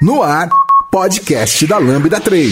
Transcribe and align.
No 0.00 0.22
ar, 0.22 0.48
podcast 0.90 1.66
da 1.66 1.76
Lambda 1.76 2.18
3. 2.18 2.50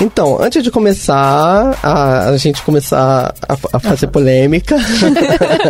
Então, 0.00 0.36
antes 0.40 0.62
de 0.62 0.70
começar, 0.70 1.74
a, 1.82 2.28
a 2.28 2.36
gente 2.36 2.60
começar 2.62 3.34
a, 3.48 3.56
a 3.72 3.80
fazer 3.80 4.08
polêmica, 4.08 4.76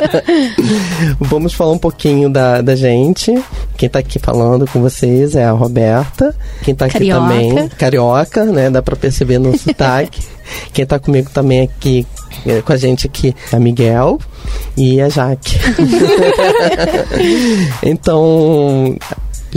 vamos 1.21 1.55
falar 1.55 1.73
um 1.73 1.79
pouquinho 1.79 2.29
da, 2.29 2.61
da 2.61 2.75
gente. 2.75 3.33
Quem 3.77 3.89
tá 3.89 4.01
aqui 4.01 4.19
falando 4.19 4.67
com 4.67 4.81
vocês 4.81 5.37
é 5.37 5.45
a 5.45 5.53
Roberta. 5.53 6.35
Quem 6.63 6.75
tá 6.75 6.87
aqui 6.87 6.95
Carioca. 6.99 7.21
também, 7.21 7.69
carioca, 7.69 8.45
né? 8.47 8.69
Dá 8.69 8.83
pra 8.83 8.97
perceber 8.97 9.39
no 9.39 9.57
sotaque. 9.57 10.21
Quem 10.73 10.87
tá 10.87 10.99
comigo 10.99 11.29
também 11.31 11.63
aqui, 11.63 12.07
é, 12.47 12.63
com 12.63 12.73
a 12.73 12.77
gente 12.77 13.07
aqui, 13.07 13.35
é 13.53 13.57
a 13.57 13.61
Miguel 13.61 14.19
e 14.77 15.01
a 15.01 15.09
Jaque. 15.09 15.59
então, 17.83 18.97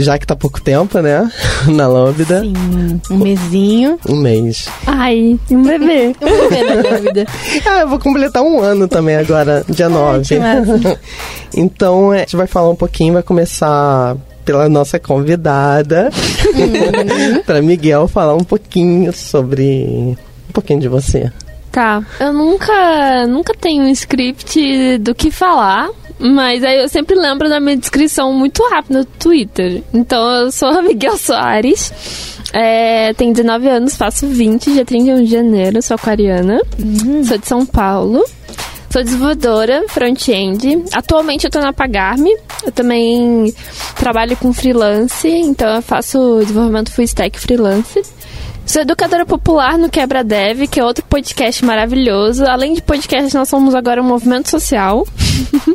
já 0.00 0.18
que 0.18 0.26
tá 0.26 0.34
pouco 0.34 0.60
tempo, 0.60 1.00
né? 1.00 1.30
Na 1.68 1.86
Lambda. 1.86 2.40
Sim, 2.40 3.00
um 3.10 3.18
mesinho. 3.18 3.98
Um 4.08 4.16
mês. 4.16 4.68
Ai, 4.86 5.38
um 5.50 5.62
bebê. 5.62 6.14
Um 6.20 6.48
bebê 6.48 6.64
na 6.64 6.74
Lambda. 6.74 7.26
Ah, 7.66 7.80
eu 7.80 7.88
vou 7.88 7.98
completar 7.98 8.42
um 8.42 8.60
ano 8.60 8.88
também 8.88 9.16
agora, 9.16 9.64
dia 9.68 9.88
9. 9.88 10.24
que 10.24 10.38
massa. 10.38 11.00
então, 11.56 12.12
é, 12.12 12.18
a 12.18 12.20
gente 12.20 12.36
vai 12.36 12.46
falar 12.46 12.70
um 12.70 12.76
pouquinho, 12.76 13.14
vai 13.14 13.22
começar 13.22 14.16
pela 14.44 14.68
nossa 14.68 14.98
convidada, 14.98 16.10
para 17.46 17.62
Miguel 17.62 18.08
falar 18.08 18.34
um 18.34 18.44
pouquinho 18.44 19.12
sobre 19.12 20.16
um 20.48 20.52
pouquinho 20.52 20.80
de 20.80 20.88
você. 20.88 21.30
Tá. 21.70 22.02
Eu 22.18 22.32
nunca, 22.32 23.26
nunca 23.28 23.54
tenho 23.54 23.84
um 23.84 23.88
script 23.90 24.98
do 24.98 25.14
que 25.14 25.30
falar. 25.30 25.88
Mas 26.20 26.62
aí 26.62 26.80
eu 26.80 26.88
sempre 26.88 27.16
lembro 27.16 27.48
da 27.48 27.58
minha 27.58 27.76
descrição 27.76 28.32
muito 28.32 28.62
rápida 28.68 28.98
no 28.98 29.04
Twitter. 29.04 29.82
Então 29.92 30.30
eu 30.30 30.52
sou 30.52 30.68
a 30.76 30.82
Miguel 30.82 31.16
Soares. 31.16 31.92
É, 32.52 33.14
tenho 33.14 33.32
19 33.32 33.68
anos, 33.68 33.96
faço 33.96 34.26
20, 34.26 34.72
dia 34.72 34.84
31 34.84 35.24
de 35.24 35.30
janeiro, 35.30 35.80
sou 35.80 35.94
aquariana. 35.94 36.60
Sou 37.26 37.38
de 37.38 37.46
São 37.46 37.64
Paulo. 37.64 38.24
Sou 38.90 39.04
desenvolvedora 39.04 39.84
front-end. 39.88 40.84
Atualmente 40.92 41.44
eu 41.44 41.50
tô 41.50 41.60
na 41.60 41.72
Pagarme. 41.72 42.36
Eu 42.66 42.72
também 42.72 43.54
trabalho 43.94 44.36
com 44.36 44.52
freelance, 44.52 45.28
então 45.28 45.76
eu 45.76 45.82
faço 45.82 46.40
desenvolvimento 46.40 46.90
full 46.90 47.04
stack 47.04 47.38
freelance. 47.38 48.02
Sou 48.70 48.82
educadora 48.82 49.26
popular 49.26 49.76
no 49.76 49.90
Quebra 49.90 50.22
Dev, 50.22 50.68
que 50.68 50.78
é 50.78 50.84
outro 50.84 51.04
podcast 51.04 51.64
maravilhoso. 51.64 52.44
Além 52.44 52.72
de 52.72 52.80
podcast, 52.80 53.34
nós 53.34 53.48
somos 53.48 53.74
agora 53.74 54.00
um 54.00 54.04
movimento 54.04 54.48
social. 54.48 55.04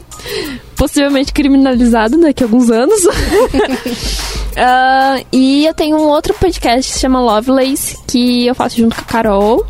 Possivelmente 0.78 1.34
criminalizado 1.34 2.18
daqui 2.18 2.42
a 2.42 2.46
alguns 2.46 2.70
anos. 2.70 3.02
Ah, 4.56 5.22
e 5.32 5.66
eu 5.66 5.74
tenho 5.74 5.98
um 5.98 6.08
outro 6.08 6.34
podcast 6.34 6.88
que 6.88 6.94
se 6.96 7.00
chama 7.00 7.22
Lovelace, 7.22 7.98
que 8.08 8.46
eu 8.46 8.56
faço 8.56 8.78
junto 8.78 8.96
com 8.96 9.02
a 9.02 9.06
Carol. 9.06 9.66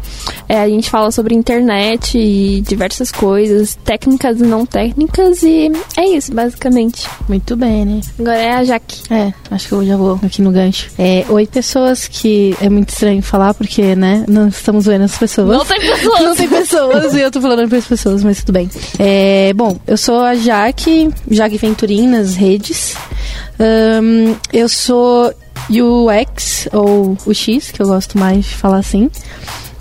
É, 0.47 0.59
a 0.59 0.69
gente 0.69 0.89
fala 0.89 1.11
sobre 1.11 1.33
internet 1.33 2.17
e 2.17 2.61
diversas 2.61 3.11
coisas, 3.11 3.75
técnicas 3.83 4.39
e 4.39 4.43
não 4.43 4.65
técnicas, 4.65 5.41
e 5.43 5.71
é 5.97 6.05
isso, 6.05 6.33
basicamente. 6.33 7.07
Muito 7.27 7.55
bem, 7.55 7.85
né? 7.85 8.01
Agora 8.19 8.37
é 8.37 8.51
a 8.51 8.63
Jaque. 8.63 9.01
É, 9.11 9.33
acho 9.49 9.67
que 9.67 9.73
eu 9.73 9.85
já 9.85 9.97
vou 9.97 10.19
aqui 10.23 10.41
no 10.41 10.51
gancho. 10.51 10.91
É, 10.99 11.25
oi, 11.29 11.47
pessoas 11.47 12.07
que 12.07 12.55
é 12.61 12.69
muito 12.69 12.89
estranho 12.89 13.21
falar 13.23 13.53
porque, 13.53 13.95
né, 13.95 14.23
não 14.27 14.47
estamos 14.47 14.85
vendo 14.85 15.03
as 15.03 15.17
pessoas. 15.17 15.47
Não 15.47 15.65
tem 15.65 15.79
pessoas! 15.79 16.21
Não 16.21 16.35
tem 16.35 16.47
pessoas 16.47 17.13
e 17.13 17.21
eu 17.21 17.31
tô 17.31 17.41
falando 17.41 17.67
para 17.67 17.77
as 17.77 17.85
pessoas, 17.87 18.23
mas 18.23 18.39
tudo 18.39 18.53
bem. 18.53 18.69
É, 18.99 19.51
bom, 19.53 19.77
eu 19.87 19.97
sou 19.97 20.19
a 20.19 20.35
Jaque, 20.35 21.09
Jaque 21.29 21.57
Venturim 21.57 22.07
nas 22.07 22.35
redes. 22.35 22.95
Ahn, 23.59 24.35
eu 24.51 24.67
sou 24.67 25.33
UX, 25.69 26.67
ou 26.73 27.17
UX, 27.25 27.71
que 27.71 27.81
eu 27.81 27.87
gosto 27.87 28.17
mais 28.17 28.45
de 28.45 28.55
falar 28.55 28.77
assim. 28.77 29.09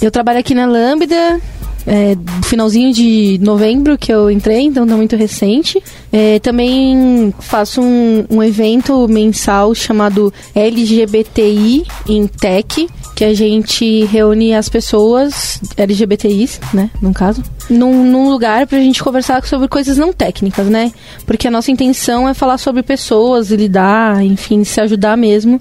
Eu 0.01 0.11
trabalho 0.11 0.39
aqui 0.39 0.55
na 0.55 0.67
Lambda, 0.67 1.41
é, 1.87 2.17
finalzinho 2.45 2.93
de 2.93 3.39
novembro 3.43 3.99
que 3.99 4.13
eu 4.13 4.31
entrei, 4.31 4.63
então 4.63 4.87
tá 4.87 4.97
muito 4.97 5.17
recente. 5.17 5.83
É, 6.13 6.39
também 6.39 7.35
faço 7.41 7.81
um, 7.81 8.25
um 8.31 8.43
evento 8.43 9.07
mensal 9.09 9.75
chamado 9.75 10.33
LGBTI 10.55 11.85
em 12.09 12.27
Tech, 12.27 12.89
que 13.15 13.25
a 13.25 13.35
gente 13.35 14.05
reúne 14.05 14.55
as 14.55 14.69
pessoas 14.69 15.61
LGBTIs, 15.77 16.61
né, 16.73 16.91
no 17.01 17.13
caso, 17.15 17.43
num, 17.71 18.05
num 18.05 18.29
lugar 18.29 18.67
pra 18.67 18.79
gente 18.79 19.03
conversar 19.03 19.45
sobre 19.47 19.69
coisas 19.69 19.97
não 19.97 20.13
técnicas, 20.13 20.67
né? 20.67 20.93
Porque 21.25 21.47
a 21.47 21.51
nossa 21.51 21.71
intenção 21.71 22.29
é 22.29 22.35
falar 22.35 22.59
sobre 22.59 22.83
pessoas, 22.83 23.51
lidar, 23.51 24.25
enfim, 24.25 24.65
se 24.65 24.81
ajudar 24.81 25.17
mesmo. 25.17 25.61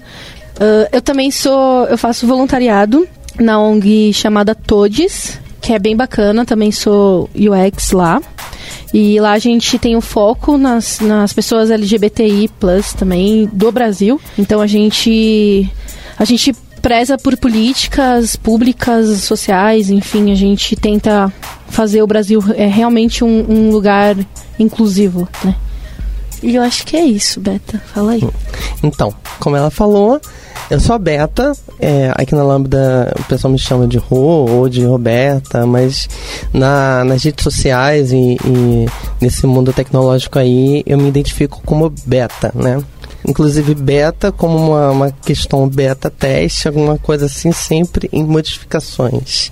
Ah, 0.58 0.88
eu 0.92 1.02
também 1.02 1.30
sou, 1.30 1.86
eu 1.86 1.98
faço 1.98 2.26
voluntariado 2.26 3.06
na 3.38 3.60
ONG 3.60 4.12
chamada 4.12 4.54
Todes, 4.54 5.38
que 5.60 5.72
é 5.72 5.78
bem 5.78 5.96
bacana, 5.96 6.44
também 6.44 6.70
sou 6.70 7.28
UX 7.34 7.92
lá. 7.92 8.20
E 8.92 9.18
lá 9.18 9.32
a 9.32 9.38
gente 9.38 9.78
tem 9.78 9.96
um 9.96 10.00
foco 10.00 10.56
nas, 10.56 11.00
nas 11.00 11.32
pessoas 11.32 11.70
LGBTI 11.70 12.48
também 12.96 13.48
do 13.52 13.72
Brasil. 13.72 14.20
Então 14.38 14.60
a 14.60 14.68
gente 14.68 15.68
a 16.16 16.24
gente 16.24 16.54
preza 16.84 17.16
por 17.16 17.34
políticas 17.38 18.36
públicas, 18.36 19.22
sociais, 19.22 19.88
enfim, 19.88 20.30
a 20.30 20.34
gente 20.34 20.76
tenta 20.76 21.32
fazer 21.66 22.02
o 22.02 22.06
Brasil 22.06 22.44
é 22.54 22.66
realmente 22.66 23.24
um, 23.24 23.46
um 23.48 23.70
lugar 23.70 24.14
inclusivo, 24.58 25.26
né? 25.42 25.56
E 26.42 26.56
eu 26.56 26.62
acho 26.62 26.84
que 26.84 26.94
é 26.94 27.02
isso, 27.02 27.40
Beta. 27.40 27.80
Fala 27.94 28.12
aí. 28.12 28.22
Então, 28.82 29.14
como 29.40 29.56
ela 29.56 29.70
falou, 29.70 30.20
eu 30.70 30.78
sou 30.78 30.94
a 30.94 30.98
Beta, 30.98 31.52
é, 31.80 32.12
aqui 32.14 32.34
na 32.34 32.42
Lambda 32.42 33.14
o 33.18 33.24
pessoal 33.24 33.50
me 33.50 33.58
chama 33.58 33.88
de 33.88 33.96
Rô 33.96 34.46
ou 34.46 34.68
de 34.68 34.84
Roberta, 34.84 35.64
mas 35.64 36.06
na, 36.52 37.02
nas 37.02 37.24
redes 37.24 37.42
sociais 37.42 38.12
e, 38.12 38.36
e 38.44 38.86
nesse 39.22 39.46
mundo 39.46 39.72
tecnológico 39.72 40.38
aí 40.38 40.82
eu 40.84 40.98
me 40.98 41.08
identifico 41.08 41.62
como 41.64 41.90
Beta, 42.04 42.52
né? 42.54 42.78
Inclusive 43.26 43.74
beta 43.74 44.30
como 44.30 44.56
uma, 44.56 44.90
uma 44.90 45.10
questão 45.10 45.68
beta 45.68 46.10
teste, 46.10 46.68
alguma 46.68 46.98
coisa 46.98 47.26
assim, 47.26 47.52
sempre 47.52 48.08
em 48.12 48.22
modificações. 48.22 49.50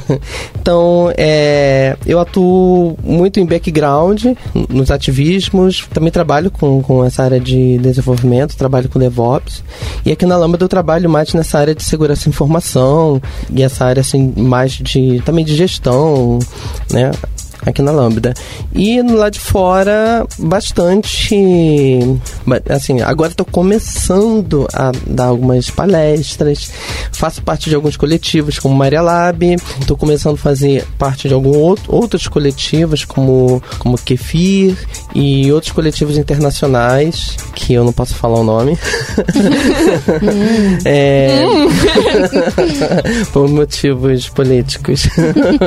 então, 0.60 1.12
é, 1.16 1.96
eu 2.06 2.18
atuo 2.18 2.96
muito 3.02 3.38
em 3.38 3.46
background, 3.46 4.24
nos 4.68 4.90
ativismos, 4.90 5.86
também 5.92 6.10
trabalho 6.10 6.50
com, 6.50 6.82
com 6.82 7.04
essa 7.04 7.22
área 7.22 7.40
de 7.40 7.78
desenvolvimento, 7.78 8.56
trabalho 8.56 8.88
com 8.88 8.98
DevOps. 8.98 9.62
E 10.04 10.12
aqui 10.12 10.26
na 10.26 10.36
Lambda 10.36 10.64
eu 10.64 10.68
trabalho 10.68 11.08
mais 11.08 11.32
nessa 11.34 11.58
área 11.58 11.74
de 11.74 11.84
segurança 11.84 12.28
e 12.28 12.30
informação 12.30 13.20
e 13.50 13.62
essa 13.62 13.84
área 13.84 14.00
assim 14.00 14.32
mais 14.36 14.72
de 14.72 15.22
também 15.24 15.44
de 15.44 15.54
gestão, 15.54 16.38
né? 16.90 17.10
Aqui 17.64 17.82
na 17.82 17.90
Lambda. 17.90 18.34
E 18.74 19.02
no 19.02 19.16
lado 19.16 19.32
de 19.34 19.40
fora, 19.40 20.26
bastante. 20.38 21.36
Assim, 22.68 23.00
agora 23.00 23.30
estou 23.30 23.46
começando 23.46 24.66
a 24.72 24.92
dar 25.06 25.26
algumas 25.26 25.70
palestras, 25.70 26.70
faço 27.12 27.42
parte 27.42 27.68
de 27.68 27.74
alguns 27.74 27.96
coletivos, 27.96 28.58
como 28.58 28.74
Maria 28.74 29.02
Lab, 29.02 29.56
estou 29.80 29.96
começando 29.96 30.34
a 30.34 30.38
fazer 30.38 30.86
parte 30.98 31.28
de 31.28 31.34
alguns 31.34 31.54
outro, 31.56 31.94
outros 31.94 32.28
coletivos, 32.28 33.04
como, 33.04 33.62
como 33.78 33.98
Kefir 33.98 34.76
e 35.14 35.50
outros 35.52 35.72
coletivos 35.72 36.16
internacionais, 36.18 37.36
que 37.54 37.74
eu 37.74 37.84
não 37.84 37.92
posso 37.92 38.14
falar 38.14 38.40
o 38.40 38.44
nome. 38.44 38.78
é, 40.84 41.44
por 43.32 43.48
motivos 43.48 44.28
políticos. 44.28 45.08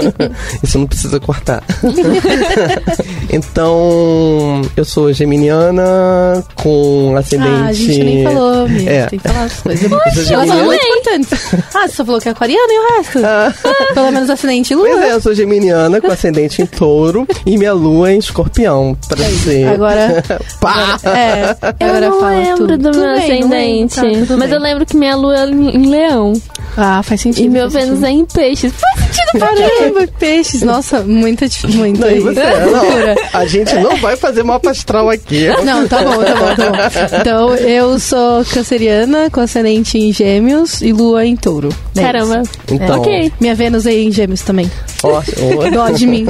Isso 0.63 0.77
não 0.77 0.88
precisa 0.88 1.19
cortar. 1.19 1.63
então, 3.31 4.62
eu 4.75 4.86
sou 4.86 5.12
geminiana 5.13 6.44
com 6.56 7.16
ascendente. 7.16 7.50
Ah, 7.50 7.66
a 7.68 7.74
gente 7.74 8.04
nem 8.04 8.24
falou, 8.24 8.69
minha. 8.69 8.89
É. 8.89 9.06
Tem 9.07 9.19
que 9.19 9.28
falar 9.28 9.44
as 9.44 9.62
coisas. 9.62 9.89
Poxa, 9.89 10.34
Elas 10.34 10.48
são 10.48 10.66
muito 10.66 10.86
importantes. 10.86 11.56
Ah, 11.74 11.88
você 11.88 11.95
só 11.95 12.06
falou 12.06 12.22
que 12.22 12.28
é 12.28 12.31
aquariana 12.31 12.74
e 12.74 12.80
o 12.80 12.98
resto? 12.98 13.19
Ah. 13.24 13.54
Pelo 13.94 14.12
menos 14.12 14.30
ascendente 14.30 14.75
lua. 14.75 14.88
Pois 14.89 15.01
é, 15.01 15.13
eu 15.13 15.22
sou 15.22 15.34
geminiana 15.34 16.01
com 16.01 16.12
ascendente 16.12 16.62
em 16.62 16.66
touro 16.66 17.28
e 17.45 17.57
minha 17.57 17.74
lua 17.74 18.12
em 18.12 18.19
escorpião, 18.19 18.98
pra 19.07 19.24
é 19.24 19.30
ser. 19.30 19.68
Agora. 19.69 20.24
Pá! 20.60 20.98
É, 21.04 21.56
agora 21.62 22.06
eu 22.06 22.12
não 22.12 22.28
lembro 22.28 22.57
tudo. 22.57 22.78
do 22.78 22.92
tudo 22.92 23.00
meu 23.00 23.16
bem, 23.16 23.24
ascendente. 23.24 23.95
Tá, 24.28 24.38
mas 24.38 24.50
bem. 24.50 24.57
eu 24.57 24.60
lembro 24.60 24.86
que 24.86 24.98
minha 24.98 25.16
lua 25.16 25.38
é 25.38 25.45
em 25.45 25.90
leão. 25.90 26.33
Ah, 26.77 27.01
faz 27.01 27.21
sentido. 27.21 27.44
E 27.44 27.50
meu 27.50 27.68
Vênus 27.69 28.03
é 28.03 28.12
em 28.12 28.24
peixes. 28.24 28.71
Faz 28.71 29.00
sentido 29.00 29.39
pra 29.39 29.47
Caramba, 29.47 30.07
peixes. 30.19 30.62
Nossa, 30.62 31.01
muita, 31.01 31.47
muita. 31.69 32.12
Não, 32.12 32.21
você, 32.21 32.41
não, 32.44 33.15
a 33.33 33.45
gente 33.47 33.74
não 33.75 33.97
vai 33.97 34.15
fazer 34.15 34.44
mapa 34.44 34.69
astral 34.69 35.09
aqui. 35.09 35.47
Não, 35.65 35.88
tá 35.88 36.03
bom, 36.03 36.24
tá 36.24 36.35
bom, 36.35 36.56
tá 36.56 36.69
bom. 36.71 37.18
Então, 37.19 37.56
eu 37.56 38.00
sou 38.00 38.45
canceriana, 38.45 39.29
com 39.29 39.41
ascendente 39.41 39.97
em 39.97 40.13
gêmeos 40.13 40.81
e 40.81 40.94
lua 40.94 41.25
em 41.25 41.35
touro. 41.35 41.69
É 41.95 42.01
Caramba. 42.01 42.44
Então, 42.71 42.95
é. 42.95 43.00
ok. 43.00 43.33
Minha 43.39 43.56
Vênus 43.56 43.85
é 43.85 43.94
em 43.94 44.12
gêmeos 44.12 44.41
também. 44.41 44.69
Ótimo. 45.03 45.71
Dó 45.71 45.89
de 45.89 46.07
mim. 46.07 46.25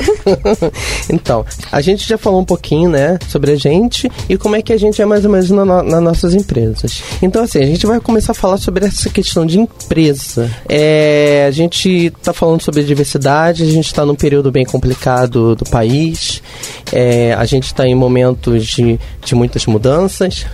então, 1.10 1.46
a 1.72 1.82
gente 1.82 2.08
já 2.08 2.18
falou 2.18 2.42
um 2.42 2.46
pouquinho, 2.46 2.90
né, 2.90 3.18
sobre 3.28 3.52
a 3.52 3.56
gente 3.56 4.10
e 4.28 4.38
como 4.38 4.56
é 4.56 4.62
que 4.62 4.74
a 4.74 4.78
gente 4.78 5.02
é 5.02 5.06
mais 5.06 5.26
ou 5.26 5.32
menos 5.32 5.50
na, 5.50 5.66
nas 5.66 6.02
nossas 6.02 6.34
empresas. 6.34 7.02
Então, 7.22 7.44
assim, 7.44 7.60
a 7.60 7.66
gente 7.66 7.86
vai 7.86 8.00
começar 8.00 8.32
a 8.32 8.36
falar 8.36 8.58
sobre 8.58 8.86
essa 8.86 9.10
questão 9.10 9.46
de 9.46 9.60
empresa. 9.60 10.50
É, 10.68 11.46
a 11.48 11.52
gente 11.52 12.08
está 12.08 12.34
falando 12.34 12.62
sobre 12.62 12.84
diversidade, 12.84 13.64
a 13.64 13.68
gente 13.68 13.86
está 13.86 14.06
num 14.06 14.16
período 14.16 14.52
bem 14.52 14.66
complicado 14.66 15.56
do 15.56 15.66
país, 15.66 16.42
é, 16.92 17.34
a 17.34 17.46
gente 17.46 17.66
está 17.66 17.88
em 17.88 17.96
momentos 17.96 18.66
de, 18.66 19.00
de 19.24 19.36
muitas 19.36 19.66
mudanças 19.66 20.46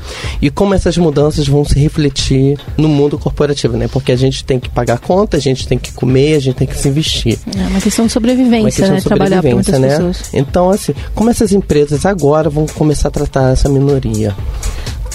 e 0.41 0.49
como 0.49 0.73
essas 0.73 0.97
mudanças 0.97 1.47
vão 1.47 1.65
se 1.65 1.79
refletir 1.79 2.57
no 2.77 2.87
mundo 2.87 3.17
corporativo, 3.17 3.77
né? 3.77 3.87
Porque 3.87 4.11
a 4.11 4.15
gente 4.15 4.43
tem 4.43 4.59
que 4.59 4.69
pagar 4.69 4.99
conta, 4.99 5.37
a 5.37 5.39
gente 5.39 5.67
tem 5.67 5.77
que 5.77 5.91
comer, 5.91 6.35
a 6.35 6.39
gente 6.39 6.55
tem 6.55 6.67
que 6.67 6.77
se 6.77 6.87
investir. 6.87 7.37
É 7.55 7.67
uma 7.67 7.79
questão 8.03 8.07
de 8.07 8.13
sobrevivência, 8.13 8.65
questão 8.65 8.89
né? 8.89 8.95
De 8.95 9.03
sobrevivência, 9.03 9.73
Trabalhar 9.73 9.99
né? 9.99 10.07
pessoas. 10.09 10.33
Então, 10.33 10.69
assim, 10.69 10.93
como 11.13 11.29
essas 11.29 11.51
empresas 11.51 12.05
agora 12.05 12.49
vão 12.49 12.65
começar 12.65 13.07
a 13.07 13.11
tratar 13.11 13.51
essa 13.53 13.69
minoria? 13.69 14.35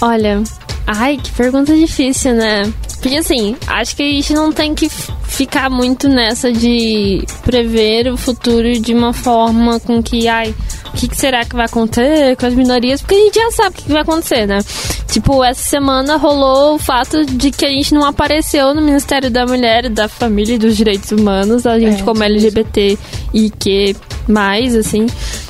Olha, 0.01 0.43
ai, 0.87 1.17
que 1.17 1.31
pergunta 1.33 1.75
difícil, 1.75 2.35
né? 2.35 2.73
Porque 3.01 3.17
assim, 3.17 3.57
acho 3.67 3.95
que 3.97 4.03
a 4.03 4.13
gente 4.13 4.33
não 4.33 4.53
tem 4.53 4.75
que 4.75 4.89
ficar 4.89 5.71
muito 5.71 6.09
nessa 6.09 6.53
de 6.53 7.25
prever 7.45 8.11
o 8.11 8.17
futuro 8.17 8.79
de 8.81 8.93
uma 8.93 9.13
forma 9.13 9.79
com 9.79 10.03
que, 10.03 10.27
ai, 10.27 10.55
o 10.87 10.97
que, 10.97 11.09
que, 11.09 11.17
será 11.17 11.45
que 11.45 11.55
vai 11.55 11.67
acontecer 11.67 12.37
com 12.37 12.47
as 12.47 12.55
minorias? 12.55 13.01
Porque 13.01 13.15
a 13.15 13.19
gente 13.19 13.35
já 13.35 13.51
sabe 13.53 13.69
o 13.69 13.73
que, 13.73 13.83
que 13.85 13.93
vai 13.93 14.03
acontecer, 14.03 14.47
né? 14.47 14.59
Tipo, 15.09 15.45
essa 15.45 15.63
semana 15.63 16.17
rolou 16.17 16.75
o 16.75 16.79
fato 16.79 17.25
de 17.25 17.51
que 17.51 17.65
a 17.65 17.71
gente 17.71 17.95
não 17.95 18.05
apareceu 18.05 18.75
no 18.75 18.83
Ministério 18.83 19.31
da 19.31 19.47
Mulher, 19.47 19.89
da 19.89 20.09
Família 20.09 20.55
e 20.55 20.59
dos 20.59 20.77
Direitos 20.77 21.13
Humanos, 21.13 21.67
a 21.67 21.79
gente 21.79 22.03
é, 22.03 22.05
como 22.05 22.23
LGBT 22.23 22.99
e 23.33 23.51
que 23.51 23.97
mais, 24.29 24.77
assim. 24.77 25.07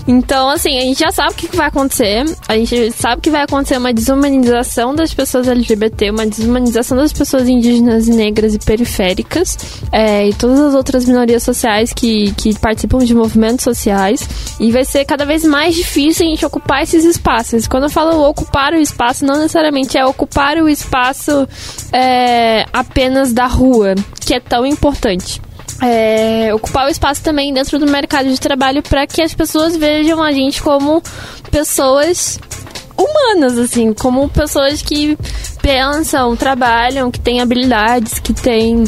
Então, 0.06 0.48
assim, 0.48 0.78
a 0.78 0.80
gente 0.80 1.00
já 1.00 1.12
sabe 1.12 1.32
o 1.32 1.34
que 1.34 1.54
vai 1.54 1.66
acontecer. 1.66 2.24
A 2.48 2.56
gente 2.56 2.90
sabe 2.92 3.20
que 3.20 3.28
vai 3.28 3.42
acontecer 3.42 3.76
uma 3.76 3.92
desumanização 3.92 4.94
das 4.94 5.12
pessoas 5.12 5.46
LGBT, 5.46 6.10
uma 6.10 6.26
desumanização 6.26 6.96
das 6.96 7.12
pessoas 7.12 7.37
indígenas 7.46 8.08
e 8.08 8.12
negras 8.12 8.54
e 8.54 8.58
periféricas, 8.58 9.56
é, 9.92 10.28
e 10.28 10.34
todas 10.34 10.58
as 10.58 10.74
outras 10.74 11.04
minorias 11.04 11.42
sociais 11.42 11.92
que, 11.92 12.32
que 12.32 12.58
participam 12.58 12.98
de 12.98 13.14
movimentos 13.14 13.62
sociais. 13.62 14.26
E 14.58 14.72
vai 14.72 14.84
ser 14.84 15.04
cada 15.04 15.26
vez 15.26 15.44
mais 15.44 15.74
difícil 15.74 16.26
a 16.26 16.30
gente 16.30 16.46
ocupar 16.46 16.82
esses 16.82 17.04
espaços. 17.04 17.68
Quando 17.68 17.84
eu 17.84 17.90
falo 17.90 18.26
ocupar 18.28 18.72
o 18.72 18.80
espaço, 18.80 19.24
não 19.24 19.36
necessariamente 19.36 19.98
é 19.98 20.04
ocupar 20.04 20.56
o 20.56 20.68
espaço 20.68 21.46
é, 21.92 22.64
apenas 22.72 23.32
da 23.32 23.46
rua, 23.46 23.94
que 24.20 24.32
é 24.34 24.40
tão 24.40 24.64
importante 24.64 25.40
é, 25.82 26.52
ocupar 26.54 26.86
o 26.86 26.90
espaço 26.90 27.22
também 27.22 27.52
dentro 27.52 27.78
do 27.78 27.86
mercado 27.86 28.28
de 28.28 28.40
trabalho 28.40 28.82
para 28.82 29.06
que 29.06 29.22
as 29.22 29.32
pessoas 29.34 29.76
vejam 29.76 30.22
a 30.22 30.32
gente 30.32 30.62
como 30.62 31.02
pessoas 31.50 32.38
humanas, 32.98 33.56
assim, 33.56 33.92
como 33.92 34.28
pessoas 34.28 34.82
que 34.82 35.16
pensam, 35.62 36.34
trabalham, 36.36 37.10
que 37.10 37.20
têm 37.20 37.40
habilidades, 37.40 38.18
que 38.18 38.32
têm 38.32 38.84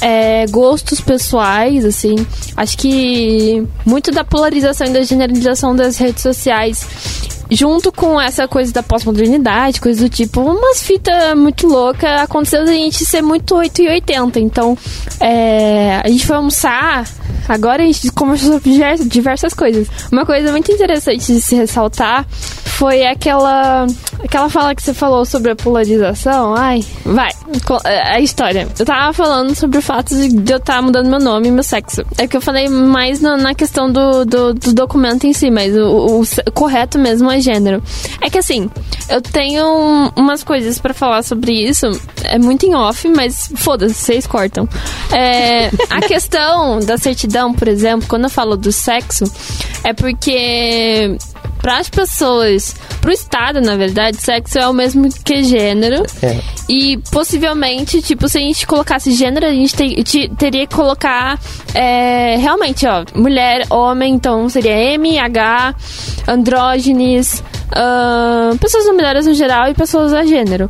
é, 0.00 0.46
gostos 0.46 1.00
pessoais, 1.00 1.84
assim. 1.84 2.16
Acho 2.56 2.76
que 2.76 3.64
muito 3.86 4.10
da 4.10 4.24
polarização 4.24 4.88
e 4.88 4.90
da 4.90 5.02
generalização 5.02 5.76
das 5.76 5.96
redes 5.96 6.22
sociais 6.22 7.32
junto 7.52 7.92
com 7.92 8.20
essa 8.20 8.48
coisa 8.48 8.72
da 8.72 8.82
pós-modernidade, 8.82 9.80
coisa 9.80 10.04
do 10.04 10.08
tipo, 10.08 10.40
umas 10.40 10.82
fitas 10.82 11.36
muito 11.36 11.66
louca 11.66 12.22
aconteceu 12.22 12.64
da 12.64 12.72
gente 12.72 13.04
ser 13.04 13.22
muito 13.22 13.54
8 13.54 13.82
e 13.82 13.88
80. 13.88 14.40
Então, 14.40 14.76
é, 15.20 16.00
a 16.02 16.08
gente 16.08 16.26
foi 16.26 16.36
almoçar, 16.36 17.06
agora 17.48 17.82
a 17.82 17.86
gente 17.86 18.10
conversou 18.12 18.54
sobre 18.54 18.70
diversas 19.04 19.54
coisas. 19.54 19.88
Uma 20.10 20.24
coisa 20.24 20.50
muito 20.50 20.72
interessante 20.72 21.32
de 21.32 21.40
se 21.40 21.54
ressaltar 21.54 22.26
foi 22.82 23.04
aquela 23.06 23.86
aquela 24.24 24.48
fala 24.48 24.74
que 24.74 24.82
você 24.82 24.94
falou 24.94 25.24
sobre 25.24 25.52
a 25.52 25.56
polarização. 25.56 26.54
Ai, 26.54 26.84
vai, 27.04 27.30
a 28.06 28.20
história. 28.20 28.66
Eu 28.78 28.84
tava 28.84 29.12
falando 29.12 29.54
sobre 29.54 29.78
o 29.78 29.82
fato 29.82 30.14
de 30.14 30.52
eu 30.52 30.58
estar 30.58 30.76
tá 30.76 30.82
mudando 30.82 31.08
meu 31.08 31.20
nome 31.20 31.48
e 31.48 31.50
meu 31.50 31.62
sexo. 31.62 32.02
É 32.18 32.26
que 32.26 32.36
eu 32.36 32.40
falei 32.40 32.68
mais 32.68 33.20
na, 33.20 33.36
na 33.36 33.54
questão 33.54 33.90
do, 33.90 34.24
do, 34.24 34.54
do, 34.54 34.72
documento 34.72 35.24
em 35.26 35.32
si, 35.32 35.50
mas 35.50 35.76
o, 35.76 35.82
o, 35.82 36.22
o, 36.22 36.52
correto 36.52 36.98
mesmo 36.98 37.30
é 37.30 37.40
gênero. 37.42 37.82
É 38.20 38.30
que 38.30 38.38
assim, 38.38 38.70
eu 39.08 39.20
tenho 39.20 40.12
umas 40.16 40.42
coisas 40.42 40.78
para 40.78 40.94
falar 40.94 41.22
sobre 41.22 41.52
isso. 41.52 41.86
É 42.24 42.38
muito 42.38 42.64
em 42.64 42.74
off, 42.74 43.08
mas 43.08 43.52
foda-se, 43.56 43.94
vocês 43.94 44.26
cortam. 44.26 44.68
É, 45.12 45.70
a 45.90 46.00
questão 46.06 46.80
da 46.80 46.96
certidão, 46.96 47.52
por 47.52 47.68
exemplo, 47.68 48.08
quando 48.08 48.24
eu 48.24 48.30
falo 48.30 48.56
do 48.56 48.72
sexo, 48.72 49.24
é 49.84 49.92
porque 49.92 51.16
para 51.62 51.78
as 51.78 51.88
pessoas, 51.88 52.74
para 53.00 53.10
o 53.10 53.12
Estado, 53.12 53.60
na 53.60 53.76
verdade, 53.76 54.16
sexo 54.16 54.58
é 54.58 54.68
o 54.68 54.72
mesmo 54.72 55.08
que 55.24 55.44
gênero. 55.44 56.02
É. 56.20 56.40
E 56.68 56.98
possivelmente, 57.12 58.02
tipo, 58.02 58.28
se 58.28 58.38
a 58.38 58.40
gente 58.40 58.66
colocasse 58.66 59.12
gênero, 59.12 59.46
a 59.46 59.52
gente 59.52 59.74
te, 59.74 60.02
te, 60.02 60.28
teria 60.36 60.66
que 60.66 60.74
colocar 60.74 61.38
é, 61.72 62.36
realmente, 62.36 62.84
ó, 62.86 63.04
mulher, 63.14 63.64
homem, 63.70 64.14
então 64.14 64.48
seria 64.48 64.72
M, 64.72 65.16
H, 65.18 65.74
andrógenes, 66.26 67.42
uh, 67.70 68.58
pessoas 68.58 68.84
mulheres 68.86 69.26
no 69.26 69.34
geral 69.34 69.68
e 69.70 69.74
pessoas 69.74 70.12
a 70.12 70.24
gênero. 70.24 70.68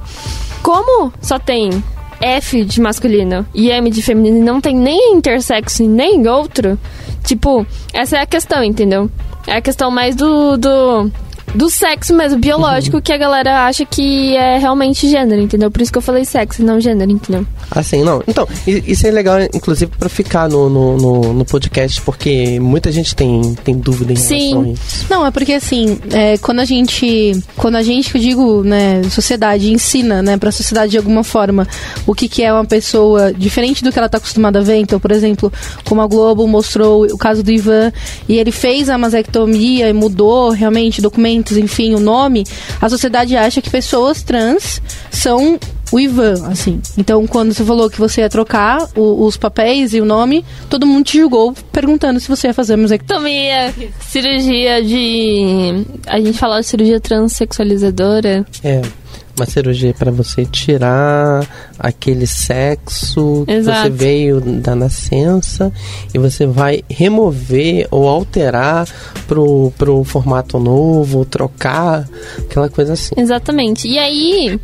Como 0.63 1.11
só 1.23 1.39
tem 1.39 1.83
F 2.21 2.65
de 2.65 2.81
masculino 2.81 3.47
e 3.55 3.71
M 3.71 3.91
de 3.91 4.03
feminino 4.03 4.39
e 4.39 4.43
não 4.43 4.61
tem 4.61 4.77
nem 4.77 5.15
intersexo 5.15 5.83
e 5.83 5.89
nem 5.89 6.29
outro, 6.29 6.79
tipo, 7.25 7.67
essa 7.95 8.19
é 8.19 8.21
a 8.21 8.27
questão, 8.27 8.63
entendeu? 8.63 9.11
É 9.47 9.57
a 9.57 9.61
questão 9.61 9.91
mais 9.91 10.15
do, 10.15 10.57
do 10.57 11.11
do 11.55 11.69
sexo 11.69 12.15
mesmo, 12.15 12.39
biológico, 12.39 12.97
uhum. 12.97 13.03
que 13.03 13.13
a 13.13 13.19
galera 13.19 13.67
acha 13.67 13.85
que 13.85 14.35
é 14.37 14.59
realmente 14.59 15.09
gênero, 15.09 15.41
entendeu? 15.41 15.71
Por 15.71 15.83
isso 15.83 15.93
que 15.93 15.99
eu 15.99 16.03
falei 16.03 16.25
sexo, 16.25 16.63
não 16.63 16.81
gênero, 16.81 17.11
entendeu? 17.11 17.47
Assim, 17.71 18.03
não. 18.03 18.23
Então, 18.27 18.47
isso 18.67 19.07
é 19.07 19.11
legal, 19.11 19.41
inclusive, 19.55 19.91
para 19.99 20.09
ficar 20.09 20.49
no, 20.49 20.69
no, 20.69 20.97
no, 20.97 21.33
no, 21.35 21.45
podcast, 21.45 22.01
porque 22.03 22.59
muita 22.61 22.91
gente 22.91 23.15
tem, 23.15 23.55
tem 23.63 23.77
dúvida 23.77 24.13
em 24.13 24.17
Sim. 24.17 24.51
relação 24.51 24.63
a 24.63 24.69
isso. 24.69 25.07
Não, 25.11 25.27
é 25.27 25.31
porque 25.31 25.53
assim, 25.53 25.99
é, 26.13 26.39
quando 26.39 26.61
a 26.61 26.65
gente, 26.65 27.39
quando 27.57 27.77
a 27.77 27.83
gente, 27.83 28.15
eu 28.15 28.21
digo, 28.21 28.63
né, 28.63 29.03
sociedade 29.11 29.73
ensina, 29.73 30.23
né, 30.23 30.37
pra 30.37 30.51
sociedade 30.51 30.93
de 30.93 30.99
alguma 30.99 31.25
forma, 31.25 31.67
o 32.07 32.15
que 32.15 32.29
que 32.29 32.43
é 32.43 32.53
uma 32.53 32.65
pessoa 32.65 33.33
diferente 33.33 33.85
do 33.85 33.93
que 33.93 33.99
ela 33.99 34.09
tá 34.09 34.19
acostumada 34.19 34.61
a 34.61 34.63
ver, 34.63 34.77
então, 34.77 34.99
por 34.99 35.11
exemplo, 35.11 35.53
como 35.85 36.01
a 36.01 36.07
Globo 36.07 36.47
mostrou 36.47 37.05
o 37.05 37.19
caso 37.19 37.43
do 37.43 37.51
Ivan, 37.51 37.93
e 38.29 38.39
ele 38.39 38.53
fez 38.53 38.89
a 38.89 38.97
masectomia 38.97 39.89
e 39.89 39.93
mudou 39.93 40.51
realmente 40.51 41.03
documento 41.03 41.42
enfim, 41.51 41.95
o 41.95 42.01
nome, 42.01 42.45
a 42.81 42.89
sociedade 42.89 43.37
acha 43.37 43.61
que 43.61 43.71
pessoas 43.71 44.23
trans 44.23 44.81
são 45.11 45.59
o 45.93 46.01
Ivan, 46.01 46.47
assim. 46.47 46.81
Então, 46.97 47.27
quando 47.27 47.53
você 47.53 47.63
falou 47.63 47.91
que 47.91 47.99
você 47.99 48.23
ia 48.23 48.31
trocar 48.31 48.89
o, 48.97 49.27
os 49.27 49.37
papéis 49.37 49.93
e 49.93 50.01
o 50.01 50.05
nome, 50.05 50.45
todo 50.71 50.87
mundo 50.87 51.05
te 51.05 51.19
julgou 51.19 51.53
perguntando 51.71 52.19
se 52.19 52.29
você 52.29 52.49
ia 52.49 52.55
fazer 52.55 52.77
musectomia. 52.77 53.19
Também 53.19 53.51
é 53.51 53.73
cirurgia 54.01 54.83
de. 54.83 55.85
A 56.07 56.19
gente 56.19 56.39
fala 56.39 56.61
de 56.61 56.67
cirurgia 56.67 56.99
transexualizadora. 56.99 58.47
É. 58.65 58.81
Uma 59.37 59.47
cirurgia 59.47 59.95
para 59.95 60.11
você 60.11 60.45
tirar 60.45 61.47
aquele 61.79 62.27
sexo 62.27 63.45
que 63.47 63.53
Exato. 63.53 63.83
você 63.83 63.91
veio 63.91 64.41
da 64.41 64.75
nascença 64.75 65.73
e 66.13 66.19
você 66.19 66.47
vai 66.47 66.83
remover 66.89 67.89
ou 67.91 68.09
alterar 68.09 68.87
pro, 69.27 69.73
pro 69.79 70.05
formato 70.05 70.59
novo, 70.59 71.25
trocar, 71.25 72.09
aquela 72.39 72.69
coisa 72.69 72.93
assim. 72.93 73.15
Exatamente. 73.17 73.89
E 73.89 73.99
aí. 73.99 74.61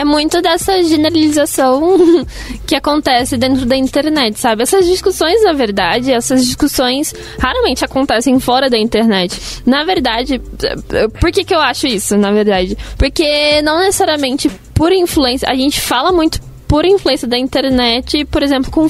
É 0.00 0.04
muito 0.04 0.40
dessa 0.40 0.82
generalização 0.82 1.98
que 2.66 2.74
acontece 2.74 3.36
dentro 3.36 3.66
da 3.66 3.76
internet, 3.76 4.40
sabe? 4.40 4.62
Essas 4.62 4.86
discussões, 4.86 5.44
na 5.44 5.52
verdade, 5.52 6.10
essas 6.10 6.42
discussões 6.46 7.14
raramente 7.38 7.84
acontecem 7.84 8.40
fora 8.40 8.70
da 8.70 8.78
internet. 8.78 9.38
Na 9.66 9.84
verdade, 9.84 10.40
por 11.20 11.30
que, 11.30 11.44
que 11.44 11.54
eu 11.54 11.60
acho 11.60 11.86
isso, 11.86 12.16
na 12.16 12.32
verdade? 12.32 12.78
Porque 12.96 13.60
não 13.60 13.78
necessariamente 13.80 14.50
por 14.72 14.90
influência. 14.90 15.46
A 15.50 15.54
gente 15.54 15.78
fala 15.78 16.10
muito 16.10 16.40
por 16.66 16.86
influência 16.86 17.28
da 17.28 17.36
internet, 17.36 18.24
por 18.24 18.42
exemplo, 18.42 18.70
com 18.70 18.88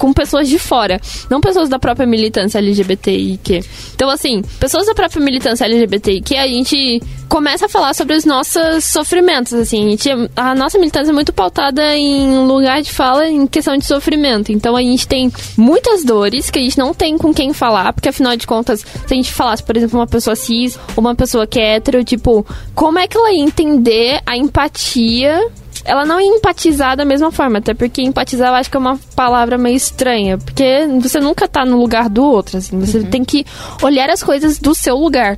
com 0.00 0.14
pessoas 0.14 0.48
de 0.48 0.58
fora, 0.58 0.98
não 1.28 1.42
pessoas 1.42 1.68
da 1.68 1.78
própria 1.78 2.06
militância 2.06 2.58
LGBTIQ. 2.58 3.62
Então, 3.94 4.08
assim, 4.08 4.40
pessoas 4.58 4.86
da 4.86 4.94
própria 4.94 5.22
militância 5.22 5.66
LGBTIQ, 5.66 6.36
a 6.36 6.48
gente 6.48 7.02
começa 7.28 7.66
a 7.66 7.68
falar 7.68 7.92
sobre 7.94 8.16
os 8.16 8.24
nossos 8.24 8.82
sofrimentos, 8.86 9.52
assim. 9.52 9.86
A, 9.86 9.90
gente, 9.90 10.08
a 10.34 10.54
nossa 10.54 10.78
militância 10.78 11.10
é 11.10 11.12
muito 11.12 11.34
pautada 11.34 11.94
em 11.98 12.46
lugar 12.46 12.80
de 12.80 12.90
fala 12.90 13.28
em 13.28 13.46
questão 13.46 13.76
de 13.76 13.84
sofrimento. 13.84 14.50
Então, 14.50 14.74
a 14.74 14.80
gente 14.80 15.06
tem 15.06 15.30
muitas 15.54 16.02
dores 16.02 16.48
que 16.48 16.58
a 16.58 16.62
gente 16.62 16.78
não 16.78 16.94
tem 16.94 17.18
com 17.18 17.34
quem 17.34 17.52
falar, 17.52 17.92
porque 17.92 18.08
afinal 18.08 18.34
de 18.34 18.46
contas, 18.46 18.80
se 18.80 19.12
a 19.12 19.14
gente 19.14 19.30
falasse, 19.30 19.62
por 19.62 19.76
exemplo, 19.76 20.00
uma 20.00 20.06
pessoa 20.06 20.34
cis 20.34 20.78
uma 20.96 21.14
pessoa 21.14 21.46
que 21.46 21.60
é 21.60 21.76
hétero, 21.76 22.02
tipo, 22.02 22.46
como 22.74 22.98
é 22.98 23.06
que 23.06 23.16
ela 23.16 23.30
ia 23.32 23.42
entender 23.42 24.20
a 24.24 24.34
empatia 24.36 25.46
ela 25.84 26.04
não 26.04 26.20
ia 26.20 26.26
empatizar 26.26 26.96
da 26.96 27.04
mesma 27.04 27.30
forma, 27.30 27.58
até 27.58 27.74
porque 27.74 28.02
empatizar 28.02 28.48
eu 28.48 28.54
acho 28.54 28.70
que 28.70 28.76
é 28.76 28.80
uma 28.80 28.98
palavra 29.14 29.56
meio 29.56 29.76
estranha, 29.76 30.38
porque 30.38 30.86
você 31.00 31.20
nunca 31.20 31.48
tá 31.48 31.64
no 31.64 31.78
lugar 31.78 32.08
do 32.08 32.24
outro, 32.24 32.58
assim, 32.58 32.78
você 32.78 32.98
uhum. 32.98 33.06
tem 33.06 33.24
que 33.24 33.44
olhar 33.82 34.10
as 34.10 34.22
coisas 34.22 34.58
do 34.58 34.74
seu 34.74 34.96
lugar. 34.96 35.36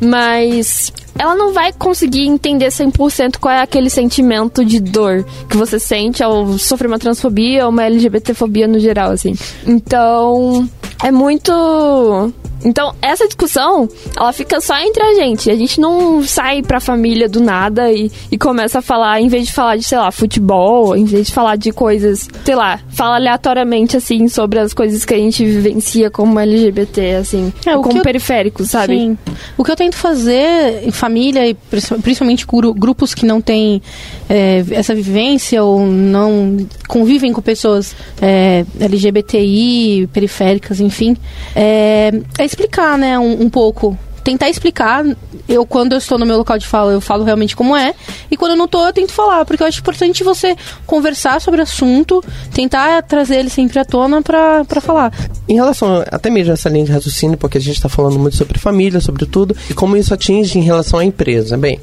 Mas 0.00 0.92
ela 1.18 1.34
não 1.36 1.52
vai 1.52 1.72
conseguir 1.72 2.26
entender 2.26 2.66
100% 2.66 3.38
qual 3.38 3.54
é 3.54 3.62
aquele 3.62 3.88
sentimento 3.88 4.64
de 4.64 4.80
dor 4.80 5.24
que 5.48 5.56
você 5.56 5.78
sente 5.78 6.22
ao 6.22 6.58
sofrer 6.58 6.88
uma 6.88 6.98
transfobia 6.98 7.64
ou 7.64 7.70
uma 7.70 7.84
LGBTfobia 7.84 8.66
no 8.66 8.80
geral, 8.80 9.12
assim. 9.12 9.34
Então, 9.64 10.68
é 11.02 11.12
muito 11.12 12.32
então, 12.64 12.94
essa 13.00 13.26
discussão, 13.26 13.88
ela 14.16 14.32
fica 14.32 14.60
só 14.60 14.78
entre 14.78 15.02
a 15.02 15.14
gente. 15.14 15.50
A 15.50 15.56
gente 15.56 15.80
não 15.80 16.22
sai 16.22 16.62
pra 16.62 16.80
família 16.80 17.28
do 17.28 17.40
nada 17.40 17.92
e, 17.92 18.10
e 18.30 18.38
começa 18.38 18.78
a 18.78 18.82
falar, 18.82 19.20
em 19.20 19.28
vez 19.28 19.46
de 19.46 19.52
falar 19.52 19.76
de, 19.76 19.84
sei 19.84 19.98
lá, 19.98 20.10
futebol, 20.10 20.96
em 20.96 21.04
vez 21.04 21.26
de 21.26 21.32
falar 21.32 21.56
de 21.56 21.72
coisas, 21.72 22.28
sei 22.44 22.54
lá, 22.54 22.80
fala 22.90 23.16
aleatoriamente, 23.16 23.96
assim, 23.96 24.28
sobre 24.28 24.58
as 24.58 24.72
coisas 24.72 25.04
que 25.04 25.14
a 25.14 25.18
gente 25.18 25.44
vivencia 25.44 26.10
como 26.10 26.38
LGBT, 26.38 27.16
assim, 27.16 27.52
é, 27.66 27.74
como 27.74 28.02
periféricos, 28.02 28.70
sabe? 28.70 28.96
Sim. 28.96 29.18
O 29.56 29.64
que 29.64 29.70
eu 29.70 29.76
tento 29.76 29.96
fazer 29.96 30.86
em 30.86 30.90
família, 30.90 31.46
e 31.46 31.54
principalmente 32.02 32.46
grupos 32.76 33.14
que 33.14 33.26
não 33.26 33.40
têm 33.40 33.82
é, 34.28 34.64
essa 34.70 34.94
vivência 34.94 35.62
ou 35.62 35.86
não 35.86 36.66
convivem 36.88 37.32
com 37.32 37.42
pessoas 37.42 37.94
é, 38.20 38.64
LGBTI, 38.80 40.08
periféricas, 40.12 40.80
enfim, 40.80 41.16
é, 41.54 42.12
é 42.38 42.44
explicar, 42.44 42.98
né, 42.98 43.18
um, 43.18 43.42
um 43.42 43.50
pouco 43.50 43.98
tentar 44.24 44.48
explicar. 44.48 45.04
Eu, 45.46 45.66
quando 45.66 45.92
eu 45.92 45.98
estou 45.98 46.18
no 46.18 46.24
meu 46.24 46.38
local 46.38 46.58
de 46.58 46.66
fala, 46.66 46.92
eu 46.92 47.00
falo 47.00 47.22
realmente 47.22 47.54
como 47.54 47.76
é. 47.76 47.94
E 48.30 48.36
quando 48.36 48.52
eu 48.52 48.56
não 48.56 48.64
estou, 48.64 48.86
eu 48.86 48.92
tento 48.92 49.12
falar. 49.12 49.44
Porque 49.44 49.62
eu 49.62 49.66
acho 49.66 49.80
importante 49.80 50.24
você 50.24 50.56
conversar 50.86 51.40
sobre 51.40 51.60
o 51.60 51.62
assunto, 51.62 52.24
tentar 52.52 53.02
trazer 53.02 53.36
ele 53.36 53.50
sempre 53.50 53.78
à 53.78 53.84
tona 53.84 54.22
para 54.22 54.80
falar. 54.80 55.12
Em 55.46 55.54
relação 55.54 56.02
até 56.10 56.30
mesmo 56.30 56.54
essa 56.54 56.70
linha 56.70 56.86
de 56.86 56.92
raciocínio, 56.92 57.36
porque 57.36 57.58
a 57.58 57.60
gente 57.60 57.76
está 57.76 57.88
falando 57.88 58.18
muito 58.18 58.36
sobre 58.36 58.58
família, 58.58 59.00
sobre 59.00 59.26
tudo, 59.26 59.54
e 59.68 59.74
como 59.74 59.96
isso 59.96 60.14
atinge 60.14 60.58
em 60.58 60.62
relação 60.62 60.98
à 60.98 61.04
empresa. 61.04 61.58
Bem, 61.58 61.78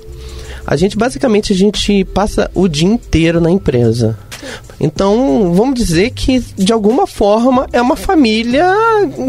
a 0.65 0.75
gente 0.75 0.97
basicamente 0.97 1.53
a 1.53 1.55
gente 1.55 2.03
passa 2.05 2.49
o 2.53 2.67
dia 2.67 2.87
inteiro 2.87 3.39
na 3.39 3.51
empresa. 3.51 4.17
Então, 4.79 5.53
vamos 5.53 5.75
dizer 5.75 6.09
que 6.09 6.39
de 6.57 6.73
alguma 6.73 7.05
forma 7.05 7.67
é 7.71 7.79
uma 7.79 7.95
família, 7.95 8.65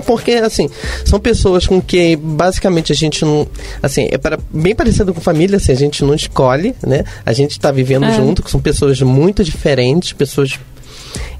porque 0.06 0.32
assim, 0.32 0.70
são 1.04 1.20
pessoas 1.20 1.66
com 1.66 1.80
que 1.80 2.16
basicamente 2.16 2.90
a 2.90 2.94
gente 2.94 3.22
não, 3.22 3.46
assim, 3.82 4.08
é 4.10 4.16
para, 4.16 4.38
bem 4.50 4.74
parecido 4.74 5.12
com 5.12 5.20
família, 5.20 5.58
assim, 5.58 5.72
a 5.72 5.76
gente 5.76 6.02
não 6.04 6.14
escolhe, 6.14 6.74
né? 6.84 7.04
A 7.26 7.32
gente 7.34 7.52
está 7.52 7.70
vivendo 7.70 8.06
é. 8.06 8.14
junto, 8.14 8.48
são 8.48 8.60
pessoas 8.60 9.00
muito 9.02 9.44
diferentes, 9.44 10.14
pessoas 10.14 10.58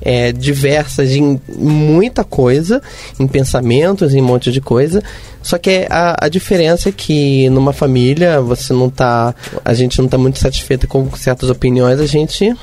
é, 0.03 0.33
diversas 0.33 1.13
em 1.13 1.41
muita 1.57 2.25
coisa, 2.25 2.83
em 3.19 3.27
pensamentos, 3.27 4.15
em 4.15 4.21
um 4.21 4.25
monte 4.25 4.51
de 4.51 4.61
coisa. 4.61 5.03
Só 5.43 5.59
que 5.59 5.87
a, 5.91 6.17
a 6.25 6.29
diferença 6.29 6.89
é 6.89 6.93
que 6.93 7.49
numa 7.51 7.73
família 7.73 8.41
você 8.41 8.73
não 8.73 8.89
tá. 8.89 9.35
A 9.65 9.75
gente 9.75 10.01
não 10.01 10.09
tá 10.09 10.17
muito 10.17 10.39
satisfeita 10.39 10.87
com 10.87 11.11
certas 11.17 11.51
opiniões, 11.51 11.99
a 11.99 12.07
gente. 12.07 12.55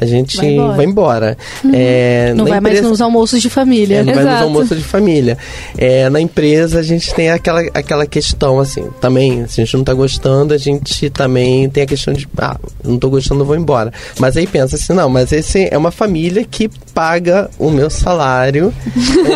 A 0.00 0.04
gente 0.04 0.36
vai 0.36 0.46
embora. 0.46 0.76
Vai 0.76 0.86
embora. 0.86 1.38
Uhum. 1.64 1.70
É, 1.74 2.32
não 2.34 2.44
vai 2.44 2.58
empresa, 2.58 2.82
mais 2.82 2.90
nos 2.90 3.00
almoços 3.00 3.42
de 3.42 3.50
família. 3.50 3.96
É, 3.96 4.04
não 4.04 4.12
Exato. 4.12 4.26
vai 4.26 4.34
nos 4.34 4.42
almoços 4.42 4.78
de 4.78 4.84
família. 4.84 5.36
É, 5.76 6.08
na 6.08 6.20
empresa 6.20 6.78
a 6.78 6.82
gente 6.82 7.12
tem 7.12 7.30
aquela, 7.30 7.62
aquela 7.74 8.06
questão, 8.06 8.60
assim, 8.60 8.88
também, 9.00 9.44
se 9.48 9.60
a 9.60 9.64
gente 9.64 9.76
não 9.76 9.82
tá 9.82 9.92
gostando, 9.92 10.54
a 10.54 10.58
gente 10.58 11.10
também 11.10 11.68
tem 11.68 11.82
a 11.82 11.86
questão 11.86 12.14
de, 12.14 12.28
ah, 12.38 12.56
não 12.84 12.96
tô 12.96 13.10
gostando, 13.10 13.44
vou 13.44 13.56
embora. 13.56 13.92
Mas 14.20 14.36
aí 14.36 14.46
pensa 14.46 14.76
assim, 14.76 14.92
não, 14.92 15.08
mas 15.08 15.32
esse 15.32 15.68
é 15.68 15.76
uma 15.76 15.90
família 15.90 16.46
que 16.48 16.70
paga 16.94 17.50
o 17.58 17.70
meu 17.70 17.90
salário, 17.90 18.72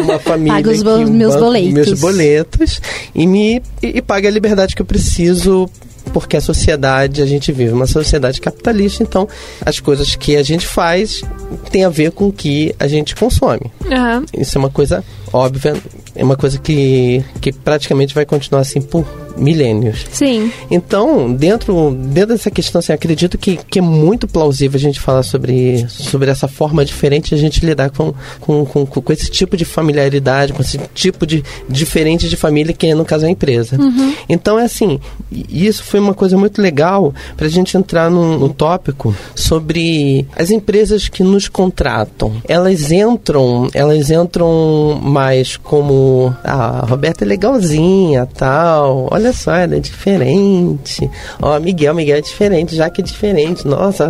uma 0.04 0.18
família 0.20 0.54
paga 0.54 0.70
os 0.70 0.82
que 0.82 1.10
meus 1.10 1.36
boletos. 1.36 1.72
meus 1.72 2.00
boletos 2.00 2.80
e 3.14 3.26
me 3.26 3.62
e, 3.82 3.98
e 3.98 4.02
paga 4.02 4.28
a 4.28 4.30
liberdade 4.30 4.74
que 4.74 4.82
eu 4.82 4.86
preciso 4.86 5.68
porque 6.12 6.36
a 6.36 6.40
sociedade, 6.40 7.22
a 7.22 7.26
gente 7.26 7.52
vive 7.52 7.72
uma 7.72 7.86
sociedade 7.86 8.40
capitalista, 8.40 9.02
então 9.02 9.28
as 9.64 9.80
coisas 9.80 10.14
que 10.14 10.36
a 10.36 10.42
gente 10.42 10.66
faz 10.66 11.22
tem 11.70 11.84
a 11.84 11.88
ver 11.88 12.10
com 12.12 12.28
o 12.28 12.32
que 12.32 12.74
a 12.78 12.86
gente 12.86 13.14
consome. 13.14 13.70
Uhum. 13.84 14.24
Isso 14.36 14.56
é 14.56 14.58
uma 14.58 14.70
coisa 14.70 15.04
óbvia, 15.32 15.74
é 16.14 16.24
uma 16.24 16.36
coisa 16.36 16.58
que, 16.58 17.24
que 17.40 17.52
praticamente 17.52 18.14
vai 18.14 18.26
continuar 18.26 18.60
assim 18.60 18.80
por 18.80 19.06
milênios. 19.36 20.06
Sim. 20.10 20.52
Então, 20.70 21.32
dentro, 21.32 21.92
dentro 21.92 22.34
dessa 22.34 22.50
questão, 22.50 22.78
assim, 22.78 22.92
acredito 22.92 23.38
que, 23.38 23.56
que 23.56 23.78
é 23.78 23.82
muito 23.82 24.26
plausível 24.26 24.78
a 24.78 24.80
gente 24.80 25.00
falar 25.00 25.22
sobre, 25.22 25.86
sobre 25.88 26.30
essa 26.30 26.48
forma 26.48 26.84
diferente 26.84 27.30
de 27.30 27.34
a 27.34 27.38
gente 27.38 27.64
lidar 27.64 27.90
com, 27.90 28.14
com, 28.40 28.64
com, 28.64 28.86
com 28.86 29.12
esse 29.12 29.30
tipo 29.30 29.56
de 29.56 29.64
familiaridade, 29.64 30.52
com 30.52 30.62
esse 30.62 30.78
tipo 30.94 31.26
de 31.26 31.42
diferente 31.68 32.28
de 32.28 32.36
família, 32.36 32.72
que 32.72 32.94
no 32.94 33.04
caso 33.04 33.24
é 33.24 33.28
a 33.28 33.30
empresa. 33.30 33.80
Uhum. 33.80 34.14
Então, 34.28 34.58
é 34.58 34.64
assim, 34.64 35.00
isso 35.30 35.84
foi 35.84 36.00
uma 36.00 36.14
coisa 36.14 36.36
muito 36.36 36.60
legal 36.60 37.14
para 37.36 37.46
a 37.46 37.50
gente 37.50 37.76
entrar 37.76 38.10
no, 38.10 38.38
no 38.38 38.48
tópico 38.48 39.14
sobre 39.34 40.26
as 40.36 40.50
empresas 40.50 41.08
que 41.08 41.22
nos 41.22 41.48
contratam. 41.48 42.32
Elas 42.48 42.90
entram, 42.90 43.68
elas 43.74 44.10
entram 44.10 45.00
mais 45.02 45.56
como, 45.56 46.34
ah, 46.44 46.80
a 46.82 46.86
Roberta 46.86 47.24
é 47.24 47.26
legalzinha, 47.26 48.26
tal, 48.26 49.08
olha 49.10 49.21
olha 49.22 49.32
só, 49.32 49.54
ela 49.54 49.76
é 49.76 49.78
diferente. 49.78 51.08
Ó, 51.40 51.58
Miguel, 51.60 51.94
Miguel 51.94 52.18
é 52.18 52.20
diferente, 52.20 52.74
já 52.74 52.90
que 52.90 53.00
é 53.00 53.04
diferente. 53.04 53.66
Nossa, 53.66 54.08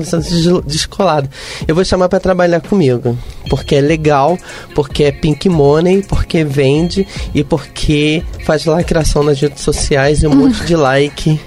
descolado. 0.64 1.28
Eu 1.69 1.75
vou 1.75 1.85
chamar 1.85 2.09
para 2.09 2.19
trabalhar 2.19 2.61
comigo. 2.61 3.16
Porque 3.49 3.76
é 3.76 3.81
legal, 3.81 4.38
porque 4.75 5.04
é 5.04 5.12
pink 5.12 5.49
money, 5.49 6.02
porque 6.02 6.45
vende 6.45 7.07
e 7.35 7.45
porque 7.45 8.23
faz 8.45 8.64
lacração 8.64 9.23
nas 9.23 9.38
redes 9.38 9.62
sociais 9.62 10.23
e 10.23 10.26
um 10.26 10.35
monte 10.35 10.64
de 10.64 10.75
like. 10.75 11.38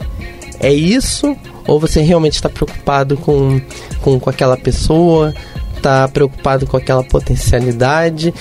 É 0.60 0.72
isso? 0.72 1.36
Ou 1.68 1.80
você 1.80 2.02
realmente 2.02 2.34
está 2.34 2.50
preocupado 2.50 3.18
com, 3.18 3.60
com, 4.02 4.20
com 4.20 4.30
aquela 4.30 4.56
pessoa? 4.56 5.34
Está 5.76 6.08
preocupado 6.08 6.68
com 6.68 6.78
aquela 6.78 7.04
potencialidade? 7.04 8.34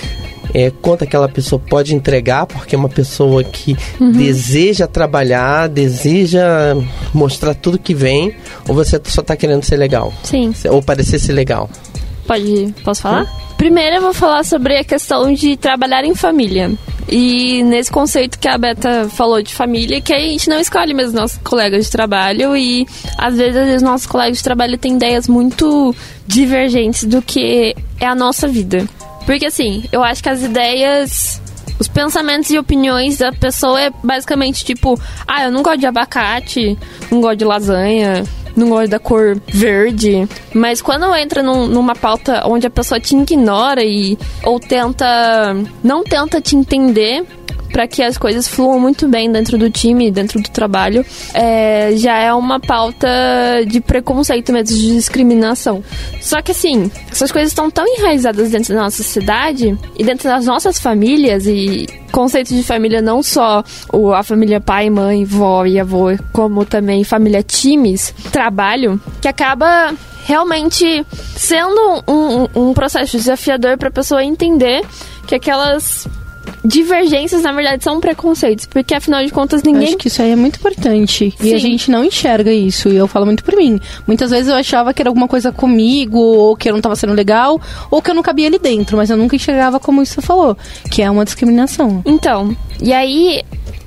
É, 0.53 0.71
quanto 0.81 1.03
aquela 1.03 1.27
pessoa 1.27 1.59
pode 1.59 1.95
entregar, 1.95 2.45
porque 2.45 2.75
é 2.75 2.77
uma 2.77 2.89
pessoa 2.89 3.43
que 3.43 3.75
uhum. 3.99 4.11
deseja 4.11 4.87
trabalhar, 4.87 5.67
deseja 5.67 6.75
mostrar 7.13 7.53
tudo 7.53 7.79
que 7.79 7.93
vem, 7.93 8.35
ou 8.67 8.75
você 8.75 8.99
só 9.05 9.21
está 9.21 9.35
querendo 9.35 9.63
ser 9.63 9.77
legal? 9.77 10.13
Sim. 10.23 10.53
Ou 10.69 10.81
parecer 10.81 11.19
ser 11.19 11.33
legal? 11.33 11.69
Pode, 12.27 12.73
posso 12.83 13.01
falar? 13.01 13.23
Hum? 13.23 13.45
Primeiro 13.57 13.97
eu 13.97 14.01
vou 14.01 14.13
falar 14.13 14.43
sobre 14.43 14.77
a 14.77 14.83
questão 14.83 15.33
de 15.33 15.55
trabalhar 15.55 16.03
em 16.03 16.15
família. 16.15 16.71
E 17.07 17.61
nesse 17.63 17.91
conceito 17.91 18.39
que 18.39 18.47
a 18.47 18.57
Beta 18.57 19.07
falou 19.09 19.41
de 19.41 19.53
família, 19.53 20.01
que 20.01 20.11
a 20.11 20.19
gente 20.19 20.49
não 20.49 20.59
escolhe 20.59 20.93
mesmo 20.93 21.19
nossos 21.19 21.37
colegas 21.43 21.85
de 21.85 21.91
trabalho 21.91 22.57
e 22.57 22.85
às 23.17 23.37
vezes 23.37 23.75
os 23.75 23.81
nossos 23.81 24.07
colegas 24.07 24.39
de 24.39 24.43
trabalho 24.43 24.77
têm 24.77 24.95
ideias 24.95 25.27
muito 25.27 25.95
divergentes 26.25 27.03
do 27.03 27.21
que 27.21 27.75
é 27.99 28.05
a 28.07 28.15
nossa 28.15 28.47
vida. 28.47 28.87
Porque 29.25 29.45
assim, 29.45 29.83
eu 29.91 30.03
acho 30.03 30.21
que 30.21 30.29
as 30.29 30.43
ideias 30.43 31.41
os 31.79 31.87
pensamentos 31.87 32.49
e 32.51 32.57
opiniões 32.57 33.17
da 33.17 33.31
pessoa 33.31 33.81
é 33.81 33.91
basicamente 34.03 34.63
tipo, 34.63 34.99
ah, 35.27 35.45
eu 35.45 35.51
não 35.51 35.61
gosto 35.61 35.79
de 35.79 35.85
abacate, 35.85 36.77
não 37.11 37.19
gosto 37.19 37.37
de 37.37 37.45
lasanha, 37.45 38.23
não 38.55 38.69
gosto 38.69 38.89
da 38.89 38.99
cor 38.99 39.37
verde. 39.47 40.27
Mas 40.53 40.81
quando 40.81 41.13
entra 41.15 41.43
num, 41.43 41.67
numa 41.67 41.95
pauta 41.95 42.43
onde 42.45 42.65
a 42.65 42.69
pessoa 42.69 42.99
te 42.99 43.15
ignora 43.15 43.83
e 43.83 44.17
ou 44.43 44.59
tenta 44.59 45.55
não 45.83 46.03
tenta 46.03 46.39
te 46.39 46.55
entender, 46.55 47.25
para 47.75 47.87
que 47.87 48.01
as 48.01 48.17
coisas 48.17 48.47
fluam 48.47 48.79
muito 48.79 49.05
bem 49.05 49.29
dentro 49.29 49.57
do 49.57 49.69
time, 49.69 50.09
dentro 50.09 50.41
do 50.41 50.49
trabalho, 50.49 51.05
é, 51.33 51.91
já 51.97 52.17
é 52.17 52.33
uma 52.33 52.57
pauta 52.57 53.05
de 53.67 53.81
preconceito 53.81 54.53
mesmo, 54.53 54.77
de 54.77 54.93
discriminação. 54.93 55.83
Só 56.21 56.41
que 56.41 56.53
assim, 56.53 56.89
essas 57.11 57.33
coisas 57.33 57.51
estão 57.51 57.69
tão 57.69 57.85
enraizadas 57.85 58.49
dentro 58.49 58.73
da 58.73 58.83
nossa 58.83 59.03
sociedade 59.03 59.77
e 59.99 60.05
dentro 60.05 60.29
das 60.29 60.45
nossas 60.45 60.79
famílias 60.79 61.47
e 61.47 61.85
conceito 62.13 62.55
de 62.55 62.63
família 62.63 63.01
não 63.01 63.21
só 63.21 63.61
a 64.15 64.23
família 64.23 64.61
pai, 64.61 64.89
mãe, 64.89 65.25
vó 65.25 65.65
e 65.65 65.77
avô, 65.77 66.17
como 66.31 66.63
também 66.63 67.03
família 67.03 67.43
times, 67.43 68.15
trabalho, 68.31 69.01
que 69.19 69.27
acaba 69.27 69.93
realmente 70.23 71.05
sendo 71.35 72.03
um, 72.07 72.47
um 72.55 72.73
processo 72.73 73.17
desafiador 73.17 73.77
para 73.77 73.89
a 73.89 73.91
pessoa 73.91 74.23
entender 74.23 74.81
que 75.27 75.35
aquelas 75.35 76.07
divergências, 76.63 77.43
na 77.43 77.51
verdade, 77.51 77.83
são 77.83 77.99
preconceitos, 77.99 78.65
porque 78.65 78.93
afinal 78.93 79.23
de 79.23 79.31
contas 79.31 79.63
ninguém. 79.63 79.89
Acho 79.89 79.97
que 79.97 80.07
isso 80.07 80.21
aí 80.21 80.31
é 80.31 80.35
muito 80.35 80.57
importante. 80.57 81.33
Sim. 81.37 81.47
E 81.47 81.53
a 81.53 81.57
gente 81.57 81.91
não 81.91 82.03
enxerga 82.03 82.51
isso. 82.51 82.89
E 82.89 82.95
eu 82.95 83.07
falo 83.07 83.25
muito 83.25 83.43
por 83.43 83.55
mim. 83.55 83.79
Muitas 84.07 84.31
vezes 84.31 84.47
eu 84.47 84.55
achava 84.55 84.93
que 84.93 85.01
era 85.01 85.09
alguma 85.09 85.27
coisa 85.27 85.51
comigo, 85.51 86.17
ou 86.17 86.55
que 86.55 86.69
eu 86.69 86.73
não 86.73 86.79
estava 86.79 86.95
sendo 86.95 87.13
legal, 87.13 87.59
ou 87.91 88.01
que 88.01 88.09
eu 88.09 88.15
não 88.15 88.23
cabia 88.23 88.47
ali 88.47 88.59
dentro, 88.59 88.97
mas 88.97 89.09
eu 89.09 89.17
nunca 89.17 89.35
enxergava 89.35 89.79
como 89.79 90.01
isso 90.01 90.21
falou, 90.21 90.57
que 90.91 91.01
é 91.01 91.09
uma 91.09 91.25
discriminação. 91.25 92.01
Então, 92.05 92.55
e 92.81 92.93
aí 92.93 93.43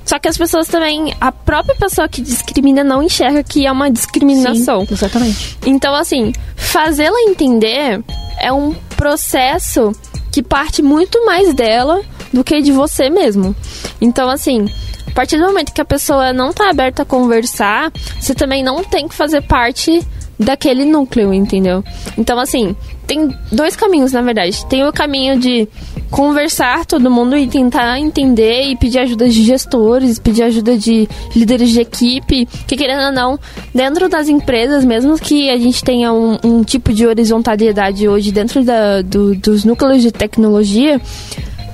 só 0.09 0.17
que 0.17 0.27
as 0.27 0.35
pessoas 0.35 0.67
também, 0.67 1.13
a 1.21 1.31
própria 1.31 1.75
pessoa 1.75 2.07
que 2.07 2.19
discrimina 2.19 2.83
não 2.83 3.03
enxerga 3.03 3.43
que 3.43 3.67
é 3.67 3.71
uma 3.71 3.91
discriminação. 3.91 4.83
Sim, 4.83 4.93
exatamente. 4.95 5.57
Então, 5.67 5.93
assim, 5.93 6.33
fazê-la 6.55 7.21
entender 7.27 8.01
é 8.39 8.51
um 8.51 8.73
processo 8.97 9.91
que 10.31 10.41
parte 10.41 10.81
muito 10.81 11.23
mais 11.27 11.53
dela 11.53 12.01
do 12.33 12.43
que 12.43 12.61
de 12.61 12.71
você 12.71 13.09
mesmo. 13.09 13.55
Então, 13.99 14.29
assim, 14.29 14.67
a 15.07 15.11
partir 15.11 15.37
do 15.37 15.45
momento 15.45 15.73
que 15.73 15.81
a 15.81 15.85
pessoa 15.85 16.31
não 16.31 16.53
tá 16.53 16.69
aberta 16.69 17.01
a 17.01 17.05
conversar, 17.05 17.91
você 18.19 18.33
também 18.33 18.63
não 18.63 18.83
tem 18.83 19.07
que 19.07 19.15
fazer 19.15 19.41
parte 19.41 20.05
daquele 20.39 20.85
núcleo, 20.85 21.33
entendeu? 21.33 21.83
Então, 22.17 22.39
assim, 22.39 22.75
tem 23.05 23.29
dois 23.51 23.75
caminhos, 23.75 24.13
na 24.13 24.21
verdade. 24.21 24.65
Tem 24.67 24.87
o 24.87 24.93
caminho 24.93 25.37
de 25.37 25.67
conversar 26.09 26.85
todo 26.85 27.11
mundo 27.11 27.35
e 27.35 27.47
tentar 27.47 27.99
entender 27.99 28.63
e 28.63 28.77
pedir 28.77 28.99
ajuda 28.99 29.27
de 29.27 29.43
gestores, 29.43 30.17
pedir 30.17 30.43
ajuda 30.43 30.77
de 30.77 31.09
líderes 31.35 31.69
de 31.69 31.81
equipe, 31.81 32.47
que 32.67 32.77
querendo 32.77 33.07
ou 33.07 33.11
não, 33.11 33.39
dentro 33.75 34.07
das 34.07 34.29
empresas, 34.29 34.85
mesmo 34.85 35.19
que 35.19 35.49
a 35.49 35.57
gente 35.57 35.83
tenha 35.83 36.13
um, 36.13 36.37
um 36.43 36.63
tipo 36.63 36.93
de 36.93 37.05
horizontalidade 37.05 38.07
hoje 38.07 38.31
dentro 38.31 38.63
da, 38.63 39.01
do, 39.01 39.35
dos 39.35 39.65
núcleos 39.65 40.01
de 40.01 40.11
tecnologia, 40.11 41.01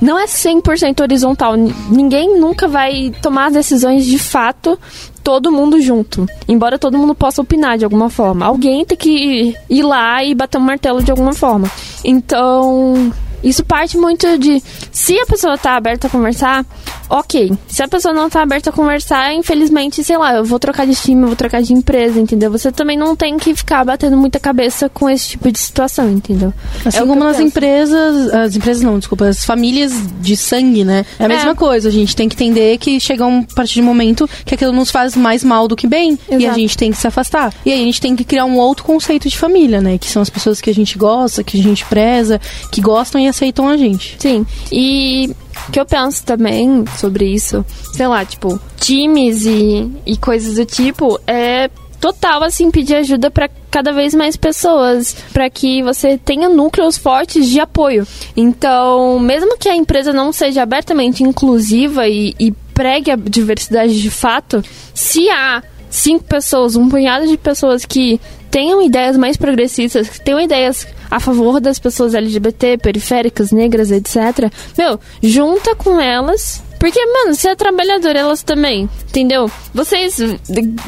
não 0.02 0.20
é 0.20 0.26
100% 0.26 1.02
horizontal. 1.02 1.56
Ninguém 1.56 2.40
nunca 2.40 2.68
vai 2.68 3.12
tomar 3.22 3.52
decisões 3.52 4.06
de 4.06 4.20
fato 4.20 4.78
todo 5.24 5.52
mundo 5.52 5.82
junto. 5.82 6.28
Embora 6.48 6.78
todo 6.78 6.98
mundo 6.98 7.16
possa 7.16 7.42
opinar 7.42 7.78
de 7.78 7.84
alguma 7.84 8.10
forma. 8.10 8.46
Alguém 8.46 8.86
tem 8.86 8.98
que 8.98 9.56
ir 9.70 9.84
lá 9.84 10.24
e 10.24 10.36
bater 10.36 10.58
um 10.58 10.62
martelo 10.62 11.02
de 11.02 11.12
alguma 11.12 11.34
forma. 11.34 11.70
Então, 12.04 13.12
isso 13.44 13.64
parte 13.64 13.98
muito 13.98 14.38
de 14.38 14.62
se 14.92 15.20
a 15.20 15.26
pessoa 15.26 15.58
tá 15.58 15.76
aberta 15.76 16.08
a 16.08 16.10
conversar, 16.10 16.66
ok. 17.10 17.52
Se 17.68 17.84
a 17.84 17.88
pessoa 17.88 18.14
não 18.14 18.30
tá 18.30 18.42
aberta 18.42 18.70
a 18.70 18.74
conversar, 18.74 19.34
infelizmente, 19.34 20.04
sei 20.04 20.18
lá, 20.18 20.36
eu 20.36 20.46
vou 20.46 20.60
trocar 20.60 20.86
de 20.86 20.96
time, 20.96 21.22
eu 21.24 21.28
vou 21.28 21.36
trocar 21.36 21.62
de 21.62 21.74
empresa, 21.74 22.20
entendeu? 22.20 22.52
Você 22.52 22.72
também 22.72 22.98
não 22.98 23.16
tem 23.16 23.38
que 23.38 23.56
ficar 23.56 23.84
batendo 23.84 24.18
muita 24.18 24.40
cabeça 24.40 24.90
com 24.90 25.10
esse 25.10 25.30
tipo 25.30 25.52
de 25.52 25.60
situação, 25.60 26.10
entendeu? 26.10 26.54
Assim 26.86 26.98
é 26.98 27.02
como 27.02 27.16
nas 27.16 27.40
empresas, 27.40 28.34
as 28.34 28.56
empresas 28.56 28.84
não, 28.84 28.98
desculpa, 28.98 29.28
as 29.28 29.44
famílias 29.44 29.94
de 30.20 30.36
sangue, 30.36 30.84
né? 30.84 31.06
É 31.20 31.26
a 31.26 31.28
mesma 31.28 31.52
é. 31.52 31.56
coisa, 31.56 31.90
a 31.90 31.92
gente 31.92 32.16
tem 32.16 32.28
que 32.28 32.36
entender 32.36 32.78
que 32.78 33.00
chega 33.00 33.26
um 33.26 33.44
partir 33.44 33.76
de 33.76 33.82
momento 33.82 34.30
que 34.46 34.56
aquilo 34.56 34.72
nos 34.72 34.92
faz 34.92 35.16
mais 35.16 35.44
mal 35.44 35.68
do 35.68 35.76
que 35.76 35.88
bem, 35.88 36.18
Exato. 36.28 36.42
e 36.42 36.48
a 36.48 36.54
gente 36.54 36.78
tem 36.78 36.92
que 36.92 36.98
se 36.98 37.08
afastar. 37.08 37.54
E 37.66 37.72
aí 37.72 37.82
a 37.82 37.86
gente 37.86 38.02
tem 38.02 38.16
que 38.16 38.24
criar 38.24 38.46
um 38.46 38.58
outro 38.58 38.84
conceito 38.84 39.30
de 39.30 39.38
família, 39.38 39.82
né? 39.82 39.98
Que 39.98 40.10
são 40.10 40.22
as 40.22 40.30
pessoas 40.30 40.62
que 40.62 40.70
a 40.70 40.74
gente 40.74 40.98
gosta, 40.98 41.44
que 41.44 41.60
a 41.60 41.64
gente 41.64 41.86
preza, 41.86 42.40
que 42.72 42.82
gostam 42.82 43.20
e 43.22 43.28
aceitam 43.28 43.68
a 43.68 43.78
gente. 43.78 44.16
Sim. 44.20 44.46
E 44.72 45.36
o 45.68 45.72
que 45.72 45.80
eu 45.80 45.86
penso 45.86 46.24
também 46.24 46.86
sobre 46.98 47.26
isso, 47.26 47.66
sei 47.94 48.08
lá, 48.08 48.24
tipo, 48.24 48.60
times 48.78 49.46
e, 49.46 49.92
e 50.06 50.18
coisas 50.18 50.56
do 50.56 50.66
tipo, 50.66 51.20
é 51.26 51.70
total 52.00 52.44
assim 52.44 52.70
pedir 52.70 52.96
ajuda 52.96 53.32
para 53.32 53.50
cada 53.72 53.92
vez 53.92 54.14
mais 54.14 54.38
pessoas, 54.38 55.16
para 55.34 55.50
que 55.50 55.82
você 55.82 56.18
tenha 56.18 56.48
núcleos 56.48 56.98
fortes 56.98 57.48
de 57.50 57.60
apoio. 57.60 58.08
Então, 58.38 59.20
mesmo 59.20 59.58
que 59.58 59.68
a 59.68 59.76
empresa 59.76 60.14
não 60.14 60.32
seja 60.32 60.62
abertamente 60.62 61.24
inclusiva 61.24 62.08
e, 62.08 62.36
e 62.40 62.52
pregue 62.74 63.10
a 63.10 63.16
diversidade 63.16 64.00
de 64.00 64.12
fato, 64.12 64.64
se 64.94 65.30
há 65.30 65.64
cinco 65.90 66.26
pessoas, 66.26 66.76
um 66.76 66.90
punhado 66.90 67.28
de 67.28 67.38
pessoas 67.38 67.86
que 67.86 68.20
tenham 68.52 68.82
ideias 68.82 69.18
mais 69.18 69.36
progressistas, 69.36 70.08
que 70.08 70.22
tenham 70.24 70.40
ideias 70.40 70.88
a 71.16 71.20
favor 71.20 71.62
das 71.62 71.80
pessoas 71.80 72.14
LGBT, 72.14 72.78
periféricas, 72.78 73.52
negras, 73.52 73.90
etc. 73.90 74.52
Meu, 74.78 75.00
junta 75.24 75.74
com 75.74 76.00
elas. 76.00 76.62
Porque, 76.78 77.04
mano, 77.06 77.34
se 77.34 77.48
é 77.48 77.56
trabalhador, 77.56 78.18
elas 78.18 78.44
também, 78.44 78.90
entendeu? 79.08 79.50
Vocês, 79.74 80.18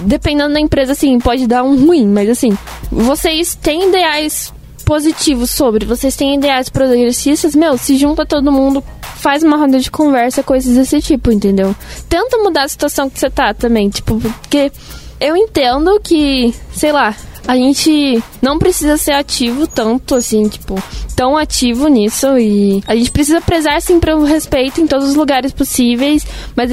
dependendo 0.02 0.54
da 0.54 0.60
empresa, 0.60 0.92
assim, 0.92 1.18
pode 1.18 1.48
dar 1.48 1.63
um 1.63 1.86
ruim, 1.86 2.06
mas 2.06 2.30
assim, 2.30 2.58
vocês 2.92 3.56
têm 3.56 3.88
ideais 3.88 4.54
positivos 4.86 5.50
sobre, 5.50 5.86
vocês 5.86 6.16
têm 6.16 6.36
ideais 6.36 6.70
progressistas, 6.70 7.56
meu, 7.56 7.78
se 7.78 7.98
junta 7.98 8.26
todo 8.26 8.52
mundo, 8.52 8.84
faz 9.16 9.44
uma 9.44 9.58
roda 9.58 9.80
de 9.80 9.90
conversa, 9.90 10.44
coisas 10.44 10.76
desse 10.76 11.02
tipo, 11.02 11.32
entendeu? 11.32 11.74
Tenta 12.10 12.38
mudar 12.38 12.63
a 12.63 12.68
situação 12.68 13.10
que 13.10 13.18
você 13.18 13.30
tá 13.30 13.54
também, 13.54 13.90
tipo, 13.90 14.20
porque 14.20 14.72
eu 15.20 15.38
entendo 15.38 16.00
que, 16.02 16.54
sei 16.74 16.92
lá, 16.92 17.16
a 17.48 17.56
gente 17.56 18.22
não 18.42 18.60
precisa 18.60 18.98
ser 18.98 19.14
ativo 19.14 19.66
tanto, 19.66 20.16
assim, 20.16 20.48
tipo, 20.48 20.76
tão 21.16 21.38
ativo 21.38 21.88
nisso. 21.88 22.38
E 22.38 22.84
a 22.86 22.96
gente 22.96 23.10
precisa 23.10 23.40
prezar, 23.42 23.82
sim, 23.82 24.00
o 24.16 24.24
respeito 24.24 24.82
em 24.82 24.88
todos 24.88 25.10
os 25.10 25.16
lugares 25.16 25.52
possíveis, 25.54 26.26
mas 26.56 26.72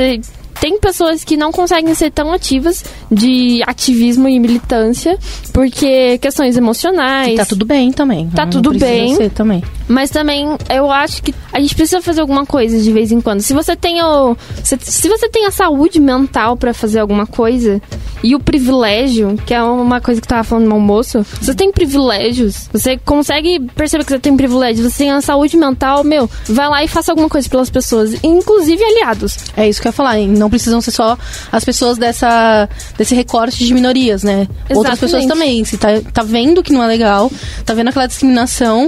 tem 0.60 0.78
pessoas 0.78 1.24
que 1.24 1.36
não 1.36 1.52
conseguem 1.52 1.94
ser 1.94 2.10
tão 2.10 2.32
ativas 2.32 2.84
de 3.10 3.62
ativismo 3.66 4.28
e 4.28 4.38
militância, 4.38 5.18
porque 5.52 6.18
questões 6.18 6.56
emocionais. 6.56 7.34
E 7.34 7.36
tá 7.36 7.44
tudo 7.44 7.64
bem 7.64 7.92
também. 7.92 8.28
Tá 8.30 8.46
tudo 8.46 8.72
bem. 8.72 9.14
Ser 9.14 9.30
também. 9.30 9.62
Mas 9.86 10.10
também 10.10 10.46
eu 10.70 10.90
acho 10.90 11.22
que 11.22 11.34
a 11.52 11.60
gente 11.60 11.74
precisa 11.74 12.00
fazer 12.00 12.20
alguma 12.20 12.46
coisa 12.46 12.78
de 12.80 12.92
vez 12.92 13.12
em 13.12 13.20
quando. 13.20 13.40
Se 13.40 13.52
você 13.52 13.76
tem 13.76 14.02
o, 14.02 14.36
se, 14.62 14.78
se 14.80 15.08
você 15.08 15.28
tem 15.28 15.46
a 15.46 15.50
saúde 15.50 16.00
mental 16.00 16.56
para 16.56 16.72
fazer 16.72 17.00
alguma 17.00 17.26
coisa 17.26 17.80
e 18.22 18.34
o 18.34 18.40
privilégio, 18.40 19.36
que 19.44 19.52
é 19.52 19.62
uma 19.62 20.00
coisa 20.00 20.20
que 20.20 20.26
tava 20.26 20.42
falando 20.42 20.66
no 20.66 20.74
almoço, 20.74 21.24
você 21.40 21.54
tem 21.54 21.70
privilégios, 21.70 22.70
você 22.72 22.96
consegue 22.96 23.60
perceber 23.76 24.04
que 24.04 24.12
você 24.12 24.18
tem 24.18 24.34
privilégios, 24.36 24.90
você 24.90 25.04
tem 25.04 25.10
a 25.10 25.20
saúde 25.20 25.56
mental, 25.56 26.02
meu, 26.02 26.28
vai 26.46 26.68
lá 26.68 26.82
e 26.82 26.88
faça 26.88 27.12
alguma 27.12 27.28
coisa 27.28 27.48
pelas 27.48 27.68
pessoas, 27.68 28.14
inclusive 28.22 28.82
aliados. 28.82 29.36
É 29.54 29.68
isso 29.68 29.80
que 29.80 29.86
eu 29.86 29.90
ia 29.90 29.94
falar, 29.94 30.18
não 30.44 30.50
precisam 30.50 30.80
ser 30.80 30.90
só 30.90 31.16
as 31.50 31.64
pessoas 31.64 31.96
dessa 31.96 32.68
desse 32.98 33.14
recorte 33.14 33.64
de 33.64 33.72
minorias, 33.72 34.22
né? 34.22 34.42
Exatamente. 34.42 34.76
Outras 34.76 34.98
pessoas 34.98 35.26
também, 35.26 35.64
se 35.64 35.78
tá, 35.78 35.88
tá 36.12 36.22
vendo 36.22 36.62
que 36.62 36.72
não 36.72 36.82
é 36.82 36.86
legal, 36.86 37.32
tá 37.64 37.72
vendo 37.72 37.88
aquela 37.88 38.06
discriminação, 38.06 38.86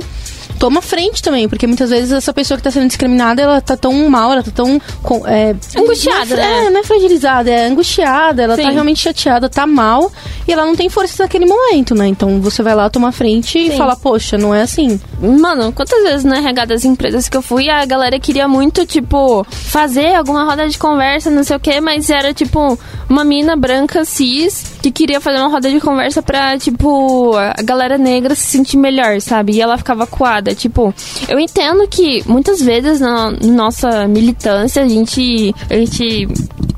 toma 0.58 0.80
frente 0.82 1.22
também, 1.22 1.48
porque 1.48 1.66
muitas 1.66 1.90
vezes 1.90 2.12
essa 2.12 2.32
pessoa 2.32 2.56
que 2.56 2.64
tá 2.64 2.70
sendo 2.70 2.86
discriminada, 2.86 3.42
ela 3.42 3.60
tá 3.60 3.76
tão 3.76 4.08
mal, 4.08 4.32
ela 4.32 4.42
tá 4.42 4.50
tão. 4.50 4.80
É, 5.26 5.54
angustiada, 5.78 6.36
não 6.36 6.42
é, 6.42 6.64
né? 6.64 6.70
não 6.70 6.80
é 6.80 6.84
fragilizada, 6.84 7.50
é 7.50 7.66
angustiada, 7.66 8.42
ela 8.42 8.56
tá 8.56 8.62
Sim. 8.62 8.68
tá 8.68 8.72
realmente 8.72 9.00
chateada, 9.00 9.48
tá 9.48 9.66
mal, 9.66 10.10
e 10.46 10.52
ela 10.52 10.64
não 10.64 10.76
tem 10.76 10.88
força 10.88 11.22
naquele 11.22 11.46
momento, 11.46 11.94
né? 11.94 12.06
Então 12.06 12.40
você 12.40 12.62
vai 12.62 12.74
lá 12.74 12.88
tomar 12.88 13.12
frente 13.12 13.52
Sim. 13.52 13.74
e 13.74 13.76
falar, 13.76 13.96
poxa, 13.96 14.38
não 14.38 14.54
é 14.54 14.62
assim. 14.62 15.00
Mano, 15.20 15.72
quantas 15.72 16.02
vezes 16.02 16.24
na 16.24 16.38
RH 16.38 16.64
das 16.66 16.84
empresas 16.84 17.28
que 17.28 17.36
eu 17.36 17.42
fui, 17.42 17.68
a 17.68 17.84
galera 17.84 18.18
queria 18.18 18.48
muito, 18.48 18.86
tipo, 18.86 19.44
fazer 19.50 20.14
alguma 20.14 20.44
roda 20.44 20.68
de 20.68 20.78
conversa, 20.78 21.30
não 21.30 21.44
sei 21.44 21.56
o 21.56 21.60
que, 21.60 21.80
mas 21.80 22.10
era, 22.10 22.32
tipo, 22.32 22.78
uma 23.08 23.24
mina 23.24 23.56
branca 23.56 24.04
cis 24.04 24.75
que 24.86 24.92
queria 24.92 25.20
fazer 25.20 25.38
uma 25.38 25.48
roda 25.48 25.70
de 25.70 25.80
conversa 25.80 26.22
pra, 26.22 26.56
tipo, 26.58 27.34
a 27.36 27.62
galera 27.62 27.98
negra 27.98 28.34
se 28.34 28.46
sentir 28.46 28.76
melhor, 28.76 29.20
sabe? 29.20 29.54
E 29.54 29.60
ela 29.60 29.76
ficava 29.76 30.06
coada. 30.06 30.54
Tipo, 30.54 30.94
eu 31.28 31.38
entendo 31.38 31.86
que 31.88 32.22
muitas 32.26 32.60
vezes 32.62 33.00
na 33.00 33.30
nossa 33.30 34.06
militância 34.06 34.82
a 34.82 34.88
gente. 34.88 35.54
A 35.68 35.74
gente 35.74 36.28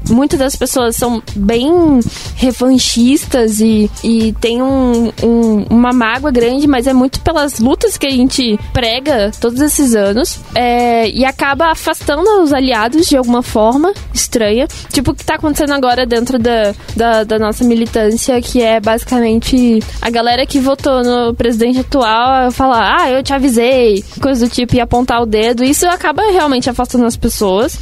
muitas 0.09 0.39
das 0.39 0.57
pessoas 0.57 0.97
são 0.97 1.23
bem 1.35 2.01
revanchistas 2.35 3.61
e, 3.61 3.91
e 4.03 4.33
tem 4.41 4.63
um, 4.63 5.13
um, 5.23 5.67
uma 5.71 5.93
mágoa 5.93 6.31
grande, 6.31 6.67
mas 6.67 6.87
é 6.87 6.93
muito 6.93 7.21
pelas 7.21 7.59
lutas 7.59 7.97
que 7.97 8.07
a 8.07 8.11
gente 8.11 8.59
prega 8.73 9.31
todos 9.41 9.61
esses 9.61 9.95
anos 9.95 10.41
é, 10.55 11.09
e 11.09 11.25
acaba 11.25 11.71
afastando 11.71 12.43
os 12.43 12.53
aliados 12.53 13.07
de 13.07 13.17
alguma 13.17 13.43
forma 13.43 13.93
estranha. 14.13 14.67
Tipo 14.93 15.13
o 15.13 15.15
que 15.15 15.25
tá 15.25 15.35
acontecendo 15.35 15.73
agora 15.73 16.05
dentro 16.05 16.39
da, 16.39 16.75
da, 16.97 17.25
da 17.25 17.39
nossa 17.39 17.65
militância, 17.65 18.41
que 18.41 18.61
é 18.63 18.81
basicamente 18.81 19.81
a 20.01 20.11
galera 20.11 20.47
que 20.47 20.59
votou 20.59 21.03
no 21.03 21.35
presidente 21.35 21.81
atual 21.81 22.51
falar, 22.51 23.01
ah, 23.01 23.11
eu 23.11 23.23
te 23.23 23.33
avisei, 23.33 24.05
coisa 24.21 24.47
do 24.47 24.51
tipo, 24.51 24.75
e 24.75 24.81
apontar 24.81 25.23
o 25.23 25.27
dedo. 25.27 25.63
Isso 25.63 25.87
acaba 25.87 26.23
realmente 26.31 26.69
afastando 26.69 27.05
as 27.05 27.17
pessoas. 27.17 27.79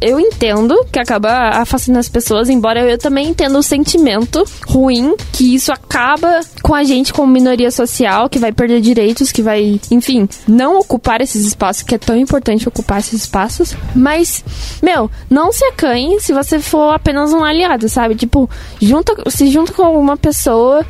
Eu 0.00 0.20
entendo 0.20 0.84
que 0.92 0.98
acaba 0.98 1.30
afastando 1.50 1.69
as 1.98 2.08
pessoas, 2.08 2.48
embora 2.48 2.80
eu 2.80 2.98
também 2.98 3.28
entenda 3.28 3.58
o 3.58 3.62
sentimento 3.62 4.44
ruim 4.66 5.14
que 5.32 5.54
isso 5.54 5.72
acaba 5.72 6.40
com 6.62 6.74
a 6.74 6.84
gente 6.84 7.12
como 7.12 7.32
minoria 7.32 7.70
social, 7.70 8.28
que 8.28 8.38
vai 8.38 8.52
perder 8.52 8.80
direitos, 8.80 9.32
que 9.32 9.42
vai, 9.42 9.80
enfim, 9.90 10.28
não 10.46 10.78
ocupar 10.78 11.20
esses 11.20 11.46
espaços, 11.46 11.82
que 11.82 11.94
é 11.94 11.98
tão 11.98 12.16
importante 12.16 12.68
ocupar 12.68 12.98
esses 12.98 13.22
espaços. 13.22 13.76
Mas, 13.94 14.44
meu, 14.82 15.10
não 15.28 15.52
se 15.52 15.64
acanhe 15.64 16.20
se 16.20 16.32
você 16.32 16.58
for 16.58 16.94
apenas 16.94 17.32
um 17.32 17.44
aliado, 17.44 17.88
sabe? 17.88 18.14
Tipo, 18.14 18.48
junta, 18.80 19.14
se 19.30 19.48
junta 19.48 19.72
com 19.72 19.82
alguma 19.82 20.16
pessoa 20.16 20.84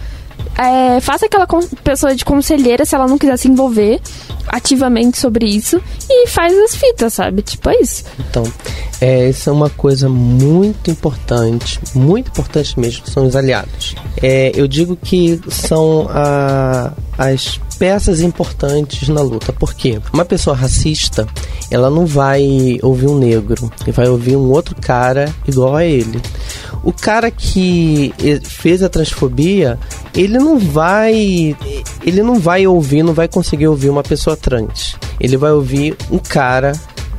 é, 0.58 1.00
faça 1.00 1.26
aquela 1.26 1.46
pessoa 1.82 2.14
de 2.14 2.24
conselheira 2.24 2.84
se 2.84 2.94
ela 2.94 3.06
não 3.06 3.18
quiser 3.18 3.36
se 3.36 3.48
envolver 3.48 4.00
ativamente 4.48 5.18
sobre 5.18 5.46
isso 5.46 5.80
e 6.08 6.26
faz 6.26 6.56
as 6.58 6.74
fitas, 6.74 7.14
sabe? 7.14 7.42
Tipo, 7.42 7.70
é 7.70 7.80
isso. 7.80 8.04
Então, 8.18 8.42
é, 9.00 9.30
isso 9.30 9.48
é 9.48 9.52
uma 9.52 9.70
coisa 9.70 10.08
muito 10.08 10.90
importante, 10.90 11.80
muito 11.94 12.28
importante 12.28 12.78
mesmo, 12.78 13.06
são 13.06 13.26
os 13.26 13.36
aliados. 13.36 13.94
É, 14.22 14.52
eu 14.54 14.66
digo 14.66 14.96
que 14.96 15.40
são 15.48 16.08
a, 16.10 16.92
as 17.20 17.60
peças 17.78 18.22
importantes 18.22 19.06
na 19.10 19.20
luta. 19.20 19.52
porque 19.52 20.00
Uma 20.10 20.24
pessoa 20.24 20.56
racista, 20.56 21.28
ela 21.70 21.90
não 21.90 22.06
vai 22.06 22.78
ouvir 22.82 23.08
um 23.08 23.18
negro, 23.18 23.70
ele 23.82 23.92
vai 23.92 24.08
ouvir 24.08 24.36
um 24.36 24.50
outro 24.50 24.74
cara 24.74 25.30
igual 25.46 25.76
a 25.76 25.84
ele. 25.84 26.18
O 26.82 26.94
cara 26.94 27.30
que 27.30 28.14
fez 28.42 28.82
a 28.82 28.88
transfobia, 28.88 29.78
ele 30.14 30.38
não 30.38 30.58
vai 30.58 31.54
ele 32.06 32.22
não 32.22 32.40
vai 32.40 32.66
ouvir, 32.66 33.02
não 33.02 33.12
vai 33.12 33.28
conseguir 33.28 33.68
ouvir 33.68 33.90
uma 33.90 34.02
pessoa 34.02 34.34
trans. 34.34 34.96
Ele 35.20 35.36
vai 35.36 35.52
ouvir 35.52 35.94
um 36.10 36.18
cara 36.18 36.72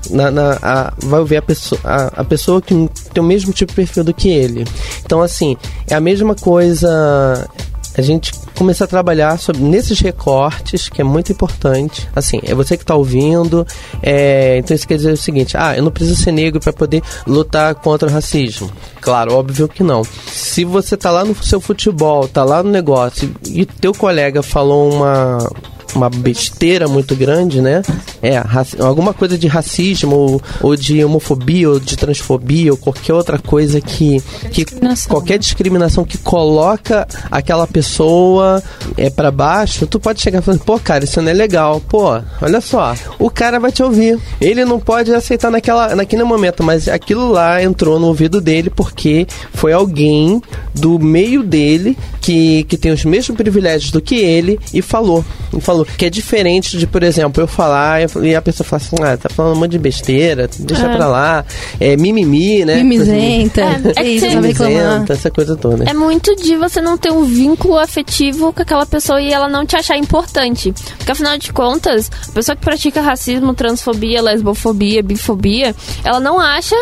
na, 0.10 0.32
na 0.32 0.58
a, 0.64 0.94
vai 0.98 1.20
ouvir 1.20 1.38
a 1.38 1.42
pessoa, 1.44 1.80
a, 1.84 2.22
a 2.22 2.24
pessoa 2.24 2.60
que 2.60 2.74
tem 3.14 3.24
o 3.24 3.28
mesmo 3.28 3.54
tipo 3.54 3.72
de 3.72 3.76
perfil 3.76 4.04
do 4.04 4.16
que 4.16 4.30
ele. 4.30 4.66
Então, 5.06 5.22
assim, 5.22 5.56
é 5.86 5.94
a 5.94 6.00
mesma 6.00 6.34
coisa 6.34 7.48
a 7.96 8.02
gente 8.02 8.32
começar 8.58 8.86
a 8.86 8.88
trabalhar 8.88 9.38
sobre, 9.38 9.62
nesses 9.62 10.00
recortes, 10.00 10.90
que 10.90 11.02
é 11.02 11.04
muito 11.04 11.32
importante. 11.32 12.08
Assim, 12.16 12.40
é 12.44 12.54
você 12.54 12.78
que 12.78 12.84
está 12.84 12.96
ouvindo. 12.96 13.66
É, 14.02 14.58
então 14.58 14.76
isso 14.76 14.88
quer 14.88 14.98
dizer 14.98 15.14
o 15.14 15.18
seguinte: 15.18 15.58
ah, 15.58 15.76
eu 15.76 15.84
não 15.84 15.92
preciso 15.92 16.22
ser 16.22 16.32
negro 16.32 16.60
para 16.60 16.74
poder 16.74 17.02
lutar 17.28 17.76
contra 17.76 18.08
o 18.08 18.12
racismo. 18.12 18.72
Claro, 19.00 19.34
óbvio 19.36 19.68
que 19.68 19.84
não. 19.84 20.04
Se 20.04 20.64
você 20.64 20.96
tá 20.96 21.12
lá 21.12 21.26
no 21.26 21.36
seu 21.44 21.60
futebol, 21.60 22.28
tá 22.28 22.44
lá 22.44 22.64
no 22.64 22.70
negócio 22.70 23.34
e 23.48 23.66
teu 23.66 23.94
colega 23.94 24.42
falou 24.42 24.92
uma 24.92 25.38
uma 25.96 26.10
besteira 26.10 26.88
muito 26.88 27.16
grande, 27.16 27.62
né? 27.62 27.82
É, 28.22 28.42
alguma 28.80 29.14
coisa 29.14 29.38
de 29.38 29.48
racismo 29.48 30.16
ou, 30.16 30.42
ou, 30.62 30.76
de 30.76 31.04
homofobia 31.04 31.70
ou 31.70 31.80
de 31.80 31.98
transfobia 31.98 32.72
ou 32.72 32.78
qualquer 32.78 33.14
outra 33.14 33.38
coisa 33.40 33.82
que, 33.82 34.22
que 34.52 34.66
qualquer 35.08 35.38
discriminação 35.38 36.04
que 36.04 36.18
coloca 36.18 37.08
aquela 37.30 37.68
pessoa 37.68 38.62
é 38.98 39.10
para 39.10 39.32
baixo, 39.32 39.88
tu 39.88 40.00
pode 40.00 40.22
chegar 40.22 40.42
falando, 40.42 40.62
pô, 40.62 40.80
cara, 40.80 41.04
isso 41.04 41.22
não 41.22 41.30
é 41.30 41.34
legal. 41.34 41.82
Pô, 41.88 42.20
olha 42.42 42.62
só, 42.62 42.96
o 43.20 43.30
cara 43.30 43.60
vai 43.60 43.72
te 43.72 43.84
ouvir. 43.84 44.20
Ele 44.40 44.66
não 44.66 44.80
pode 44.80 45.14
aceitar 45.14 45.52
naquela, 45.52 45.96
naquele 45.96 46.24
momento, 46.24 46.64
mas 46.64 46.88
aquilo 46.88 47.32
lá 47.32 47.62
entrou 47.62 48.00
no 48.00 48.08
ouvido 48.08 48.40
dele 48.40 48.70
porque 48.70 49.28
foi 49.54 49.74
alguém 49.74 50.42
do 50.74 51.00
meio 51.00 51.44
dele 51.44 51.98
que, 52.20 52.64
que 52.64 52.78
tem 52.78 52.92
os 52.92 53.04
mesmos 53.04 53.38
privilégios 53.38 53.92
do 53.92 54.02
que 54.02 54.16
ele 54.16 54.60
e 54.74 54.82
falou. 54.82 55.24
E 55.56 55.60
falou 55.60 55.81
que 55.86 56.06
é 56.06 56.10
diferente 56.10 56.78
de, 56.78 56.88
por 56.88 57.04
exemplo, 57.04 57.44
eu 57.44 57.48
falar 57.48 58.02
e 58.24 58.36
a 58.36 58.42
pessoa 58.42 58.66
falar 58.66 58.82
assim, 58.82 58.96
ah, 59.04 59.18
tá 59.18 59.30
falando 59.30 59.56
um 59.56 59.60
monte 59.60 59.72
de 59.72 59.80
besteira, 59.80 60.50
deixa 60.60 60.88
é. 60.88 60.96
pra 60.96 61.08
lá, 61.08 61.46
é 61.80 61.96
mimimi, 61.98 62.66
né? 62.66 62.78
Mimizenta, 62.78 63.62
é, 63.96 64.04
é 64.04 64.08
isso, 64.10 64.28
mimizenta, 64.28 65.14
essa 65.14 65.30
coisa 65.32 65.56
toda. 65.56 65.90
É 65.90 65.94
muito 65.94 66.36
de 66.36 66.56
você 66.56 66.82
não 66.82 66.98
ter 66.98 67.12
um 67.12 67.24
vínculo 67.24 67.78
afetivo 67.78 68.54
com 68.54 68.62
aquela 68.62 68.86
pessoa 68.86 69.22
e 69.22 69.32
ela 69.32 69.48
não 69.48 69.66
te 69.66 69.76
achar 69.76 69.98
importante. 69.98 70.74
Porque 70.98 71.12
afinal 71.12 71.38
de 71.38 71.52
contas, 71.52 72.12
a 72.30 72.32
pessoa 72.32 72.56
que 72.56 72.64
pratica 72.64 73.02
racismo, 73.02 73.54
transfobia, 73.54 74.22
lesbofobia, 74.22 75.04
bifobia, 75.04 75.76
ela 76.04 76.20
não 76.20 76.40
acha 76.40 76.76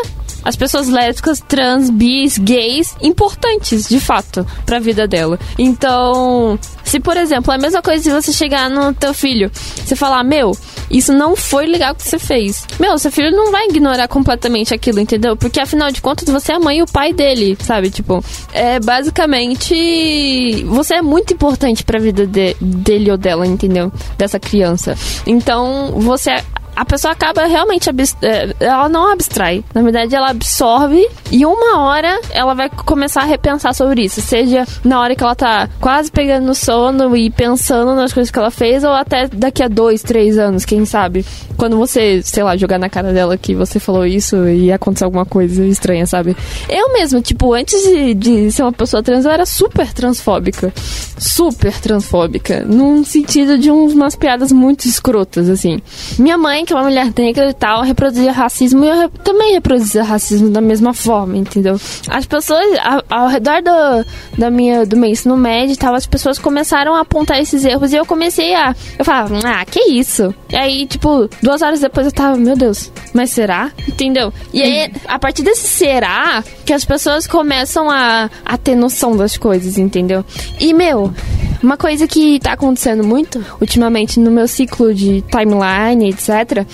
as 0.44 0.56
pessoas 0.56 0.88
lésbicas, 0.88 1.42
trans, 1.42 1.90
bis, 1.90 2.38
gays 2.38 2.96
importantes, 3.02 3.88
de 3.88 4.00
fato, 4.00 4.46
pra 4.66 4.80
vida 4.80 5.08
dela. 5.08 5.40
Então, 5.58 6.58
se 6.90 7.00
por 7.00 7.16
exemplo, 7.16 7.54
é 7.54 7.56
a 7.56 7.60
mesma 7.60 7.84
coisa 7.84 8.04
se 8.04 8.10
você 8.10 8.34
chegar 8.34 8.68
no 8.68 8.92
teu 8.96 9.14
filho, 9.14 9.52
você 9.54 9.96
falar, 9.96 10.24
meu, 10.24 10.58
isso 10.90 11.14
não 11.14 11.36
foi 11.36 11.68
legal 11.68 11.94
que 11.94 12.02
você 12.02 12.18
fez. 12.18 12.66
Meu, 12.80 12.98
seu 12.98 13.12
filho 13.12 13.30
não 13.30 13.52
vai 13.52 13.68
ignorar 13.68 14.08
completamente 14.08 14.74
aquilo, 14.74 15.00
entendeu? 15.00 15.38
Porque 15.38 15.60
afinal 15.60 15.92
de 15.92 16.02
contas 16.02 16.28
você 16.28 16.52
é 16.52 16.56
a 16.56 16.60
mãe 16.60 16.80
e 16.80 16.82
o 16.82 16.88
pai 16.88 17.14
dele, 17.14 17.56
sabe? 17.62 17.92
Tipo, 17.92 18.26
é 18.52 18.80
basicamente 18.80 20.64
você 20.66 20.96
é 20.96 21.02
muito 21.04 21.32
importante 21.32 21.84
pra 21.84 22.00
vida 22.00 22.26
de, 22.26 22.56
dele 22.60 23.12
ou 23.12 23.18
dela, 23.18 23.46
entendeu? 23.46 23.92
Dessa 24.18 24.40
criança. 24.40 24.98
Então, 25.28 25.94
você 25.98 26.44
a 26.80 26.86
pessoa 26.86 27.12
acaba 27.12 27.46
realmente 27.46 27.90
é, 28.22 28.56
ela 28.58 28.88
não 28.88 29.12
abstrai. 29.12 29.66
Na 29.74 29.82
verdade, 29.82 30.16
ela 30.16 30.30
absorve 30.30 31.06
e 31.30 31.46
uma 31.46 31.80
hora 31.80 32.22
ela 32.32 32.54
vai 32.54 32.70
começar 32.70 33.24
a 33.24 33.26
repensar 33.26 33.74
sobre 33.74 34.06
isso. 34.06 34.22
Seja 34.22 34.66
na 34.82 35.02
hora 35.02 35.14
que 35.14 35.22
ela 35.22 35.36
tá 35.36 35.68
quase 35.82 36.10
pegando 36.10 36.46
no 36.46 36.56
sono 36.56 37.18
e 37.18 37.30
pensando 37.30 37.94
nas 37.96 38.14
coisas 38.14 38.32
que 38.32 38.40
ela 38.40 38.50
fez, 38.50 38.86
ou 38.86 38.92
até 38.92 39.28
daqui 39.28 39.62
a 39.62 39.68
dois, 39.68 40.02
três 40.02 40.38
anos, 40.38 40.64
quem 40.64 40.86
sabe. 40.86 41.26
Quando 41.58 41.76
você, 41.76 42.22
sei 42.24 42.44
lá, 42.44 42.56
jogar 42.56 42.80
na 42.80 42.90
cara 42.90 43.12
dela 43.12 43.38
que 43.38 43.54
você 43.54 43.78
falou 43.78 44.06
isso 44.06 44.48
e 44.48 44.72
acontecer 44.72 45.04
alguma 45.04 45.26
coisa 45.26 45.66
estranha, 45.66 46.08
sabe? 46.08 46.38
Eu 46.70 46.94
mesmo, 46.94 47.22
tipo, 47.22 47.54
antes 47.54 47.84
de, 47.84 48.14
de 48.14 48.52
ser 48.54 48.62
uma 48.62 48.72
pessoa 48.72 49.04
trans, 49.04 49.26
eu 49.26 49.32
era 49.32 49.46
super 49.46 49.92
transfóbica. 49.92 50.72
Super 51.18 51.74
transfóbica. 51.74 52.64
Num 52.64 53.04
sentido 53.04 53.58
de 53.58 53.70
umas 53.70 54.16
piadas 54.16 54.54
muito 54.54 54.86
escrotas, 54.86 55.50
assim. 55.50 55.82
Minha 56.18 56.38
mãe, 56.38 56.64
que 56.70 56.74
uma 56.76 56.84
mulher 56.84 57.12
negra 57.18 57.50
e 57.50 57.54
tal, 57.54 57.82
reproduzia 57.82 58.32
racismo 58.32 58.86
e 58.86 58.88
eu 58.88 59.10
também 59.10 59.54
reproduzia 59.54 60.04
racismo 60.04 60.52
da 60.52 60.62
mesma 60.62 60.94
forma, 60.94 61.36
entendeu? 61.36 61.82
As 62.08 62.28
pessoas, 62.28 62.64
ao, 62.84 63.04
ao 63.10 63.28
redor 63.28 63.64
do, 63.64 64.06
da 64.38 64.52
minha, 64.52 64.86
do 64.86 64.96
meu 64.96 65.10
ensino 65.10 65.36
médio 65.36 65.74
e 65.74 65.76
tal, 65.76 65.96
as 65.96 66.06
pessoas 66.06 66.38
começaram 66.38 66.94
a 66.94 67.02
apontar 67.02 67.40
esses 67.40 67.66
erros 67.66 67.92
e 67.92 67.96
eu 67.96 68.06
comecei 68.06 68.54
a. 68.54 68.76
Eu 69.00 69.04
falava, 69.04 69.40
ah, 69.46 69.66
que 69.66 69.80
isso? 69.80 70.34
E 70.52 70.56
aí, 70.56 70.86
tipo, 70.86 71.28
duas 71.42 71.64
horas 71.64 71.80
depois 71.80 72.06
eu 72.06 72.12
tava, 72.12 72.38
meu 72.38 72.56
Deus, 72.56 72.92
mas 73.16 73.32
será? 73.32 73.72
Entendeu? 73.88 74.32
E 74.54 74.62
aí, 74.62 74.92
a 75.08 75.18
partir 75.18 75.42
desse 75.42 75.68
será, 75.68 76.44
que 76.68 76.74
as 76.74 76.86
pessoas 76.86 77.26
começam 77.26 77.90
a, 77.90 78.30
a 78.46 78.58
ter 78.58 78.76
noção 78.76 79.18
das 79.18 79.38
coisas, 79.38 79.80
entendeu? 79.80 80.24
E, 80.60 80.72
meu, 80.72 81.12
uma 81.62 81.78
coisa 81.78 82.08
que 82.08 82.40
tá 82.40 82.54
acontecendo 82.54 83.04
muito 83.04 83.44
ultimamente 83.60 84.20
no 84.20 84.32
meu 84.32 84.48
ciclo 84.48 84.94
de 84.94 85.22
timeline, 85.24 86.10
etc., 86.10 86.66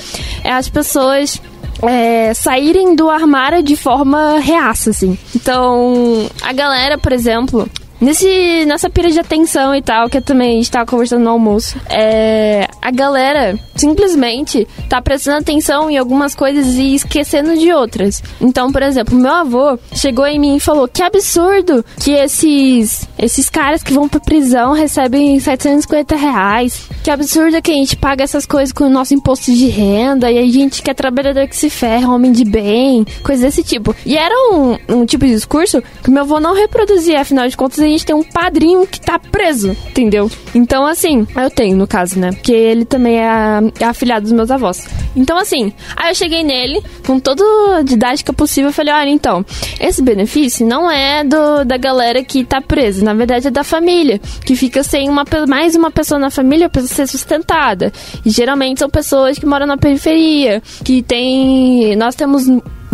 é 0.43 0.51
as 0.51 0.69
pessoas 0.69 1.41
é, 1.83 2.33
saírem 2.33 2.95
do 2.95 3.09
armário 3.09 3.61
de 3.61 3.75
forma 3.75 4.39
reaça, 4.39 4.91
assim. 4.91 5.17
Então, 5.35 6.29
a 6.41 6.53
galera, 6.53 6.97
por 6.97 7.11
exemplo, 7.11 7.67
nesse, 7.99 8.65
nessa 8.65 8.89
pira 8.89 9.09
de 9.09 9.19
atenção 9.19 9.75
e 9.75 9.81
tal, 9.81 10.09
que 10.09 10.21
também 10.21 10.53
a 10.53 10.55
gente 10.55 10.71
tava 10.71 10.85
conversando 10.85 11.23
no 11.23 11.29
almoço, 11.29 11.77
é, 11.89 12.67
a 12.81 12.91
galera 12.91 13.57
simplesmente 13.75 14.67
tá 14.89 15.01
prestando 15.01 15.37
atenção 15.37 15.89
em 15.89 15.97
algumas 15.97 16.33
coisas 16.33 16.75
e 16.75 16.95
esquecendo 16.95 17.57
de 17.57 17.71
outras. 17.71 18.21
Então, 18.39 18.71
por 18.71 18.81
exemplo, 18.81 19.15
meu 19.15 19.31
avô 19.31 19.77
chegou 19.93 20.25
em 20.25 20.39
mim 20.39 20.55
e 20.55 20.59
falou: 20.59 20.87
que 20.87 21.03
absurdo 21.03 21.83
que 21.99 22.11
esses, 22.11 23.07
esses 23.17 23.49
caras 23.49 23.83
que 23.83 23.93
vão 23.93 24.07
pra 24.07 24.19
prisão 24.19 24.73
recebem 24.73 25.39
750 25.39 26.15
reais. 26.15 26.89
Que 27.03 27.11
absurdo 27.11 27.61
que 27.61 27.71
a 27.71 27.75
gente 27.75 27.95
paga 27.95 28.23
essas 28.23 28.45
coisas 28.45 28.71
com 28.71 28.85
o 28.85 28.89
nosso 28.89 29.13
imposto 29.13 29.51
de 29.51 29.67
renda 29.67 30.31
e 30.31 30.37
a 30.37 30.51
gente 30.51 30.81
que 30.81 30.89
é 30.89 30.93
trabalhador 30.93 31.47
que 31.47 31.55
se 31.55 31.69
ferra, 31.69 32.11
homem 32.11 32.31
de 32.31 32.43
bem, 32.43 33.05
coisas 33.23 33.45
desse 33.45 33.63
tipo. 33.63 33.95
E 34.05 34.17
era 34.17 34.33
um, 34.51 34.77
um 34.89 35.05
tipo 35.05 35.25
de 35.25 35.31
discurso 35.31 35.83
que 36.03 36.09
meu 36.09 36.23
avô 36.23 36.39
não 36.39 36.55
reproduzia, 36.55 37.21
afinal 37.21 37.47
de 37.47 37.55
contas 37.55 37.84
a 37.85 37.89
gente 37.89 38.05
tem 38.05 38.15
um 38.15 38.23
padrinho 38.23 38.85
que 38.87 38.99
tá 38.99 39.19
preso, 39.19 39.71
entendeu? 39.89 40.29
Então, 40.53 40.85
assim, 40.85 41.27
eu 41.35 41.49
tenho 41.49 41.77
no 41.77 41.87
caso, 41.87 42.19
né? 42.19 42.31
Porque 42.31 42.51
ele 42.51 42.85
também 42.85 43.19
é, 43.19 43.61
é 43.79 43.85
afilhado 43.85 44.23
dos 44.23 44.31
meus 44.31 44.51
avós. 44.51 44.87
Então, 45.15 45.37
assim, 45.37 45.73
aí 45.95 46.11
eu 46.11 46.15
cheguei 46.15 46.43
nele 46.43 46.81
com 47.05 47.19
toda 47.19 47.43
didática 47.83 48.33
possível. 48.33 48.71
Falei: 48.71 48.93
olha, 48.93 49.09
então, 49.09 49.45
esse 49.79 50.01
benefício 50.01 50.65
não 50.65 50.89
é 50.89 51.23
do, 51.23 51.63
da 51.63 51.77
galera 51.77 52.23
que 52.23 52.43
tá 52.43 52.61
presa, 52.61 53.03
na 53.03 53.13
verdade 53.13 53.47
é 53.47 53.51
da 53.51 53.63
família, 53.63 54.19
que 54.45 54.55
fica 54.55 54.83
sem 54.83 55.09
uma, 55.09 55.23
mais 55.47 55.75
uma 55.75 55.91
pessoa 55.91 56.19
na 56.19 56.29
família 56.29 56.69
para 56.69 56.81
ser 56.83 57.07
sustentada. 57.07 57.91
E 58.25 58.29
geralmente 58.29 58.79
são 58.79 58.89
pessoas 58.89 59.37
que 59.39 59.45
moram 59.45 59.65
na 59.65 59.77
periferia, 59.77 60.61
que 60.83 61.01
tem. 61.01 61.95
Nós 61.95 62.15
temos 62.15 62.45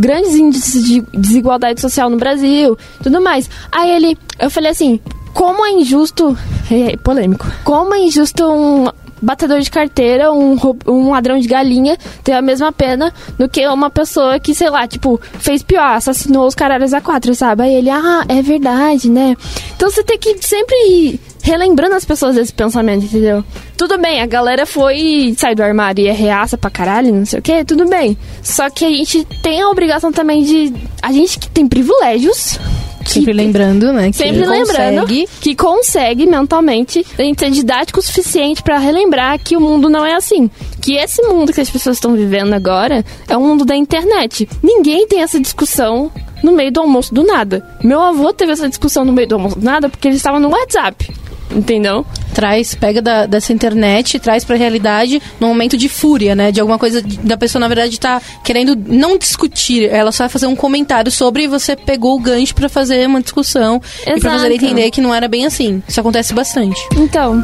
grandes 0.01 0.35
índices 0.35 0.83
de 0.83 1.01
desigualdade 1.13 1.79
social 1.79 2.09
no 2.09 2.17
Brasil, 2.17 2.75
tudo 3.03 3.21
mais. 3.21 3.47
Aí 3.71 3.91
ele, 3.91 4.17
eu 4.39 4.49
falei 4.49 4.71
assim, 4.71 4.99
como 5.31 5.63
é 5.65 5.71
injusto, 5.71 6.35
é, 6.69 6.97
polêmico, 6.97 7.45
como 7.63 7.93
é 7.93 7.99
injusto 7.99 8.43
um 8.51 8.87
batedor 9.21 9.59
de 9.59 9.69
carteira, 9.69 10.31
um, 10.31 10.57
um 10.87 11.11
ladrão 11.11 11.37
de 11.37 11.47
galinha 11.47 11.95
ter 12.23 12.33
a 12.33 12.41
mesma 12.41 12.71
pena 12.71 13.13
do 13.37 13.47
que 13.47 13.65
uma 13.67 13.89
pessoa 13.89 14.39
que, 14.39 14.55
sei 14.55 14.69
lá, 14.69 14.87
tipo, 14.87 15.21
fez 15.39 15.61
pior, 15.61 15.95
assassinou 15.95 16.47
os 16.47 16.55
caralhos 16.55 16.93
a 16.93 16.99
quatro, 16.99 17.35
sabe? 17.35 17.63
Aí 17.63 17.75
ele, 17.75 17.91
ah, 17.91 18.25
é 18.27 18.41
verdade, 18.41 19.09
né? 19.09 19.37
Então 19.75 19.91
você 19.91 20.03
tem 20.03 20.17
que 20.17 20.35
sempre 20.41 21.19
relembrando 21.41 21.95
as 21.95 22.05
pessoas 22.05 22.35
desse 22.35 22.53
pensamento, 22.53 23.05
entendeu? 23.05 23.43
Tudo 23.77 23.97
bem, 23.97 24.21
a 24.21 24.25
galera 24.25 24.65
foi 24.65 25.33
sair 25.37 25.55
do 25.55 25.63
armário 25.63 26.03
e 26.03 26.07
é 26.07 26.11
reaça 26.11 26.57
pra 26.57 26.69
caralho, 26.69 27.13
não 27.13 27.25
sei 27.25 27.39
o 27.39 27.41
que, 27.41 27.65
tudo 27.65 27.87
bem. 27.87 28.17
Só 28.43 28.69
que 28.69 28.85
a 28.85 28.89
gente 28.89 29.25
tem 29.41 29.61
a 29.61 29.69
obrigação 29.69 30.11
também 30.11 30.43
de. 30.43 30.73
A 31.01 31.11
gente 31.11 31.39
que 31.39 31.49
tem 31.49 31.67
privilégios. 31.67 32.59
Sempre 33.05 33.33
lembrando, 33.33 33.91
né? 33.91 34.11
Que 34.11 34.17
Sempre 34.17 34.45
lembrando 34.45 35.01
consegue. 35.01 35.27
que 35.41 35.55
consegue 35.55 36.25
mentalmente 36.27 37.05
a 37.17 37.21
gente 37.23 37.39
ser 37.39 37.49
didático 37.49 37.99
o 37.99 38.03
suficiente 38.03 38.61
pra 38.61 38.77
relembrar 38.77 39.39
que 39.39 39.57
o 39.57 39.59
mundo 39.59 39.89
não 39.89 40.05
é 40.05 40.13
assim. 40.13 40.49
Que 40.79 40.95
esse 40.95 41.21
mundo 41.23 41.51
que 41.51 41.59
as 41.59 41.69
pessoas 41.69 41.97
estão 41.97 42.13
vivendo 42.15 42.53
agora 42.53 43.03
é 43.27 43.35
o 43.35 43.41
mundo 43.41 43.65
da 43.65 43.75
internet. 43.75 44.47
Ninguém 44.63 45.07
tem 45.07 45.21
essa 45.21 45.39
discussão 45.39 46.11
no 46.43 46.51
meio 46.51 46.71
do 46.71 46.79
almoço 46.79 47.13
do 47.13 47.23
nada. 47.23 47.67
Meu 47.83 47.99
avô 47.99 48.31
teve 48.31 48.51
essa 48.51 48.69
discussão 48.69 49.03
no 49.03 49.11
meio 49.11 49.27
do 49.27 49.35
almoço 49.35 49.59
do 49.59 49.65
nada 49.65 49.89
porque 49.89 50.07
ele 50.07 50.15
estava 50.15 50.39
no 50.39 50.49
WhatsApp. 50.49 51.11
Entendeu? 51.53 52.05
Traz, 52.33 52.73
pega 52.75 53.01
da- 53.01 53.25
dessa 53.25 53.51
internet, 53.51 54.19
traz 54.19 54.45
pra 54.45 54.55
realidade 54.55 55.21
num 55.39 55.49
momento 55.49 55.77
de 55.77 55.89
fúria, 55.89 56.33
né? 56.33 56.51
De 56.51 56.61
alguma 56.61 56.79
coisa 56.79 57.01
da 57.23 57.35
pessoa, 57.35 57.59
na 57.59 57.67
verdade, 57.67 57.99
tá 57.99 58.21
querendo 58.43 58.75
não 58.87 59.17
discutir, 59.17 59.89
ela 59.89 60.11
só 60.11 60.23
vai 60.23 60.29
fazer 60.29 60.47
um 60.47 60.55
comentário 60.55 61.11
sobre 61.11 61.43
e 61.43 61.47
você 61.47 61.75
pegou 61.75 62.15
o 62.15 62.19
gancho 62.19 62.55
pra 62.55 62.69
fazer 62.69 63.05
uma 63.07 63.21
discussão 63.21 63.81
e 64.01 64.19
pra 64.19 64.31
fazer 64.31 64.47
Exato. 64.47 64.65
entender 64.65 64.91
que 64.91 65.01
não 65.01 65.13
era 65.13 65.27
bem 65.27 65.45
assim. 65.45 65.83
Isso 65.87 65.99
acontece 65.99 66.33
bastante. 66.33 66.79
Então, 66.95 67.43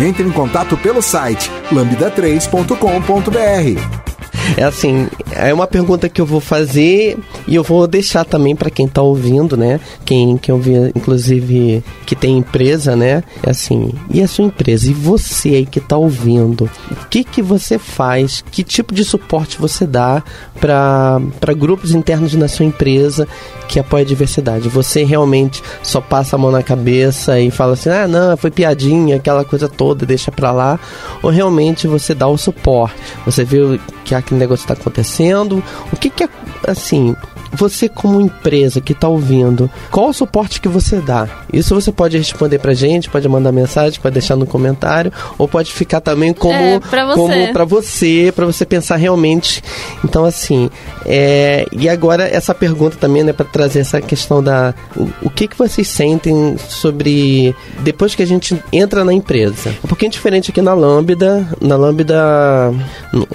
Entre 0.00 0.22
em 0.22 0.30
contato 0.30 0.76
pelo 0.76 1.02
site 1.02 1.50
lambda3.com.br. 1.72 4.07
É 4.56 4.64
assim, 4.64 5.08
é 5.30 5.52
uma 5.52 5.66
pergunta 5.66 6.08
que 6.08 6.20
eu 6.20 6.26
vou 6.26 6.40
fazer 6.40 7.16
e 7.46 7.54
eu 7.54 7.62
vou 7.62 7.86
deixar 7.86 8.24
também 8.24 8.56
para 8.56 8.70
quem 8.70 8.88
tá 8.88 9.02
ouvindo, 9.02 9.56
né? 9.56 9.78
Quem 10.04 10.36
quem 10.36 10.54
ouvir, 10.54 10.92
inclusive, 10.94 11.82
que 12.06 12.16
tem 12.16 12.38
empresa, 12.38 12.96
né? 12.96 13.22
É 13.42 13.50
assim, 13.50 13.92
e 14.10 14.22
a 14.22 14.28
sua 14.28 14.44
empresa? 14.44 14.90
E 14.90 14.94
você 14.94 15.50
aí 15.50 15.66
que 15.66 15.80
tá 15.80 15.96
ouvindo? 15.96 16.68
O 16.90 17.08
que 17.08 17.22
que 17.22 17.42
você 17.42 17.78
faz? 17.78 18.42
Que 18.50 18.64
tipo 18.64 18.94
de 18.94 19.04
suporte 19.04 19.58
você 19.60 19.86
dá 19.86 20.22
para 20.60 21.20
grupos 21.56 21.94
internos 21.94 22.34
na 22.34 22.48
sua 22.48 22.64
empresa 22.64 23.28
que 23.68 23.78
apoia 23.78 24.02
a 24.02 24.06
diversidade? 24.06 24.68
Você 24.68 25.04
realmente 25.04 25.62
só 25.82 26.00
passa 26.00 26.36
a 26.36 26.38
mão 26.38 26.50
na 26.50 26.62
cabeça 26.62 27.38
e 27.38 27.50
fala 27.50 27.74
assim: 27.74 27.90
"Ah, 27.90 28.08
não, 28.08 28.36
foi 28.36 28.50
piadinha, 28.50 29.16
aquela 29.16 29.44
coisa 29.44 29.68
toda, 29.68 30.06
deixa 30.06 30.32
pra 30.32 30.50
lá"? 30.52 30.80
Ou 31.22 31.30
realmente 31.30 31.86
você 31.86 32.14
dá 32.14 32.26
o 32.26 32.36
suporte? 32.36 32.96
Você 33.24 33.44
vê 33.44 33.78
que 34.04 34.14
aquele 34.14 34.37
negócio 34.38 34.64
está 34.64 34.74
acontecendo? 34.74 35.62
O 35.92 35.96
que 35.96 36.10
que 36.10 36.24
é 36.24 36.28
assim? 36.66 37.14
Você 37.52 37.88
como 37.88 38.20
empresa 38.20 38.80
que 38.80 38.92
está 38.92 39.08
ouvindo, 39.08 39.70
qual 39.90 40.08
o 40.08 40.12
suporte 40.12 40.60
que 40.60 40.68
você 40.68 41.00
dá? 41.00 41.28
Isso 41.52 41.74
você 41.74 41.90
pode 41.90 42.16
responder 42.18 42.58
pra 42.58 42.74
gente, 42.74 43.08
pode 43.08 43.28
mandar 43.28 43.52
mensagem, 43.52 44.00
pode 44.00 44.12
deixar 44.14 44.36
no 44.36 44.46
comentário, 44.46 45.12
ou 45.36 45.48
pode 45.48 45.72
ficar 45.72 46.00
também 46.00 46.32
como 46.32 46.52
É, 46.52 46.80
pra 46.80 47.06
você. 47.14 47.50
para 47.52 47.64
você, 47.64 48.32
para 48.34 48.46
você 48.46 48.64
pensar 48.66 48.96
realmente. 48.96 49.62
Então 50.04 50.24
assim, 50.24 50.70
é, 51.06 51.66
e 51.72 51.88
agora 51.88 52.24
essa 52.28 52.54
pergunta 52.54 52.96
também, 52.98 53.24
né, 53.24 53.32
para 53.32 53.46
trazer 53.46 53.80
essa 53.80 54.00
questão 54.00 54.42
da 54.42 54.74
o, 54.96 55.08
o 55.22 55.30
que 55.30 55.48
que 55.48 55.56
vocês 55.56 55.88
sentem 55.88 56.56
sobre 56.68 57.54
depois 57.80 58.14
que 58.14 58.22
a 58.22 58.26
gente 58.26 58.56
entra 58.72 59.04
na 59.04 59.12
empresa? 59.12 59.74
Um 59.84 59.88
pouquinho 59.88 60.10
diferente 60.10 60.50
aqui 60.50 60.60
na 60.60 60.74
Lambda, 60.74 61.46
na 61.60 61.76
Lambda, 61.76 62.72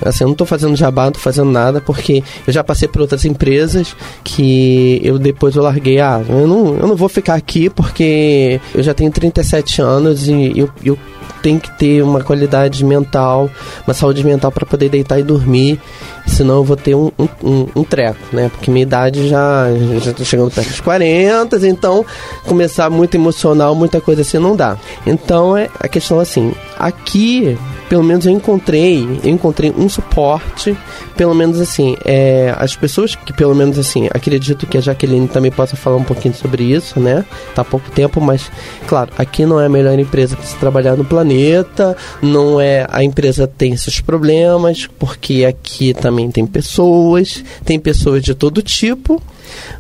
assim, 0.05 0.23
eu 0.23 0.27
não 0.27 0.35
tô 0.35 0.45
fazendo 0.45 0.75
jabá, 0.75 1.05
não 1.05 1.11
tô 1.11 1.19
fazendo 1.19 1.51
nada, 1.51 1.81
porque 1.81 2.23
eu 2.45 2.53
já 2.53 2.63
passei 2.63 2.87
por 2.87 3.01
outras 3.01 3.25
empresas 3.25 3.95
que 4.23 4.99
eu 5.03 5.17
depois 5.19 5.55
eu 5.55 5.63
larguei, 5.63 5.99
ah, 5.99 6.21
eu 6.27 6.47
não, 6.47 6.75
eu 6.75 6.87
não 6.87 6.95
vou 6.95 7.09
ficar 7.09 7.35
aqui 7.35 7.69
porque 7.69 8.59
eu 8.73 8.83
já 8.83 8.93
tenho 8.93 9.11
37 9.11 9.81
anos 9.81 10.27
e 10.27 10.53
eu, 10.55 10.69
eu 10.83 10.97
tenho 11.41 11.59
que 11.59 11.71
ter 11.71 12.01
uma 12.03 12.23
qualidade 12.23 12.83
mental, 12.83 13.49
uma 13.85 13.93
saúde 13.93 14.23
mental 14.23 14.51
para 14.51 14.65
poder 14.65 14.89
deitar 14.89 15.19
e 15.19 15.23
dormir, 15.23 15.79
senão 16.25 16.55
eu 16.55 16.63
vou 16.63 16.75
ter 16.75 16.95
um, 16.95 17.11
um, 17.17 17.27
um, 17.43 17.67
um 17.77 17.83
treco, 17.83 18.19
né? 18.31 18.49
Porque 18.49 18.71
minha 18.71 18.83
idade 18.83 19.27
já 19.27 19.67
já 20.01 20.13
tô 20.13 20.23
chegando 20.23 20.51
perto 20.51 20.69
dos 20.69 20.79
40, 20.79 21.67
então 21.67 22.05
começar 22.45 22.89
muito 22.89 23.15
emocional, 23.15 23.75
muita 23.75 23.99
coisa 23.99 24.21
assim 24.21 24.37
não 24.37 24.55
dá. 24.55 24.77
Então 25.05 25.55
é 25.55 25.69
a 25.79 25.87
questão 25.87 26.19
assim, 26.19 26.53
aqui 26.77 27.57
pelo 27.93 28.03
menos 28.03 28.25
eu 28.25 28.31
encontrei, 28.31 29.07
eu 29.23 29.29
encontrei 29.29 29.71
um 29.71 29.87
suporte, 29.87 30.75
pelo 31.15 31.35
menos 31.35 31.59
assim, 31.61 31.95
é, 32.03 32.51
as 32.57 32.75
pessoas 32.75 33.13
que 33.13 33.31
pelo 33.31 33.53
menos 33.53 33.77
assim, 33.77 34.07
acredito 34.11 34.65
que 34.65 34.79
a 34.79 34.81
Jaqueline 34.81 35.27
também 35.27 35.51
possa 35.51 35.75
falar 35.75 35.97
um 35.97 36.03
pouquinho 36.03 36.33
sobre 36.33 36.63
isso, 36.63 36.99
né? 36.99 37.23
Tá 37.53 37.61
há 37.61 37.65
pouco 37.65 37.91
tempo, 37.91 38.19
mas 38.19 38.51
claro, 38.87 39.11
aqui 39.15 39.45
não 39.45 39.59
é 39.59 39.67
a 39.67 39.69
melhor 39.69 39.97
empresa 39.99 40.35
para 40.35 40.45
se 40.45 40.55
trabalhar 40.55 40.95
no 40.95 41.03
planeta, 41.13 41.95
não 42.23 42.59
é 42.59 42.87
a 42.89 43.03
empresa 43.03 43.45
tem 43.47 43.77
seus 43.77 44.01
problemas, 44.01 44.87
porque 44.97 45.45
aqui 45.45 45.93
também 45.93 46.31
tem 46.31 46.43
pessoas, 46.45 47.43
tem 47.63 47.79
pessoas 47.79 48.23
de 48.23 48.33
todo 48.33 48.63
tipo, 48.63 49.21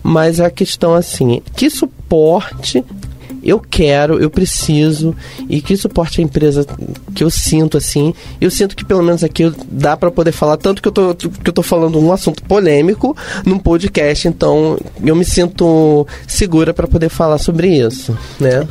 mas 0.03 0.39
a 0.39 0.51
questão 0.51 0.93
assim, 0.93 1.41
que 1.55 1.71
suporte 1.71 2.83
eu 3.45 3.59
quero, 3.59 4.19
eu 4.21 4.29
preciso 4.29 5.13
e 5.49 5.61
que 5.61 5.75
suporte 5.75 6.21
a 6.21 6.23
empresa 6.23 6.65
que 7.13 7.25
eu 7.25 7.29
sinto 7.29 7.77
assim. 7.77 8.13
Eu 8.39 8.49
sinto 8.49 8.73
que 8.73 8.85
pelo 8.85 9.03
menos 9.03 9.21
aqui 9.21 9.51
dá 9.69 9.97
para 9.97 10.09
poder 10.09 10.31
falar 10.31 10.55
tanto 10.55 10.81
que 10.81 10.87
eu 10.87 10.93
tô 10.93 11.13
que 11.13 11.49
eu 11.49 11.51
tô 11.53 11.61
falando 11.61 11.99
um 11.99 12.13
assunto 12.13 12.41
polêmico 12.43 13.13
num 13.45 13.59
podcast, 13.59 14.29
então 14.29 14.77
eu 15.03 15.13
me 15.13 15.25
sinto 15.25 16.07
segura 16.25 16.73
para 16.73 16.87
poder 16.87 17.09
falar 17.09 17.37
sobre 17.37 17.67
isso, 17.67 18.17
né? 18.39 18.65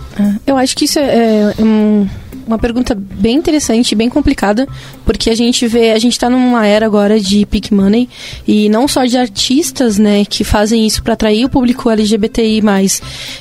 Eu 0.47 0.57
acho 0.57 0.75
que 0.75 0.87
isso 0.87 0.99
é, 0.99 1.53
é 1.59 1.63
um- 1.63 2.09
uma 2.47 2.59
pergunta 2.59 2.95
bem 2.95 3.37
interessante, 3.37 3.95
bem 3.95 4.09
complicada, 4.09 4.67
porque 5.05 5.31
a 5.31 5.35
gente 5.35 5.67
vê, 5.67 5.93
a 5.93 5.99
gente 5.99 6.19
tá 6.19 6.29
numa 6.29 6.67
era 6.67 6.87
agora 6.87 7.19
de 7.19 7.45
peak 7.47 7.73
money 7.73 8.09
e 8.47 8.69
não 8.69 8.87
só 8.89 9.05
de 9.05 9.17
artistas, 9.17 9.99
né, 9.99 10.25
que 10.25 10.45
fazem 10.45 10.87
isso 10.87 11.03
para 11.03 11.15
atrair 11.15 11.45
o 11.45 11.49
público 11.49 11.91
LGBTI+, 11.91 12.63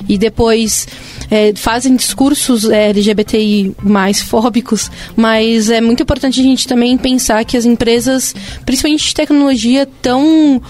e 0.07 0.17
depois 0.17 0.87
é, 1.29 1.53
fazem 1.55 1.95
discursos 1.95 2.69
é, 2.69 2.89
LGBTI 2.89 3.75
mais 3.81 4.21
fóbicos, 4.21 4.91
mas 5.15 5.69
é 5.69 5.81
muito 5.81 6.03
importante 6.03 6.39
a 6.39 6.43
gente 6.43 6.67
também 6.67 6.97
pensar 6.97 7.43
que 7.45 7.57
as 7.57 7.65
empresas, 7.65 8.35
principalmente 8.65 9.07
de 9.07 9.13
tecnologia, 9.13 9.83
estão 9.83 10.61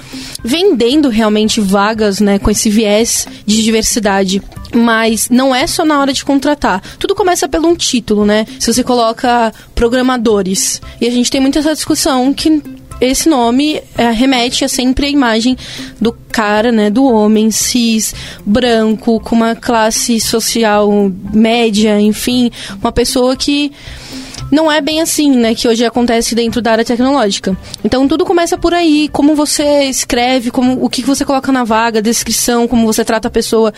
vendendo 0.44 1.10
realmente 1.10 1.60
vagas, 1.60 2.20
né, 2.20 2.40
com 2.40 2.50
esse 2.50 2.70
viés 2.70 3.28
de 3.46 3.64
diversidade. 3.64 4.42
Mas 4.74 5.30
não 5.30 5.54
é 5.54 5.68
só 5.68 5.84
na 5.84 6.00
hora 6.00 6.14
de 6.14 6.24
contratar. 6.24 6.82
Tudo 6.98 7.16
começa 7.16 7.48
pelo 7.48 7.68
um 7.68 7.76
título, 7.76 8.26
né? 8.26 8.46
Se 8.60 8.72
você 8.72 8.84
coloca 8.84 9.54
programadores. 9.76 10.82
E 11.00 11.08
a 11.08 11.12
gente 11.12 11.30
tem 11.30 11.42
muito 11.42 11.60
essa 11.60 11.74
discussão 11.74 12.34
que 12.34 12.62
esse 13.02 13.28
nome 13.28 13.82
é, 13.98 14.12
remete 14.12 14.64
a 14.64 14.70
sempre 14.70 15.08
a 15.08 15.10
imagem 15.10 15.58
do 16.00 16.14
cara, 16.32 16.72
né, 16.72 16.90
do 16.92 17.04
homem 17.04 17.50
cis, 17.50 18.14
branco, 18.46 19.20
com 19.20 19.36
uma 19.36 19.56
classe 19.56 20.20
social 20.20 21.12
média, 21.34 22.00
enfim, 22.00 22.52
uma 22.80 22.92
pessoa 22.92 23.36
que 23.36 23.72
não 24.52 24.72
é 24.72 24.82
bem 24.82 25.02
assim, 25.02 25.32
né, 25.32 25.56
que 25.56 25.68
hoje 25.68 25.86
acontece 25.86 26.36
dentro 26.36 26.62
da 26.62 26.74
área 26.74 26.86
tecnológica. 26.86 27.58
Então 27.84 28.08
tudo 28.08 28.26
começa 28.26 28.58
por 28.58 28.74
aí, 28.74 29.08
como 29.10 29.34
você 29.34 29.86
escreve, 29.86 30.52
como 30.52 30.84
o 30.84 30.90
que 30.90 31.02
você 31.02 31.24
coloca 31.24 31.52
na 31.52 31.64
vaga, 31.64 32.02
descrição, 32.02 32.68
como 32.68 32.86
você 32.86 33.06
trata 33.06 33.30
a 33.30 33.32
pessoa 33.32 33.74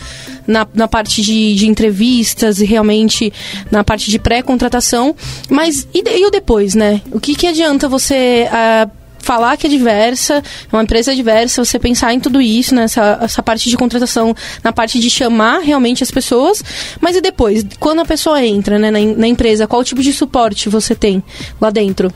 na, 0.46 0.66
na 0.74 0.88
parte 0.88 1.22
de, 1.22 1.54
de 1.54 1.68
entrevistas 1.68 2.60
e 2.60 2.64
realmente 2.64 3.32
na 3.70 3.84
parte 3.84 4.10
de 4.10 4.18
pré-contratação. 4.18 5.14
Mas 5.48 5.86
e, 5.94 6.02
e, 6.02 6.26
o 6.26 6.30
depois, 6.30 6.74
né? 6.74 7.00
O 7.12 7.20
que, 7.20 7.34
que 7.34 7.46
adianta 7.46 7.88
você. 7.88 8.48
Uh, 8.50 9.03
falar 9.24 9.56
que 9.56 9.66
é 9.66 9.70
diversa, 9.70 10.34
é 10.34 10.76
uma 10.76 10.82
empresa 10.82 11.14
diversa, 11.14 11.64
você 11.64 11.78
pensar 11.78 12.12
em 12.12 12.20
tudo 12.20 12.40
isso, 12.40 12.74
nessa 12.74 13.18
essa 13.22 13.42
parte 13.42 13.68
de 13.68 13.76
contratação, 13.76 14.34
na 14.62 14.72
parte 14.72 14.98
de 14.98 15.10
chamar 15.10 15.60
realmente 15.60 16.02
as 16.02 16.10
pessoas, 16.10 16.62
mas 17.00 17.16
e 17.16 17.20
depois, 17.20 17.64
quando 17.80 18.00
a 18.00 18.04
pessoa 18.04 18.44
entra 18.44 18.78
né, 18.78 18.90
na, 18.90 18.98
na 19.00 19.26
empresa, 19.26 19.66
qual 19.66 19.82
tipo 19.82 20.02
de 20.02 20.12
suporte 20.12 20.68
você 20.68 20.94
tem 20.94 21.22
lá 21.60 21.70
dentro? 21.70 22.12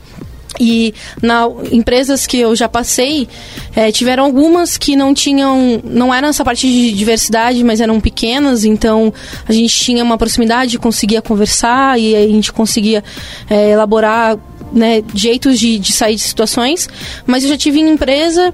E 0.59 0.93
na 1.21 1.47
empresas 1.71 2.27
que 2.27 2.37
eu 2.37 2.55
já 2.55 2.67
passei, 2.67 3.27
é, 3.75 3.91
tiveram 3.91 4.25
algumas 4.25 4.77
que 4.77 4.95
não 4.95 5.13
tinham, 5.13 5.79
não 5.83 6.13
eram 6.13 6.27
essa 6.27 6.43
parte 6.43 6.67
de 6.67 6.91
diversidade, 6.91 7.63
mas 7.63 7.79
eram 7.79 7.99
pequenas, 8.01 8.65
então 8.65 9.13
a 9.47 9.53
gente 9.53 9.73
tinha 9.73 10.03
uma 10.03 10.17
proximidade, 10.17 10.77
conseguia 10.77 11.21
conversar 11.21 11.97
e 11.99 12.15
a 12.15 12.27
gente 12.27 12.51
conseguia 12.51 13.03
é, 13.49 13.71
elaborar 13.71 14.37
né, 14.71 15.03
jeitos 15.13 15.59
de, 15.59 15.79
de 15.79 15.91
sair 15.91 16.15
de 16.15 16.21
situações, 16.21 16.87
mas 17.25 17.43
eu 17.43 17.49
já 17.49 17.57
tive 17.57 17.79
em 17.79 17.89
empresa 17.89 18.53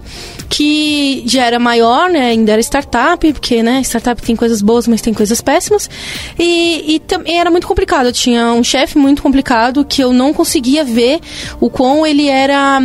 que 0.49 1.23
já 1.25 1.43
era 1.43 1.59
maior, 1.59 2.09
né, 2.09 2.27
ainda 2.27 2.51
era 2.51 2.61
startup, 2.61 3.31
porque 3.33 3.63
né, 3.63 3.81
startup 3.81 4.21
tem 4.21 4.35
coisas 4.35 4.61
boas, 4.61 4.87
mas 4.87 5.01
tem 5.01 5.13
coisas 5.13 5.41
péssimas, 5.41 5.89
e, 6.37 7.01
e 7.27 7.35
era 7.35 7.49
muito 7.49 7.67
complicado. 7.67 8.07
Eu 8.07 8.13
tinha 8.13 8.53
um 8.53 8.63
chefe 8.63 8.97
muito 8.97 9.21
complicado 9.21 9.83
que 9.85 10.03
eu 10.03 10.13
não 10.13 10.33
conseguia 10.33 10.83
ver 10.83 11.19
o 11.59 11.69
quão 11.69 12.05
ele 12.05 12.27
era, 12.27 12.79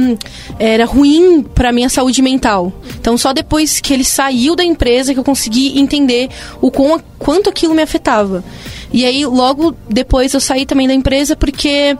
era 0.58 0.84
ruim 0.84 1.42
para 1.42 1.72
minha 1.72 1.88
saúde 1.88 2.22
mental. 2.22 2.72
Então, 2.98 3.16
só 3.16 3.32
depois 3.32 3.80
que 3.80 3.92
ele 3.92 4.04
saiu 4.04 4.56
da 4.56 4.64
empresa 4.64 5.12
que 5.12 5.20
eu 5.20 5.24
consegui 5.24 5.78
entender 5.78 6.28
o 6.60 6.70
quão, 6.70 7.00
quanto 7.18 7.48
aquilo 7.48 7.74
me 7.74 7.82
afetava. 7.82 8.44
E 8.92 9.04
aí, 9.04 9.24
logo 9.24 9.74
depois, 9.88 10.34
eu 10.34 10.40
saí 10.40 10.66
também 10.66 10.88
da 10.88 10.94
empresa 10.94 11.36
porque 11.36 11.96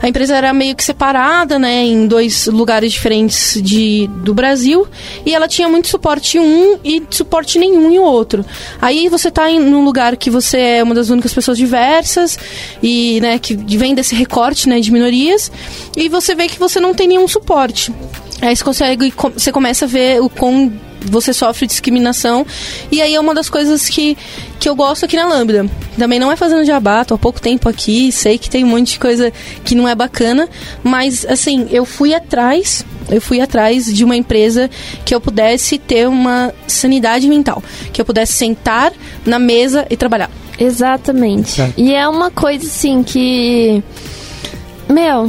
a 0.00 0.08
empresa 0.08 0.34
era 0.34 0.52
meio 0.52 0.74
que 0.74 0.82
separada, 0.82 1.58
né, 1.58 1.84
em 1.84 2.06
dois 2.06 2.46
lugares 2.46 2.92
diferentes 2.92 3.60
de, 3.62 4.08
do 4.22 4.34
Brasil. 4.34 4.86
E 5.24 5.34
ela 5.34 5.46
tinha 5.46 5.68
muito 5.68 5.88
suporte 5.88 6.38
em 6.38 6.40
um 6.40 6.78
e 6.84 7.02
suporte 7.10 7.58
nenhum 7.58 7.90
em 7.90 7.98
outro. 7.98 8.44
Aí 8.80 9.08
você 9.08 9.28
está 9.28 9.50
em 9.50 9.60
num 9.60 9.84
lugar 9.84 10.16
que 10.16 10.30
você 10.30 10.58
é 10.58 10.82
uma 10.82 10.94
das 10.94 11.10
únicas 11.10 11.32
pessoas 11.32 11.56
diversas 11.58 12.38
e, 12.82 13.20
né, 13.20 13.38
que 13.38 13.54
vem 13.54 13.94
desse 13.94 14.14
recorte, 14.14 14.68
né, 14.68 14.80
de 14.80 14.90
minorias. 14.90 15.52
E 15.96 16.08
você 16.08 16.34
vê 16.34 16.48
que 16.48 16.58
você 16.58 16.80
não 16.80 16.94
tem 16.94 17.06
nenhum 17.06 17.28
suporte. 17.28 17.92
Aí 18.40 18.56
você 18.56 18.64
consegue, 18.64 19.14
você 19.34 19.52
começa 19.52 19.84
a 19.84 19.88
ver 19.88 20.20
o 20.20 20.28
quão 20.28 20.72
você 21.04 21.32
sofre 21.32 21.66
discriminação. 21.66 22.46
E 22.90 23.00
aí 23.00 23.14
é 23.14 23.20
uma 23.20 23.34
das 23.34 23.48
coisas 23.48 23.88
que, 23.88 24.16
que 24.58 24.68
eu 24.68 24.74
gosto 24.74 25.04
aqui 25.04 25.16
na 25.16 25.26
Lambda. 25.26 25.66
Também 25.98 26.18
não 26.18 26.30
é 26.30 26.36
fazendo 26.36 26.64
jabá, 26.64 27.04
tô 27.04 27.14
há 27.14 27.18
pouco 27.18 27.40
tempo 27.40 27.68
aqui, 27.68 28.10
sei 28.10 28.38
que 28.38 28.48
tem 28.48 28.64
um 28.64 28.68
monte 28.68 28.92
de 28.92 28.98
coisa 28.98 29.32
que 29.64 29.74
não 29.74 29.88
é 29.88 29.94
bacana, 29.94 30.48
mas 30.82 31.26
assim, 31.26 31.68
eu 31.70 31.84
fui 31.84 32.14
atrás, 32.14 32.84
eu 33.10 33.20
fui 33.20 33.40
atrás 33.40 33.92
de 33.92 34.04
uma 34.04 34.16
empresa 34.16 34.70
que 35.04 35.14
eu 35.14 35.20
pudesse 35.20 35.78
ter 35.78 36.08
uma 36.08 36.52
sanidade 36.66 37.28
mental, 37.28 37.62
que 37.92 38.00
eu 38.00 38.04
pudesse 38.04 38.32
sentar 38.32 38.92
na 39.24 39.38
mesa 39.38 39.86
e 39.90 39.96
trabalhar. 39.96 40.30
Exatamente. 40.58 41.60
É. 41.60 41.72
E 41.76 41.94
é 41.94 42.06
uma 42.06 42.30
coisa 42.30 42.66
assim 42.66 43.02
que. 43.02 43.82
Meu, 44.88 45.28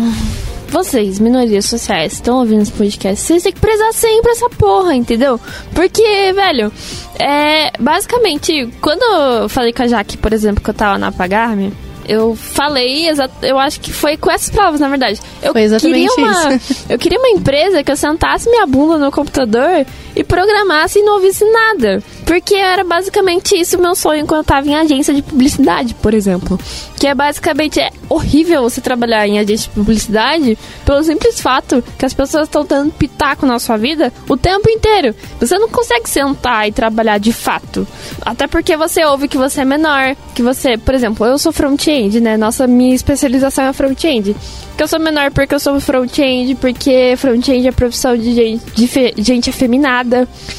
vocês, 0.74 1.20
minorias 1.20 1.66
sociais, 1.66 2.14
estão 2.14 2.40
ouvindo 2.40 2.64
esse 2.64 2.72
podcast, 2.72 3.24
vocês 3.24 3.44
têm 3.44 3.54
que 3.54 3.60
prezar 3.60 3.94
sempre 3.94 4.32
essa 4.32 4.50
porra, 4.50 4.96
entendeu? 4.96 5.40
Porque, 5.74 6.34
velho, 6.34 6.74
é. 7.20 7.72
Basicamente, 7.80 8.68
quando 8.82 9.04
eu 9.04 9.48
falei 9.48 9.72
com 9.72 9.84
a 9.84 9.88
Jaque, 9.88 10.18
por 10.18 10.34
exemplo, 10.34 10.64
que 10.64 10.70
eu 10.72 10.74
tava 10.74 10.98
na 10.98 11.12
Pagarme, 11.12 11.72
eu 12.08 12.36
falei, 12.36 13.08
eu 13.44 13.60
acho 13.60 13.80
que 13.80 13.94
foi 13.94 14.18
com 14.18 14.32
essas 14.32 14.50
provas, 14.50 14.80
na 14.80 14.90
verdade. 14.90 15.22
Eu 15.42 15.54
queria 15.80 16.10
uma, 16.18 16.56
isso. 16.56 16.86
Eu 16.90 16.98
queria 16.98 17.20
uma 17.20 17.30
empresa 17.30 17.84
que 17.84 17.92
eu 17.92 17.96
sentasse 17.96 18.50
minha 18.50 18.66
bunda 18.66 18.98
no 18.98 19.12
computador 19.12 19.86
e 20.16 20.24
programasse 20.24 21.00
e 21.00 21.04
não 21.04 21.16
ouvisse 21.16 21.46
nada. 21.46 22.04
Porque 22.26 22.56
era 22.56 22.84
basicamente 22.84 23.56
isso 23.56 23.78
o 23.78 23.82
meu 23.82 23.96
sonho 23.96 24.26
quando 24.26 24.42
eu 24.42 24.46
tava 24.46 24.68
em 24.68 24.76
agência 24.76 25.14
de 25.14 25.22
publicidade, 25.22 25.94
por 25.96 26.14
exemplo. 26.14 26.60
Que 26.98 27.08
é 27.08 27.16
basicamente 27.16 27.80
é 27.80 27.90
horrível 28.08 28.62
você 28.64 28.80
trabalhar 28.80 29.28
em 29.28 29.40
agência 29.40 29.70
de 29.70 29.76
publicidade 29.76 30.58
pelo 30.86 31.04
simples 31.04 31.40
fato 31.42 31.84
que 31.98 32.06
as 32.06 32.14
pessoas 32.14 32.48
estão 32.48 32.66
dando 32.66 32.92
pitaco 32.92 33.46
na 33.46 33.60
sua 33.60 33.78
vida 33.78 34.12
o 34.30 34.38
tempo 34.38 34.70
inteiro. 34.70 35.16
Você 35.40 35.58
não 35.58 35.70
consegue 35.70 36.10
sentar 36.10 36.68
e 36.68 36.72
trabalhar 36.72 37.18
de 37.18 37.34
fato. 37.34 37.88
Até 38.22 38.48
porque 38.48 38.78
você 38.78 39.04
ouve 39.06 39.28
que 39.28 39.38
você 39.38 39.62
é 39.62 39.66
menor, 39.66 40.16
que 40.34 40.42
você, 40.42 40.78
por 40.78 40.94
exemplo, 40.94 41.26
eu 41.26 41.38
sou 41.38 41.52
front-end, 41.52 42.20
né? 42.20 42.38
Nossa, 42.38 42.68
minha 42.68 42.96
especialização 42.96 43.66
é 43.66 43.74
front-end. 43.74 44.36
Que 44.76 44.82
eu 44.82 44.88
sou 44.88 45.00
menor 45.00 45.32
porque 45.32 45.54
eu 45.54 45.60
sou 45.60 45.80
front-end, 45.80 46.56
porque 46.56 47.16
front-end 47.18 47.68
é 47.68 47.72
profissão 47.72 48.18
de 48.18 48.34
gente, 48.34 48.64
de 48.74 49.24
gente 49.24 49.50
afeminada, 49.50 50.03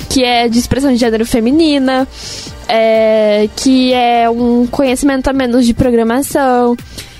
que 0.08 0.22
é 0.22 0.48
de 0.48 0.58
expressão 0.58 0.92
de 0.92 0.96
gênero 0.96 1.26
feminina, 1.26 2.06
é, 2.68 3.48
que 3.56 3.92
é 3.92 4.28
um 4.28 4.66
conhecimento 4.66 5.28
a 5.28 5.32
menos 5.32 5.66
de 5.66 5.74
programação. 5.74 6.76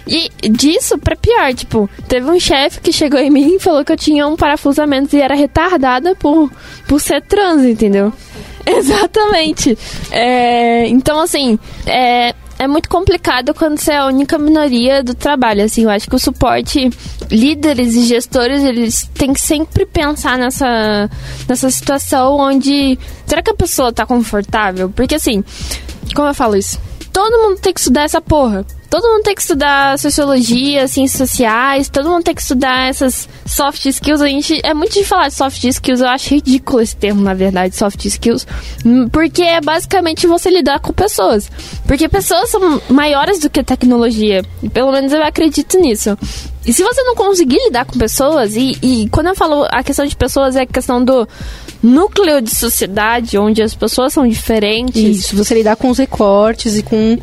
E 0.07 0.31
disso 0.51 0.99
pra 0.99 1.17
pior, 1.17 1.55
tipo, 1.55 1.89
teve 2.07 2.31
um 2.31 2.39
chefe 2.39 2.81
que 2.81 2.93
chegou 2.93 3.19
em 3.19 3.31
mim 3.31 3.55
e 3.55 3.59
falou 3.59 3.83
que 3.85 3.91
eu 3.91 3.97
tinha 3.97 4.27
um 4.27 4.37
parafusamento 4.37 5.17
e 5.17 5.21
era 5.21 5.35
retardada 5.35 6.15
por, 6.15 6.51
por 6.87 7.01
ser 7.01 7.23
trans, 7.23 7.65
entendeu? 7.65 8.13
Exatamente. 8.67 9.79
É, 10.11 10.87
então, 10.89 11.21
assim, 11.21 11.59
é, 11.87 12.35
é 12.65 12.69
muito 12.69 12.89
complicado 12.89 13.55
quando 13.55 13.79
você 13.79 13.93
é 13.93 13.99
a 13.99 14.07
única 14.07 14.39
minoria 14.39 15.03
do 15.03 15.15
trabalho, 15.15 15.63
assim, 15.63 15.85
eu 15.85 15.91
acho 15.91 16.09
que 16.09 16.17
o 16.17 16.19
suporte, 16.19 16.91
líderes 17.31 17.95
e 17.95 18.07
gestores, 18.07 18.65
eles 18.65 19.09
têm 19.15 19.33
que 19.33 19.41
sempre 19.41 19.85
pensar 19.85 20.39
nessa, 20.39 21.11
nessa 21.47 21.71
situação 21.71 22.39
onde, 22.39 22.99
será 23.27 23.43
que 23.43 23.51
a 23.51 23.55
pessoa 23.55 23.93
tá 23.93 24.07
confortável? 24.07 24.91
Porque, 24.91 25.15
assim, 25.15 25.45
como 26.15 26.29
eu 26.29 26.35
falo 26.35 26.57
isso? 26.57 26.81
Todo 27.13 27.43
mundo 27.43 27.61
tem 27.61 27.73
que 27.73 27.81
estudar 27.81 28.03
essa 28.03 28.21
porra. 28.21 28.65
Todo 28.95 29.09
mundo 29.09 29.25
tem 29.25 29.35
que 29.35 29.41
estudar 29.41 29.99
sociologia, 29.99 30.87
ciências 30.87 31.29
sociais, 31.29 31.89
todo 31.89 32.09
mundo 32.09 32.23
tem 32.23 32.33
que 32.33 32.41
estudar 32.41 32.89
essas 32.89 33.29
soft 33.45 33.85
skills. 33.87 34.23
A 34.23 34.29
gente 34.29 34.61
é 34.63 34.73
muito 34.73 34.93
de 34.93 35.03
falar 35.03 35.27
de 35.27 35.35
soft 35.35 35.65
skills, 35.65 36.01
eu 36.01 36.07
acho 36.07 36.33
ridículo 36.33 36.81
esse 36.81 36.95
termo, 36.95 37.21
na 37.21 37.35
verdade, 37.35 37.75
soft 37.75 38.05
skills, 38.05 38.47
porque 39.11 39.43
é 39.43 39.61
basicamente 39.61 40.29
você 40.29 40.49
lidar 40.49 40.79
com 40.79 40.93
pessoas. 40.93 41.51
Porque 41.89 42.09
pessoas 42.09 42.49
são 42.51 42.81
maiores 42.89 43.41
do 43.41 43.51
que 43.51 43.65
tecnologia. 43.65 44.45
Pelo 44.73 44.93
menos 44.93 45.13
eu 45.13 45.25
acredito 45.25 45.77
nisso. 45.81 46.17
E 46.65 46.73
se 46.73 46.85
você 46.85 47.03
não 47.03 47.17
conseguir 47.17 47.59
lidar 47.65 47.87
com 47.87 47.99
pessoas, 47.99 48.55
e, 48.55 48.79
e 48.81 49.09
quando 49.11 49.27
eu 49.27 49.35
falo 49.35 49.67
a 49.73 49.83
questão 49.83 50.07
de 50.07 50.15
pessoas, 50.15 50.55
é 50.55 50.63
a 50.63 50.67
questão 50.67 51.05
do 51.05 51.29
núcleo 51.83 52.41
de 52.41 52.55
sociedade, 52.55 53.37
onde 53.37 53.61
as 53.61 53.75
pessoas 53.75 54.13
são 54.13 54.27
diferentes. 54.27 55.19
Isso, 55.19 55.37
você 55.37 55.53
lidar 55.55 55.75
com 55.75 55.91
os 55.91 55.99
recortes 55.99 56.77
e 56.77 56.83
com 56.83 57.19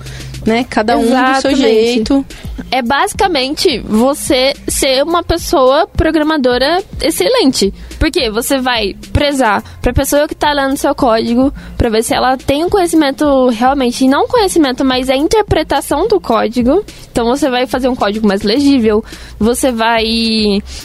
né? 0.46 0.66
Cada 0.70 0.98
um 0.98 1.04
Exatamente. 1.04 1.36
do 1.36 1.42
seu 1.42 1.56
jeito. 1.56 2.26
É 2.72 2.82
basicamente 2.82 3.80
você 3.80 4.54
ser 4.66 5.04
uma 5.04 5.22
pessoa 5.22 5.86
programadora 5.86 6.82
excelente. 7.02 7.74
Porque 8.00 8.32
você 8.32 8.60
vai 8.60 8.96
prezar 9.14 9.62
pra 9.82 9.94
pessoa 9.94 10.28
que 10.28 10.34
tá 10.34 10.52
lendo 10.54 10.76
seu 10.78 10.96
código, 10.96 11.54
pra 11.78 11.90
ver 11.90 12.02
se 12.02 12.16
ela 12.16 12.36
tem 12.38 12.64
um 12.66 12.70
conhecimento 12.70 13.50
realmente, 13.50 14.08
não 14.08 14.28
conhecimento, 14.28 14.84
mas 14.84 15.10
a 15.10 15.16
interpretação 15.16 16.08
do 16.08 16.20
código. 16.20 16.84
Então 17.12 17.26
você 17.26 17.50
vai 17.50 17.68
fazer 17.68 17.90
um 17.90 17.96
código 17.96 18.26
mais 18.28 18.42
legível, 18.42 19.04
você 19.38 19.72
vai 19.72 20.04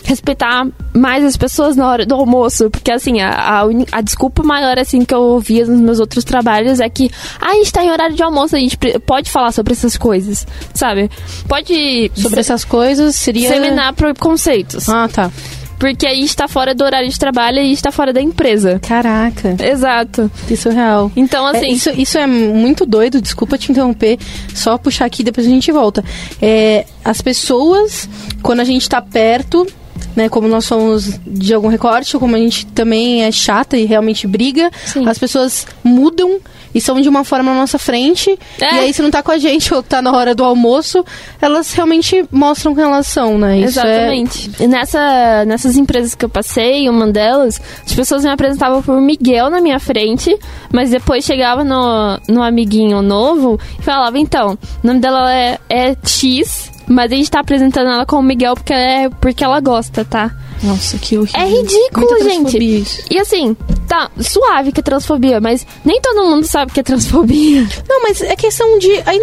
respeitar 0.04 0.66
mais 0.92 1.24
as 1.24 1.36
pessoas 1.36 1.76
na 1.76 1.88
hora 1.88 2.04
do 2.04 2.14
almoço, 2.14 2.68
porque 2.68 2.90
assim, 2.90 3.20
a, 3.20 3.30
a, 3.30 3.62
a 3.92 4.00
desculpa 4.00 4.42
maior 4.42 4.78
assim 4.78 5.04
que 5.04 5.14
eu 5.14 5.20
ouvia 5.20 5.64
nos 5.64 5.80
meus 5.80 6.00
outros 6.00 6.24
trabalhos 6.24 6.80
é 6.80 6.88
que 6.88 7.10
ah, 7.40 7.50
a 7.50 7.54
gente 7.54 7.72
tá 7.72 7.84
em 7.84 7.90
horário 7.90 8.16
de 8.16 8.22
almoço, 8.22 8.56
a 8.56 8.58
gente 8.58 8.76
pode 9.06 9.30
falar 9.30 9.52
sobre 9.52 9.72
essas 9.72 9.96
coisas, 9.96 10.46
sabe? 10.74 11.08
Pode 11.48 11.75
sobre 12.14 12.40
essas 12.40 12.64
coisas 12.64 13.14
seria 13.16 13.48
seminar 13.48 13.92
preconceitos. 13.94 14.88
Ah, 14.88 15.08
tá. 15.08 15.30
Porque 15.78 16.06
aí 16.06 16.24
está 16.24 16.48
fora 16.48 16.74
do 16.74 16.84
horário 16.84 17.08
de 17.08 17.18
trabalho 17.18 17.58
e 17.58 17.72
está 17.72 17.92
fora 17.92 18.12
da 18.12 18.20
empresa. 18.20 18.80
Caraca. 18.80 19.56
Exato. 19.62 20.30
Isso 20.50 20.68
é 20.68 20.72
real. 20.72 21.12
Então, 21.14 21.46
assim. 21.46 21.66
É, 21.66 21.70
isso, 21.70 21.90
isso 21.90 22.18
é 22.18 22.26
muito 22.26 22.86
doido, 22.86 23.20
desculpa 23.20 23.58
te 23.58 23.70
interromper. 23.70 24.18
Só 24.54 24.78
puxar 24.78 25.04
aqui, 25.04 25.22
depois 25.22 25.46
a 25.46 25.50
gente 25.50 25.70
volta. 25.70 26.02
É, 26.40 26.86
as 27.04 27.20
pessoas, 27.20 28.08
quando 28.42 28.60
a 28.60 28.64
gente 28.64 28.82
está 28.82 29.02
perto, 29.02 29.66
né? 30.14 30.28
Como 30.28 30.48
nós 30.48 30.64
somos 30.64 31.20
de 31.26 31.52
algum 31.52 31.68
recorte, 31.68 32.16
ou 32.16 32.20
como 32.20 32.36
a 32.36 32.38
gente 32.38 32.66
também 32.66 33.22
é 33.22 33.30
chata 33.30 33.76
e 33.76 33.84
realmente 33.84 34.26
briga, 34.26 34.70
Sim. 34.86 35.06
as 35.06 35.18
pessoas 35.18 35.66
mudam 35.84 36.40
e 36.76 36.80
são 36.82 37.00
de 37.00 37.08
uma 37.08 37.24
forma 37.24 37.54
na 37.54 37.60
nossa 37.60 37.78
frente. 37.78 38.38
É. 38.60 38.74
E 38.74 38.78
aí, 38.80 38.92
se 38.92 39.00
não 39.00 39.10
tá 39.10 39.22
com 39.22 39.30
a 39.32 39.38
gente 39.38 39.72
ou 39.72 39.82
tá 39.82 40.02
na 40.02 40.12
hora 40.12 40.34
do 40.34 40.44
almoço, 40.44 41.02
elas 41.40 41.72
realmente 41.72 42.22
mostram 42.30 42.74
quem 42.74 42.84
elas 42.84 43.06
são, 43.06 43.38
né? 43.38 43.60
Isso 43.60 43.80
é- 43.80 43.94
Exatamente. 43.94 44.50
E 44.60 44.66
nessa, 44.66 45.44
nessas 45.46 45.78
empresas 45.78 46.14
que 46.14 46.22
eu 46.22 46.28
passei, 46.28 46.86
uma 46.90 47.06
delas, 47.06 47.58
as 47.82 47.94
pessoas 47.94 48.24
me 48.24 48.30
apresentavam 48.30 48.82
por 48.82 49.00
Miguel 49.00 49.48
na 49.48 49.58
minha 49.58 49.80
frente, 49.80 50.38
mas 50.70 50.90
depois 50.90 51.24
chegava 51.24 51.64
no, 51.64 52.20
no 52.28 52.42
amiguinho 52.42 53.00
novo 53.00 53.58
e 53.78 53.82
falava, 53.82 54.18
então, 54.18 54.58
o 54.84 54.86
nome 54.86 55.00
dela 55.00 55.32
é, 55.32 55.58
é 55.70 55.96
X, 56.04 56.70
mas 56.86 57.12
a 57.12 57.14
gente 57.14 57.30
tá 57.30 57.40
apresentando 57.40 57.88
ela 57.90 58.06
como 58.06 58.22
Miguel 58.22 58.54
porque, 58.54 58.72
é, 58.72 59.08
porque 59.20 59.42
ela 59.44 59.60
gosta, 59.60 60.04
tá? 60.04 60.34
Nossa, 60.62 60.96
que 60.98 61.18
horrível. 61.18 61.38
É 61.40 61.46
ridículo, 61.46 62.06
Muita 62.08 62.24
gente. 62.24 62.58
isso. 62.80 63.02
E 63.10 63.18
assim, 63.18 63.54
tá, 63.86 64.10
suave 64.18 64.72
que 64.72 64.80
é 64.80 64.82
transfobia, 64.82 65.38
mas 65.40 65.66
nem 65.84 66.00
todo 66.00 66.24
mundo 66.24 66.46
sabe 66.46 66.72
que 66.72 66.80
é 66.80 66.82
transfobia. 66.82 67.66
Não, 67.86 68.02
mas 68.02 68.22
é 68.22 68.34
questão 68.34 68.78
de. 68.78 68.90
Aí 69.04 69.20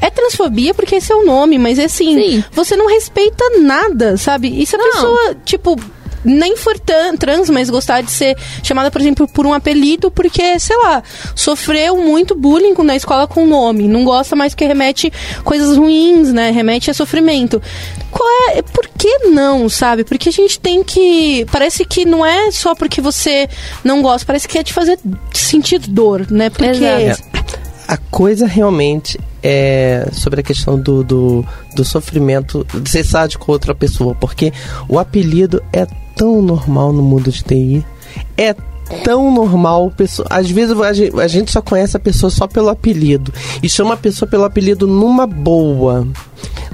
é 0.00 0.10
transfobia 0.10 0.74
porque 0.74 0.96
esse 0.96 1.10
é 1.10 1.16
o 1.16 1.24
nome, 1.24 1.58
mas 1.58 1.78
é 1.78 1.84
assim. 1.84 2.14
Sim. 2.20 2.44
Você 2.52 2.76
não 2.76 2.86
respeita 2.86 3.42
nada, 3.60 4.16
sabe? 4.18 4.60
E 4.60 4.66
se 4.66 4.76
a 4.76 4.78
Não. 4.78 4.90
pessoa, 4.90 5.36
tipo. 5.44 5.74
Nem 6.28 6.56
for 6.56 6.78
tan- 6.78 7.16
trans, 7.16 7.48
mas 7.48 7.70
gostar 7.70 8.02
de 8.02 8.10
ser 8.10 8.36
chamada, 8.62 8.90
por 8.90 9.00
exemplo, 9.00 9.26
por 9.26 9.46
um 9.46 9.54
apelido, 9.54 10.10
porque, 10.10 10.58
sei 10.60 10.76
lá, 10.76 11.02
sofreu 11.34 11.96
muito 11.96 12.34
bullying 12.34 12.74
na 12.84 12.94
escola 12.94 13.26
com 13.26 13.44
o 13.44 13.46
nome. 13.46 13.88
Não 13.88 14.04
gosta 14.04 14.36
mais 14.36 14.52
porque 14.54 14.66
remete 14.66 15.12
coisas 15.42 15.76
ruins, 15.76 16.32
né? 16.32 16.50
Remete 16.50 16.90
a 16.90 16.94
sofrimento. 16.94 17.60
Qual 18.10 18.28
é. 18.50 18.62
Por 18.62 18.88
que 18.88 19.18
não, 19.28 19.68
sabe? 19.68 20.04
Porque 20.04 20.28
a 20.28 20.32
gente 20.32 20.60
tem 20.60 20.82
que. 20.84 21.46
Parece 21.50 21.84
que 21.84 22.04
não 22.04 22.24
é 22.24 22.50
só 22.50 22.74
porque 22.74 23.00
você 23.00 23.48
não 23.82 24.02
gosta, 24.02 24.26
parece 24.26 24.46
que 24.46 24.58
é 24.58 24.62
te 24.62 24.72
fazer 24.72 24.98
sentir 25.32 25.78
dor, 25.78 26.26
né? 26.30 26.50
Porque. 26.50 26.68
Exato. 26.84 27.58
A 27.86 27.96
coisa 27.96 28.46
realmente 28.46 29.18
é 29.42 30.06
sobre 30.12 30.40
a 30.40 30.42
questão 30.42 30.78
do, 30.78 31.02
do, 31.02 31.44
do 31.74 31.84
sofrimento 31.86 32.66
de 32.74 32.90
ser 32.90 33.02
sádico 33.02 33.46
com 33.46 33.52
outra 33.52 33.74
pessoa, 33.74 34.14
porque 34.14 34.52
o 34.86 34.98
apelido 34.98 35.62
é 35.72 35.86
tão 36.18 36.42
normal 36.42 36.92
no 36.92 37.02
mundo 37.02 37.30
de 37.30 37.42
TI. 37.42 37.86
É 38.36 38.54
tão 39.04 39.30
normal, 39.30 39.92
pessoa, 39.96 40.26
às 40.30 40.50
vezes 40.50 40.74
a 40.80 41.28
gente, 41.28 41.52
só 41.52 41.60
conhece 41.60 41.96
a 41.96 42.00
pessoa 42.00 42.30
só 42.30 42.46
pelo 42.46 42.70
apelido 42.70 43.32
e 43.62 43.68
chama 43.68 43.94
a 43.94 43.96
pessoa 43.96 44.28
pelo 44.28 44.44
apelido 44.44 44.86
numa 44.86 45.26
boa. 45.26 46.06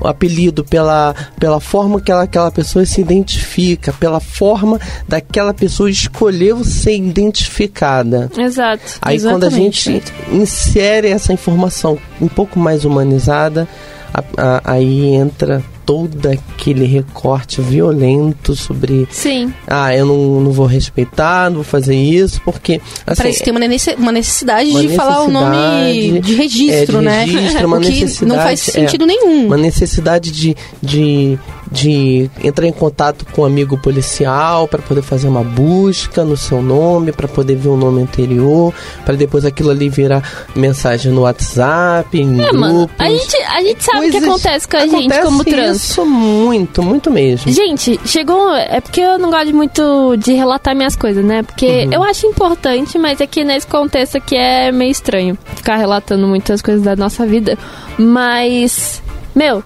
O 0.01 0.09
apelido 0.09 0.65
pela, 0.65 1.15
pela 1.39 1.61
forma 1.61 2.01
que 2.01 2.11
ela, 2.11 2.23
aquela 2.25 2.51
pessoa 2.51 2.85
se 2.85 3.01
identifica, 3.01 3.93
pela 3.93 4.21
forma 4.21 4.81
daquela 5.09 5.55
pessoa 5.55 5.91
escolheu 5.91 6.65
ser 6.65 6.97
identificada. 6.97 8.31
Exato. 8.37 8.99
Aí 9.01 9.21
quando 9.21 9.45
a 9.45 9.51
gente 9.51 10.03
insere 10.33 11.09
essa 11.09 11.33
informação 11.33 11.99
um 12.21 12.29
pouco 12.29 12.59
mais 12.59 12.85
humanizada, 12.85 13.69
a- 14.15 14.25
a- 14.37 14.63
aí 14.65 15.07
entra 15.15 15.63
todo 15.85 16.27
aquele 16.31 16.87
recorte 16.87 17.61
violento 17.61 18.55
sobre 18.57 19.07
Sim. 19.11 19.53
ah, 19.67 19.95
eu 19.95 20.07
não, 20.07 20.41
não 20.41 20.51
vou 20.51 20.65
respeitar, 20.65 21.51
não 21.51 21.57
vou 21.57 21.65
fazer 21.65 21.95
isso, 21.95 22.41
porque 22.43 22.81
assim, 23.07 23.23
Parece 23.23 23.39
que 23.41 23.45
tem 23.45 23.53
uma 23.53 23.61
nece- 23.61 23.95
uma 23.99 24.13
necessidade 24.13 24.71
uma 24.71 24.81
de 24.81 24.89
falar 24.97 25.25
o 25.25 25.31
nome 25.31 25.55
necessidade, 25.57 26.21
de 26.21 26.35
registro, 26.37 26.97
é, 26.97 27.01
de 27.01 27.05
né? 27.05 27.25
registro, 27.25 27.67
uma 27.69 27.77
o 27.77 27.81
que 27.83 27.87
não 27.91 28.01
necessidade, 28.01 28.43
faz 28.43 28.69
é. 28.69 28.73
sentido 28.73 29.05
nenhum. 29.05 29.47
uma 29.47 29.59
necessidade 29.59 30.31
de, 30.31 30.57
de, 30.81 31.39
de 31.71 32.31
entrar 32.43 32.67
em 32.67 32.73
contato 32.73 33.25
com 33.33 33.43
um 33.43 33.45
amigo 33.45 33.77
policial 33.79 34.69
para 34.69 34.83
poder 34.83 35.03
fazer 35.03 35.29
uma 35.29 35.43
busca 35.43 36.25
no 36.25 36.37
seu 36.37 36.63
nome, 36.63 37.13
para 37.13 37.27
poder 37.29 37.57
ver 37.57 37.69
o 37.69 37.77
nome 37.77 38.03
anterior, 38.03 38.73
para 39.05 39.15
depois 39.17 39.45
aquilo 39.45 39.71
ali 39.71 39.89
virar 39.89 40.23
mensagem 40.55 41.11
no 41.13 41.23
WhatsApp, 41.23 42.19
em 42.19 42.33
É, 42.41 42.43
grupos. 42.45 42.59
mano, 42.61 42.91
a 42.99 43.09
gente, 43.09 43.37
a 43.37 43.63
gente 43.63 43.83
sabe 43.85 44.09
o 44.09 44.11
que 44.11 44.17
acontece 44.19 44.69
com 44.69 44.77
a 44.77 44.81
gente 44.87 44.95
acontece 45.13 45.23
como 45.25 45.45
trans. 45.45 45.77
Isso 45.91 46.07
muito, 46.07 46.83
muito 46.83 47.11
mesmo. 47.11 47.51
Gente, 47.51 47.99
chegou. 48.05 48.55
É 48.55 48.81
porque 48.81 49.01
eu 49.01 49.19
não 49.19 49.31
gosto 49.31 49.55
muito 49.55 50.17
de 50.17 50.33
relatar 50.35 50.75
minhas 50.77 50.97
coisas, 50.97 51.25
né? 51.25 51.43
Porque 51.43 51.85
Uhum. 51.87 51.93
eu 51.93 52.03
acho 52.05 52.27
importante, 52.27 52.99
mas 52.99 53.21
aqui 53.21 53.43
nesse 53.45 53.67
contexto 53.67 54.17
aqui 54.17 54.37
é 54.37 54.71
meio 54.71 54.91
estranho 54.91 55.37
ficar 55.57 55.77
relatando 55.77 56.27
muitas 56.27 56.61
coisas 56.63 56.83
da 56.83 56.95
nossa 56.97 57.27
vida. 57.27 57.57
Mas, 57.99 59.03
meu. 59.35 59.63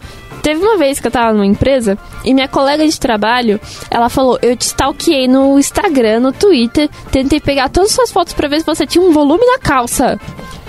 Teve 0.48 0.64
uma 0.64 0.78
vez 0.78 0.98
que 0.98 1.06
eu 1.06 1.10
tava 1.10 1.34
numa 1.34 1.44
empresa 1.44 1.98
e 2.24 2.32
minha 2.32 2.48
colega 2.48 2.88
de 2.88 2.98
trabalho, 2.98 3.60
ela 3.90 4.08
falou: 4.08 4.38
Eu 4.40 4.56
te 4.56 4.62
stalkeei 4.62 5.28
no 5.28 5.58
Instagram, 5.58 6.20
no 6.20 6.32
Twitter, 6.32 6.88
tentei 7.12 7.38
pegar 7.38 7.68
todas 7.68 7.90
as 7.90 7.96
suas 7.96 8.10
fotos 8.10 8.32
pra 8.32 8.48
ver 8.48 8.60
se 8.60 8.64
você 8.64 8.86
tinha 8.86 9.04
um 9.04 9.12
volume 9.12 9.44
na 9.44 9.58
calça. 9.58 10.18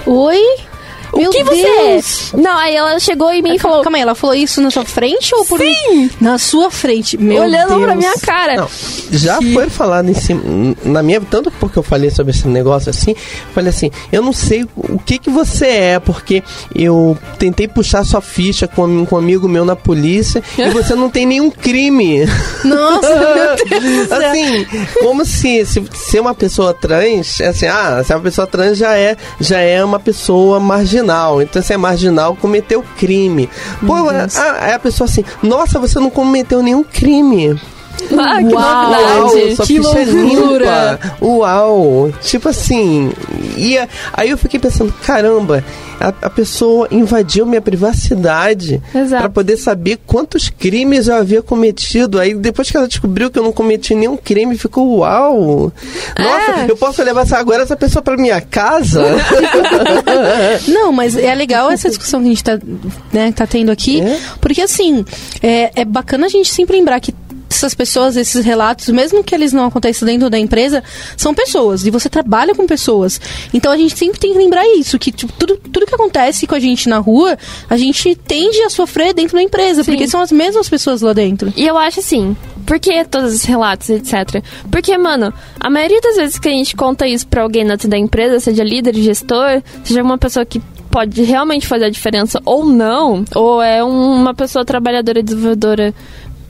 Oi? 0.05 0.41
O 1.11 1.17
Meu 1.17 1.31
que 1.31 1.43
você 1.43 1.61
Deus. 1.61 2.33
é? 2.33 2.37
Não, 2.37 2.57
aí 2.57 2.75
ela 2.75 2.99
chegou 2.99 3.31
em 3.31 3.41
mim 3.41 3.55
e 3.55 3.59
falou: 3.59 3.81
Calma 3.81 3.97
aí, 3.97 4.01
ela 4.01 4.15
falou 4.15 4.35
isso 4.35 4.61
na 4.61 4.69
sua 4.69 4.85
frente 4.85 5.33
ou 5.33 5.43
por 5.45 5.59
Sim! 5.59 6.09
na 6.21 6.37
sua 6.37 6.69
frente? 6.69 7.17
Meu 7.17 7.43
olhando 7.43 7.69
Deus. 7.69 7.81
pra 7.83 7.95
minha 7.95 8.13
cara. 8.21 8.55
Não, 8.57 8.67
já 9.11 9.39
foi 9.53 9.69
falado 9.69 10.09
em 10.09 10.13
cima, 10.13 10.41
na 10.83 11.01
minha, 11.01 11.19
tanto 11.21 11.49
porque 11.51 11.77
eu 11.79 11.83
falei 11.83 12.09
sobre 12.09 12.31
esse 12.31 12.47
negócio 12.47 12.89
assim, 12.89 13.15
falei 13.53 13.69
assim, 13.69 13.89
eu 14.11 14.21
não 14.21 14.33
sei 14.33 14.67
o 14.75 14.99
que 14.99 15.17
que 15.17 15.29
você 15.29 15.65
é, 15.67 15.99
porque 15.99 16.43
eu 16.75 17.17
tentei 17.37 17.67
puxar 17.67 18.03
sua 18.05 18.21
ficha 18.21 18.67
com, 18.67 18.83
um- 18.85 19.05
com 19.05 19.15
um 19.15 19.19
amigo 19.19 19.47
meu 19.47 19.65
na 19.65 19.75
polícia 19.75 20.43
e 20.57 20.69
você 20.71 20.93
não 20.95 21.09
tem 21.09 21.25
nenhum 21.25 21.49
crime. 21.49 22.25
Nossa, 22.63 23.09
meu 23.15 23.79
Deus. 23.79 24.11
assim, 24.11 24.65
como 25.01 25.25
se, 25.25 25.65
se 25.65 25.83
ser 25.93 26.19
uma 26.19 26.33
pessoa 26.35 26.73
trans, 26.73 27.41
assim, 27.41 27.65
ah, 27.67 28.01
se 28.05 28.11
é 28.13 28.15
uma 28.15 28.21
pessoa 28.23 28.45
trans 28.47 28.77
já 28.77 28.95
é, 28.95 29.15
já 29.39 29.59
é 29.59 29.83
uma 29.83 29.99
pessoa 29.99 30.59
marginal. 30.59 30.98
Então, 31.41 31.61
se 31.61 31.73
é 31.73 31.77
marginal, 31.77 32.35
cometeu 32.35 32.83
crime. 32.97 33.49
Pô, 33.85 34.11
Deus. 34.11 34.37
a, 34.37 34.65
aí 34.65 34.73
a 34.73 34.79
pessoa 34.79 35.05
assim, 35.09 35.23
nossa, 35.41 35.79
você 35.79 35.99
não 35.99 36.09
cometeu 36.09 36.61
nenhum 36.61 36.83
crime. 36.83 37.59
Ah, 38.17 38.37
que 38.43 38.53
Uau, 38.53 39.21
novidade. 39.27 39.55
que 39.57 39.65
ficha 39.65 39.99
é 39.99 40.05
loucura. 40.05 40.99
limpa. 41.01 41.17
Uau! 41.21 42.11
Tipo 42.21 42.49
assim. 42.49 43.11
E 43.57 43.77
a- 43.77 43.87
aí 44.13 44.29
eu 44.29 44.37
fiquei 44.37 44.59
pensando, 44.59 44.93
caramba, 45.05 45.63
a, 45.99 46.07
a 46.09 46.29
pessoa 46.29 46.87
invadiu 46.91 47.45
minha 47.45 47.61
privacidade 47.61 48.81
para 49.09 49.29
poder 49.29 49.57
saber 49.57 49.99
quantos 50.05 50.49
crimes 50.49 51.07
eu 51.07 51.15
havia 51.15 51.41
cometido. 51.41 52.19
Aí 52.19 52.33
depois 52.33 52.69
que 52.71 52.77
ela 52.77 52.87
descobriu 52.87 53.29
que 53.29 53.37
eu 53.39 53.43
não 53.43 53.51
cometi 53.51 53.93
nenhum 53.95 54.15
crime, 54.17 54.57
ficou 54.57 54.97
uau! 54.99 55.71
Nossa, 56.17 56.61
É. 56.61 56.65
eu 56.71 56.77
posso 56.77 57.03
levar 57.03 57.21
essa, 57.21 57.37
agora 57.37 57.63
essa 57.63 57.75
pessoa 57.75 58.01
para 58.01 58.15
minha 58.17 58.39
casa? 58.41 59.03
Não, 60.67 60.91
mas 60.91 61.15
é 61.17 61.33
legal 61.35 61.71
essa 61.71 61.89
discussão 61.89 62.19
que 62.21 62.27
a 62.27 62.29
gente 62.29 62.43
tá, 62.43 62.59
né, 63.11 63.31
tá 63.31 63.45
tendo 63.47 63.71
aqui, 63.71 64.01
É. 64.01 64.19
porque 64.39 64.61
assim, 64.61 65.05
é, 65.41 65.71
é 65.75 65.85
bacana 65.85 66.25
a 66.25 66.29
gente 66.29 66.49
sempre 66.49 66.77
lembrar 66.77 66.99
que 66.99 67.13
essas 67.59 67.73
pessoas, 67.73 68.15
esses 68.17 68.43
relatos, 68.45 68.87
mesmo 68.89 69.23
que 69.23 69.35
eles 69.35 69.51
não 69.53 69.65
aconteçam 69.65 70.05
dentro 70.05 70.29
da 70.29 70.39
empresa, 70.39 70.83
são 71.17 71.33
pessoas 71.33 71.85
e 71.85 71.91
você 71.91 72.09
trabalha 72.09 72.55
com 72.55 72.65
pessoas. 72.65 73.19
Então 73.53 73.71
a 73.71 73.77
gente 73.77 73.97
sempre 73.97 74.19
tem 74.19 74.31
que 74.33 74.37
lembrar 74.37 74.65
isso, 74.77 74.97
que 74.97 75.11
tipo, 75.11 75.31
tudo, 75.33 75.57
tudo 75.57 75.85
que 75.85 75.93
acontece 75.95 76.47
com 76.47 76.55
a 76.55 76.59
gente 76.59 76.87
na 76.89 76.97
rua, 76.99 77.37
a 77.69 77.77
gente 77.77 78.15
tende 78.15 78.61
a 78.63 78.69
sofrer 78.69 79.13
dentro 79.13 79.35
da 79.35 79.43
empresa, 79.43 79.83
Sim. 79.83 79.91
porque 79.91 80.07
são 80.07 80.21
as 80.21 80.31
mesmas 80.31 80.69
pessoas 80.69 81.01
lá 81.01 81.13
dentro. 81.13 81.51
E 81.55 81.65
eu 81.67 81.77
acho 81.77 81.99
assim, 81.99 82.35
por 82.65 82.79
que 82.79 83.03
todos 83.05 83.33
os 83.33 83.43
relatos, 83.43 83.89
etc? 83.89 84.43
Porque, 84.71 84.97
mano, 84.97 85.33
a 85.59 85.69
maioria 85.69 85.99
das 86.01 86.15
vezes 86.15 86.39
que 86.39 86.47
a 86.47 86.51
gente 86.51 86.75
conta 86.75 87.07
isso 87.07 87.27
pra 87.27 87.41
alguém 87.43 87.65
dentro 87.67 87.87
da 87.89 87.97
empresa, 87.97 88.39
seja 88.39 88.63
líder, 88.63 88.95
gestor, 88.95 89.61
seja 89.83 90.01
uma 90.01 90.17
pessoa 90.17 90.45
que 90.45 90.61
pode 90.89 91.21
realmente 91.21 91.67
fazer 91.67 91.85
a 91.85 91.89
diferença 91.89 92.41
ou 92.43 92.65
não, 92.65 93.23
ou 93.35 93.61
é 93.61 93.83
um- 93.83 94.13
uma 94.13 94.33
pessoa 94.33 94.65
trabalhadora, 94.65 95.21
desenvolvedora, 95.21 95.93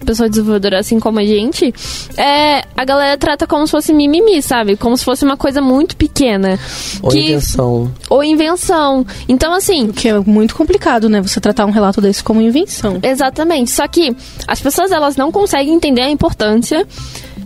pessoa 0.06 0.30
desenvolvedora 0.30 0.80
assim 0.80 1.00
como 1.00 1.20
a 1.20 1.26
gente, 1.26 1.74
é, 2.18 2.64
a 2.76 2.86
galera 2.86 3.18
trata 3.18 3.46
como 3.46 3.66
se 3.66 3.72
fosse 3.72 3.94
mimimi, 3.94 4.42
sabe? 4.42 4.76
Como 4.76 4.98
se 4.98 5.04
fosse 5.04 5.24
uma 5.24 5.38
coisa 5.38 5.62
muito 5.62 5.96
pequena. 5.96 6.60
Ou 7.02 7.12
que, 7.12 7.20
invenção. 7.20 7.92
ou 8.10 8.24
invenção. 8.24 9.06
Então, 9.28 9.54
assim, 9.54 9.92
Que 9.92 10.10
é 10.10 10.20
muito 10.20 10.56
complicado, 10.56 11.10
né? 11.10 11.22
Você 11.22 11.40
tratar 11.40 11.66
um 11.66 11.72
relato 11.72 12.02
desse 12.02 12.24
como 12.24 12.42
invenção. 12.42 13.00
Exatamente. 13.02 13.72
Só 13.72 13.88
que 13.88 14.16
as 14.48 14.60
pessoas 14.60 14.92
elas 14.92 15.16
não 15.16 15.32
conseguem 15.32 15.74
entender 15.74 16.02
a 16.02 16.10
importância 16.10 16.86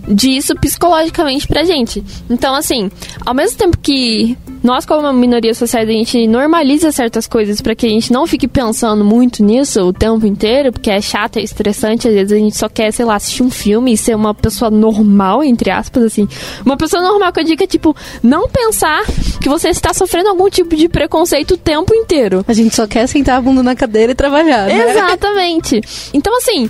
disso 0.07 0.55
psicologicamente 0.55 1.47
pra 1.47 1.63
gente. 1.63 2.03
Então, 2.29 2.53
assim, 2.55 2.91
ao 3.25 3.33
mesmo 3.33 3.57
tempo 3.57 3.77
que 3.77 4.37
nós, 4.63 4.85
como 4.85 5.01
uma 5.01 5.11
minoria 5.11 5.53
social, 5.53 5.83
a 5.83 5.85
gente 5.85 6.25
normaliza 6.25 6.89
certas 6.91 7.27
coisas 7.27 7.59
pra 7.59 7.75
que 7.75 7.85
a 7.85 7.89
gente 7.89 8.13
não 8.13 8.25
fique 8.25 8.47
pensando 8.47 9.03
muito 9.03 9.43
nisso 9.43 9.81
o 9.81 9.91
tempo 9.91 10.25
inteiro, 10.25 10.71
porque 10.71 10.89
é 10.89 11.01
chato, 11.01 11.37
é 11.37 11.41
estressante, 11.41 12.07
às 12.07 12.13
vezes 12.13 12.31
a 12.31 12.37
gente 12.37 12.57
só 12.57 12.69
quer, 12.69 12.91
sei 12.91 13.03
lá, 13.03 13.15
assistir 13.15 13.43
um 13.43 13.51
filme 13.51 13.91
e 13.91 13.97
ser 13.97 14.15
uma 14.15 14.33
pessoa 14.33 14.71
normal, 14.71 15.43
entre 15.43 15.69
aspas, 15.69 16.03
assim. 16.03 16.27
Uma 16.65 16.77
pessoa 16.77 17.03
normal 17.03 17.33
que 17.33 17.41
eu 17.41 17.43
digo 17.43 17.61
é, 17.61 17.67
tipo, 17.67 17.93
não 18.23 18.47
pensar 18.47 19.03
que 19.41 19.49
você 19.49 19.67
está 19.67 19.93
sofrendo 19.93 20.29
algum 20.29 20.49
tipo 20.49 20.75
de 20.77 20.87
preconceito 20.87 21.55
o 21.55 21.57
tempo 21.57 21.93
inteiro. 21.93 22.45
A 22.47 22.53
gente 22.53 22.73
só 22.73 22.87
quer 22.87 23.05
sentar 23.07 23.39
a 23.39 23.41
bunda 23.41 23.61
na 23.61 23.75
cadeira 23.75 24.13
e 24.13 24.15
trabalhar, 24.15 24.67
né? 24.67 24.91
Exatamente. 24.91 25.81
Então, 26.13 26.37
assim, 26.37 26.69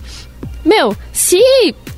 meu, 0.65 0.95
se 1.11 1.39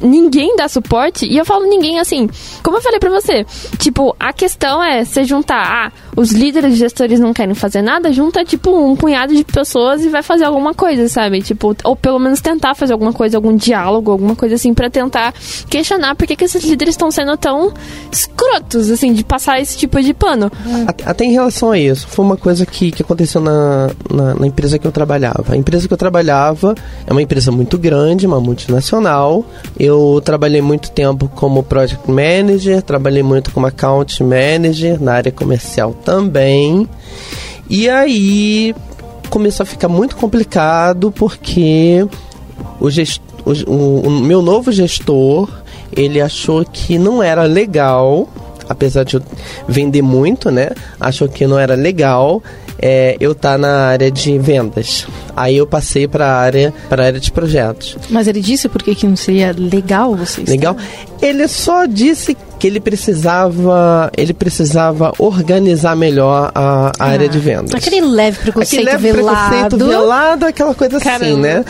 ninguém 0.01 0.55
dá 0.55 0.67
suporte. 0.67 1.25
E 1.25 1.37
eu 1.37 1.45
falo 1.45 1.65
ninguém 1.65 1.99
assim, 1.99 2.29
como 2.63 2.77
eu 2.77 2.81
falei 2.81 2.99
pra 2.99 3.09
você, 3.09 3.45
tipo, 3.77 4.15
a 4.19 4.33
questão 4.33 4.83
é 4.83 5.03
você 5.03 5.23
juntar, 5.23 5.87
ah, 5.87 5.91
os 6.15 6.31
líderes 6.31 6.77
gestores 6.77 7.19
não 7.19 7.33
querem 7.33 7.53
fazer 7.53 7.81
nada, 7.81 8.11
junta, 8.11 8.43
tipo, 8.45 8.71
um 8.71 8.95
punhado 8.95 9.35
de 9.35 9.43
pessoas 9.43 10.03
e 10.03 10.09
vai 10.09 10.23
fazer 10.23 10.45
alguma 10.45 10.73
coisa, 10.73 11.07
sabe? 11.09 11.41
Tipo, 11.41 11.75
ou 11.83 11.95
pelo 11.95 12.19
menos 12.19 12.39
tentar 12.41 12.73
fazer 12.75 12.93
alguma 12.93 13.11
coisa, 13.11 13.37
algum 13.37 13.55
diálogo, 13.55 14.11
alguma 14.11 14.35
coisa 14.35 14.55
assim, 14.55 14.73
para 14.73 14.89
tentar 14.89 15.33
questionar 15.69 16.15
por 16.15 16.25
que, 16.25 16.35
que 16.35 16.45
esses 16.45 16.63
líderes 16.63 16.93
estão 16.93 17.11
sendo 17.11 17.35
tão 17.37 17.73
escrotos, 18.11 18.89
assim, 18.89 19.13
de 19.13 19.23
passar 19.23 19.59
esse 19.59 19.77
tipo 19.77 20.01
de 20.01 20.13
pano. 20.13 20.51
Até 21.05 21.25
em 21.25 21.31
relação 21.31 21.71
a 21.71 21.77
isso, 21.77 22.07
foi 22.07 22.23
uma 22.23 22.37
coisa 22.37 22.65
que, 22.65 22.91
que 22.91 23.01
aconteceu 23.01 23.41
na, 23.41 23.89
na, 24.09 24.35
na 24.35 24.47
empresa 24.47 24.79
que 24.79 24.87
eu 24.87 24.91
trabalhava. 24.91 25.45
A 25.49 25.57
empresa 25.57 25.87
que 25.87 25.93
eu 25.93 25.97
trabalhava 25.97 26.75
é 27.05 27.11
uma 27.11 27.21
empresa 27.21 27.51
muito 27.51 27.77
grande, 27.77 28.25
uma 28.25 28.39
multinacional. 28.39 29.45
Eu 29.77 30.21
trabalhei 30.23 30.61
muito 30.61 30.91
tempo 30.91 31.29
como 31.35 31.61
project 31.63 32.09
manager, 32.09 32.81
trabalhei 32.81 33.23
muito 33.23 33.51
como 33.51 33.67
account 33.67 34.23
manager 34.23 35.01
na 35.01 35.13
área 35.13 35.31
comercial 35.31 35.93
também. 36.05 36.87
E 37.69 37.89
aí 37.89 38.73
começou 39.29 39.63
a 39.63 39.67
ficar 39.67 39.89
muito 39.89 40.15
complicado 40.15 41.11
porque 41.11 42.07
o, 42.79 42.87
o, 42.87 43.71
o, 43.73 44.07
o 44.07 44.11
meu 44.11 44.41
novo 44.41 44.71
gestor 44.71 45.49
ele 45.91 46.21
achou 46.21 46.63
que 46.63 46.97
não 46.97 47.21
era 47.21 47.43
legal 47.43 48.29
apesar 48.67 49.03
de 49.03 49.15
eu 49.15 49.21
vender 49.67 50.01
muito, 50.01 50.49
né? 50.49 50.69
Achou 50.99 51.27
que 51.27 51.45
não 51.45 51.59
era 51.59 51.75
legal 51.75 52.41
é, 52.87 53.17
eu 53.19 53.31
estar 53.31 53.53
tá 53.53 53.57
na 53.57 53.87
área 53.87 54.11
de 54.11 54.37
vendas. 54.37 55.07
Aí 55.35 55.57
eu 55.57 55.65
passei 55.65 56.07
para 56.07 56.27
a 56.27 56.35
área 56.37 56.71
para 56.87 57.03
área 57.07 57.19
de 57.19 57.31
projetos. 57.31 57.97
Mas 58.11 58.27
ele 58.27 58.39
disse 58.41 58.69
por 58.69 58.83
que 58.83 59.07
não 59.07 59.15
seria 59.15 59.55
legal 59.57 60.15
você 60.15 60.43
Legal. 60.43 60.77
Ele 61.19 61.47
só 61.47 61.87
disse 61.87 62.37
que 62.59 62.67
ele 62.67 62.79
precisava 62.79 64.11
ele 64.15 64.35
precisava 64.35 65.11
organizar 65.17 65.95
melhor 65.95 66.51
a, 66.53 66.87
a 66.87 66.91
ah, 66.99 67.05
área 67.07 67.27
de 67.27 67.39
vendas. 67.39 67.73
Aquele 67.73 68.01
leve 68.01 68.37
preconceito 68.37 68.81
aquele 68.81 68.91
leve 68.91 69.11
velado. 69.13 69.49
preconceito 69.49 69.87
velado, 69.87 70.45
aquela 70.45 70.75
coisa 70.75 70.97
assim, 70.97 71.05
Caramba. 71.05 71.25
assim, 71.25 71.41
né? 71.41 71.65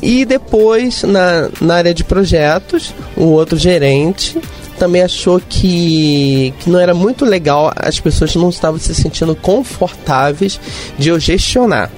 E 0.00 0.24
depois 0.24 1.02
na, 1.02 1.48
na 1.60 1.74
área 1.74 1.92
de 1.92 2.04
projetos, 2.04 2.94
o 3.16 3.24
outro 3.24 3.58
gerente 3.58 4.38
também 4.82 5.02
achou 5.02 5.40
que, 5.40 6.52
que 6.58 6.68
não 6.68 6.80
era 6.80 6.92
muito 6.92 7.24
legal, 7.24 7.72
as 7.76 8.00
pessoas 8.00 8.34
não 8.34 8.50
estavam 8.50 8.80
se 8.80 8.92
sentindo 8.92 9.32
confortáveis 9.36 10.51
de 10.98 11.08
eu 11.08 11.18
gestionar. 11.18 11.90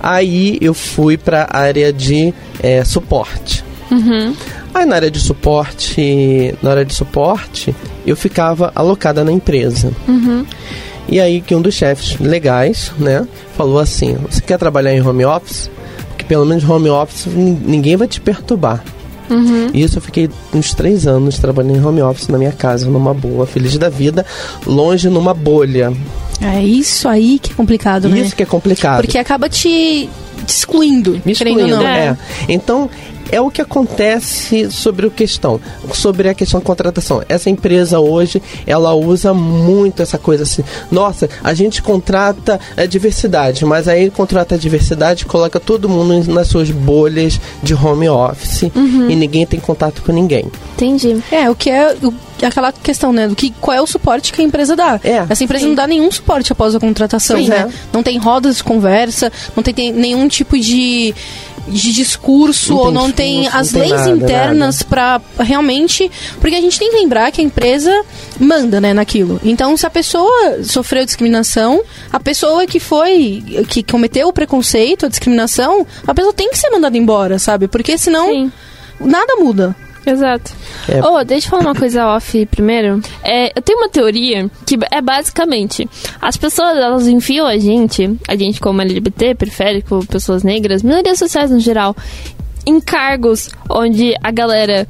Aí 0.00 0.58
eu 0.60 0.74
fui 0.74 1.16
para 1.16 1.48
a 1.50 1.58
área 1.58 1.92
de 1.92 2.32
é, 2.62 2.84
suporte. 2.84 3.64
Uhum. 3.90 4.34
Aí 4.74 4.84
na 4.84 4.96
área 4.96 5.10
de 5.10 5.18
suporte, 5.18 6.54
na 6.62 6.70
área 6.70 6.84
de 6.84 6.94
suporte, 6.94 7.74
eu 8.06 8.16
ficava 8.16 8.70
alocada 8.74 9.24
na 9.24 9.32
empresa. 9.32 9.92
Uhum. 10.06 10.44
E 11.08 11.18
aí 11.18 11.40
que 11.40 11.54
um 11.54 11.62
dos 11.62 11.74
chefes 11.74 12.18
legais, 12.18 12.92
né, 12.98 13.26
falou 13.56 13.78
assim: 13.78 14.16
"Você 14.30 14.40
quer 14.40 14.58
trabalhar 14.58 14.94
em 14.94 15.00
home 15.00 15.24
office? 15.24 15.70
Porque 16.08 16.24
pelo 16.24 16.44
menos 16.44 16.68
home 16.68 16.90
office 16.90 17.26
ninguém 17.26 17.96
vai 17.96 18.06
te 18.06 18.20
perturbar." 18.20 18.84
Uhum. 19.30 19.68
E 19.74 19.82
isso 19.82 19.98
eu 19.98 20.02
fiquei 20.02 20.30
uns 20.54 20.72
três 20.74 21.06
anos 21.06 21.38
trabalhando 21.38 21.76
em 21.76 21.84
home 21.84 22.02
office 22.02 22.28
na 22.28 22.38
minha 22.38 22.52
casa, 22.52 22.88
numa 22.88 23.12
boa, 23.12 23.46
feliz 23.46 23.76
da 23.76 23.88
vida, 23.88 24.24
longe 24.66 25.08
numa 25.08 25.34
bolha. 25.34 25.92
É 26.40 26.62
isso 26.62 27.08
aí 27.08 27.38
que 27.38 27.52
é 27.52 27.54
complicado, 27.54 28.08
né? 28.08 28.20
Isso 28.20 28.36
que 28.36 28.42
é 28.42 28.46
complicado. 28.46 29.02
Porque 29.02 29.18
acaba 29.18 29.48
te, 29.48 30.08
te 30.46 30.54
excluindo. 30.54 31.20
Me 31.24 31.32
excluindo, 31.32 31.66
não. 31.66 31.86
É. 31.86 32.08
é. 32.08 32.16
Então, 32.48 32.88
é 33.30 33.40
o 33.40 33.50
que 33.50 33.60
acontece 33.60 34.70
sobre 34.70 35.06
o 35.06 35.10
questão, 35.10 35.60
sobre 35.92 36.28
a 36.28 36.34
questão 36.34 36.60
de 36.60 36.66
contratação. 36.66 37.22
Essa 37.28 37.50
empresa 37.50 38.00
hoje, 38.00 38.42
ela 38.66 38.94
usa 38.94 39.34
muito 39.34 40.02
essa 40.02 40.18
coisa 40.18 40.44
assim. 40.44 40.64
Nossa, 40.90 41.28
a 41.42 41.54
gente 41.54 41.82
contrata 41.82 42.58
a 42.76 42.86
diversidade, 42.86 43.64
mas 43.64 43.86
aí 43.88 44.10
contrata 44.10 44.54
a 44.54 44.58
diversidade, 44.58 45.26
coloca 45.26 45.60
todo 45.60 45.88
mundo 45.88 46.32
nas 46.32 46.48
suas 46.48 46.70
bolhas 46.70 47.40
de 47.62 47.74
home 47.74 48.08
office 48.08 48.62
uhum. 48.74 49.10
e 49.10 49.16
ninguém 49.16 49.46
tem 49.46 49.60
contato 49.60 50.02
com 50.02 50.12
ninguém. 50.12 50.50
Entendi. 50.74 51.22
É, 51.30 51.50
o 51.50 51.54
que 51.54 51.70
é 51.70 51.94
o, 52.02 52.12
aquela 52.44 52.72
questão, 52.72 53.12
né, 53.12 53.28
do 53.28 53.36
que 53.36 53.50
qual 53.60 53.76
é 53.76 53.80
o 53.80 53.86
suporte 53.86 54.32
que 54.32 54.40
a 54.40 54.44
empresa 54.44 54.76
dá. 54.76 55.00
É, 55.02 55.24
Essa 55.28 55.44
empresa 55.44 55.62
sim. 55.62 55.68
não 55.68 55.74
dá 55.74 55.86
nenhum 55.86 56.10
suporte 56.10 56.52
após 56.52 56.74
a 56.74 56.80
contratação, 56.80 57.38
sim, 57.38 57.48
né? 57.48 57.68
É. 57.68 57.72
Não 57.92 58.02
tem 58.02 58.18
rodas 58.18 58.56
de 58.56 58.64
conversa, 58.64 59.32
não 59.56 59.62
tem, 59.62 59.74
tem 59.74 59.92
nenhum 59.92 60.28
tipo 60.28 60.58
de 60.58 61.14
de 61.68 61.92
discurso 61.92 62.72
não 62.72 62.78
ou 62.78 62.90
não 62.90 63.12
tem 63.12 63.46
as 63.48 63.72
não 63.72 63.80
leis 63.80 63.92
nada, 63.92 64.10
internas 64.10 64.82
para 64.82 65.20
realmente. 65.38 66.10
Porque 66.40 66.56
a 66.56 66.60
gente 66.60 66.78
tem 66.78 66.90
que 66.90 66.96
lembrar 66.96 67.30
que 67.30 67.40
a 67.40 67.44
empresa 67.44 67.92
manda, 68.38 68.80
né, 68.80 68.94
naquilo. 68.94 69.40
Então, 69.44 69.76
se 69.76 69.86
a 69.86 69.90
pessoa 69.90 70.62
sofreu 70.64 71.04
discriminação, 71.04 71.82
a 72.12 72.18
pessoa 72.18 72.66
que 72.66 72.80
foi, 72.80 73.44
que 73.68 73.82
cometeu 73.82 74.28
o 74.28 74.32
preconceito, 74.32 75.06
a 75.06 75.08
discriminação, 75.08 75.86
a 76.06 76.14
pessoa 76.14 76.32
tem 76.32 76.50
que 76.50 76.58
ser 76.58 76.70
mandada 76.70 76.96
embora, 76.96 77.38
sabe? 77.38 77.68
Porque 77.68 77.98
senão 77.98 78.28
Sim. 78.28 78.52
nada 79.00 79.36
muda. 79.36 79.76
Exato. 80.08 80.52
É. 80.88 81.04
Oh, 81.04 81.22
deixa 81.22 81.46
eu 81.46 81.50
falar 81.50 81.62
uma 81.62 81.74
coisa 81.74 82.06
off 82.06 82.46
primeiro. 82.46 83.00
É, 83.22 83.52
eu 83.54 83.62
tenho 83.62 83.78
uma 83.78 83.88
teoria 83.88 84.50
que 84.66 84.78
é 84.90 85.00
basicamente: 85.00 85.88
as 86.20 86.36
pessoas 86.36 86.76
elas 86.76 87.06
enfiam 87.06 87.46
a 87.46 87.58
gente, 87.58 88.18
a 88.26 88.34
gente 88.34 88.60
como 88.60 88.80
LGBT, 88.80 89.34
periférico, 89.34 90.04
pessoas 90.06 90.42
negras, 90.42 90.82
minorias 90.82 91.18
sociais 91.18 91.50
no 91.50 91.60
geral, 91.60 91.94
em 92.66 92.80
cargos 92.80 93.50
onde 93.68 94.14
a 94.22 94.30
galera 94.30 94.86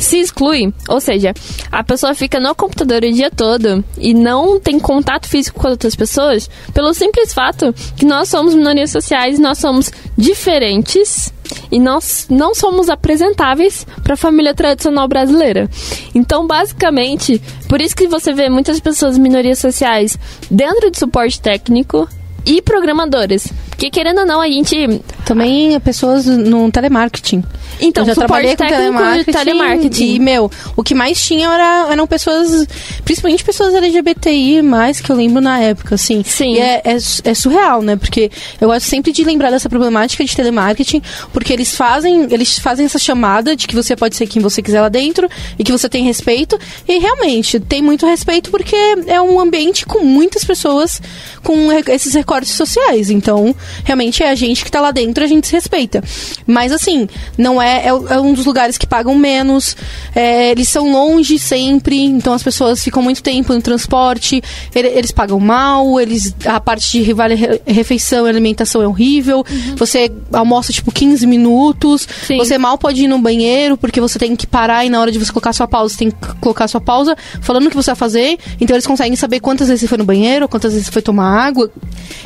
se 0.00 0.18
exclui, 0.18 0.72
ou 0.88 1.00
seja, 1.00 1.32
a 1.70 1.84
pessoa 1.84 2.14
fica 2.14 2.40
no 2.40 2.54
computador 2.54 3.04
o 3.04 3.12
dia 3.12 3.30
todo 3.30 3.84
e 3.98 4.14
não 4.14 4.58
tem 4.58 4.78
contato 4.78 5.28
físico 5.28 5.60
com 5.60 5.68
outras 5.68 5.94
pessoas, 5.94 6.48
pelo 6.72 6.94
simples 6.94 7.32
fato 7.32 7.72
que 7.96 8.06
nós 8.06 8.28
somos 8.28 8.54
minorias 8.54 8.90
sociais, 8.90 9.38
nós 9.38 9.58
somos 9.58 9.92
diferentes 10.16 11.32
e 11.70 11.78
nós 11.78 12.26
não 12.30 12.54
somos 12.54 12.88
apresentáveis 12.88 13.86
para 14.02 14.14
a 14.14 14.16
família 14.16 14.54
tradicional 14.54 15.06
brasileira. 15.06 15.68
Então, 16.14 16.46
basicamente, 16.46 17.40
por 17.68 17.80
isso 17.80 17.94
que 17.94 18.08
você 18.08 18.32
vê 18.32 18.48
muitas 18.48 18.80
pessoas 18.80 19.18
minorias 19.18 19.58
sociais 19.58 20.18
dentro 20.50 20.90
de 20.90 20.98
suporte 20.98 21.40
técnico 21.40 22.08
e 22.46 22.62
programadores. 22.62 23.52
Porque 23.80 23.88
querendo 23.88 24.18
ou 24.18 24.26
não, 24.26 24.42
a 24.42 24.46
gente. 24.46 25.00
Também 25.24 25.80
pessoas 25.80 26.26
no 26.26 26.70
telemarketing. 26.70 27.42
Então, 27.80 28.02
eu 28.02 28.08
já 28.08 28.14
trabalhei 28.14 28.54
com 28.54 28.66
telemarketing, 28.66 29.32
telemarketing. 29.32 30.14
E, 30.16 30.18
meu, 30.18 30.50
o 30.76 30.82
que 30.82 30.94
mais 30.94 31.24
tinha 31.24 31.48
era, 31.48 31.86
eram 31.90 32.06
pessoas, 32.06 32.66
principalmente 33.04 33.42
pessoas 33.42 33.74
LGBTI, 33.74 34.60
mais 34.60 35.00
que 35.00 35.10
eu 35.10 35.16
lembro 35.16 35.40
na 35.40 35.60
época, 35.60 35.94
assim. 35.94 36.22
Sim. 36.22 36.56
E 36.56 36.58
é, 36.58 36.82
é, 36.84 36.96
é, 37.24 37.34
surreal, 37.34 37.80
né? 37.80 37.96
Porque 37.96 38.30
eu 38.60 38.68
gosto 38.68 38.84
sempre 38.84 39.12
de 39.12 39.24
lembrar 39.24 39.50
dessa 39.50 39.68
problemática 39.68 40.22
de 40.22 40.36
telemarketing, 40.36 41.00
porque 41.32 41.50
eles 41.50 41.74
fazem, 41.74 42.28
eles 42.30 42.58
fazem 42.58 42.84
essa 42.84 42.98
chamada 42.98 43.56
de 43.56 43.66
que 43.66 43.74
você 43.74 43.96
pode 43.96 44.14
ser 44.14 44.26
quem 44.26 44.42
você 44.42 44.60
quiser 44.60 44.82
lá 44.82 44.90
dentro 44.90 45.26
e 45.58 45.64
que 45.64 45.72
você 45.72 45.88
tem 45.88 46.04
respeito. 46.04 46.58
E 46.86 46.98
realmente, 46.98 47.58
tem 47.58 47.80
muito 47.80 48.04
respeito 48.04 48.50
porque 48.50 48.76
é 49.06 49.22
um 49.22 49.40
ambiente 49.40 49.86
com 49.86 50.04
muitas 50.04 50.44
pessoas 50.44 51.00
com 51.42 51.72
esses 51.88 52.12
recortes 52.12 52.52
sociais. 52.52 53.08
Então, 53.08 53.54
realmente 53.84 54.22
é 54.22 54.30
a 54.30 54.34
gente 54.34 54.64
que 54.64 54.70
tá 54.70 54.80
lá 54.80 54.90
dentro, 54.90 55.22
a 55.22 55.26
gente 55.26 55.46
se 55.46 55.52
respeita. 55.52 56.02
Mas 56.46 56.72
assim, 56.72 57.08
não 57.36 57.60
é, 57.60 57.86
é, 57.86 57.88
é 57.88 58.20
um 58.20 58.32
dos 58.32 58.46
lugares 58.46 58.76
que 58.76 58.86
pagam 58.86 59.14
menos, 59.14 59.76
é, 60.14 60.50
eles 60.50 60.68
são 60.68 60.90
longe 60.90 61.38
sempre, 61.38 62.00
então 62.00 62.32
as 62.32 62.42
pessoas 62.42 62.82
ficam 62.82 63.02
muito 63.02 63.22
tempo 63.22 63.52
no 63.52 63.62
transporte, 63.62 64.42
ele, 64.74 64.88
eles 64.88 65.10
pagam 65.10 65.38
mal, 65.38 66.00
eles 66.00 66.34
a 66.44 66.60
parte 66.60 66.90
de 66.90 67.12
vale 67.12 67.36
refeição 67.66 68.26
e 68.26 68.30
alimentação 68.30 68.82
é 68.82 68.86
horrível, 68.86 69.38
uhum. 69.38 69.76
você 69.76 70.10
almoça 70.32 70.72
tipo 70.72 70.92
15 70.92 71.26
minutos, 71.26 72.06
Sim. 72.26 72.38
você 72.38 72.58
mal 72.58 72.78
pode 72.78 73.04
ir 73.04 73.08
no 73.08 73.18
banheiro 73.18 73.76
porque 73.76 74.00
você 74.00 74.18
tem 74.18 74.34
que 74.36 74.46
parar 74.46 74.84
e 74.84 74.90
na 74.90 75.00
hora 75.00 75.10
de 75.10 75.18
você 75.18 75.32
colocar 75.32 75.52
sua 75.52 75.68
pausa, 75.68 75.94
você 75.94 75.98
tem 75.98 76.10
que 76.10 76.16
colocar 76.40 76.68
sua 76.68 76.80
pausa 76.80 77.16
falando 77.40 77.66
o 77.66 77.70
que 77.70 77.76
você 77.76 77.90
vai 77.90 77.96
fazer, 77.96 78.38
então 78.60 78.74
eles 78.74 78.86
conseguem 78.86 79.16
saber 79.16 79.40
quantas 79.40 79.68
vezes 79.68 79.82
você 79.82 79.88
foi 79.88 79.98
no 79.98 80.04
banheiro, 80.04 80.48
quantas 80.48 80.72
vezes 80.72 80.86
você 80.86 80.92
foi 80.92 81.02
tomar 81.02 81.46
água. 81.46 81.70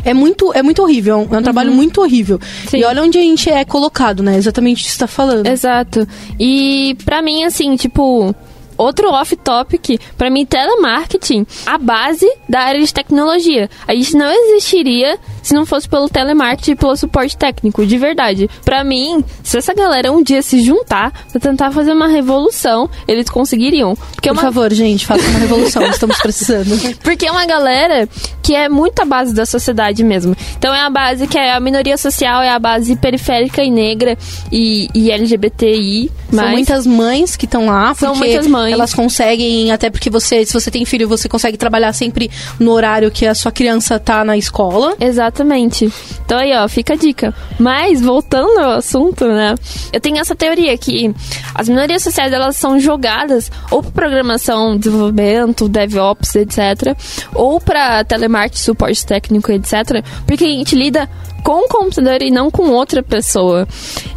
É 0.04 0.14
muito, 0.14 0.52
é 0.52 0.62
muito 0.62 0.82
horrível, 0.82 1.26
é 1.36 1.40
um 1.40 1.42
trabalho 1.42 1.70
uhum. 1.70 1.76
muito 1.76 2.00
horrível. 2.00 2.40
Sim. 2.68 2.78
E 2.78 2.84
olha 2.84 3.02
onde 3.02 3.18
a 3.18 3.22
gente 3.22 3.50
é 3.50 3.64
colocado, 3.64 4.22
né? 4.22 4.36
Exatamente 4.36 4.82
o 4.82 4.84
que 4.84 4.90
você 4.90 4.98
tá 4.98 5.06
falando. 5.06 5.46
Exato. 5.46 6.06
E 6.38 6.96
para 7.04 7.22
mim, 7.22 7.44
assim, 7.44 7.76
tipo, 7.76 8.34
outro 8.76 9.10
off-topic, 9.10 9.98
para 10.16 10.30
mim, 10.30 10.44
telemarketing, 10.44 11.46
a 11.66 11.78
base 11.78 12.30
da 12.48 12.60
área 12.60 12.80
de 12.80 12.92
tecnologia. 12.92 13.68
A 13.86 13.94
gente 13.94 14.16
não 14.16 14.30
existiria 14.30 15.18
se 15.44 15.54
não 15.54 15.64
fosse 15.64 15.88
pelo 15.88 16.08
telemarketing 16.08 16.72
e 16.72 16.76
pelo 16.76 16.96
suporte 16.96 17.36
técnico, 17.36 17.86
de 17.86 17.96
verdade. 17.98 18.50
Pra 18.64 18.82
mim, 18.82 19.22
se 19.42 19.58
essa 19.58 19.72
galera 19.72 20.10
um 20.10 20.22
dia 20.22 20.42
se 20.42 20.60
juntar 20.62 21.12
pra 21.30 21.40
tentar 21.40 21.70
fazer 21.70 21.92
uma 21.92 22.08
revolução, 22.08 22.90
eles 23.06 23.28
conseguiriam. 23.28 23.94
Porque 24.14 24.28
é 24.28 24.32
Por 24.32 24.38
uma 24.38 24.42
favor, 24.42 24.72
gente, 24.72 25.06
faça 25.06 25.28
uma 25.28 25.38
revolução, 25.38 25.84
estamos 25.86 26.18
precisando. 26.18 26.98
porque 27.02 27.26
é 27.26 27.30
uma 27.30 27.46
galera 27.46 28.08
que 28.42 28.54
é 28.54 28.68
muito 28.68 29.00
a 29.00 29.04
base 29.04 29.34
da 29.34 29.46
sociedade 29.46 30.02
mesmo. 30.02 30.34
Então 30.58 30.74
é 30.74 30.80
a 30.80 30.90
base 30.90 31.26
que 31.26 31.38
é 31.38 31.52
a 31.54 31.60
minoria 31.60 31.96
social, 31.96 32.42
é 32.42 32.48
a 32.50 32.58
base 32.58 32.96
periférica 32.96 33.62
e 33.62 33.70
negra 33.70 34.16
e, 34.50 34.88
e 34.94 35.10
LGBTI. 35.10 36.10
São 36.30 36.42
Mas 36.44 36.52
muitas 36.52 36.86
mães 36.86 37.36
que 37.36 37.44
estão 37.44 37.66
lá, 37.66 37.88
porque 37.94 38.06
São 38.06 38.14
muitas 38.16 38.46
mães. 38.46 38.72
elas 38.72 38.94
conseguem, 38.94 39.70
até 39.70 39.90
porque 39.90 40.08
você, 40.10 40.44
se 40.44 40.52
você 40.52 40.70
tem 40.70 40.84
filho, 40.84 41.06
você 41.06 41.28
consegue 41.28 41.56
trabalhar 41.56 41.92
sempre 41.92 42.30
no 42.58 42.72
horário 42.72 43.10
que 43.10 43.26
a 43.26 43.34
sua 43.34 43.52
criança 43.52 43.98
tá 43.98 44.24
na 44.24 44.36
escola. 44.36 44.94
Exatamente. 45.34 45.92
Então 46.24 46.38
aí, 46.38 46.52
ó, 46.56 46.68
fica 46.68 46.92
a 46.94 46.96
dica. 46.96 47.34
Mas, 47.58 48.00
voltando 48.00 48.58
ao 48.60 48.70
assunto, 48.72 49.26
né? 49.26 49.56
Eu 49.92 50.00
tenho 50.00 50.18
essa 50.18 50.34
teoria 50.34 50.76
que 50.78 51.12
as 51.54 51.68
minorias 51.68 52.02
sociais, 52.02 52.32
elas 52.32 52.56
são 52.56 52.78
jogadas 52.78 53.50
ou 53.70 53.82
pra 53.82 54.04
programação, 54.04 54.76
desenvolvimento, 54.76 55.68
DevOps, 55.68 56.36
etc. 56.36 56.96
Ou 57.34 57.60
pra 57.60 58.04
telemarketing, 58.04 58.62
suporte 58.62 59.04
técnico, 59.04 59.50
etc. 59.50 60.04
Porque 60.26 60.44
a 60.44 60.48
gente 60.48 60.76
lida 60.76 61.10
com 61.42 61.64
o 61.64 61.68
computador 61.68 62.22
e 62.22 62.30
não 62.30 62.50
com 62.50 62.70
outra 62.70 63.02
pessoa. 63.02 63.66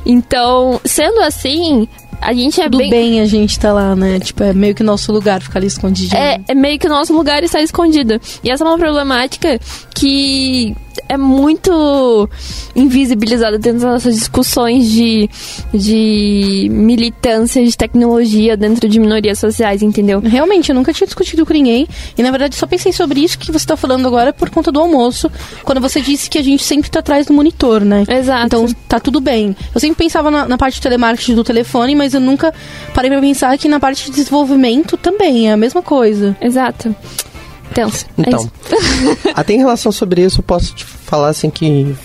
Então, 0.05 0.80
sendo 0.86 1.20
assim, 1.22 1.88
a 2.22 2.34
gente 2.34 2.59
é 2.61 2.70
Do 2.70 2.78
bem... 2.78 2.89
bem. 2.89 3.22
a 3.22 3.26
gente 3.26 3.59
tá 3.59 3.72
lá, 3.72 3.95
né? 3.95 4.20
Tipo, 4.20 4.43
é 4.43 4.53
meio 4.53 4.76
que 4.76 4.84
nosso 4.84 5.11
lugar 5.11 5.41
ficar 5.41 5.59
ali 5.59 5.68
escondidinho. 5.68 6.20
É, 6.22 6.39
é 6.47 6.53
meio 6.55 6.78
que 6.80 6.88
o 6.88 6.89
nosso 6.89 7.13
lugar 7.13 7.43
está 7.43 7.61
escondido. 7.61 8.20
E 8.43 8.49
essa 8.49 8.63
é 8.63 8.68
uma 8.68 8.78
problemática 8.78 9.59
que 9.93 10.76
é 11.07 11.17
muito 11.17 12.29
invisibilizada 12.75 13.57
dentro 13.57 13.81
das 13.81 13.91
nossas 13.91 14.15
discussões 14.15 14.89
de, 14.89 15.29
de 15.73 16.67
militância 16.71 17.63
de 17.63 17.75
tecnologia 17.75 18.55
dentro 18.57 18.87
de 18.87 18.99
minorias 18.99 19.39
sociais, 19.39 19.81
entendeu? 19.81 20.19
Realmente, 20.19 20.69
eu 20.69 20.75
nunca 20.75 20.93
tinha 20.93 21.07
discutido 21.07 21.45
com 21.45 21.53
ninguém. 21.53 21.87
E 22.17 22.23
na 22.23 22.31
verdade, 22.31 22.55
só 22.55 22.65
pensei 22.65 22.91
sobre 22.91 23.21
isso 23.21 23.37
que 23.37 23.51
você 23.51 23.65
tá 23.65 23.77
falando 23.77 24.07
agora 24.07 24.33
por 24.33 24.49
conta 24.49 24.71
do 24.71 24.79
almoço. 24.79 25.31
Quando 25.63 25.81
você 25.81 26.01
disse 26.01 26.29
que 26.29 26.37
a 26.37 26.43
gente 26.43 26.63
sempre 26.63 26.89
tá 26.89 26.99
atrás 26.99 27.25
do 27.25 27.33
monitor, 27.33 27.83
né? 27.83 28.03
Exato. 28.07 28.45
Então 28.45 28.67
tá 28.87 28.99
tudo 28.99 29.19
bem. 29.19 29.55
Eu 29.73 29.81
sempre 29.81 29.97
pensava 29.97 30.29
na, 30.31 30.47
na 30.47 30.57
parte 30.57 30.75
de 30.75 30.81
telemarketing 30.81 31.35
do 31.35 31.43
telefone, 31.43 31.95
mas 31.95 32.13
eu 32.13 32.19
nunca 32.19 32.53
parei 32.93 33.09
pra 33.09 33.19
pensar 33.19 33.57
que 33.57 33.67
na 33.67 33.79
parte 33.79 34.05
de 34.05 34.11
desenvolvimento 34.11 34.97
também 34.97 35.49
é 35.49 35.53
a 35.53 35.57
mesma 35.57 35.81
coisa. 35.81 36.35
Exato. 36.41 36.95
Tenso. 37.78 38.07
É 38.17 38.21
Então, 38.21 38.39
isso. 38.39 39.30
até 39.36 39.53
em 39.53 39.59
relação 39.59 39.91
sobre 39.91 40.23
isso, 40.23 40.39
eu 40.39 40.43
posso 40.43 40.73
te 40.73 40.84
falar 40.84 41.30
assim 41.30 41.51
que 41.51 41.95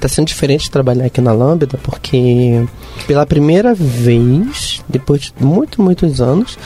tá 0.00 0.08
sendo 0.08 0.26
diferente 0.26 0.68
trabalhar 0.68 1.04
aqui 1.04 1.20
na 1.20 1.32
Lambda, 1.32 1.78
porque 1.84 2.66
pela 3.06 3.24
primeira 3.24 3.72
vez, 3.72 4.82
depois 4.88 5.20
de 5.20 5.34
muitos, 5.38 5.78
muitos 5.78 6.20
anos, 6.20 6.58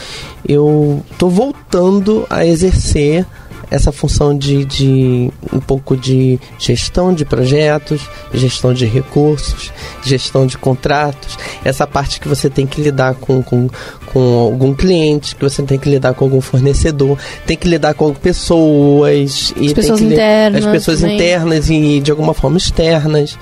eu 0.48 1.04
tô 1.18 1.28
voltando 1.28 2.26
a 2.30 2.46
exercer 2.46 3.26
essa 3.74 3.90
função 3.90 4.36
de, 4.36 4.64
de 4.64 5.30
um 5.52 5.58
pouco 5.58 5.96
de 5.96 6.38
gestão 6.58 7.12
de 7.12 7.24
projetos, 7.24 8.08
gestão 8.32 8.72
de 8.72 8.86
recursos, 8.86 9.72
gestão 10.04 10.46
de 10.46 10.56
contratos, 10.56 11.36
essa 11.64 11.84
parte 11.84 12.20
que 12.20 12.28
você 12.28 12.48
tem 12.48 12.68
que 12.68 12.80
lidar 12.80 13.14
com, 13.14 13.42
com, 13.42 13.68
com 14.12 14.38
algum 14.38 14.72
cliente, 14.72 15.34
que 15.34 15.42
você 15.42 15.60
tem 15.64 15.76
que 15.76 15.90
lidar 15.90 16.14
com 16.14 16.24
algum 16.24 16.40
fornecedor, 16.40 17.18
tem 17.44 17.56
que 17.56 17.66
lidar 17.66 17.94
com 17.94 18.14
pessoas 18.14 19.52
e 19.56 19.66
As 19.66 19.72
tem 19.72 19.74
pessoas 19.74 20.00
internas 20.00 20.64
as 20.64 20.70
pessoas 20.70 21.00
também. 21.00 21.16
internas 21.16 21.68
e 21.68 22.00
de 22.00 22.12
alguma 22.12 22.32
forma 22.32 22.56
externas, 22.56 23.36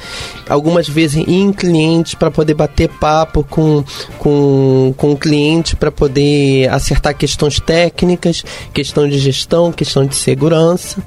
algumas 0.49 0.89
vezes 0.89 1.22
em 1.28 1.53
clientes 1.53 2.14
para 2.14 2.30
poder 2.30 2.55
bater 2.55 2.89
papo 2.89 3.45
com, 3.45 3.85
com, 4.18 4.95
com 4.97 5.12
o 5.12 5.16
cliente 5.16 5.76
para 5.76 5.93
poder 5.93 6.70
acertar 6.70 7.14
questões 7.14 7.61
técnicas, 7.61 8.43
questão 8.72 9.07
de 9.07 9.18
gestão, 9.18 9.70
questão 9.70 10.07
de 10.07 10.22
segurança, 10.23 11.03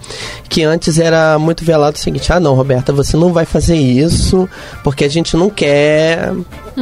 que 0.50 0.64
antes 0.64 1.00
era 1.00 1.40
muito 1.40 1.64
velado 1.64 1.98
o 1.98 2.00
seguinte, 2.00 2.32
ah 2.32 2.40
não, 2.40 2.54
Roberta, 2.54 2.94
você 2.94 3.18
não 3.18 3.34
vai 3.34 3.46
fazer 3.46 3.76
isso 3.76 4.48
porque 4.84 5.06
a 5.06 5.10
gente 5.10 5.36
não 5.36 5.50
quer, 5.50 6.34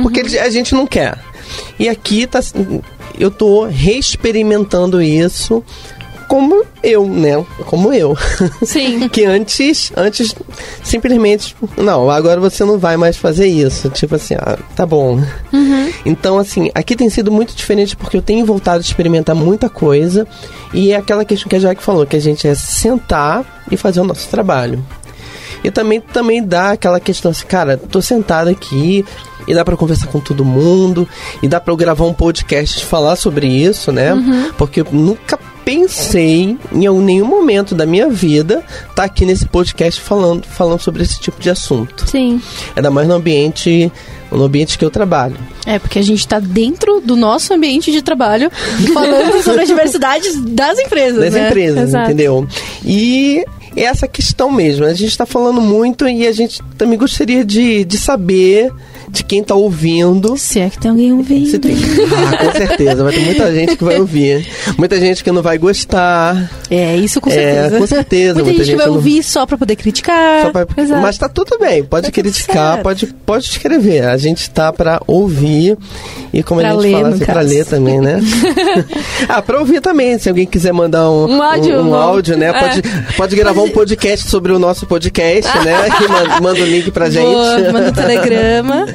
porque 0.01 0.21
a 0.21 0.49
gente 0.49 0.73
não 0.73 0.87
quer. 0.87 1.17
E 1.77 1.87
aqui 1.87 2.25
tá, 2.25 2.39
eu 3.17 3.29
tô 3.29 3.65
reexperimentando 3.65 5.01
isso 5.01 5.63
como 6.33 6.65
eu, 6.81 7.05
né? 7.07 7.45
Como 7.67 7.93
eu. 7.93 8.17
Sim. 8.65 9.07
que 9.13 9.23
antes, 9.23 9.91
antes 9.95 10.33
simplesmente, 10.81 11.55
não, 11.77 12.09
agora 12.09 12.41
você 12.41 12.65
não 12.65 12.79
vai 12.79 12.97
mais 12.97 13.15
fazer 13.15 13.45
isso. 13.45 13.87
Tipo 13.91 14.15
assim, 14.15 14.33
ah, 14.39 14.57
tá 14.75 14.83
bom. 14.83 15.21
Então, 16.03 16.39
assim, 16.39 16.71
aqui 16.73 16.95
tem 16.95 17.07
sido 17.07 17.31
muito 17.31 17.53
diferente 17.55 17.95
porque 17.95 18.17
eu 18.17 18.21
tenho 18.23 18.43
voltado 18.47 18.79
a 18.79 18.81
experimentar 18.81 19.35
muita 19.35 19.69
coisa 19.69 20.25
e 20.73 20.91
é 20.91 20.95
aquela 20.95 21.23
questão 21.23 21.47
que 21.47 21.55
a 21.55 21.59
Jaque 21.59 21.83
falou, 21.83 22.03
que 22.03 22.15
a 22.15 22.19
gente 22.19 22.47
é 22.47 22.55
sentar 22.55 23.63
e 23.69 23.77
fazer 23.77 24.01
o 24.01 24.03
nosso 24.03 24.27
trabalho. 24.27 24.83
E 25.63 25.69
também, 25.69 26.01
também 26.01 26.43
dá 26.43 26.71
aquela 26.71 26.99
questão 26.99 27.29
assim, 27.29 27.45
cara, 27.45 27.77
tô 27.77 28.01
sentado 28.01 28.49
aqui 28.49 29.05
e 29.47 29.53
dá 29.53 29.63
pra 29.63 29.77
conversar 29.77 30.07
com 30.07 30.19
todo 30.19 30.45
mundo 30.45 31.07
e 31.41 31.47
dá 31.47 31.59
pra 31.59 31.71
eu 31.71 31.77
gravar 31.77 32.05
um 32.05 32.13
podcast 32.13 32.85
falar 32.85 33.15
sobre 33.15 33.47
isso, 33.47 33.91
né? 33.91 34.11
Porque 34.57 34.81
eu 34.81 34.87
nunca 34.91 35.37
pensei 35.63 36.57
em 36.71 36.89
nenhum 37.01 37.25
momento 37.25 37.73
da 37.73 37.85
minha 37.85 38.09
vida 38.09 38.63
estar 38.89 39.03
aqui 39.03 39.25
nesse 39.25 39.45
podcast 39.45 39.99
falando, 39.99 40.45
falando 40.45 40.79
sobre 40.79 41.03
esse 41.03 41.19
tipo 41.19 41.39
de 41.41 41.49
assunto. 41.49 42.09
Sim. 42.09 42.41
Ainda 42.75 42.91
mais 42.91 43.07
no 43.07 43.13
ambiente, 43.15 43.91
no 44.31 44.43
ambiente 44.43 44.77
que 44.77 44.85
eu 44.85 44.91
trabalho. 44.91 45.37
É, 45.65 45.79
porque 45.79 45.99
a 45.99 46.01
gente 46.01 46.27
tá 46.27 46.39
dentro 46.39 46.99
do 47.01 47.15
nosso 47.15 47.53
ambiente 47.53 47.91
de 47.91 48.01
trabalho 48.01 48.51
falando 48.93 49.41
sobre 49.43 49.61
a 49.61 49.65
diversidade 49.65 50.37
das 50.39 50.77
empresas, 50.79 51.19
das 51.19 51.33
né? 51.33 51.47
empresas, 51.47 51.89
Exato. 51.89 52.05
entendeu? 52.05 52.47
E 52.85 53.43
é 53.75 53.83
essa 53.83 54.07
questão 54.07 54.51
mesmo. 54.51 54.85
A 54.85 54.93
gente 54.93 55.09
está 55.09 55.25
falando 55.25 55.61
muito 55.61 56.07
e 56.07 56.27
a 56.27 56.31
gente 56.31 56.61
também 56.77 56.97
gostaria 56.97 57.43
de, 57.43 57.85
de 57.85 57.97
saber 57.97 58.71
de 59.13 59.23
quem 59.23 59.41
está 59.41 59.53
ouvindo. 59.53 60.35
Se 60.37 60.59
é 60.59 60.69
que 60.69 60.79
tem 60.79 60.89
alguém 60.89 61.13
ouvindo. 61.13 61.45
Se 61.49 61.59
tem. 61.59 61.75
Ah, 61.75 62.45
com 62.45 62.51
certeza. 62.51 63.03
Vai 63.03 63.13
ter 63.13 63.19
muita 63.25 63.53
gente 63.53 63.75
que 63.77 63.83
vai 63.83 63.99
ouvir. 63.99 64.47
Muita 64.77 64.99
gente 64.99 65.23
que 65.23 65.31
não 65.31 65.43
vai 65.43 65.57
gostar. 65.59 66.49
É, 66.69 66.95
isso 66.97 67.21
com 67.21 67.29
É, 67.29 67.33
certeza. 67.33 67.77
com 67.77 67.87
certeza, 67.87 68.33
Muita, 68.33 68.49
muita 68.49 68.63
gente 68.63 68.75
vai 68.75 68.85
gente 68.85 68.89
não- 68.89 68.95
ouvir 68.95 69.23
só 69.23 69.45
pra 69.45 69.55
poder 69.57 69.75
criticar. 69.75 70.41
Só 70.41 70.51
pra-. 70.51 70.65
Mas 71.01 71.17
tá 71.19 71.29
tudo 71.29 71.59
bem, 71.59 71.83
pode 71.83 72.07
Tá 72.07 72.11
criticar, 72.11 72.81
pode, 72.81 73.05
pode 73.25 73.45
escrever. 73.45 74.03
A 74.05 74.17
gente 74.17 74.49
tá 74.49 74.73
pra 74.73 74.99
ouvir 75.05 75.77
e 76.33 76.41
como 76.41 76.59
Pra 76.61 76.69
a 76.71 76.73
gente 76.73 76.81
ler, 76.81 76.91
fala 76.93 77.09
assim, 77.09 77.25
pra 77.25 77.41
ler 77.41 77.65
também, 77.65 78.01
né? 78.01 78.19
ah, 79.29 79.41
pra 79.43 79.59
ouvir 79.59 79.79
também, 79.79 80.17
se 80.17 80.27
alguém 80.27 80.47
quiser 80.47 80.73
mandar 80.73 81.09
um, 81.11 81.27
Um 81.37 81.41
áudio, 81.43 81.79
um, 81.79 81.83
não. 81.83 81.93
áudio, 81.93 82.35
né? 82.37 82.47
É. 82.49 82.53
Pode, 82.59 82.81
pode 83.15 83.35
gravar 83.35 83.61
um 83.61 83.69
podcast 83.69 84.27
sobre 84.29 84.51
o 84.51 84.57
nosso 84.57 84.87
podcast, 84.87 85.55
né? 85.59 85.73
Manda, 86.09 86.41
manda 86.41 86.61
o 86.61 86.65
link 86.65 86.89
pra 86.91 87.09
gente. 87.09 87.25
Boa, 87.25 87.71
manda 87.71 87.89
um 87.89 87.93
telegrama. 87.93 88.85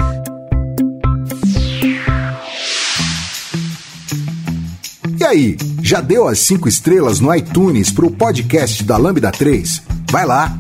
Aí, 5.28 5.58
já 5.82 6.00
deu 6.00 6.26
as 6.26 6.38
5 6.40 6.68
estrelas 6.68 7.20
no 7.20 7.34
iTunes 7.34 7.90
pro 7.90 8.10
podcast 8.10 8.82
da 8.82 8.96
Lambda 8.96 9.30
3? 9.30 9.82
Vai 10.10 10.24
lá! 10.24 10.58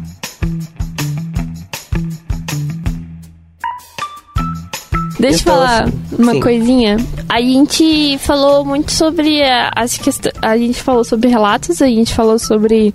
Deixa 5.18 5.38
eu 5.38 5.42
falar 5.42 5.84
assim, 5.84 5.92
uma 6.16 6.32
sim. 6.32 6.40
coisinha. 6.40 6.96
A 7.28 7.40
gente 7.40 8.18
falou 8.18 8.64
muito 8.64 8.92
sobre 8.92 9.40
as 9.74 9.98
questões. 9.98 10.34
A 10.40 10.56
gente 10.56 10.80
falou 10.80 11.02
sobre 11.02 11.28
relatos, 11.28 11.82
a 11.82 11.86
gente 11.86 12.14
falou 12.14 12.38
sobre 12.38 12.94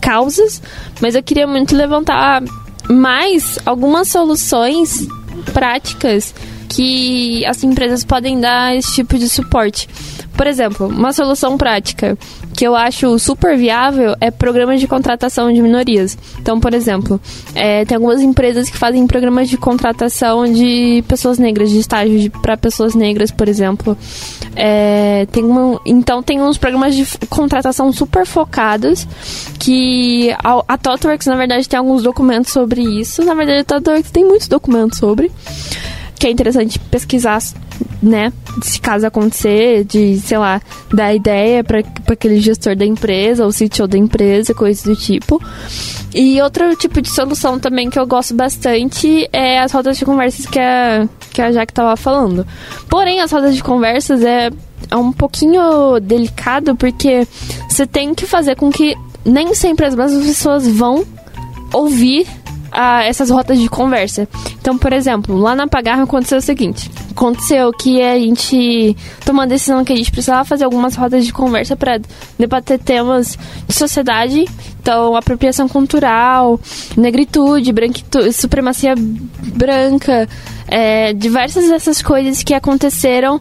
causas, 0.00 0.62
mas 1.00 1.16
eu 1.16 1.22
queria 1.22 1.46
muito 1.46 1.74
levantar 1.74 2.42
mais 2.88 3.58
algumas 3.66 4.06
soluções 4.06 5.08
práticas 5.52 6.32
que 6.68 7.44
as 7.46 7.64
empresas 7.64 8.04
podem 8.04 8.38
dar 8.38 8.66
a 8.66 8.76
esse 8.76 8.94
tipo 8.94 9.18
de 9.18 9.28
suporte. 9.28 9.88
Por 10.36 10.46
exemplo, 10.46 10.86
uma 10.86 11.12
solução 11.12 11.56
prática 11.56 12.16
que 12.54 12.66
eu 12.66 12.74
acho 12.74 13.18
super 13.18 13.56
viável 13.56 14.14
é 14.20 14.30
programas 14.30 14.80
de 14.80 14.86
contratação 14.86 15.52
de 15.52 15.60
minorias. 15.62 16.16
Então, 16.38 16.60
por 16.60 16.74
exemplo, 16.74 17.20
é, 17.54 17.84
tem 17.84 17.96
algumas 17.96 18.20
empresas 18.20 18.68
que 18.68 18.76
fazem 18.76 19.06
programas 19.06 19.48
de 19.48 19.56
contratação 19.56 20.50
de 20.50 21.02
pessoas 21.08 21.38
negras, 21.38 21.70
de 21.70 21.78
estágio 21.78 22.30
para 22.42 22.56
pessoas 22.56 22.94
negras, 22.94 23.30
por 23.30 23.48
exemplo. 23.48 23.96
É, 24.54 25.26
tem 25.32 25.44
uma, 25.44 25.80
então, 25.84 26.22
tem 26.22 26.40
uns 26.40 26.58
programas 26.58 26.94
de 26.94 27.06
contratação 27.28 27.92
super 27.92 28.26
focados 28.26 29.06
que 29.58 30.30
a, 30.42 30.62
a 30.68 30.78
na 31.26 31.36
verdade, 31.36 31.68
tem 31.68 31.78
alguns 31.78 32.02
documentos 32.02 32.52
sobre 32.52 32.82
isso. 32.82 33.24
Na 33.24 33.34
verdade, 33.34 33.60
a 33.60 33.64
ThoughtWorks 33.64 34.10
tem 34.10 34.24
muitos 34.24 34.48
documentos 34.48 34.98
sobre 34.98 35.30
que 36.18 36.26
é 36.26 36.30
interessante 36.30 36.78
pesquisar 36.78 37.40
né, 38.02 38.32
se 38.62 38.80
caso 38.80 39.06
acontecer, 39.06 39.84
de, 39.84 40.18
sei 40.18 40.38
lá, 40.38 40.60
dar 40.92 41.14
ideia 41.14 41.62
para 41.64 41.82
aquele 42.08 42.40
gestor 42.40 42.76
da 42.76 42.84
empresa 42.84 43.44
ou 43.44 43.50
CTO 43.50 43.86
da 43.86 43.98
empresa, 43.98 44.54
coisas 44.54 44.84
do 44.84 44.94
tipo. 44.94 45.42
E 46.14 46.40
outro 46.40 46.74
tipo 46.76 47.00
de 47.02 47.10
solução 47.10 47.58
também 47.58 47.90
que 47.90 47.98
eu 47.98 48.06
gosto 48.06 48.34
bastante 48.34 49.28
é 49.32 49.60
as 49.60 49.72
rodas 49.72 49.98
de 49.98 50.04
conversas 50.04 50.46
que 50.46 50.58
a, 50.58 51.08
que 51.32 51.42
a 51.42 51.50
Jack 51.50 51.72
tava 51.72 51.96
falando. 51.96 52.46
Porém, 52.88 53.20
as 53.20 53.30
rodas 53.30 53.54
de 53.54 53.62
conversas 53.62 54.22
é, 54.22 54.50
é 54.90 54.96
um 54.96 55.12
pouquinho 55.12 55.98
delicado 56.00 56.74
porque 56.76 57.26
você 57.68 57.86
tem 57.86 58.14
que 58.14 58.24
fazer 58.24 58.56
com 58.56 58.70
que 58.70 58.96
nem 59.24 59.54
sempre 59.54 59.84
as 59.84 59.94
mesmas 59.94 60.24
pessoas 60.24 60.66
vão 60.66 61.04
ouvir 61.72 62.26
ah, 62.76 63.02
essas 63.02 63.30
rotas 63.30 63.58
de 63.58 63.68
conversa. 63.70 64.28
Então, 64.60 64.76
por 64.76 64.92
exemplo, 64.92 65.34
lá 65.38 65.56
na 65.56 65.66
Pagarma 65.66 66.04
aconteceu 66.04 66.36
o 66.36 66.42
seguinte: 66.42 66.90
aconteceu 67.10 67.72
que 67.72 68.02
a 68.02 68.18
gente 68.18 68.94
tomou 69.24 69.42
a 69.42 69.46
decisão 69.46 69.82
que 69.82 69.92
a 69.94 69.96
gente 69.96 70.10
precisava 70.10 70.44
fazer 70.44 70.64
algumas 70.64 70.94
rodas 70.94 71.24
de 71.24 71.32
conversa 71.32 71.74
para 71.74 71.98
debater 72.38 72.78
temas 72.78 73.38
de 73.66 73.74
sociedade, 73.74 74.44
então 74.80 75.16
apropriação 75.16 75.66
cultural, 75.66 76.60
negritude, 76.96 77.72
branquitude, 77.72 78.32
supremacia 78.34 78.94
branca, 78.96 80.28
é, 80.68 81.14
diversas 81.14 81.68
dessas 81.68 82.02
coisas 82.02 82.42
que 82.42 82.52
aconteceram 82.52 83.40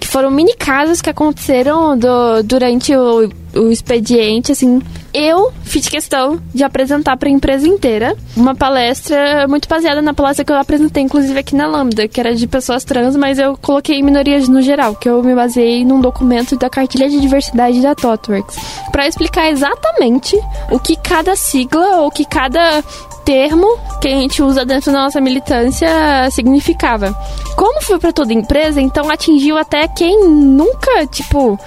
que 0.00 0.08
foram 0.08 0.30
mini 0.30 0.54
casos 0.56 1.00
que 1.00 1.08
aconteceram 1.08 1.96
do, 1.96 2.42
durante 2.42 2.94
o, 2.94 3.30
o 3.54 3.70
expediente, 3.70 4.52
assim. 4.52 4.80
Eu 5.18 5.50
fiz 5.64 5.88
questão 5.88 6.38
de 6.54 6.62
apresentar 6.62 7.16
para 7.16 7.30
a 7.30 7.32
empresa 7.32 7.66
inteira 7.66 8.14
uma 8.36 8.54
palestra 8.54 9.48
muito 9.48 9.66
baseada 9.66 10.02
na 10.02 10.12
palestra 10.12 10.44
que 10.44 10.52
eu 10.52 10.58
apresentei, 10.58 11.02
inclusive 11.02 11.38
aqui 11.38 11.56
na 11.56 11.66
Lambda, 11.66 12.06
que 12.06 12.20
era 12.20 12.34
de 12.34 12.46
pessoas 12.46 12.84
trans, 12.84 13.16
mas 13.16 13.38
eu 13.38 13.56
coloquei 13.56 14.02
minorias 14.02 14.46
no 14.46 14.60
geral, 14.60 14.94
que 14.94 15.08
eu 15.08 15.22
me 15.22 15.34
baseei 15.34 15.86
num 15.86 16.02
documento 16.02 16.54
da 16.56 16.68
cartilha 16.68 17.08
de 17.08 17.18
diversidade 17.18 17.80
da 17.80 17.94
TOTWORKS, 17.94 18.58
para 18.92 19.08
explicar 19.08 19.50
exatamente 19.50 20.38
o 20.70 20.78
que 20.78 20.94
cada 20.96 21.34
sigla 21.34 22.02
ou 22.02 22.10
que 22.10 22.26
cada 22.26 22.84
termo 23.24 23.66
que 24.02 24.08
a 24.08 24.10
gente 24.10 24.42
usa 24.42 24.66
dentro 24.66 24.92
da 24.92 25.04
nossa 25.04 25.18
militância 25.18 25.88
significava. 26.30 27.16
Como 27.56 27.82
foi 27.82 27.98
para 27.98 28.12
toda 28.12 28.34
empresa, 28.34 28.82
então 28.82 29.08
atingiu 29.08 29.56
até 29.56 29.88
quem 29.88 30.28
nunca, 30.28 31.06
tipo, 31.06 31.58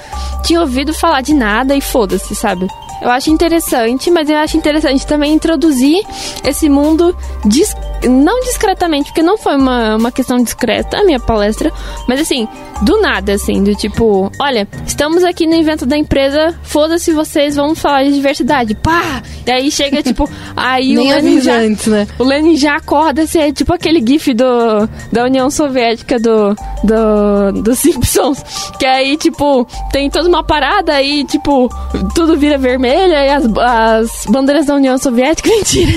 tinha 0.44 0.62
ouvido 0.62 0.94
falar 0.94 1.22
de 1.22 1.34
nada 1.34 1.76
e 1.76 1.82
foda-se, 1.82 2.36
sabe? 2.36 2.68
Eu 3.02 3.10
acho 3.10 3.30
interessante, 3.30 4.12
mas 4.12 4.30
eu 4.30 4.38
acho 4.38 4.58
interessante 4.58 5.06
também 5.06 5.34
introduzir 5.34 6.04
esse 6.44 6.70
mundo 6.70 7.16
dis 7.46 7.76
não 8.08 8.40
discretamente, 8.42 9.10
porque 9.10 9.22
não 9.22 9.38
foi 9.38 9.56
uma, 9.56 9.98
uma 9.98 10.12
questão 10.12 10.42
discreta 10.42 11.00
a 11.00 11.04
minha 11.04 11.20
palestra, 11.20 11.72
mas 12.08 12.22
assim, 12.22 12.48
do 12.82 13.02
nada, 13.02 13.34
assim, 13.34 13.64
do 13.64 13.76
tipo, 13.76 14.32
olha, 14.40 14.68
estamos 14.86 15.24
aqui 15.24 15.46
no 15.46 15.56
evento 15.56 15.86
da 15.86 15.98
empresa, 15.98 16.56
foda-se 16.64 17.12
vocês, 17.12 17.56
vamos 17.56 17.80
falar 17.80 18.04
de 18.04 18.14
diversidade. 18.14 18.76
Pá! 18.76 19.22
E 19.46 19.52
aí 19.52 19.72
chega, 19.72 20.02
tipo, 20.02 20.30
aí 20.56 20.98
o 20.98 21.04
Lenin 21.04 21.42
já, 21.42 21.56
antes, 21.56 21.88
né? 21.88 22.08
o 22.18 22.24
Lenin 22.24 22.56
já 22.56 22.76
acorda, 22.76 23.24
assim, 23.24 23.40
é 23.40 23.52
tipo 23.52 23.74
aquele 23.74 24.02
gif 24.06 24.34
do, 24.34 24.88
da 25.12 25.26
União 25.26 25.50
Soviética 25.50 26.20
do, 26.20 26.56
do, 26.84 27.62
do 27.62 27.76
Simpsons, 27.76 28.44
que 28.80 28.86
aí, 28.86 29.18
tipo, 29.18 29.68
tem 29.92 30.10
toda 30.10 30.30
uma 30.30 30.44
parada 30.44 30.94
aí, 30.94 31.26
tipo, 31.26 31.70
tudo 32.16 32.38
vira 32.38 32.58
vermelha 32.90 33.26
e 33.26 33.30
as, 33.30 33.46
as 33.58 34.26
bandeiras 34.26 34.66
da 34.66 34.76
União 34.76 34.98
Soviética, 34.98 35.50
mentira. 35.50 35.92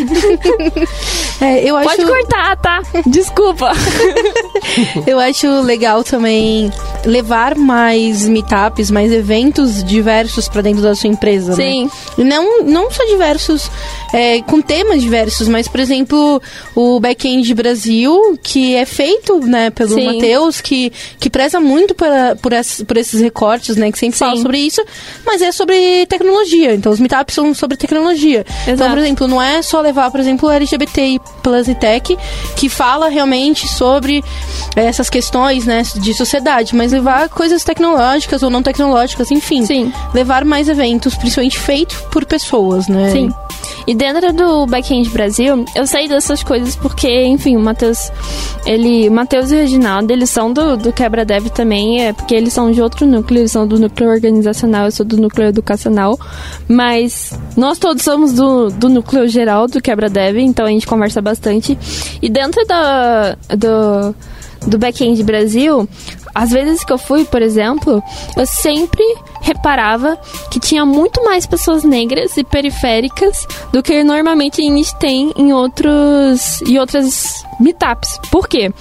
É, 1.40 1.68
eu 1.68 1.76
acho, 1.76 1.88
Pode 1.88 2.04
cortar, 2.04 2.56
tá? 2.56 2.82
Desculpa. 3.06 3.72
eu 5.06 5.18
acho 5.18 5.48
legal 5.62 6.04
também 6.04 6.70
levar 7.04 7.56
mais 7.56 8.28
meetups, 8.28 8.90
mais 8.90 9.10
eventos 9.12 9.82
diversos 9.82 10.48
para 10.48 10.62
dentro 10.62 10.82
da 10.82 10.94
sua 10.94 11.08
empresa, 11.08 11.56
né? 11.56 11.56
Sim. 11.56 11.90
E 12.18 12.24
não, 12.24 12.62
não 12.62 12.90
só 12.90 13.04
diversos, 13.04 13.70
é, 14.12 14.40
com 14.42 14.60
temas 14.60 15.00
diversos, 15.00 15.48
mas, 15.48 15.66
por 15.66 15.80
exemplo, 15.80 16.40
o 16.74 17.00
Backend 17.00 17.52
Brasil, 17.54 18.38
que 18.42 18.74
é 18.74 18.84
feito 18.84 19.40
né, 19.40 19.70
pelo. 19.70 20.02
Matheus, 20.02 20.60
que, 20.60 20.92
que 21.18 21.30
preza 21.30 21.60
muito 21.60 21.94
por, 21.94 22.08
por 22.86 22.96
esses 22.96 23.20
recortes, 23.20 23.76
né? 23.76 23.90
Que 23.90 23.98
sempre 23.98 24.18
fala 24.18 24.36
Sim. 24.36 24.42
sobre 24.42 24.58
isso, 24.58 24.82
mas 25.24 25.40
é 25.42 25.52
sobre 25.52 26.06
tecnologia. 26.06 26.74
Então, 26.82 26.90
os 26.90 26.98
meetups 26.98 27.36
são 27.36 27.54
sobre 27.54 27.76
tecnologia. 27.76 28.44
Então, 28.62 28.74
Exato. 28.74 28.90
por 28.90 28.98
exemplo, 28.98 29.28
não 29.28 29.40
é 29.40 29.62
só 29.62 29.80
levar, 29.80 30.10
por 30.10 30.18
exemplo, 30.18 30.48
o 30.48 30.52
LGBT 30.52 31.20
Plus 31.40 31.68
e 31.68 31.76
Tech, 31.76 32.18
que 32.56 32.68
fala 32.68 33.08
realmente 33.08 33.68
sobre 33.68 34.20
essas 34.74 35.08
questões 35.08 35.64
né, 35.64 35.82
de 35.94 36.12
sociedade, 36.12 36.74
mas 36.74 36.90
levar 36.90 37.28
coisas 37.28 37.62
tecnológicas 37.62 38.42
ou 38.42 38.50
não 38.50 38.64
tecnológicas, 38.64 39.30
enfim. 39.30 39.64
Sim. 39.64 39.92
Levar 40.12 40.44
mais 40.44 40.68
eventos, 40.68 41.14
principalmente 41.14 41.56
feitos 41.56 41.96
por 42.10 42.24
pessoas, 42.24 42.88
né? 42.88 43.10
Sim. 43.12 43.32
E 43.86 43.94
dentro 43.94 44.32
do 44.32 44.66
Backend 44.66 45.08
Brasil, 45.10 45.64
eu 45.74 45.86
sei 45.86 46.08
dessas 46.08 46.42
coisas 46.42 46.76
porque, 46.76 47.24
enfim, 47.24 47.56
o 47.56 47.60
Matheus, 47.60 48.12
ele, 48.64 49.10
Matheus 49.10 49.50
e 49.50 49.54
o 49.56 49.58
Reginaldo, 49.58 50.12
eles 50.12 50.30
são 50.30 50.52
do, 50.52 50.76
do 50.76 50.92
Quebra 50.92 51.24
Dev 51.24 51.48
também, 51.48 52.06
é 52.06 52.12
porque 52.12 52.34
eles 52.34 52.52
são 52.52 52.70
de 52.70 52.80
outro 52.80 53.04
núcleo, 53.04 53.40
eles 53.40 53.52
são 53.52 53.66
do 53.66 53.78
núcleo 53.78 54.10
organizacional, 54.10 54.86
eu 54.86 54.92
sou 54.92 55.04
do 55.04 55.16
núcleo 55.16 55.48
educacional, 55.48 56.18
mas 56.72 57.38
nós 57.56 57.78
todos 57.78 58.02
somos 58.02 58.32
do, 58.32 58.70
do 58.70 58.88
núcleo 58.88 59.28
geral 59.28 59.66
do 59.66 59.80
Quebra 59.80 60.08
Dev, 60.08 60.38
então 60.38 60.64
a 60.66 60.70
gente 60.70 60.86
conversa 60.86 61.20
bastante. 61.20 61.78
E 62.20 62.28
dentro 62.28 62.64
da, 62.66 63.36
do, 63.56 64.14
do 64.66 64.78
Backend 64.78 65.22
Brasil, 65.22 65.88
às 66.34 66.50
vezes 66.50 66.82
que 66.84 66.92
eu 66.92 66.98
fui, 66.98 67.24
por 67.24 67.42
exemplo, 67.42 68.02
eu 68.36 68.46
sempre 68.46 69.04
reparava 69.42 70.16
que 70.50 70.58
tinha 70.58 70.84
muito 70.86 71.22
mais 71.24 71.44
pessoas 71.46 71.84
negras 71.84 72.36
e 72.36 72.44
periféricas 72.44 73.46
do 73.72 73.82
que 73.82 74.02
normalmente 74.02 74.60
a 74.62 74.64
gente 74.64 74.94
tem 74.98 75.32
em 75.36 75.52
outros 75.52 76.62
em 76.62 76.78
outras 76.78 77.44
meetups. 77.60 78.18
Por 78.30 78.48
quê? 78.48 78.72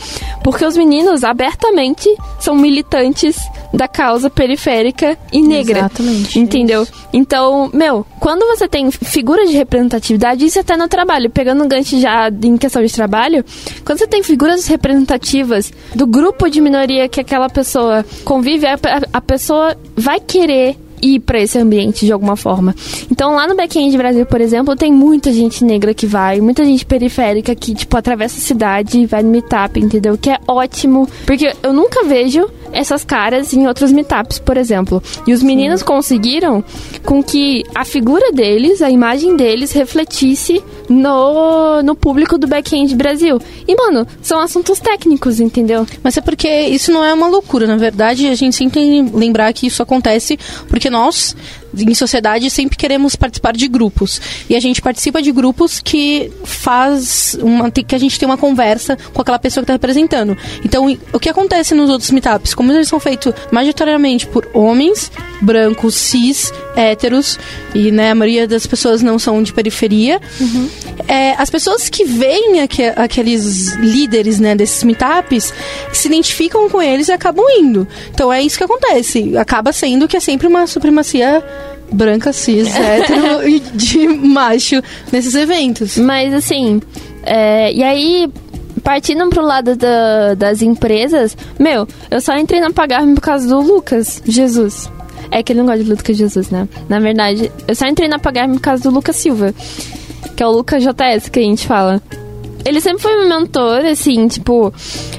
Porque 0.43 0.65
os 0.65 0.75
meninos 0.77 1.23
abertamente 1.23 2.09
são 2.39 2.55
militantes 2.55 3.35
da 3.73 3.87
causa 3.87 4.29
periférica 4.29 5.17
e 5.31 5.41
negra. 5.41 5.79
Exatamente, 5.79 6.39
Entendeu? 6.39 6.85
Então, 7.13 7.69
meu, 7.73 8.05
quando 8.19 8.45
você 8.47 8.67
tem 8.67 8.89
figura 8.91 9.45
de 9.45 9.53
representatividade, 9.53 10.45
isso 10.45 10.59
até 10.59 10.75
no 10.75 10.87
trabalho, 10.87 11.29
pegando 11.29 11.63
um 11.63 11.67
gancho 11.67 11.97
já 11.99 12.29
em 12.43 12.57
questão 12.57 12.83
de 12.83 12.91
trabalho, 12.91 13.45
quando 13.85 13.99
você 13.99 14.07
tem 14.07 14.23
figuras 14.23 14.67
representativas 14.67 15.71
do 15.95 16.05
grupo 16.05 16.49
de 16.49 16.59
minoria 16.59 17.07
que 17.07 17.19
aquela 17.21 17.49
pessoa 17.49 18.05
convive, 18.25 18.65
a- 18.67 18.77
a 19.13 19.21
pessoa 19.21 19.75
vai 19.95 20.19
querer 20.19 20.50
querer. 20.51 20.90
Ir 21.01 21.19
para 21.19 21.39
esse 21.39 21.57
ambiente 21.57 22.05
de 22.05 22.11
alguma 22.11 22.35
forma. 22.35 22.75
Então, 23.11 23.35
lá 23.35 23.47
no 23.47 23.55
Backend 23.55 23.95
Brasil, 23.97 24.25
por 24.25 24.41
exemplo, 24.41 24.75
tem 24.75 24.93
muita 24.93 25.31
gente 25.31 25.63
negra 25.63 25.93
que 25.93 26.05
vai, 26.05 26.41
muita 26.41 26.63
gente 26.63 26.85
periférica 26.85 27.53
que, 27.55 27.73
tipo, 27.73 27.95
atravessa 27.97 28.37
a 28.37 28.41
cidade 28.41 28.99
e 28.99 29.05
vai 29.05 29.23
no 29.23 29.29
meetup, 29.29 29.79
entendeu? 29.79 30.17
Que 30.17 30.29
é 30.29 30.39
ótimo, 30.47 31.07
porque 31.25 31.53
eu 31.63 31.73
nunca 31.73 32.03
vejo 32.03 32.49
essas 32.73 33.03
caras 33.03 33.53
em 33.53 33.67
outros 33.67 33.91
meetups, 33.91 34.39
por 34.39 34.57
exemplo. 34.57 35.01
E 35.27 35.33
os 35.33 35.43
meninos 35.43 35.83
conseguiram 35.83 36.63
com 37.05 37.23
que 37.23 37.63
a 37.75 37.83
figura 37.83 38.31
deles, 38.31 38.81
a 38.81 38.89
imagem 38.89 39.35
deles, 39.35 39.71
refletisse 39.71 40.63
no, 40.89 41.81
no 41.83 41.95
público 41.95 42.37
do 42.37 42.47
Backend 42.47 42.95
Brasil. 42.95 43.39
E, 43.67 43.75
mano, 43.75 44.07
são 44.21 44.39
assuntos 44.39 44.79
técnicos, 44.79 45.39
entendeu? 45.39 45.85
Mas 46.03 46.17
é 46.17 46.21
porque 46.21 46.47
isso 46.67 46.91
não 46.91 47.03
é 47.03 47.13
uma 47.13 47.27
loucura, 47.27 47.67
na 47.67 47.77
verdade, 47.77 48.27
a 48.27 48.35
gente 48.35 48.55
sempre 48.55 48.73
tem 48.73 49.05
que 49.05 49.17
lembrar 49.17 49.51
que 49.53 49.67
isso 49.67 49.83
acontece 49.83 50.37
porque 50.67 50.89
nós, 50.91 51.35
em 51.77 51.93
sociedade, 51.93 52.49
sempre 52.49 52.77
queremos 52.77 53.15
participar 53.15 53.53
de 53.53 53.67
grupos. 53.67 54.21
E 54.49 54.55
a 54.55 54.59
gente 54.59 54.81
participa 54.81 55.21
de 55.21 55.31
grupos 55.31 55.79
que 55.79 56.31
faz 56.43 57.37
uma, 57.41 57.69
que 57.71 57.95
a 57.95 57.97
gente 57.99 58.19
tem 58.19 58.27
uma 58.27 58.37
conversa 58.37 58.97
com 59.13 59.21
aquela 59.21 59.39
pessoa 59.39 59.61
que 59.61 59.65
está 59.65 59.73
representando. 59.73 60.37
Então, 60.63 60.85
o 61.13 61.19
que 61.19 61.29
acontece 61.29 61.73
nos 61.73 61.89
outros 61.89 62.11
meetups? 62.11 62.53
Como 62.53 62.71
eles 62.71 62.87
são 62.87 62.99
feitos 62.99 63.33
majoritariamente 63.51 64.27
por 64.27 64.47
homens, 64.53 65.11
brancos, 65.41 65.95
cis, 65.95 66.53
héteros, 66.75 67.37
e 67.73 67.91
né, 67.91 68.11
a 68.11 68.15
maioria 68.15 68.47
das 68.47 68.65
pessoas 68.67 69.01
não 69.01 69.17
são 69.19 69.41
de 69.43 69.53
periferia, 69.53 70.19
é, 71.07 71.31
as 71.37 71.49
pessoas 71.49 71.89
que 71.89 72.03
veem 72.05 72.61
aque- 72.61 72.93
aqueles 72.95 73.73
líderes 73.75 74.39
né, 74.39 74.55
desses 74.55 74.83
meetups 74.83 75.53
se 75.91 76.07
identificam 76.07 76.69
com 76.69 76.81
eles 76.81 77.07
e 77.07 77.11
acabam 77.11 77.45
indo. 77.57 77.87
Então 78.13 78.31
é 78.31 78.41
isso 78.41 78.57
que 78.57 78.63
acontece. 78.63 79.35
Acaba 79.37 79.71
sendo 79.73 80.07
que 80.07 80.15
é 80.17 80.19
sempre 80.19 80.47
uma 80.47 80.67
supremacia 80.67 81.43
branca, 81.91 82.31
cis, 82.33 82.67
hétero 82.75 83.47
e 83.47 83.59
de 83.59 84.07
macho 84.07 84.81
nesses 85.11 85.35
eventos. 85.35 85.97
Mas 85.97 86.33
assim, 86.33 86.81
é, 87.23 87.71
e 87.73 87.83
aí, 87.83 88.29
partindo 88.83 89.27
pro 89.29 89.41
lado 89.45 89.75
da- 89.75 90.33
das 90.35 90.61
empresas, 90.61 91.35
meu, 91.59 91.87
eu 92.09 92.21
só 92.21 92.35
entrei 92.37 92.59
na 92.61 92.71
Pagarme 92.71 93.15
por 93.15 93.21
causa 93.21 93.47
do 93.47 93.59
Lucas 93.59 94.21
Jesus. 94.25 94.89
É 95.29 95.41
que 95.43 95.53
ele 95.53 95.59
não 95.59 95.65
gosta 95.67 95.83
de 95.83 95.89
Lucas 95.89 96.17
Jesus, 96.17 96.49
né? 96.49 96.67
Na 96.89 96.99
verdade, 96.99 97.51
eu 97.67 97.75
só 97.75 97.87
entrei 97.87 98.07
na 98.09 98.19
Pagarme 98.19 98.55
por 98.55 98.61
causa 98.61 98.83
do 98.83 98.89
Lucas 98.89 99.15
Silva. 99.15 99.53
Que 100.35 100.43
é 100.43 100.47
o 100.47 100.51
Lucas 100.51 100.83
JS 100.83 101.29
que 101.29 101.39
a 101.39 101.43
gente 101.43 101.65
fala. 101.67 102.01
Ele 102.65 102.81
sempre 102.81 103.01
foi 103.01 103.15
meu 103.17 103.39
mentor, 103.39 103.85
assim, 103.85 104.27
tipo, 104.27 104.73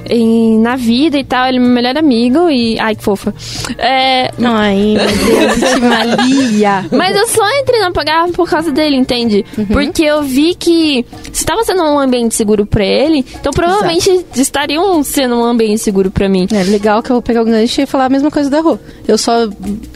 em- 0.08 0.58
na 0.58 0.76
vida 0.76 1.18
e 1.18 1.24
tal. 1.24 1.46
Ele 1.46 1.58
é 1.58 1.60
meu 1.60 1.70
melhor 1.70 1.96
amigo 1.96 2.48
e. 2.50 2.78
Ai, 2.78 2.94
que 2.94 3.02
fofa. 3.02 3.34
É, 3.78 4.30
Ai, 4.44 4.76
meu 4.96 5.06
Deus, 5.06 5.72
que 5.74 5.80
malia. 5.80 6.86
mas 6.92 7.16
eu 7.16 7.26
só 7.28 7.42
entrei 7.60 7.80
na 7.80 7.90
Pagar 7.92 8.28
por 8.28 8.48
causa 8.48 8.72
dele, 8.72 8.96
entende? 8.96 9.44
Porque 9.70 10.02
eu 10.02 10.22
vi 10.22 10.54
que 10.54 11.04
se 11.32 11.44
tava 11.44 11.62
sendo 11.62 11.82
um 11.82 11.98
ambiente 11.98 12.34
seguro 12.34 12.64
pra 12.64 12.84
ele, 12.84 13.24
então 13.38 13.52
provavelmente 13.52 14.24
estariam 14.34 15.02
sendo 15.02 15.36
um 15.36 15.44
ambiente 15.44 15.78
seguro 15.80 16.10
pra 16.10 16.28
mim. 16.28 16.46
É 16.52 16.62
legal 16.64 17.02
que 17.02 17.10
eu 17.10 17.14
vou 17.16 17.22
pegar 17.22 17.42
o 17.42 17.44
gancho 17.44 17.80
e 17.82 17.86
falar 17.86 18.06
a 18.06 18.08
mesma 18.08 18.30
coisa 18.30 18.48
da 18.48 18.60
Rô. 18.60 18.78
Eu 19.06 19.18
só 19.18 19.48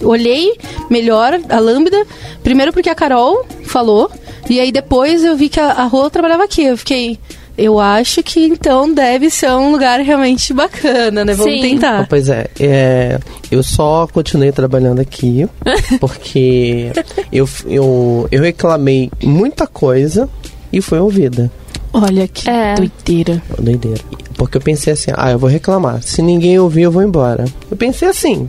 olhei 0.02 0.54
melhor 0.90 1.40
a 1.48 1.58
Lambda, 1.58 2.06
primeiro 2.42 2.72
porque 2.72 2.90
a 2.90 2.94
Carol 2.94 3.46
falou, 3.64 4.10
e 4.48 4.60
aí 4.60 4.70
depois 4.70 5.24
eu 5.24 5.36
vi 5.36 5.48
que 5.48 5.58
a, 5.58 5.72
a 5.72 5.84
Rô 5.84 6.08
trabalhava 6.10 6.44
aqui. 6.44 6.62
Eu 6.64 6.76
fiquei. 6.76 7.18
Eu 7.58 7.78
acho 7.80 8.22
que 8.22 8.40
então 8.46 8.92
deve 8.92 9.30
ser 9.30 9.50
um 9.50 9.72
lugar 9.72 10.00
realmente 10.00 10.52
bacana, 10.52 11.24
né? 11.24 11.34
Vamos 11.34 11.54
Sim. 11.54 11.60
tentar. 11.62 12.06
Pois 12.08 12.28
é, 12.28 12.46
é, 12.60 13.18
eu 13.50 13.62
só 13.62 14.06
continuei 14.12 14.52
trabalhando 14.52 15.00
aqui 15.00 15.48
porque 16.00 16.92
eu, 17.32 17.48
eu, 17.66 18.28
eu 18.30 18.42
reclamei 18.42 19.10
muita 19.22 19.66
coisa 19.66 20.28
e 20.72 20.80
foi 20.82 20.98
ouvida. 21.00 21.50
Olha 21.92 22.28
que 22.28 22.48
É. 22.50 22.74
doideira. 22.74 23.42
Doideira. 23.58 24.00
Porque 24.36 24.58
eu 24.58 24.60
pensei 24.60 24.92
assim, 24.92 25.10
ah, 25.16 25.30
eu 25.30 25.38
vou 25.38 25.48
reclamar. 25.48 26.02
Se 26.02 26.20
ninguém 26.20 26.58
ouvir, 26.58 26.82
eu 26.82 26.92
vou 26.92 27.02
embora. 27.02 27.46
Eu 27.70 27.76
pensei 27.76 28.06
assim. 28.06 28.46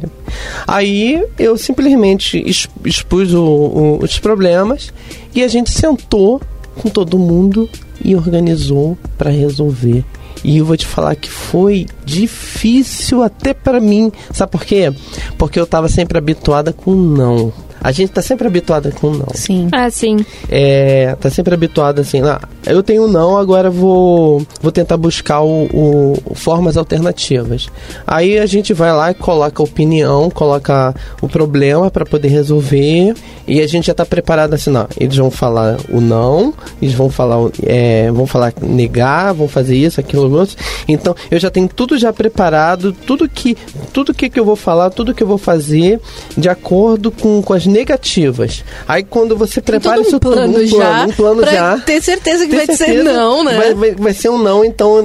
Aí 0.68 1.24
eu 1.40 1.58
simplesmente 1.58 2.40
ex- 2.46 2.68
expus 2.84 3.34
o- 3.34 3.42
o- 3.42 4.00
os 4.04 4.20
problemas 4.20 4.92
e 5.34 5.42
a 5.42 5.48
gente 5.48 5.72
sentou 5.72 6.42
com 6.78 6.90
todo 6.90 7.20
mundo 7.20 7.70
e 8.04 8.16
organizou 8.16 8.98
para 9.18 9.30
resolver. 9.30 10.06
E 10.44 10.58
eu 10.58 10.66
vou 10.66 10.78
te 10.78 10.86
falar 10.86 11.16
que 11.16 11.30
foi 11.30 11.88
difícil 12.06 13.24
até 13.24 13.54
para 13.54 13.80
mim. 13.80 14.12
Sabe 14.32 14.52
por 14.52 14.64
quê? 14.64 14.94
Porque 15.38 15.60
eu 15.60 15.66
tava 15.66 15.90
sempre 15.90 16.18
habituada 16.18 16.72
com 16.72 16.94
não. 16.94 17.52
A 17.82 17.92
gente 17.92 18.12
tá 18.12 18.22
sempre 18.22 18.48
habituada 18.48 18.92
com 18.92 19.12
não 19.12 19.28
Sim. 19.34 19.68
Ah, 19.72 19.90
sim. 19.90 20.18
é, 20.50 21.16
tá 21.20 21.30
sempre 21.30 21.54
habituado 21.54 22.00
assim, 22.00 22.22
ah, 22.22 22.40
eu 22.66 22.82
tenho 22.84 23.08
não, 23.08 23.38
agora 23.38 23.70
vou, 23.70 24.46
vou 24.62 24.72
tentar 24.72 24.98
buscar 24.98 25.42
o, 25.42 25.66
o- 25.74 26.36
formas 26.36 26.76
alternativas. 26.78 27.68
Aí 28.06 28.38
a 28.40 28.46
gente 28.46 28.74
vai 28.74 28.92
lá 28.94 29.12
e 29.12 29.14
coloca 29.14 29.62
a 29.62 29.66
opinião, 29.66 30.30
coloca 30.30 30.94
o 31.22 31.28
problema 31.30 31.90
para 31.92 32.06
poder 32.06 32.28
resolver 32.30 33.14
e 33.48 33.62
a 33.62 33.68
gente 33.68 33.88
já 33.88 33.94
tá 33.94 34.06
preparado 34.06 34.54
assim, 34.54 34.70
não, 34.70 34.88
eles 35.00 35.16
vão 35.16 35.32
falar 35.32 35.78
o 35.90 36.02
não, 36.02 36.54
eles 36.82 36.94
vão 36.94 37.10
falar, 37.10 37.38
é, 37.64 38.12
vão 38.12 38.26
falar 38.28 38.54
negar, 38.62 39.34
vão 39.34 39.48
fazer 39.48 39.76
isso, 39.78 40.00
aquilo, 40.00 40.32
outro. 40.34 40.56
Então 40.88 41.16
eu 41.32 41.40
já 41.40 41.50
tenho 41.50 41.68
tudo 41.68 41.98
já 41.98 42.12
preparado, 42.12 42.92
tudo 42.92 43.28
que, 43.30 43.56
tudo 43.94 44.14
que, 44.14 44.30
que 44.30 44.40
eu 44.40 44.46
vou 44.46 44.56
falar, 44.56 44.90
tudo 44.90 45.14
que 45.14 45.24
eu 45.24 45.28
vou 45.28 45.38
fazer 45.38 46.00
de 46.38 46.50
acordo 46.50 47.12
com, 47.12 47.42
com 47.42 47.54
as 47.54 47.66
negativas. 47.68 48.64
Aí 48.88 49.04
quando 49.04 49.36
você 49.38 49.62
prepara 49.62 49.98
todo 49.98 50.04
um 50.06 50.08
isso 50.08 50.20
tudo, 50.20 50.34
plano 50.34 50.58
um 50.60 50.66
já. 50.68 50.76
plano, 50.78 51.10
um 51.10 51.14
plano 51.16 51.46
já. 51.46 51.78
ter 51.80 52.02
certeza 52.02 52.46
que 52.46 52.52
Ter 52.52 52.58
vai 52.58 52.66
ser 52.68 52.76
certeza, 52.86 53.14
não, 53.14 53.44
né? 53.44 53.58
Vai, 53.58 53.74
vai- 53.74 53.92
vai 53.96 54.14
ser 54.14 54.30
um 54.30 54.38
não, 54.38 54.64
então 54.66 55.04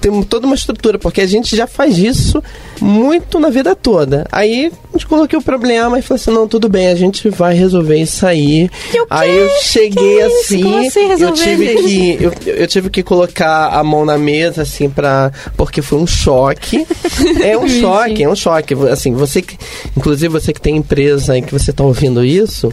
tem 0.00 0.22
toda 0.24 0.46
uma 0.46 0.54
estrutura, 0.56 0.98
porque 0.98 1.20
a 1.20 1.26
gente 1.26 1.56
já 1.56 1.66
faz 1.66 1.96
isso 1.98 2.42
muito 2.80 3.38
na 3.38 3.48
vida 3.48 3.74
toda. 3.74 4.26
Aí 4.30 4.70
a 4.92 4.92
gente 4.98 5.06
coloquei 5.06 5.38
o 5.38 5.42
problema 5.42 5.98
e 5.98 6.02
falou 6.02 6.20
assim: 6.20 6.30
não, 6.30 6.46
tudo 6.48 6.68
bem, 6.68 6.88
a 6.88 6.94
gente 6.94 7.28
vai 7.30 7.54
resolver 7.54 7.96
isso 7.98 8.26
aí. 8.26 8.68
E 8.92 9.00
o 9.00 9.06
Aí 9.08 9.36
eu 9.36 9.48
cheguei 9.62 10.16
Que 10.18 10.26
isso? 10.26 10.40
assim, 10.54 10.86
assim 10.86 11.22
eu 11.22 11.32
tive 11.32 11.74
que 11.76 12.18
eu, 12.20 12.32
eu 12.54 12.66
tive 12.66 12.90
que 12.90 13.02
colocar 13.02 13.68
a 13.68 13.82
mão 13.84 14.04
na 14.04 14.18
mesa 14.18 14.62
assim 14.62 14.88
para 14.90 15.32
porque 15.56 15.80
foi 15.82 15.98
um 15.98 16.06
choque. 16.06 16.86
É 17.42 17.56
um 17.56 17.68
choque, 17.68 18.22
é 18.22 18.28
um 18.28 18.34
choque. 18.36 18.74
Assim, 18.90 19.12
você 19.12 19.40
que 19.42 19.56
inclusive 19.96 20.28
você 20.28 20.52
que 20.52 20.60
tem 20.60 20.76
empresa 20.76 21.36
e 21.38 21.42
que 21.42 21.52
você 21.52 21.72
tá 21.76 21.84
ouvindo 21.84 22.24
isso, 22.24 22.72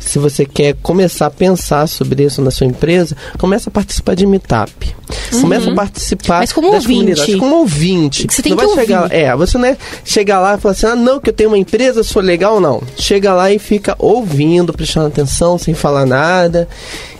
se 0.00 0.18
você 0.18 0.44
quer 0.44 0.74
começar 0.82 1.26
a 1.26 1.30
pensar 1.30 1.86
sobre 1.86 2.24
isso 2.24 2.42
na 2.42 2.50
sua 2.50 2.66
empresa, 2.66 3.16
começa 3.38 3.70
a 3.70 3.72
participar 3.72 4.14
de 4.14 4.26
meetup. 4.26 4.94
Começa 5.40 5.70
a 5.70 5.74
participar 5.74 6.38
Mas 6.40 6.52
como 6.52 6.70
das 6.70 6.82
ouvinte. 6.82 6.98
comunidades, 7.00 7.34
como 7.36 7.56
ouvinte. 7.56 8.26
Você 8.28 8.42
tem 8.42 8.52
não 8.54 8.58
que 8.58 8.66
vai 8.76 8.84
chegar, 8.84 9.02
ouvir. 9.04 9.14
é, 9.16 9.36
você 9.36 9.58
não 9.58 9.64
é 9.66 9.76
chegar 10.04 10.40
lá 10.40 10.54
e 10.54 10.58
falar 10.60 10.72
assim: 10.72 10.86
"Ah, 10.86 10.94
não, 10.96 11.20
que 11.20 11.30
eu 11.30 11.32
tenho 11.32 11.50
uma 11.50 11.58
empresa, 11.58 12.02
sou 12.02 12.22
legal", 12.22 12.60
não. 12.60 12.82
Chega 12.96 13.32
lá 13.34 13.50
e 13.52 13.58
fica 13.58 13.94
ouvindo, 13.98 14.72
prestando 14.72 15.06
atenção, 15.06 15.58
sem 15.58 15.74
falar 15.74 16.06
nada. 16.06 16.68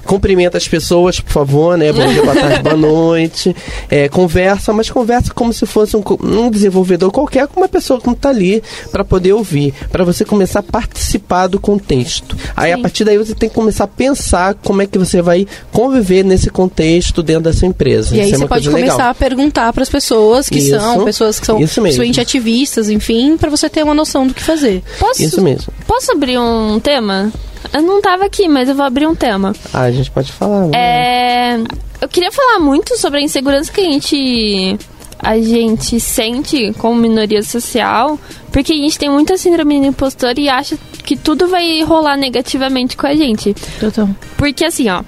Cumprimenta 0.05 0.59
as 0.59 0.69
pessoas, 0.69 1.21
por 1.21 1.33
favor, 1.33 1.77
né? 1.77 1.93
Bom 1.93 2.07
dia, 2.07 2.23
boa 2.23 2.35
tarde, 2.35 2.63
boa 2.63 2.77
noite. 2.77 3.55
É, 3.91 4.09
conversa, 4.09 4.73
mas 4.73 4.91
conversa 4.91 5.33
como 5.33 5.53
se 5.53 5.67
fosse 5.67 5.97
um, 5.97 6.03
um 6.23 6.51
desenvolvedor 6.51 7.11
qualquer, 7.11 7.47
com 7.47 7.61
uma 7.61 7.69
pessoa 7.69 8.01
que 8.01 8.09
está 8.11 8.29
ali 8.29 8.63
para 8.91 9.05
poder 9.05 9.33
ouvir, 9.33 9.73
para 9.91 10.05
você 10.05 10.25
começar 10.25 10.61
a 10.61 10.63
participar 10.63 11.47
do 11.47 11.59
contexto. 11.59 12.37
Aí 12.57 12.73
a 12.73 12.77
Sim. 12.77 12.83
partir 12.83 13.05
daí 13.05 13.19
você 13.19 13.35
tem 13.35 13.49
que 13.49 13.55
começar 13.55 13.85
a 13.85 13.89
pensar 13.89 14.55
como 14.55 14.83
é 14.83 14.87
que 14.87 14.99
você 14.99 15.23
vai 15.23 15.47
conviver 15.73 16.25
nesse 16.25 16.51
contexto 16.51 17.23
dentro 17.23 17.45
dessa 17.45 17.67
empresa. 17.67 18.15
E 18.15 18.21
aí 18.21 18.27
Isso 18.27 18.37
é 18.37 18.39
você 18.39 18.49
pode 18.49 18.69
começar 18.71 18.93
legal. 18.93 19.11
a 19.11 19.15
perguntar 19.15 19.73
para 19.73 19.83
as 19.83 19.89
pessoas 19.89 20.49
que 20.49 20.59
Isso. 20.59 20.79
são, 20.79 21.05
pessoas 21.05 21.41
que 21.41 21.47
são 21.47 21.57
principalmente 21.57 22.21
ativistas, 22.21 22.89
enfim, 22.89 23.37
para 23.37 23.51
você 23.51 23.69
ter 23.69 23.83
uma 23.83 23.95
noção 23.95 24.27
do 24.27 24.35
que 24.35 24.43
fazer. 24.43 24.83
Posso, 24.99 25.23
Isso 25.23 25.41
mesmo. 25.41 25.73
posso 25.87 26.13
abrir 26.13 26.39
um 26.39 26.79
tema? 26.81 27.33
Eu 27.73 27.83
não 27.83 28.01
tava 28.01 28.25
aqui, 28.25 28.49
mas 28.49 28.69
eu 28.69 28.75
vou 28.75 28.85
abrir 28.85 29.07
um 29.07 29.15
tema. 29.15 29.55
Ah, 29.73 29.83
a 29.83 29.91
gente 29.91 30.11
pode 30.11 30.31
falar. 30.33 30.67
né? 30.67 30.71
É, 30.77 31.57
eu 32.01 32.09
queria 32.09 32.31
falar 32.33 32.59
muito 32.61 32.97
sobre 32.99 33.19
a 33.19 33.23
insegurança 33.23 33.73
que 33.73 33.81
a 33.81 33.85
gente 33.85 34.79
a 35.19 35.39
gente 35.39 35.99
sente 36.01 36.73
como 36.79 37.01
minoria 37.01 37.43
social, 37.43 38.19
porque 38.53 38.73
a 38.73 38.77
gente 38.77 38.99
tem 38.99 39.09
muita 39.09 39.39
síndrome 39.39 39.81
do 39.81 39.87
impostor 39.87 40.39
e 40.39 40.49
acha 40.51 40.77
que 41.03 41.17
tudo 41.17 41.49
vai 41.49 41.83
rolar 41.83 42.17
negativamente 42.17 42.95
com 42.97 43.07
a 43.07 43.15
gente. 43.15 43.55
Então, 43.83 44.15
Porque 44.37 44.67
assim, 44.67 44.91
ó, 44.91 45.03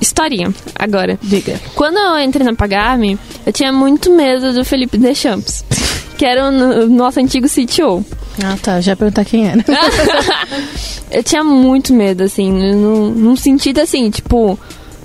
historinha 0.00 0.52
agora. 0.78 1.18
diga. 1.22 1.58
Quando 1.74 1.96
eu 1.96 2.18
entrei 2.20 2.44
na 2.44 2.54
Pagarme, 2.54 3.18
eu 3.46 3.52
tinha 3.52 3.72
muito 3.72 4.10
medo 4.14 4.52
do 4.52 4.62
Felipe 4.64 4.98
Deschamps, 4.98 5.64
que 6.18 6.24
era 6.26 6.48
o 6.48 6.52
no- 6.52 6.86
nosso 6.88 7.18
antigo 7.20 7.46
CTO. 7.48 8.04
Ah, 8.42 8.56
tá. 8.62 8.80
Já 8.80 8.92
ia 8.92 8.96
perguntar 8.96 9.24
quem 9.24 9.48
era. 9.48 9.64
Eu 11.10 11.22
tinha 11.22 11.44
muito 11.44 11.92
medo, 11.92 12.22
assim, 12.22 12.50
num, 12.50 13.36
sentido 13.36 13.80
assim, 13.80 14.08
tipo, 14.10 14.58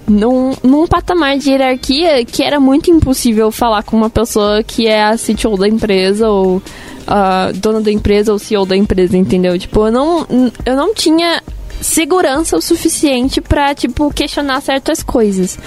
num, 0.08 0.54
num 0.64 0.88
patamar 0.88 1.38
de 1.38 1.50
hierarquia 1.50 2.24
que 2.24 2.42
era 2.42 2.60
muito 2.60 2.90
impossível 2.90 3.52
falar 3.52 3.84
com 3.84 3.98
uma 3.98 4.10
pessoa 4.10 4.64
que 4.64 4.88
é 4.88 5.04
a 5.04 5.18
CTO 5.18 5.58
da 5.58 5.68
empresa 5.68 6.30
ou 6.30 6.62
a 7.06 7.52
dona 7.54 7.82
da 7.82 7.92
empresa 7.92 8.32
ou 8.32 8.40
CEO 8.40 8.66
da 8.66 8.76
empresa, 8.76 9.18
entendeu? 9.18 9.60
Tipo, 9.60 9.88
eu 9.88 9.92
não, 9.92 10.28
eu 10.66 10.76
não 10.76 10.94
tinha 10.94 11.42
segurança 11.82 12.58
o 12.58 12.62
suficiente 12.62 13.42
pra, 13.42 13.74
tipo, 13.74 14.12
questionar 14.14 14.62
certas 14.62 15.04
coisas. 15.04 15.58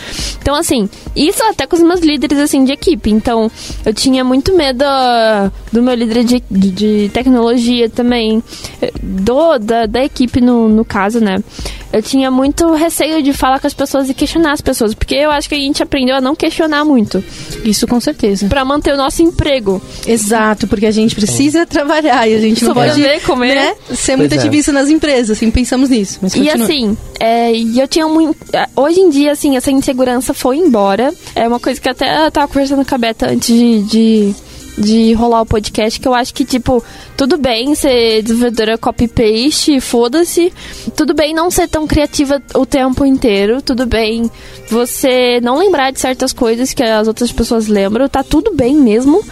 Então, 0.40 0.54
assim, 0.54 0.88
isso 1.14 1.42
até 1.44 1.66
com 1.66 1.76
os 1.76 1.82
meus 1.82 2.00
líderes, 2.00 2.38
assim, 2.38 2.64
de 2.64 2.72
equipe. 2.72 3.10
Então, 3.10 3.50
eu 3.84 3.94
tinha 3.94 4.24
muito 4.24 4.54
medo 4.54 4.82
ah, 4.84 5.50
do 5.72 5.82
meu 5.82 5.94
líder 5.94 6.24
de, 6.24 6.42
de, 6.50 6.70
de 6.70 7.10
tecnologia 7.12 7.88
também, 7.88 8.42
eh, 8.80 8.92
do, 9.02 9.58
da, 9.58 9.86
da 9.86 10.04
equipe 10.04 10.40
no, 10.40 10.68
no 10.68 10.84
caso, 10.84 11.20
né? 11.20 11.42
Eu 11.92 12.02
tinha 12.02 12.30
muito 12.30 12.72
receio 12.74 13.22
de 13.22 13.32
falar 13.32 13.58
com 13.58 13.66
as 13.66 13.74
pessoas 13.74 14.08
e 14.08 14.14
questionar 14.14 14.52
as 14.52 14.60
pessoas, 14.60 14.94
porque 14.94 15.14
eu 15.14 15.30
acho 15.30 15.48
que 15.48 15.54
a 15.54 15.58
gente 15.58 15.82
aprendeu 15.82 16.16
a 16.16 16.20
não 16.20 16.36
questionar 16.36 16.84
muito, 16.84 17.22
Isso 17.64 17.86
com 17.86 18.00
certeza. 18.00 18.46
Pra 18.46 18.64
manter 18.64 18.94
o 18.94 18.96
nosso 18.96 19.22
emprego. 19.22 19.82
Exato, 20.06 20.66
porque 20.66 20.86
a 20.86 20.90
gente 20.90 21.14
precisa 21.14 21.66
trabalhar 21.66 22.28
e 22.28 22.34
a 22.34 22.40
gente 22.40 22.64
não 22.64 22.74
Sobreviver, 22.74 23.14
pode 23.14 23.24
comer. 23.24 23.54
né, 23.54 23.74
ser 23.94 24.16
muito 24.16 24.34
é. 24.34 24.38
ativista 24.38 24.72
nas 24.72 24.88
empresas, 24.88 25.36
assim, 25.36 25.50
pensamos 25.50 25.90
nisso. 25.90 26.18
Mas 26.22 26.34
E 26.34 26.48
assim, 26.48 26.96
é, 27.18 27.52
e 27.52 27.78
eu 27.78 27.88
tinha 27.88 28.06
muito. 28.06 28.36
Hoje 28.76 29.00
em 29.00 29.10
dia, 29.10 29.32
assim, 29.32 29.56
essa 29.56 29.70
insegurança 29.70 30.32
foi 30.32 30.56
embora. 30.56 31.12
É 31.34 31.46
uma 31.46 31.60
coisa 31.60 31.80
que 31.80 31.88
até 31.88 32.26
eu 32.26 32.30
tava 32.30 32.48
conversando 32.48 32.84
com 32.84 32.94
a 32.94 32.98
Beta 32.98 33.30
antes 33.30 33.48
de, 33.48 33.82
de, 33.82 34.34
de 34.80 35.12
rolar 35.12 35.42
o 35.42 35.46
podcast, 35.46 36.00
que 36.00 36.08
eu 36.08 36.14
acho 36.14 36.32
que, 36.32 36.44
tipo, 36.44 36.82
tudo 37.16 37.36
bem 37.36 37.74
ser 37.74 38.22
desenvolvedora 38.22 38.78
copy-paste, 38.78 39.80
foda-se. 39.80 40.52
Tudo 40.96 41.14
bem 41.14 41.34
não 41.34 41.50
ser 41.50 41.68
tão 41.68 41.86
criativa 41.86 42.42
o 42.54 42.64
tempo 42.64 43.04
inteiro. 43.04 43.60
Tudo 43.60 43.84
bem 43.86 44.30
você 44.68 45.38
não 45.42 45.58
lembrar 45.58 45.90
de 45.90 46.00
certas 46.00 46.32
coisas 46.32 46.72
que 46.72 46.82
as 46.82 47.06
outras 47.06 47.30
pessoas 47.30 47.68
lembram. 47.68 48.08
Tá 48.08 48.22
tudo 48.22 48.54
bem 48.54 48.74
mesmo. 48.74 49.22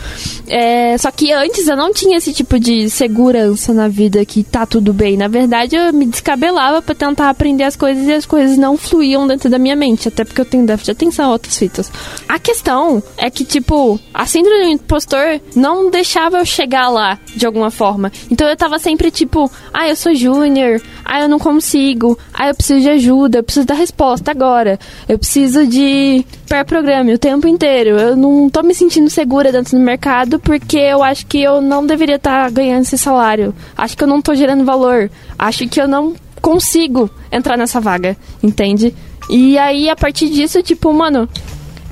É, 0.46 0.96
só 0.99 1.11
que 1.11 1.32
antes 1.32 1.66
eu 1.66 1.76
não 1.76 1.92
tinha 1.92 2.18
esse 2.18 2.32
tipo 2.32 2.59
de 2.59 2.90
segurança 2.90 3.72
na 3.72 3.88
vida 3.88 4.24
que 4.24 4.42
tá 4.44 4.66
tudo 4.66 4.92
bem. 4.92 5.16
Na 5.16 5.28
verdade, 5.28 5.76
eu 5.76 5.92
me 5.92 6.07
descabelava 6.07 6.82
pra 6.82 6.94
tentar 6.94 7.30
aprender 7.30 7.64
as 7.64 7.76
coisas 7.76 8.07
e 8.07 8.12
as 8.12 8.26
coisas 8.26 8.59
não 8.59 8.76
fluíam 8.76 9.26
dentro 9.26 9.49
da 9.49 9.59
minha 9.59 9.76
mente. 9.76 10.09
Até 10.09 10.24
porque 10.24 10.40
eu 10.40 10.44
tenho 10.44 10.66
déficit 10.66 10.86
de 10.86 10.92
atenção, 10.92 11.30
outras 11.30 11.57
fitas. 11.57 11.90
A 12.28 12.38
questão 12.38 13.03
é 13.16 13.30
que, 13.30 13.44
tipo, 13.44 13.99
a 14.12 14.26
síndrome 14.26 14.64
do 14.64 14.70
impostor 14.70 15.38
não 15.55 15.91
deixava 15.91 16.39
eu 16.39 16.45
chegar 16.45 16.89
lá 16.89 17.18
de 17.34 17.47
alguma 17.47 17.70
forma. 17.70 18.11
Então 18.30 18.49
eu 18.49 18.57
tava 18.57 18.78
sempre 18.78 19.11
tipo, 19.11 19.51
ah, 19.72 19.89
eu 19.89 19.97
sou 19.97 20.14
júnior, 20.14 20.80
ah, 21.05 21.20
eu 21.20 21.28
não 21.28 21.39
consigo, 21.39 22.18
ah, 22.32 22.49
eu 22.49 22.55
preciso 22.55 22.80
de 22.80 22.91
ajuda, 22.91 23.39
eu 23.39 23.43
preciso 23.43 23.66
da 23.66 23.74
resposta 23.74 24.30
agora, 24.30 24.78
eu 25.09 25.18
preciso 25.18 25.66
de 25.66 26.24
pair 26.49 26.64
programa 26.64 27.12
o 27.12 27.18
tempo 27.18 27.47
inteiro. 27.47 27.99
Eu 27.99 28.16
não 28.16 28.49
tô 28.49 28.62
me 28.62 28.74
sentindo 28.74 29.11
segura 29.11 29.53
dentro 29.53 29.76
do 29.76 29.84
mercado 29.84 30.39
porque 30.39 30.78
eu 30.78 31.03
acho 31.03 31.26
que 31.26 31.43
eu 31.43 31.61
não 31.61 31.86
deveria 31.86 32.16
estar 32.16 32.45
tá 32.45 32.51
ganhando 32.51 32.82
esse 32.82 32.99
salário. 32.99 33.55
Acho 33.76 33.97
que 33.97 34.05
eu 34.05 34.09
não 34.09 34.22
tô 34.22 34.34
gerando 34.34 34.64
valor. 34.64 35.11
Acho 35.39 35.68
que 35.68 35.80
eu 35.80 35.89
não 35.89 36.14
consigo 36.41 37.11
entrar 37.30 37.57
nessa 37.57 37.80
vaga, 37.80 38.16
entende? 38.43 38.95
E 39.28 39.59
aí, 39.59 39.91
a 39.91 39.97
partir 39.97 40.30
disso, 40.30 40.62
tipo, 40.62 40.93
mano, 40.93 41.28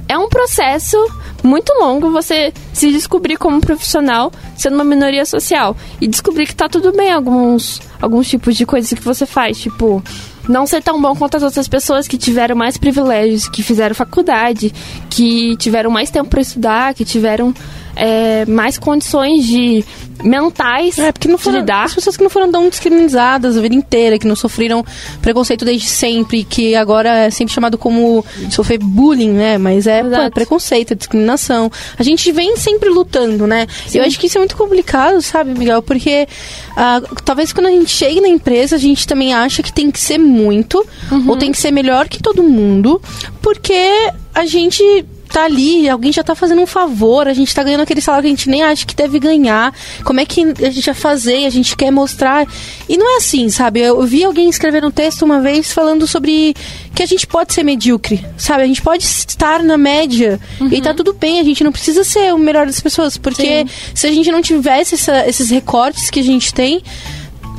é 0.09 0.16
um 0.16 0.28
processo 0.28 0.97
muito 1.43 1.72
longo 1.78 2.11
você 2.11 2.53
se 2.72 2.91
descobrir 2.91 3.37
como 3.37 3.61
profissional 3.61 4.32
sendo 4.57 4.74
uma 4.74 4.84
minoria 4.84 5.24
social. 5.24 5.76
E 6.01 6.07
descobrir 6.07 6.47
que 6.47 6.55
tá 6.55 6.68
tudo 6.68 6.93
bem 6.93 7.12
alguns 7.12 7.80
alguns 8.01 8.28
tipos 8.28 8.57
de 8.57 8.66
coisas 8.66 8.93
que 8.93 9.03
você 9.03 9.24
faz, 9.24 9.59
tipo, 9.59 10.03
não 10.49 10.66
ser 10.66 10.82
tão 10.82 11.01
bom 11.01 11.14
quanto 11.14 11.37
as 11.37 11.43
outras 11.43 11.68
pessoas 11.68 12.07
que 12.07 12.18
tiveram 12.18 12.55
mais 12.55 12.76
privilégios, 12.76 13.49
que 13.49 13.62
fizeram 13.62 13.95
faculdade, 13.95 14.72
que 15.11 15.57
tiveram 15.57 15.91
mais 15.91 16.11
tempo 16.11 16.28
para 16.28 16.41
estudar, 16.41 16.95
que 16.95 17.05
tiveram 17.05 17.55
é, 17.97 18.44
mais 18.47 18.78
condições 18.78 19.47
de 19.47 19.84
mentais 20.22 20.99
é, 20.99 21.12
porque 21.12 21.28
não 21.28 21.38
foram, 21.38 21.61
lidar. 21.61 21.84
As 21.84 21.94
pessoas 21.94 22.16
que 22.16 22.22
não 22.22 22.30
foram 22.30 22.51
tão 22.51 22.68
discriminadas 22.68 23.57
a 23.57 23.61
vida 23.61 23.74
inteira, 23.74 24.18
que 24.18 24.26
não 24.26 24.36
sofreram 24.36 24.84
preconceito 25.20 25.64
desde 25.64 25.88
sempre, 25.88 26.44
que 26.44 26.74
agora 26.74 27.26
é 27.26 27.30
sempre 27.30 27.55
chamado 27.55 27.78
como 27.78 28.24
sofrer 28.51 28.78
bullying, 28.78 29.30
né? 29.30 29.59
Mas 29.59 29.86
é, 29.86 30.03
pô, 30.03 30.14
é 30.14 30.30
preconceito, 30.30 30.92
é 30.92 30.94
discriminação. 30.94 31.70
A 31.99 32.03
gente 32.03 32.30
vem 32.32 32.57
sempre 32.57 32.88
lutando, 32.88 33.47
né? 33.47 33.66
Sim. 33.86 33.99
Eu 33.99 34.05
acho 34.05 34.18
que 34.18 34.26
isso 34.26 34.38
é 34.38 34.40
muito 34.40 34.57
complicado, 34.57 35.20
sabe, 35.22 35.59
Miguel? 35.59 35.82
Porque 35.82 36.28
uh, 36.72 37.22
talvez 37.24 37.53
quando 37.53 37.66
a 37.66 37.70
gente 37.70 37.90
chega 37.90 38.20
na 38.20 38.28
empresa, 38.28 38.76
a 38.76 38.78
gente 38.78 39.07
também 39.07 39.34
acha 39.34 39.62
que 39.62 39.72
tem 39.72 39.90
que 39.90 40.01
ser 40.01 40.18
muito, 40.18 40.84
uhum. 41.11 41.28
ou 41.28 41.36
tem 41.36 41.53
que 41.53 41.59
ser 41.59 41.70
melhor 41.70 42.09
que 42.09 42.22
todo 42.22 42.42
mundo, 42.42 43.01
porque 43.40 44.11
a 44.34 44.44
gente 44.44 45.05
tá 45.28 45.44
ali, 45.44 45.88
alguém 45.88 46.12
já 46.12 46.22
tá 46.22 46.34
fazendo 46.34 46.62
um 46.62 46.66
favor, 46.66 47.28
a 47.28 47.34
gente 47.34 47.54
tá 47.54 47.62
ganhando 47.62 47.82
aquele 47.82 48.00
salário 48.00 48.22
que 48.24 48.28
a 48.28 48.36
gente 48.36 48.48
nem 48.48 48.62
acha 48.62 48.86
que 48.86 48.94
deve 48.94 49.18
ganhar. 49.18 49.74
Como 50.04 50.20
é 50.20 50.26
que 50.26 50.42
a 50.42 50.70
gente 50.70 50.86
vai 50.86 50.94
fazer? 50.94 51.44
A 51.44 51.50
gente 51.50 51.76
quer 51.76 51.90
mostrar. 51.90 52.46
E 52.88 52.96
não 52.96 53.14
é 53.14 53.16
assim, 53.18 53.48
sabe? 53.48 53.80
Eu 53.80 54.02
vi 54.02 54.24
alguém 54.24 54.48
escrever 54.48 54.84
um 54.84 54.90
texto 54.90 55.22
uma 55.22 55.40
vez 55.40 55.72
falando 55.72 56.06
sobre 56.06 56.54
que 56.94 57.02
a 57.02 57.06
gente 57.06 57.26
pode 57.26 57.52
ser 57.52 57.62
medíocre, 57.62 58.24
sabe? 58.36 58.62
A 58.62 58.66
gente 58.66 58.80
pode 58.80 59.04
estar 59.04 59.62
na 59.62 59.76
média 59.76 60.40
uhum. 60.60 60.68
e 60.72 60.80
tá 60.80 60.94
tudo 60.94 61.12
bem, 61.12 61.40
a 61.40 61.44
gente 61.44 61.62
não 61.62 61.72
precisa 61.72 62.04
ser 62.04 62.32
o 62.32 62.38
melhor 62.38 62.66
das 62.66 62.80
pessoas, 62.80 63.18
porque 63.18 63.66
Sim. 63.66 63.68
se 63.94 64.06
a 64.06 64.12
gente 64.12 64.32
não 64.32 64.40
tivesse 64.40 64.94
essa, 64.94 65.28
esses 65.28 65.50
recortes 65.50 66.08
que 66.08 66.20
a 66.20 66.24
gente 66.24 66.54
tem, 66.54 66.82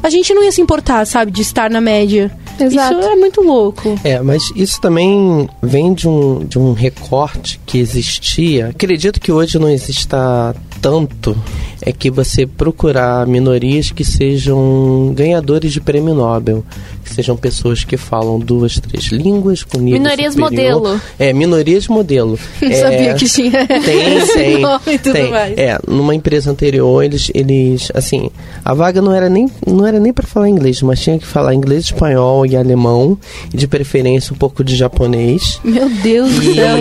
a 0.01 0.09
gente 0.09 0.34
não 0.34 0.43
ia 0.43 0.51
se 0.51 0.61
importar, 0.61 1.05
sabe, 1.05 1.32
de 1.32 1.41
estar 1.41 1.70
na 1.70 1.82
média. 1.82 2.32
Exato. 2.60 2.99
Isso 2.99 3.10
é 3.10 3.16
muito 3.16 3.41
louco. 3.41 3.99
É, 4.03 4.20
mas 4.22 4.51
isso 4.55 4.80
também 4.82 5.49
vem 5.62 5.93
de 5.93 6.08
um, 6.08 6.45
de 6.45 6.58
um 6.58 6.74
recorte 6.74 7.60
que 7.66 7.80
existia. 7.80 8.68
Acredito 8.68 9.20
que 9.20 9.32
hoje 9.32 9.60
não 9.60 9.70
exista 9.70 10.55
tanto 10.82 11.36
é 11.82 11.91
que 11.91 12.10
você 12.10 12.45
procurar 12.45 13.26
minorias 13.26 13.91
que 13.91 14.03
sejam 14.03 15.14
ganhadores 15.16 15.72
de 15.72 15.80
prêmio 15.80 16.14
Nobel, 16.14 16.64
que 17.08 17.16
sejam 17.16 17.38
pessoas 17.38 17.84
que 17.84 17.95
falam 17.97 18.39
duas, 18.39 18.80
três 18.80 19.05
línguas 19.05 19.64
com 19.64 19.80
nível 19.80 20.01
Minorias 20.01 20.34
superior. 20.34 20.82
modelo. 20.82 21.01
É, 21.18 21.34
minorias 21.34 21.88
modelo. 21.88 22.39
Não 22.62 22.70
é, 22.70 22.76
sabia 22.76 23.14
que 23.14 23.26
tinha 23.26 23.66
tem, 23.66 24.28
tem, 24.34 24.62
nome 24.62 24.97
tudo 24.99 25.14
tem. 25.14 25.32
Mais. 25.32 25.58
É, 25.58 25.78
numa 25.88 26.14
empresa 26.14 26.51
anterior 26.51 27.03
eles, 27.03 27.32
eles, 27.34 27.89
assim, 27.93 28.30
a 28.64 28.74
vaga 28.74 29.01
não 29.01 29.14
era 29.14 29.30
nem 29.30 29.49
não 29.66 29.86
era 29.86 29.99
nem 29.99 30.12
para 30.12 30.28
falar 30.28 30.49
inglês, 30.49 30.82
mas 30.82 30.99
tinha 30.99 31.18
que 31.18 31.26
falar 31.26 31.53
inglês, 31.53 31.86
espanhol 31.86 32.45
e 32.45 32.55
alemão, 32.55 33.18
e 33.53 33.58
de 33.58 33.68
preferência 33.68 34.34
um 34.34 34.38
pouco 34.38 34.64
de 34.64 34.76
japonês. 34.76 35.60
Meu 35.64 35.89
Deus 35.89 36.32
do 36.34 36.53
céu. 36.53 36.78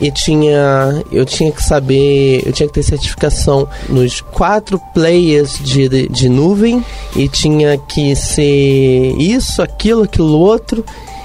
E 0.00 0.10
tinha 0.10 1.02
eu 1.12 1.24
tinha 1.24 1.52
que 1.52 1.62
saber, 1.62 2.42
eu 2.44 2.52
tinha 2.52 2.66
que 2.66 2.74
ter 2.74 2.82
certificação 2.82 3.68
nos 3.88 4.20
quatro 4.20 4.80
players 4.92 5.58
de, 5.62 5.88
de, 5.88 6.08
de 6.08 6.28
nuvem 6.28 6.84
e 7.14 7.28
tinha 7.28 7.76
que 7.78 8.14
ser 8.16 9.14
isso, 9.20 9.62
aquilo, 9.62 10.04
aquilo 10.04 10.38
outro 10.38 10.84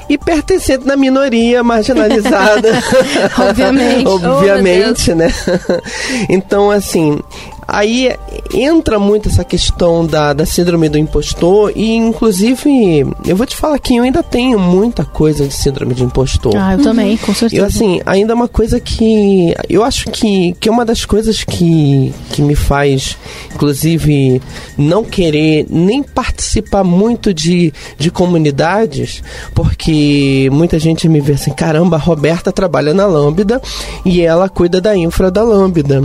e 0.10 0.18
pertencendo 0.18 0.86
na 0.86 0.96
minoria 0.96 1.64
marginalizada. 1.64 2.70
Obviamente. 3.38 4.06
Obviamente, 4.08 5.12
oh, 5.12 5.16
né? 5.16 5.34
então, 6.30 6.70
assim, 6.70 7.20
Aí 7.68 8.16
entra 8.54 9.00
muito 9.00 9.30
essa 9.30 9.44
questão 9.44 10.06
da, 10.06 10.34
da 10.34 10.46
síndrome 10.46 10.88
do 10.88 10.98
impostor 10.98 11.72
e, 11.76 11.96
inclusive, 11.96 13.06
eu 13.26 13.36
vou 13.36 13.46
te 13.46 13.56
falar 13.56 13.80
que 13.80 13.96
eu 13.96 14.04
ainda 14.04 14.22
tenho 14.22 14.60
muita 14.60 15.04
coisa 15.04 15.48
de 15.48 15.54
síndrome 15.54 15.94
de 15.94 16.04
impostor. 16.04 16.56
Ah, 16.56 16.74
eu 16.74 16.84
também, 16.84 17.18
com 17.18 17.34
certeza. 17.34 17.62
E, 17.62 17.66
assim, 17.66 18.02
ainda 18.06 18.34
é 18.34 18.36
uma 18.36 18.48
coisa 18.48 18.80
que 18.80 19.54
eu 19.68 19.84
acho 19.84 20.12
que, 20.12 20.56
que 20.60 20.70
é 20.70 20.72
uma 20.72 20.86
das 20.86 21.06
coisas 21.06 21.44
que, 21.44 22.14
que 22.32 22.42
me 22.42 22.56
faz, 22.56 23.18
inclusive, 23.54 24.42
não 24.78 25.04
querer 25.04 25.66
nem 25.70 26.04
participar 26.04 26.84
muito 26.84 27.34
de, 27.34 27.74
de 27.98 28.12
comunidades, 28.12 29.24
porque 29.54 30.50
muita 30.52 30.78
gente 30.78 31.10
me 31.10 31.20
vê 31.20 31.34
assim, 31.34 31.52
caramba, 31.52 31.98
a 31.98 32.00
Roberta 32.00 32.52
trabalha 32.52 32.94
na 32.94 33.06
Lambda 33.06 33.62
e 34.06 34.22
ela 34.22 34.48
cuida 34.48 34.80
da 34.80 34.96
infra 34.96 35.32
da 35.32 35.44
Lambda. 35.44 36.04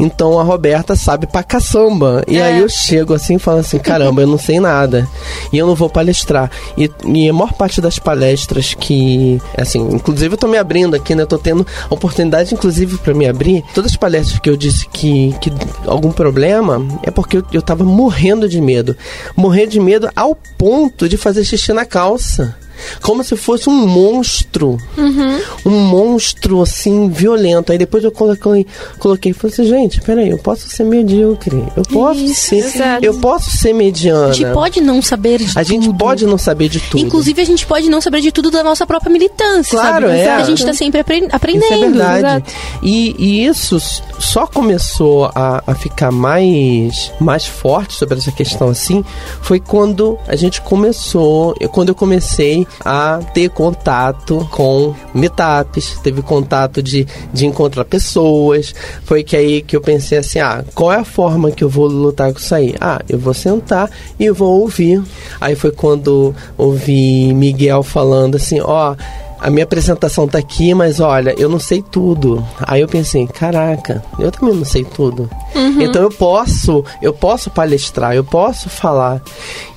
Então, 0.00 0.38
a 0.40 0.42
Roberta 0.42 0.93
sabe 0.96 1.26
pra 1.26 1.42
caçamba. 1.42 2.24
E 2.26 2.36
é. 2.36 2.42
aí 2.42 2.60
eu 2.60 2.68
chego 2.68 3.14
assim 3.14 3.36
e 3.36 3.38
falo 3.38 3.58
assim, 3.58 3.78
caramba, 3.78 4.22
eu 4.22 4.26
não 4.26 4.38
sei 4.38 4.60
nada. 4.60 5.08
E 5.52 5.58
eu 5.58 5.66
não 5.66 5.74
vou 5.74 5.88
palestrar. 5.88 6.50
E, 6.76 6.90
e 7.06 7.28
a 7.28 7.32
maior 7.32 7.52
parte 7.52 7.80
das 7.80 7.98
palestras 7.98 8.74
que, 8.74 9.40
assim, 9.56 9.80
inclusive 9.92 10.34
eu 10.34 10.38
tô 10.38 10.48
me 10.48 10.58
abrindo 10.58 10.94
aqui, 10.94 11.14
né? 11.14 11.22
Eu 11.22 11.26
tô 11.26 11.38
tendo 11.38 11.66
oportunidade, 11.90 12.54
inclusive, 12.54 12.98
para 12.98 13.14
me 13.14 13.26
abrir. 13.26 13.64
Todas 13.74 13.92
as 13.92 13.96
palestras 13.96 14.38
que 14.38 14.48
eu 14.48 14.56
disse 14.56 14.88
que, 14.88 15.34
que 15.40 15.52
algum 15.86 16.12
problema 16.12 16.86
é 17.02 17.10
porque 17.10 17.38
eu, 17.38 17.44
eu 17.52 17.62
tava 17.62 17.84
morrendo 17.84 18.48
de 18.48 18.60
medo. 18.60 18.96
Morrendo 19.36 19.70
de 19.70 19.80
medo 19.80 20.10
ao 20.14 20.36
ponto 20.58 21.08
de 21.08 21.16
fazer 21.16 21.44
xixi 21.44 21.72
na 21.72 21.84
calça 21.84 22.56
como 23.00 23.22
se 23.22 23.36
fosse 23.36 23.68
um 23.68 23.86
monstro. 23.86 24.78
Uhum. 24.96 25.40
Um 25.64 25.80
monstro, 25.86 26.62
assim, 26.62 27.08
violento. 27.08 27.72
Aí 27.72 27.78
depois 27.78 28.04
eu 28.04 28.12
coloquei, 28.12 28.66
coloquei 28.98 29.30
e 29.30 29.34
falei 29.34 29.52
assim, 29.52 29.64
gente, 29.64 30.00
peraí, 30.00 30.30
eu 30.30 30.38
posso 30.38 30.68
ser 30.68 30.84
medíocre. 30.84 31.64
Eu 31.76 31.82
posso 31.84 32.24
Isso, 32.24 32.48
ser. 32.48 32.56
Exato. 32.56 33.04
Eu 33.04 33.14
posso 33.14 33.50
ser 33.56 33.72
mediana. 33.72 34.28
A 34.28 34.32
gente 34.32 34.52
pode 34.52 34.80
não 34.80 35.02
saber 35.02 35.38
de 35.38 35.44
a 35.44 35.48
tudo. 35.48 35.58
A 35.58 35.62
gente 35.62 35.94
pode 35.94 36.26
não 36.26 36.38
saber 36.38 36.68
de 36.68 36.80
tudo. 36.80 37.00
Inclusive, 37.00 37.40
a 37.40 37.44
gente 37.44 37.66
pode 37.66 37.88
não 37.88 38.00
saber 38.00 38.20
de 38.20 38.32
tudo 38.32 38.50
da 38.50 38.62
nossa 38.62 38.86
própria 38.86 39.10
militância. 39.10 39.78
Claro, 39.78 40.06
sabe? 40.06 40.18
é. 40.18 40.34
A 40.34 40.42
gente 40.42 40.58
está 40.58 40.72
sempre 40.72 41.00
aprendendo. 41.00 41.64
Isso 41.64 41.72
é 41.72 41.78
verdade. 41.78 42.44
E, 42.82 43.14
e, 43.18 43.46
isso 43.46 43.78
só 44.18 44.46
começou 44.46 45.30
a, 45.34 45.62
a 45.66 45.74
ficar 45.74 46.10
mais, 46.10 47.12
mais 47.20 47.46
forte 47.46 47.94
sobre 47.94 48.18
essa 48.18 48.32
questão 48.32 48.68
assim, 48.68 49.04
foi 49.40 49.60
quando 49.60 50.18
a 50.26 50.36
gente 50.36 50.60
começou, 50.60 51.54
quando 51.72 51.90
eu 51.90 51.94
comecei 51.94 52.63
a 52.84 53.20
ter 53.32 53.50
contato 53.50 54.46
com 54.50 54.94
meetups, 55.14 55.98
teve 56.02 56.22
contato 56.22 56.82
de, 56.82 57.06
de 57.32 57.46
encontrar 57.46 57.84
pessoas. 57.84 58.74
Foi 59.04 59.22
que 59.22 59.36
aí 59.36 59.62
que 59.62 59.76
eu 59.76 59.80
pensei 59.80 60.18
assim: 60.18 60.38
ah, 60.38 60.64
qual 60.74 60.92
é 60.92 60.98
a 60.98 61.04
forma 61.04 61.50
que 61.50 61.64
eu 61.64 61.68
vou 61.68 61.86
lutar 61.86 62.32
com 62.32 62.38
isso 62.38 62.54
aí? 62.54 62.74
Ah, 62.80 63.00
eu 63.08 63.18
vou 63.18 63.34
sentar 63.34 63.90
e 64.18 64.30
vou 64.30 64.60
ouvir. 64.60 65.02
Aí 65.40 65.54
foi 65.54 65.70
quando 65.70 66.34
ouvi 66.56 67.32
Miguel 67.34 67.82
falando 67.82 68.36
assim: 68.36 68.60
ó. 68.60 68.92
Oh, 68.92 69.23
a 69.44 69.50
minha 69.50 69.64
apresentação 69.64 70.26
tá 70.26 70.38
aqui, 70.38 70.72
mas 70.72 71.00
olha, 71.00 71.34
eu 71.36 71.50
não 71.50 71.58
sei 71.58 71.82
tudo. 71.82 72.42
Aí 72.60 72.80
eu 72.80 72.88
pensei, 72.88 73.26
caraca, 73.26 74.02
eu 74.18 74.30
também 74.30 74.54
não 74.54 74.64
sei 74.64 74.84
tudo. 74.84 75.28
Uhum. 75.54 75.82
Então 75.82 76.00
eu 76.00 76.10
posso, 76.10 76.82
eu 77.02 77.12
posso 77.12 77.50
palestrar, 77.50 78.14
eu 78.14 78.24
posso 78.24 78.70
falar. 78.70 79.20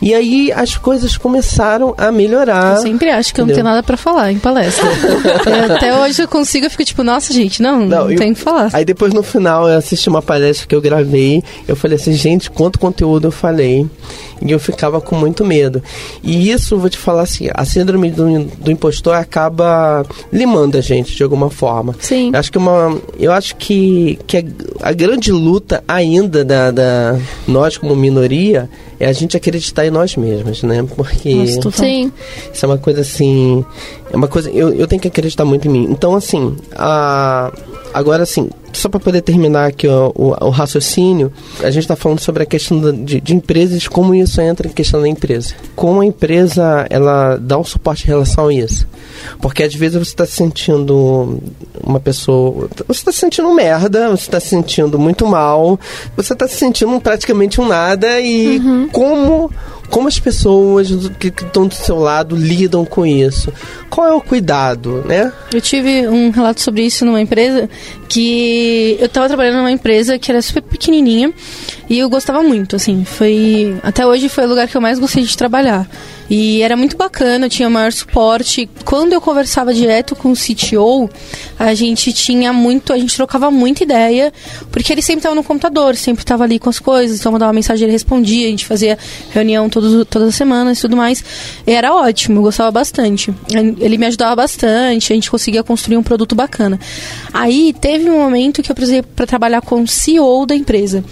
E 0.01 0.13
aí 0.13 0.53
as 0.53 0.78
coisas 0.78 1.18
começaram 1.18 1.93
a 1.97 2.13
melhorar. 2.13 2.78
Eu 2.78 2.82
sempre 2.82 3.09
acho 3.09 3.34
que 3.34 3.41
entendeu? 3.41 3.57
eu 3.57 3.57
não 3.57 3.63
tenho 3.63 3.76
nada 3.76 3.84
para 3.84 3.97
falar 3.97 4.32
em 4.32 4.39
palestra. 4.39 4.88
até 5.76 5.93
hoje 5.99 6.24
eu 6.24 6.30
consigo, 6.30 6.65
eu 6.65 6.70
fico 6.70 6.86
tipo, 6.86 7.03
nossa 7.03 7.34
gente, 7.34 7.61
não, 7.61 7.80
não, 7.80 7.88
não 7.88 8.11
eu, 8.11 8.18
tem 8.18 8.34
que 8.34 8.39
falar. 8.39 8.70
Aí 8.72 8.86
depois 8.86 9.13
no 9.13 9.22
final 9.22 9.68
eu 9.68 9.78
assisti 9.78 10.07
uma 10.07 10.22
palestra 10.22 10.65
que 10.65 10.76
eu 10.76 10.80
gravei, 10.80 11.43
eu 11.68 11.76
falei 11.76 11.97
assim, 11.97 12.13
gente, 12.13 12.49
quanto 12.49 12.80
conteúdo 12.80 13.28
eu 13.28 13.32
falei. 13.32 13.86
E 14.42 14.52
eu 14.52 14.60
ficava 14.60 15.02
com 15.02 15.16
muito 15.16 15.44
medo. 15.44 15.82
E 16.24 16.52
isso, 16.52 16.78
vou 16.78 16.90
te 16.90 16.98
falar 16.98 17.24
assim, 17.24 17.48
a 17.54 17.66
síndrome 17.66 18.12
do, 18.12 18.46
do 18.46 18.72
impostor 18.72 19.16
acaba 19.16 20.06
limando 20.32 20.78
a 20.78 20.82
gente 20.82 21.16
de 21.16 21.24
alguma 21.24 21.50
forma. 21.50 21.96
Sim. 22.00 22.32
Eu 22.34 22.40
acho 22.40 22.52
que 22.52 22.58
uma, 22.58 22.98
eu 23.20 23.32
acho 23.32 23.56
que, 23.56 24.20
que 24.28 24.38
a, 24.38 24.44
a 24.90 24.94
grande 24.94 25.32
luta 25.32 25.84
ainda 25.88 26.44
da, 26.44 26.72
da 26.72 27.20
nós 27.48 27.78
como 27.78 27.96
minoria 27.96 28.70
é 29.00 29.08
a 29.08 29.14
gente 29.14 29.38
acreditar 29.38 29.86
em 29.86 29.92
nós 29.92 30.16
mesmos, 30.16 30.64
né? 30.64 30.86
Porque 30.96 31.34
Nossa, 31.34 31.72
Sim. 31.72 32.12
isso 32.54 32.66
é 32.66 32.68
uma 32.68 32.78
coisa 32.78 33.02
assim, 33.02 33.64
é 34.12 34.16
uma 34.16 34.28
coisa 34.28 34.50
eu, 34.50 34.74
eu 34.74 34.88
tenho 34.88 35.02
que 35.02 35.08
acreditar 35.08 35.46
muito 35.46 35.68
em 35.68 35.72
mim. 35.72 35.88
Então 35.90 36.16
assim, 36.16 36.56
a 36.76 37.52
agora 37.94 38.24
assim, 38.24 38.50
só 38.74 38.90
para 38.90 39.00
poder 39.00 39.22
terminar 39.22 39.68
aqui 39.68 39.88
ó, 39.88 40.12
o, 40.16 40.46
o, 40.46 40.50
raciocínio, 40.50 41.32
a 41.62 41.72
gente 41.72 41.84
está 41.84 41.96
falando 41.96 42.20
sobre 42.20 42.44
a 42.44 42.46
questão 42.46 42.80
de, 43.04 43.20
de, 43.20 43.36
empresas, 43.36 43.88
como 43.88 44.14
isso 44.14 44.40
entra 44.40 44.68
em 44.68 44.72
questão 44.72 45.02
da 45.02 45.08
empresa. 45.08 45.56
Como 45.76 46.02
a 46.02 46.06
empresa 46.06 46.86
ela 46.90 47.38
dá 47.38 47.58
um 47.58 47.64
suporte 47.64 48.06
em 48.06 48.08
relação 48.08 48.48
a 48.48 48.54
isso. 48.54 48.88
Porque 49.42 49.64
às 49.64 49.74
vezes 49.74 49.98
você 49.98 50.12
está 50.12 50.26
se 50.26 50.34
sentindo 50.34 51.40
uma 51.84 52.00
pessoa. 52.00 52.70
Você 52.88 53.00
está 53.00 53.12
se 53.12 53.20
sentindo 53.20 53.54
merda, 53.54 54.10
você 54.10 54.24
está 54.24 54.40
se 54.40 54.48
sentindo 54.48 55.00
muito 55.00 55.26
mal, 55.26 55.80
você 56.16 56.34
está 56.34 56.48
se 56.48 56.56
sentindo 56.56 57.00
praticamente 57.02 57.60
um 57.60 57.68
nada 57.68 58.20
e 58.20 58.60
uhum. 58.60 58.90
como 58.90 59.52
como 59.90 60.08
as 60.08 60.20
pessoas 60.20 60.90
que 61.20 61.28
estão 61.28 61.68
do 61.68 61.74
seu 61.74 61.98
lado 61.98 62.36
lidam 62.36 62.86
com 62.86 63.06
isso? 63.06 63.52
Qual 63.90 64.08
é 64.08 64.14
o 64.14 64.22
cuidado, 64.22 65.04
né? 65.08 65.32
Eu 65.54 65.62
tive 65.62 66.08
um 66.08 66.30
relato 66.30 66.62
sobre 66.62 66.84
isso 66.84 67.06
numa 67.06 67.22
empresa 67.22 67.70
que 68.10 68.98
eu 69.00 69.06
estava 69.06 69.28
trabalhando 69.28 69.58
numa 69.58 69.72
empresa 69.72 70.20
que 70.20 70.32
era 70.32 70.42
super 70.42 70.62
pequenininha 70.62 71.34
e 71.90 72.00
eu 72.00 72.10
gostava 72.10 72.42
muito, 72.44 72.76
assim, 72.76 73.06
foi 73.06 73.78
até 73.84 74.06
hoje 74.06 74.30
foi 74.30 74.46
o 74.46 74.50
lugar 74.50 74.68
que 74.68 74.76
eu 74.76 74.82
mais 74.82 75.00
gostei 75.00 75.24
de 75.24 75.38
trabalhar. 75.38 75.88
E 76.30 76.61
era 76.61 76.75
muito 76.75 76.97
bacana, 76.97 77.47
tinha 77.47 77.69
maior 77.69 77.91
suporte. 77.91 78.69
Quando 78.84 79.13
eu 79.13 79.21
conversava 79.21 79.73
direto 79.73 80.15
com 80.15 80.32
o 80.32 80.36
CTO, 80.36 81.09
a 81.57 81.73
gente 81.73 82.11
tinha 82.11 82.51
muito, 82.51 82.91
a 82.91 82.97
gente 82.97 83.15
trocava 83.15 83.49
muita 83.49 83.84
ideia, 83.84 84.34
porque 84.71 84.91
ele 84.91 85.01
sempre 85.01 85.19
estava 85.19 85.36
no 85.36 85.43
computador, 85.43 85.95
sempre 85.95 86.23
estava 86.23 86.43
ali 86.43 86.59
com 86.59 86.69
as 86.69 86.80
coisas, 86.80 87.19
então 87.19 87.32
mandava 87.32 87.53
mensagem, 87.53 87.86
ele 87.86 87.93
respondia, 87.93 88.47
a 88.47 88.49
gente 88.49 88.65
fazia 88.65 88.97
reunião 89.32 89.69
todos, 89.69 90.05
todas 90.09 90.30
as 90.30 90.36
semanas 90.36 90.78
e 90.78 90.82
tudo 90.82 90.97
mais. 90.97 91.23
E 91.65 91.71
era 91.71 91.93
ótimo, 91.93 92.39
eu 92.39 92.43
gostava 92.43 92.71
bastante. 92.71 93.34
Ele 93.80 93.97
me 93.97 94.05
ajudava 94.07 94.36
bastante, 94.36 95.13
a 95.13 95.15
gente 95.15 95.32
conseguia 95.32 95.63
construir 95.63 95.97
um 95.97 96.03
produto 96.03 96.36
bacana. 96.36 96.80
Aí 97.34 97.73
teve 97.80 98.09
um 98.09 98.19
momento 98.19 98.61
que 98.61 98.71
eu 98.71 98.75
precisei 98.75 99.01
para 99.01 99.25
trabalhar 99.25 99.61
com 99.61 99.82
o 99.82 99.88
CEO 99.88 100.45
da 100.45 100.55
empresa. 100.55 101.03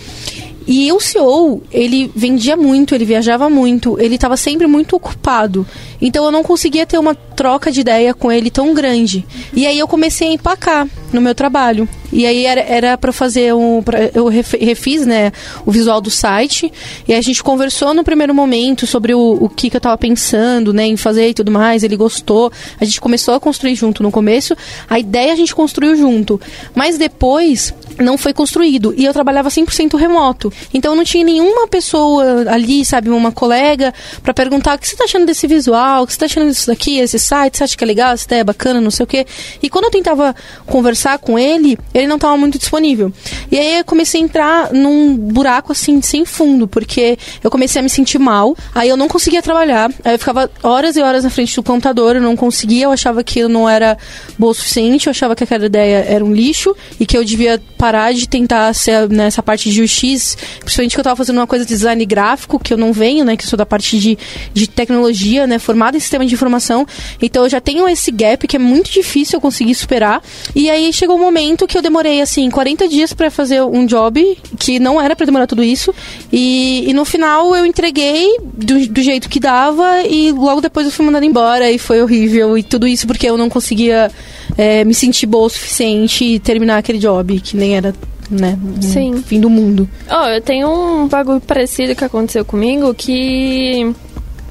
E 0.68 0.92
o 0.92 1.00
CEO, 1.00 1.62
ele 1.72 2.12
vendia 2.16 2.58
muito, 2.58 2.96
ele 2.96 3.06
viajava 3.06 3.50
muito, 3.50 4.00
ele 4.00 4.16
estava 4.16 4.36
sempre 4.36 4.66
muito 4.66 4.96
ocupado. 4.96 5.66
Então 6.02 6.26
eu 6.26 6.32
não 6.32 6.44
conseguia 6.44 6.86
ter 6.86 6.98
uma 6.98 7.14
troca 7.14 7.72
de 7.72 7.82
ideia 7.82 8.14
com 8.14 8.32
ele 8.32 8.50
tão 8.50 8.74
grande. 8.74 9.26
E 9.54 9.66
aí 9.68 9.78
eu 9.78 9.88
comecei 9.88 10.28
a 10.30 10.34
empacar 10.34 10.88
no 11.14 11.22
meu 11.22 11.36
trabalho. 11.36 11.88
E 12.12 12.26
aí 12.26 12.46
era, 12.46 12.98
para 12.98 13.12
fazer 13.12 13.54
um. 13.54 13.82
Pra, 13.84 14.10
eu 14.14 14.28
refiz 14.28 15.06
né, 15.06 15.32
o 15.66 15.72
visual 15.72 16.00
do 16.00 16.10
site. 16.10 16.72
E 17.08 17.14
a 17.14 17.22
gente 17.22 17.44
conversou 17.44 17.94
no 17.94 18.04
primeiro 18.04 18.34
momento 18.34 18.88
sobre 18.88 19.14
o, 19.14 19.38
o 19.42 19.50
que, 19.50 19.70
que 19.70 19.76
eu 19.76 19.80
estava 19.80 19.98
pensando 19.98 20.74
né, 20.74 20.86
em 20.86 20.96
fazer 20.96 21.30
e 21.30 21.34
tudo 21.34 21.52
mais. 21.52 21.84
Ele 21.84 21.98
gostou. 21.98 22.52
A 22.80 22.86
gente 22.86 23.02
começou 23.02 23.34
a 23.34 23.40
construir 23.40 23.76
junto 23.76 24.02
no 24.02 24.12
começo. 24.12 24.56
A 24.90 24.98
ideia 24.98 25.34
a 25.34 25.36
gente 25.36 25.54
construiu 25.54 25.96
junto. 25.96 26.40
Mas 26.74 26.98
depois 26.98 27.74
não 28.00 28.18
foi 28.18 28.34
construído. 28.34 28.94
E 28.96 29.06
eu 29.06 29.14
trabalhava 29.14 29.50
100% 29.50 29.98
remoto. 29.98 30.54
Então 30.74 30.96
não 30.96 31.04
tinha 31.04 31.24
nenhuma 31.24 31.68
pessoa 31.68 32.46
ali, 32.50 32.84
sabe, 32.86 33.10
uma 33.10 33.32
colega, 33.32 33.94
para 34.22 34.34
perguntar 34.34 34.76
o 34.76 34.80
que 34.80 34.88
você 34.88 34.94
está 34.94 35.06
achando 35.06 35.26
desse 35.26 35.48
visual, 35.48 36.04
o 36.04 36.08
que 36.08 36.14
você 36.14 36.18
está 36.18 36.26
achando 36.26 36.50
disso 36.50 36.68
daqui, 36.68 37.00
esse 37.00 37.20
site, 37.20 37.58
você 37.58 37.64
acha 37.64 37.78
que 37.78 37.84
é 37.84 37.88
legal, 37.88 38.14
essa 38.14 38.26
ideia 38.26 38.42
é 38.42 38.44
bacana, 38.44 38.82
não 38.82 38.92
sei 38.92 39.04
o 39.04 39.08
quê. 39.08 39.26
E 39.62 39.70
quando 39.70 39.86
eu 39.86 39.92
tentava 39.92 40.36
conversar 40.66 41.18
com 41.20 41.38
ele, 41.38 41.78
ele 41.94 42.08
não 42.08 42.16
estava 42.16 42.36
muito 42.38 42.58
disponível. 42.58 43.12
E 43.52 43.58
aí 43.58 43.80
eu 43.80 43.86
comecei 43.86 44.22
a 44.22 44.24
entrar 44.24 44.74
num 44.74 45.16
buraco 45.16 45.72
assim, 45.72 46.02
sem 46.02 46.26
fundo, 46.26 46.68
porque 46.68 47.18
eu 47.44 47.52
comecei 47.52 47.80
a 47.80 47.84
me 47.84 47.90
sentir 47.90 48.20
mal, 48.20 48.56
aí 48.74 48.90
eu 48.90 48.98
não 48.98 49.08
conseguia 49.08 49.42
trabalhar, 49.42 49.92
aí 50.04 50.16
eu 50.16 50.20
ficava 50.20 50.50
horas 50.64 50.96
e 50.96 51.02
horas 51.02 51.24
na 51.24 51.30
frente 51.30 51.56
do 51.56 51.64
computador, 51.64 52.16
eu 52.16 52.22
não 52.22 52.36
conseguia, 52.36 52.86
eu 52.86 52.92
achava 52.92 53.24
que 53.24 53.40
eu 53.40 53.50
não 53.50 53.68
era 53.70 53.98
boa 54.38 54.52
o 54.52 54.54
suficiente, 54.54 55.08
eu 55.08 55.12
achava 55.12 55.36
que 55.36 55.44
aquela 55.44 55.66
ideia 55.66 56.06
era 56.08 56.24
um 56.24 56.34
lixo 56.34 56.76
e 57.00 57.06
que 57.06 57.18
eu 57.18 57.24
devia 57.24 57.62
parar 57.78 58.14
de 58.14 58.28
tentar 58.28 58.74
ser 58.74 59.10
nessa 59.10 59.42
parte 59.42 59.70
de 59.70 59.82
UX, 59.82 60.38
principalmente 60.60 60.94
que 60.94 61.00
eu 61.00 61.02
estava 61.02 61.16
fazendo 61.16 61.38
uma 61.38 61.48
coisa 61.48 61.66
de 61.66 61.70
design 61.70 62.06
gráfico, 62.06 62.60
que 62.60 62.74
eu 62.74 62.78
não 62.78 62.92
venho, 62.92 63.26
né, 63.26 63.36
que 63.36 63.46
sou 63.46 63.58
da 63.58 63.66
parte 63.66 63.98
de, 63.98 64.18
de 64.54 64.68
tecnologia, 64.68 65.48
né, 65.48 65.60
formada 65.60 65.98
em 65.98 66.00
sistema 66.00 66.26
de 66.26 66.34
informação, 66.34 66.86
então 67.22 67.44
eu 67.44 67.50
já 67.50 67.62
tenho 67.62 67.88
esse 67.88 68.12
gap 68.12 68.48
que 68.48 68.56
é 68.56 68.60
muito 68.60 68.92
difícil 68.92 69.38
eu 69.38 69.42
conseguir 69.42 69.76
superar, 69.76 70.22
e 70.56 70.70
aí 70.70 70.92
chegou 70.94 71.16
um 71.16 71.22
momento 71.22 71.68
que 71.68 71.78
eu 71.78 71.82
demorei, 71.82 72.22
assim, 72.22 72.50
40 72.50 72.88
dias 72.88 73.14
para 73.14 73.30
fazer 73.30 73.62
um 73.64 73.86
job, 73.86 74.38
que 74.60 74.80
não 74.80 75.02
era 75.02 75.16
para 75.16 75.26
demorar 75.26 75.48
tudo 75.48 75.64
isso, 75.64 75.94
e, 76.32 76.86
e 76.88 76.94
no 76.94 77.06
final 77.06 77.56
eu 77.56 77.66
entreguei 77.66 78.38
do, 78.42 78.88
do 78.88 79.02
jeito 79.02 79.30
que 79.30 79.40
dava, 79.40 80.02
e 80.08 80.32
logo 80.32 80.62
depois 80.62 80.86
eu 80.86 80.92
fui 80.92 81.06
mandada 81.06 81.26
embora, 81.26 81.72
e 81.72 81.78
foi 81.78 82.02
horrível, 82.02 82.58
e 82.58 82.64
tudo 82.64 82.88
isso 82.88 83.08
porque 83.08 83.28
eu 83.28 83.38
não 83.38 83.50
conseguia 83.50 84.12
é, 84.58 84.84
me 84.84 84.94
sentir 84.94 85.26
boa 85.26 85.46
o 85.46 85.50
suficiente 85.50 86.24
e 86.24 86.40
terminar 86.40 86.78
aquele 86.78 87.00
job, 87.00 87.40
que 87.40 87.56
nem 87.56 87.76
era 87.76 87.94
né? 88.30 88.58
Sim. 88.82 89.22
Fim 89.22 89.40
do 89.40 89.50
mundo. 89.50 89.88
Oh, 90.10 90.28
eu 90.28 90.42
tenho 90.42 90.70
um 90.70 91.08
bagulho 91.08 91.42
parecido 91.42 91.96
que 91.96 92.04
aconteceu 92.04 92.44
comigo 92.44 92.94
que 92.94 93.94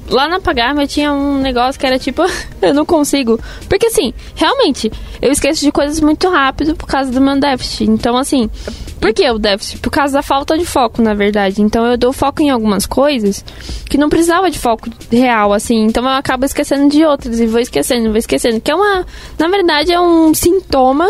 lá 0.09 0.27
na 0.27 0.39
Pagarma 0.39 0.85
tinha 0.85 1.11
um 1.11 1.39
negócio 1.39 1.79
que 1.79 1.85
era 1.85 1.97
tipo, 1.97 2.23
eu 2.61 2.73
não 2.73 2.85
consigo. 2.85 3.39
Porque 3.67 3.87
assim, 3.87 4.13
realmente, 4.35 4.91
eu 5.21 5.31
esqueço 5.31 5.61
de 5.61 5.71
coisas 5.71 5.99
muito 5.99 6.29
rápido 6.29 6.75
por 6.75 6.87
causa 6.87 7.11
do 7.11 7.21
meu 7.21 7.39
déficit. 7.39 7.89
Então, 7.89 8.17
assim, 8.17 8.49
por 8.99 9.13
que 9.13 9.29
o 9.29 9.37
déficit? 9.37 9.79
Por 9.79 9.91
causa 9.91 10.13
da 10.13 10.23
falta 10.23 10.57
de 10.57 10.65
foco, 10.65 11.01
na 11.01 11.13
verdade. 11.13 11.61
Então 11.61 11.85
eu 11.85 11.97
dou 11.97 12.11
foco 12.11 12.41
em 12.41 12.49
algumas 12.49 12.85
coisas 12.85 13.43
que 13.89 13.97
não 13.97 14.09
precisava 14.09 14.49
de 14.49 14.57
foco 14.57 14.89
real, 15.11 15.53
assim. 15.53 15.85
Então 15.85 16.03
eu 16.03 16.09
acabo 16.09 16.45
esquecendo 16.45 16.89
de 16.89 17.03
outras 17.05 17.39
e 17.39 17.45
vou 17.45 17.59
esquecendo, 17.59 18.09
vou 18.09 18.17
esquecendo. 18.17 18.59
Que 18.59 18.71
é 18.71 18.75
uma. 18.75 19.05
Na 19.37 19.47
verdade, 19.47 19.91
é 19.91 19.99
um 19.99 20.33
sintoma 20.33 21.07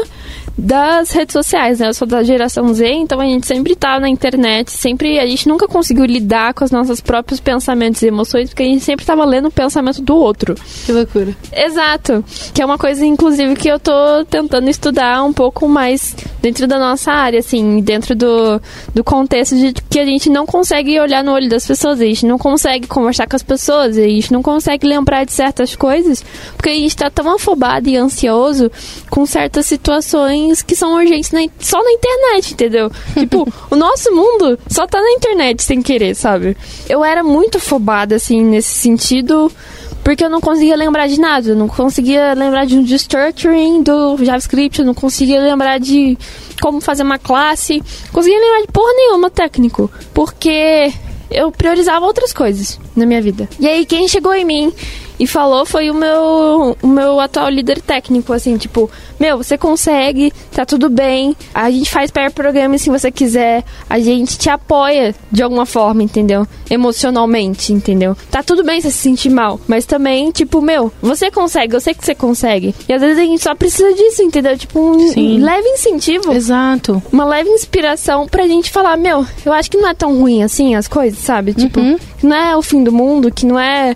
das 0.57 1.11
redes 1.11 1.33
sociais, 1.33 1.79
né? 1.79 1.89
Eu 1.89 1.93
sou 1.93 2.07
da 2.07 2.23
geração 2.23 2.73
Z, 2.73 2.87
então 2.87 3.19
a 3.19 3.25
gente 3.25 3.45
sempre 3.45 3.75
tá 3.75 3.99
na 3.99 4.07
internet, 4.07 4.71
sempre 4.71 5.19
a 5.19 5.25
gente 5.25 5.49
nunca 5.49 5.67
conseguiu 5.67 6.05
lidar 6.05 6.53
com 6.53 6.63
os 6.63 6.71
nossos 6.71 7.01
próprios 7.01 7.39
pensamentos 7.39 8.01
e 8.01 8.07
emoções, 8.07 8.49
porque 8.49 8.63
a 8.63 8.67
gente 8.67 8.83
sempre 8.83 9.05
tava 9.05 9.25
lendo 9.25 9.49
o 9.49 9.51
pensamento 9.51 10.01
do 10.01 10.15
outro. 10.15 10.55
Que 10.85 10.91
loucura. 10.91 11.35
Exato. 11.51 12.23
Que 12.53 12.61
é 12.61 12.65
uma 12.65 12.77
coisa, 12.77 13.05
inclusive, 13.05 13.55
que 13.55 13.67
eu 13.67 13.79
tô 13.79 13.91
tentando 14.29 14.69
estudar 14.69 15.23
um 15.23 15.33
pouco 15.33 15.67
mais 15.67 16.15
dentro 16.41 16.67
da 16.67 16.79
nossa 16.79 17.11
área, 17.11 17.39
assim, 17.39 17.81
dentro 17.81 18.15
do, 18.15 18.61
do 18.93 19.03
contexto 19.03 19.55
de 19.55 19.73
que 19.73 19.99
a 19.99 20.05
gente 20.05 20.29
não 20.29 20.45
consegue 20.45 20.97
olhar 20.99 21.23
no 21.23 21.33
olho 21.33 21.49
das 21.49 21.67
pessoas, 21.67 21.99
a 21.99 22.05
gente 22.05 22.25
não 22.25 22.37
consegue 22.37 22.87
conversar 22.87 23.27
com 23.27 23.35
as 23.35 23.43
pessoas, 23.43 23.97
a 23.97 24.03
gente 24.03 24.31
não 24.31 24.41
consegue 24.41 24.87
lembrar 24.87 25.25
de 25.25 25.33
certas 25.33 25.75
coisas, 25.75 26.23
porque 26.55 26.69
a 26.69 26.73
gente 26.73 26.95
tá 26.95 27.09
tão 27.09 27.33
afobado 27.33 27.89
e 27.89 27.97
ansioso 27.97 28.71
com 29.09 29.25
certas 29.25 29.65
situações 29.65 30.44
que 30.53 30.75
são 30.75 30.93
urgentes 30.95 31.31
na, 31.31 31.39
só 31.59 31.81
na 31.83 31.91
internet, 31.91 32.53
entendeu? 32.53 32.91
tipo, 33.17 33.47
o 33.69 33.75
nosso 33.75 34.13
mundo 34.13 34.57
só 34.67 34.85
tá 34.87 34.99
na 35.01 35.11
internet 35.11 35.63
sem 35.63 35.81
querer, 35.81 36.15
sabe? 36.15 36.55
Eu 36.89 37.03
era 37.03 37.23
muito 37.23 37.59
fobada, 37.59 38.15
assim, 38.15 38.43
nesse 38.43 38.75
sentido, 38.75 39.51
porque 40.03 40.23
eu 40.23 40.29
não 40.29 40.39
conseguia 40.39 40.75
lembrar 40.75 41.07
de 41.07 41.19
nada. 41.19 41.49
Eu 41.49 41.55
não 41.55 41.67
conseguia 41.67 42.33
lembrar 42.33 42.65
de 42.65 42.77
um 42.77 42.83
destructuring 42.83 43.81
do 43.81 44.17
JavaScript, 44.23 44.79
eu 44.79 44.85
não 44.85 44.93
conseguia 44.93 45.41
lembrar 45.41 45.79
de 45.79 46.17
como 46.61 46.79
fazer 46.79 47.03
uma 47.03 47.17
classe, 47.17 47.77
não 48.05 48.13
conseguia 48.13 48.39
lembrar 48.39 48.61
de 48.61 48.67
porra 48.71 48.93
nenhuma 48.93 49.29
técnico, 49.29 49.89
porque 50.13 50.91
eu 51.31 51.51
priorizava 51.51 52.05
outras 52.05 52.31
coisas 52.31 52.79
na 52.95 53.05
minha 53.05 53.21
vida. 53.21 53.49
E 53.59 53.67
aí, 53.67 53.85
quem 53.85 54.07
chegou 54.07 54.33
em 54.33 54.45
mim 54.45 54.73
e 55.19 55.27
falou 55.27 55.65
foi 55.65 55.89
o 55.89 55.93
meu, 55.93 56.77
o 56.81 56.87
meu 56.87 57.19
atual 57.19 57.49
líder 57.49 57.81
técnico, 57.81 58.33
assim, 58.33 58.57
tipo, 58.57 58.89
meu, 59.19 59.37
você 59.37 59.57
consegue, 59.57 60.33
tá 60.51 60.65
tudo 60.65 60.89
bem, 60.89 61.35
a 61.53 61.69
gente 61.71 61.89
faz 61.89 62.11
pair 62.11 62.31
programa 62.31 62.77
se 62.77 62.89
você 62.89 63.11
quiser, 63.11 63.63
a 63.89 63.99
gente 63.99 64.37
te 64.37 64.49
apoia 64.49 65.15
de 65.31 65.41
alguma 65.41 65.65
forma, 65.65 66.03
entendeu? 66.03 66.47
Emocionalmente, 66.69 67.71
entendeu? 67.71 68.15
Tá 68.29 68.43
tudo 68.43 68.63
bem 68.63 68.81
você 68.81 68.91
se 68.91 68.97
sentir 68.97 69.29
mal, 69.29 69.59
mas 69.67 69.85
também, 69.85 70.31
tipo, 70.31 70.61
meu, 70.61 70.91
você 71.01 71.31
consegue, 71.31 71.75
eu 71.75 71.81
sei 71.81 71.93
que 71.93 72.03
você 72.03 72.15
consegue. 72.15 72.75
E 72.87 72.93
às 72.93 73.01
vezes 73.01 73.17
a 73.17 73.23
gente 73.23 73.43
só 73.43 73.55
precisa 73.55 73.93
disso, 73.93 74.21
entendeu? 74.21 74.57
Tipo, 74.57 74.79
um, 74.79 75.13
um 75.17 75.43
leve 75.43 75.67
incentivo. 75.69 76.31
Exato. 76.31 77.01
Uma 77.11 77.25
leve 77.25 77.49
inspiração 77.49 78.27
pra 78.27 78.47
gente 78.47 78.71
falar, 78.71 78.97
meu, 78.97 79.25
eu 79.45 79.53
acho 79.53 79.71
que 79.71 79.77
não 79.77 79.89
é 79.89 79.93
tão 79.93 80.17
ruim 80.19 80.43
assim 80.43 80.75
as 80.75 80.87
coisas, 80.87 81.19
sabe? 81.19 81.53
Tipo, 81.53 81.79
uhum. 81.79 81.97
que 82.17 82.25
não 82.25 82.35
é 82.35 82.57
o 82.57 82.61
fim 82.61 82.83
do 82.83 82.91
mundo, 82.91 83.31
que 83.31 83.45
não 83.45 83.59
é 83.59 83.95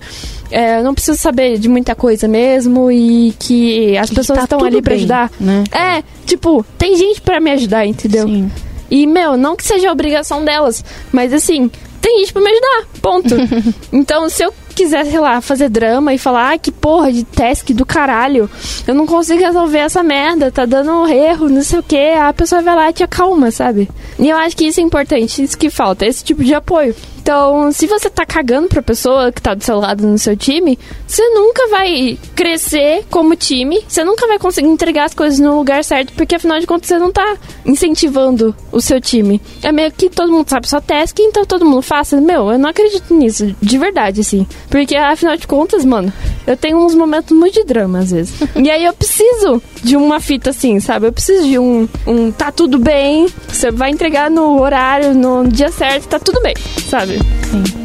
é, 0.52 0.82
não 0.82 0.94
preciso 0.94 1.18
saber 1.18 1.58
de 1.58 1.70
muita 1.70 1.96
coisa 1.96 2.28
mesmo 2.28 2.92
e 2.92 3.34
que 3.40 3.98
as 3.98 4.10
pessoas 4.10 4.40
tá 4.40 4.44
estão 4.46 4.64
ali 4.64 4.82
para 4.82 4.96
ajudar. 4.96 5.32
Né? 5.40 5.64
É, 5.72 6.04
tipo, 6.26 6.66
tem 6.78 6.96
gente 6.96 7.22
para 7.22 7.40
me 7.40 7.52
ajudar, 7.52 7.86
entendeu? 7.86 8.28
Sim. 8.28 8.52
E, 8.90 9.06
meu, 9.06 9.38
não 9.38 9.56
que 9.56 9.64
seja 9.64 9.92
obrigação 9.92 10.44
delas, 10.44 10.84
mas 11.12 11.32
assim, 11.32 11.70
tem 12.02 12.20
gente 12.20 12.34
pra 12.34 12.42
me 12.42 12.50
ajudar, 12.50 12.88
ponto. 13.02 13.36
então, 13.94 14.28
se 14.30 14.44
eu 14.44 14.54
quiser, 14.74 15.06
sei 15.06 15.20
lá, 15.20 15.42
fazer 15.42 15.70
drama 15.70 16.14
e 16.14 16.18
falar, 16.18 16.54
ah, 16.54 16.58
que 16.58 16.72
porra 16.72 17.12
de 17.12 17.24
task 17.26 17.70
do 17.72 17.86
caralho, 17.86 18.50
eu 18.88 18.96
não 18.96 19.06
consigo 19.06 19.40
resolver 19.40 19.80
essa 19.80 20.02
merda, 20.02 20.50
tá 20.52 20.66
dando 20.66 21.06
erro, 21.08 21.50
não 21.50 21.62
sei 21.62 21.80
o 21.80 21.84
que, 21.84 22.12
a 22.14 22.32
pessoa 22.32 22.62
vai 22.62 22.76
lá 22.76 22.90
e 22.90 22.94
te 22.94 23.04
acalma, 23.04 23.52
sabe? 23.52 23.90
E 24.18 24.30
eu 24.30 24.38
acho 24.38 24.56
que 24.56 24.66
isso 24.66 24.80
é 24.80 24.84
importante, 24.84 25.44
isso 25.44 25.58
que 25.58 25.70
falta, 25.70 26.06
esse 26.06 26.24
tipo 26.24 26.44
de 26.44 26.54
apoio. 26.54 26.96
Então, 27.30 27.72
se 27.72 27.86
você 27.86 28.10
tá 28.10 28.26
cagando 28.26 28.68
pra 28.68 28.82
pessoa 28.82 29.32
que 29.32 29.40
tá 29.40 29.54
do 29.54 29.64
seu 29.64 29.78
lado 29.78 30.04
no 30.08 30.18
seu 30.18 30.36
time, 30.36 30.80
você 31.06 31.22
nunca 31.30 31.68
vai 31.68 32.18
crescer 32.36 33.06
como 33.08 33.36
time, 33.36 33.86
você 33.88 34.04
nunca 34.04 34.26
vai 34.26 34.40
conseguir 34.40 34.68
entregar 34.68 35.04
as 35.04 35.14
coisas 35.14 35.38
no 35.38 35.56
lugar 35.56 35.84
certo, 35.84 36.12
porque 36.14 36.34
afinal 36.34 36.60
de 36.60 36.66
contas 36.66 36.88
você 36.88 36.98
não 36.98 37.12
tá 37.12 37.38
incentivando 37.64 38.56
o 38.72 38.82
seu 38.82 39.00
time. 39.00 39.40
É 39.62 39.72
meio 39.72 39.92
que 39.92 40.10
todo 40.10 40.32
mundo 40.32 40.50
sabe 40.50 40.68
sua 40.68 40.82
task, 40.82 41.20
então 41.20 41.46
todo 41.46 41.68
mundo 41.68 41.84
faça. 41.84 42.20
Meu, 42.20 42.50
eu 42.50 42.58
não 42.58 42.72
acredito 42.72 43.14
nisso, 43.14 43.56
de 43.62 43.78
verdade, 43.78 44.22
assim. 44.22 44.48
Porque 44.68 44.96
afinal 44.96 45.38
de 45.38 45.46
contas, 45.46 45.86
mano, 45.86 46.12
eu 46.48 46.58
tenho 46.58 46.84
uns 46.84 46.96
momentos 46.96 47.38
muito 47.38 47.54
de 47.54 47.64
drama 47.64 48.00
às 48.00 48.10
vezes. 48.10 48.34
e 48.58 48.72
aí 48.72 48.86
eu 48.86 48.94
preciso 48.94 49.62
de 49.84 49.96
uma 49.96 50.20
fita 50.20 50.50
assim, 50.50 50.80
sabe? 50.80 51.08
Eu 51.08 51.14
preciso 51.14 51.48
de 51.48 51.60
um, 51.60 51.88
um 52.06 52.32
tá 52.32 52.52
tudo 52.52 52.78
bem, 52.78 53.28
você 53.48 53.72
vai 53.72 53.92
entregar 53.92 54.30
no 54.30 54.60
horário, 54.62 55.14
no 55.14 55.48
dia 55.48 55.72
certo, 55.72 56.08
tá 56.08 56.20
tudo 56.20 56.42
bem, 56.42 56.56
sabe? 56.88 57.20
Sim. 57.50 57.80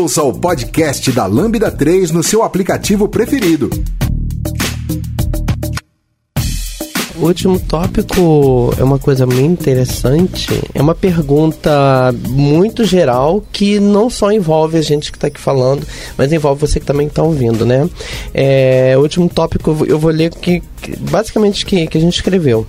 Ouça 0.00 0.22
o 0.22 0.32
podcast 0.32 1.10
da 1.12 1.26
Lambda 1.26 1.70
3 1.70 2.10
no 2.10 2.22
seu 2.22 2.42
aplicativo 2.42 3.08
preferido. 3.08 3.68
O 7.20 7.26
último 7.26 7.60
tópico 7.60 8.74
é 8.78 8.82
uma 8.82 8.98
coisa 8.98 9.26
muito 9.26 9.60
interessante. 9.60 10.48
É 10.74 10.80
uma 10.80 10.94
pergunta 10.94 12.14
muito 12.26 12.82
geral 12.82 13.44
que 13.52 13.78
não 13.78 14.08
só 14.08 14.32
envolve 14.32 14.78
a 14.78 14.80
gente 14.80 15.12
que 15.12 15.18
está 15.18 15.26
aqui 15.26 15.38
falando, 15.38 15.86
mas 16.16 16.32
envolve 16.32 16.62
você 16.62 16.80
que 16.80 16.86
também 16.86 17.08
está 17.08 17.22
ouvindo, 17.22 17.66
né? 17.66 17.86
É, 18.32 18.94
o 18.96 19.00
último 19.02 19.28
tópico 19.28 19.84
eu 19.86 19.98
vou 19.98 20.10
ler 20.10 20.34
que, 20.34 20.62
que 20.80 20.96
basicamente 20.96 21.66
que, 21.66 21.86
que 21.86 21.98
a 21.98 22.00
gente 22.00 22.14
escreveu. 22.14 22.66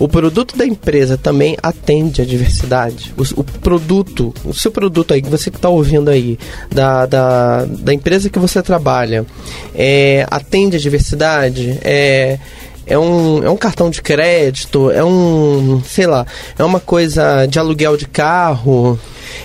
O 0.00 0.08
produto 0.08 0.56
da 0.56 0.66
empresa 0.66 1.16
também 1.16 1.56
atende 1.62 2.20
à 2.22 2.24
diversidade. 2.24 3.14
O, 3.16 3.40
o 3.40 3.44
produto, 3.44 4.34
o 4.44 4.52
seu 4.52 4.72
produto 4.72 5.14
aí, 5.14 5.22
você 5.22 5.48
que 5.48 5.58
está 5.58 5.68
ouvindo 5.68 6.10
aí, 6.10 6.36
da, 6.68 7.06
da, 7.06 7.64
da 7.66 7.94
empresa 7.94 8.28
que 8.28 8.38
você 8.40 8.60
trabalha, 8.62 9.24
é, 9.72 10.26
atende 10.28 10.74
à 10.74 10.80
diversidade? 10.80 11.78
É 11.82 12.40
é 12.86 12.98
um, 12.98 13.42
é 13.44 13.50
um 13.50 13.56
cartão 13.56 13.90
de 13.90 14.02
crédito, 14.02 14.90
é 14.90 15.04
um, 15.04 15.82
sei 15.84 16.06
lá, 16.06 16.26
é 16.58 16.64
uma 16.64 16.80
coisa 16.80 17.46
de 17.46 17.58
aluguel 17.58 17.96
de 17.96 18.06
carro, 18.06 18.98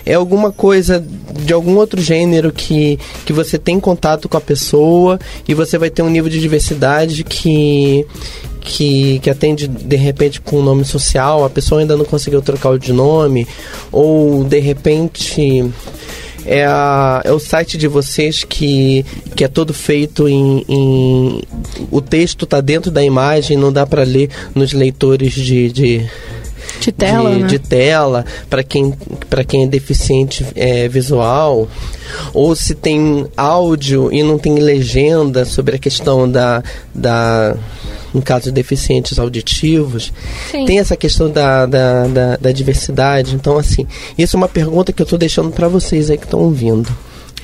é 0.05 0.13
alguma 0.15 0.51
coisa 0.51 1.03
de 1.39 1.53
algum 1.53 1.75
outro 1.75 2.01
gênero 2.01 2.51
que, 2.51 2.99
que 3.25 3.33
você 3.33 3.57
tem 3.57 3.79
contato 3.79 4.27
com 4.27 4.37
a 4.37 4.41
pessoa 4.41 5.19
e 5.47 5.53
você 5.53 5.77
vai 5.77 5.89
ter 5.89 6.01
um 6.01 6.09
nível 6.09 6.29
de 6.29 6.39
diversidade 6.39 7.23
que, 7.23 8.05
que, 8.61 9.19
que 9.19 9.29
atende 9.29 9.67
de 9.67 9.95
repente 9.95 10.41
com 10.41 10.59
um 10.59 10.63
nome 10.63 10.83
social, 10.83 11.45
a 11.45 11.49
pessoa 11.49 11.81
ainda 11.81 11.95
não 11.95 12.05
conseguiu 12.05 12.41
trocar 12.41 12.71
o 12.71 12.79
de 12.79 12.91
nome, 12.91 13.47
ou 13.91 14.43
de 14.43 14.59
repente 14.59 15.71
é, 16.47 16.65
a, 16.65 17.21
é 17.25 17.31
o 17.31 17.39
site 17.39 17.77
de 17.77 17.87
vocês 17.87 18.43
que, 18.43 19.05
que 19.35 19.43
é 19.43 19.47
todo 19.47 19.73
feito 19.73 20.27
em, 20.29 20.63
em 20.67 21.41
o 21.91 22.01
texto 22.01 22.45
está 22.45 22.61
dentro 22.61 22.89
da 22.89 23.03
imagem, 23.03 23.57
não 23.57 23.71
dá 23.71 23.85
para 23.85 24.03
ler 24.03 24.29
nos 24.55 24.71
leitores 24.71 25.33
de, 25.33 25.71
de 25.71 26.09
de 26.79 26.91
tela, 26.91 27.31
de, 27.31 27.41
né? 27.41 27.47
de 27.47 27.59
tela 27.59 28.25
para 28.49 28.63
quem 28.63 28.93
para 29.29 29.43
quem 29.43 29.63
é 29.63 29.67
deficiente 29.67 30.45
é, 30.55 30.87
visual 30.87 31.67
ou 32.33 32.55
se 32.55 32.75
tem 32.75 33.25
áudio 33.35 34.11
e 34.11 34.21
não 34.21 34.37
tem 34.37 34.55
legenda 34.55 35.45
sobre 35.45 35.75
a 35.75 35.79
questão 35.79 36.29
da, 36.29 36.63
da 36.93 37.55
no 38.13 38.21
caso 38.21 38.45
de 38.45 38.51
deficientes 38.51 39.19
auditivos. 39.19 40.11
Sim. 40.51 40.65
tem 40.65 40.79
essa 40.79 40.95
questão 40.95 41.29
da, 41.29 41.65
da, 41.65 42.07
da, 42.07 42.37
da 42.37 42.51
diversidade. 42.51 43.35
Então 43.35 43.57
assim 43.57 43.85
isso 44.17 44.35
é 44.35 44.37
uma 44.37 44.49
pergunta 44.49 44.91
que 44.93 45.01
eu 45.01 45.05
estou 45.05 45.19
deixando 45.19 45.51
para 45.51 45.67
vocês 45.67 46.09
aí 46.09 46.17
que 46.17 46.25
estão 46.25 46.39
ouvindo 46.39 46.89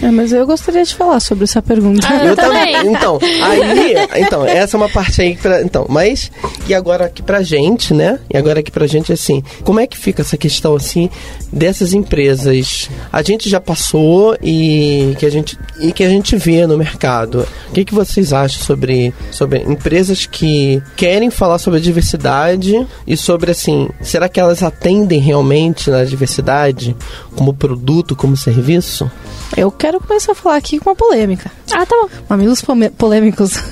É, 0.02 0.12
mas 0.12 0.34
eu 0.34 0.46
gostaria 0.46 0.84
de 0.84 0.94
falar 0.94 1.20
sobre 1.20 1.44
essa 1.46 1.62
pergunta. 1.62 2.06
Ah, 2.10 2.26
eu 2.26 2.30
Eu 2.34 2.36
também. 2.36 2.74
também. 2.74 2.94
Então, 2.94 3.20
aí, 3.22 4.22
então, 4.22 4.46
essa 4.46 4.76
é 4.76 4.78
uma 4.78 4.90
parte 4.90 5.22
aí 5.22 5.36
pra, 5.38 5.62
então, 5.62 5.86
mas 5.88 6.32
e 6.68 6.74
agora 6.74 7.06
aqui 7.06 7.22
pra 7.22 7.42
gente, 7.44 7.94
né? 7.94 8.20
E 8.30 8.38
agora 8.38 8.60
aqui 8.60 8.72
pra 8.72 8.88
gente 8.88 9.14
assim, 9.14 9.44
como 9.64 9.80
é 9.80 9.88
que 9.88 9.98
fica 9.98 10.22
essa 10.22 10.36
questão 10.38 10.76
assim 10.76 11.10
dessas 11.52 11.94
empresas? 11.94 12.90
A 13.12 13.22
gente 13.22 13.50
já 13.50 13.62
passou 13.62 14.36
e 14.42 15.16
que 15.20 15.26
a 15.26 15.30
gente 15.30 15.58
e 15.80 15.92
que 15.92 16.04
a 16.04 16.10
gente 16.10 16.36
vê 16.36 16.66
no 16.66 16.78
mercado. 16.78 17.48
O 17.70 17.74
que 17.74 17.86
que 17.86 17.94
vocês 17.94 18.34
acham 18.34 18.62
sobre 18.62 19.14
sobre 19.32 19.60
empresas 19.60 20.26
que 20.26 20.82
querem 20.96 21.30
falar 21.30 21.60
sobre 21.60 21.80
a 21.80 21.82
diversidade 21.82 22.86
e 23.06 23.16
sobre 23.16 23.52
assim, 23.52 23.90
será 24.02 24.28
que 24.28 24.40
elas 24.40 24.64
atendem 24.64 25.20
realmente 25.20 25.90
na 25.90 26.04
diversidade 26.04 26.96
como 27.36 27.54
produto, 27.54 28.16
como 28.16 28.36
serviço? 28.36 29.10
Eu 29.56 29.70
quero 29.72 29.93
começar 30.00 30.32
a 30.32 30.36
falar 30.36 30.56
aqui 30.58 30.80
com 30.80 30.90
uma 30.90 30.96
polêmica. 30.96 31.52
Ah, 31.72 31.86
tá 31.86 31.96
bom. 32.02 32.10
Amigos 32.30 32.62
pome- 32.62 32.90
polêmicos. 32.90 33.54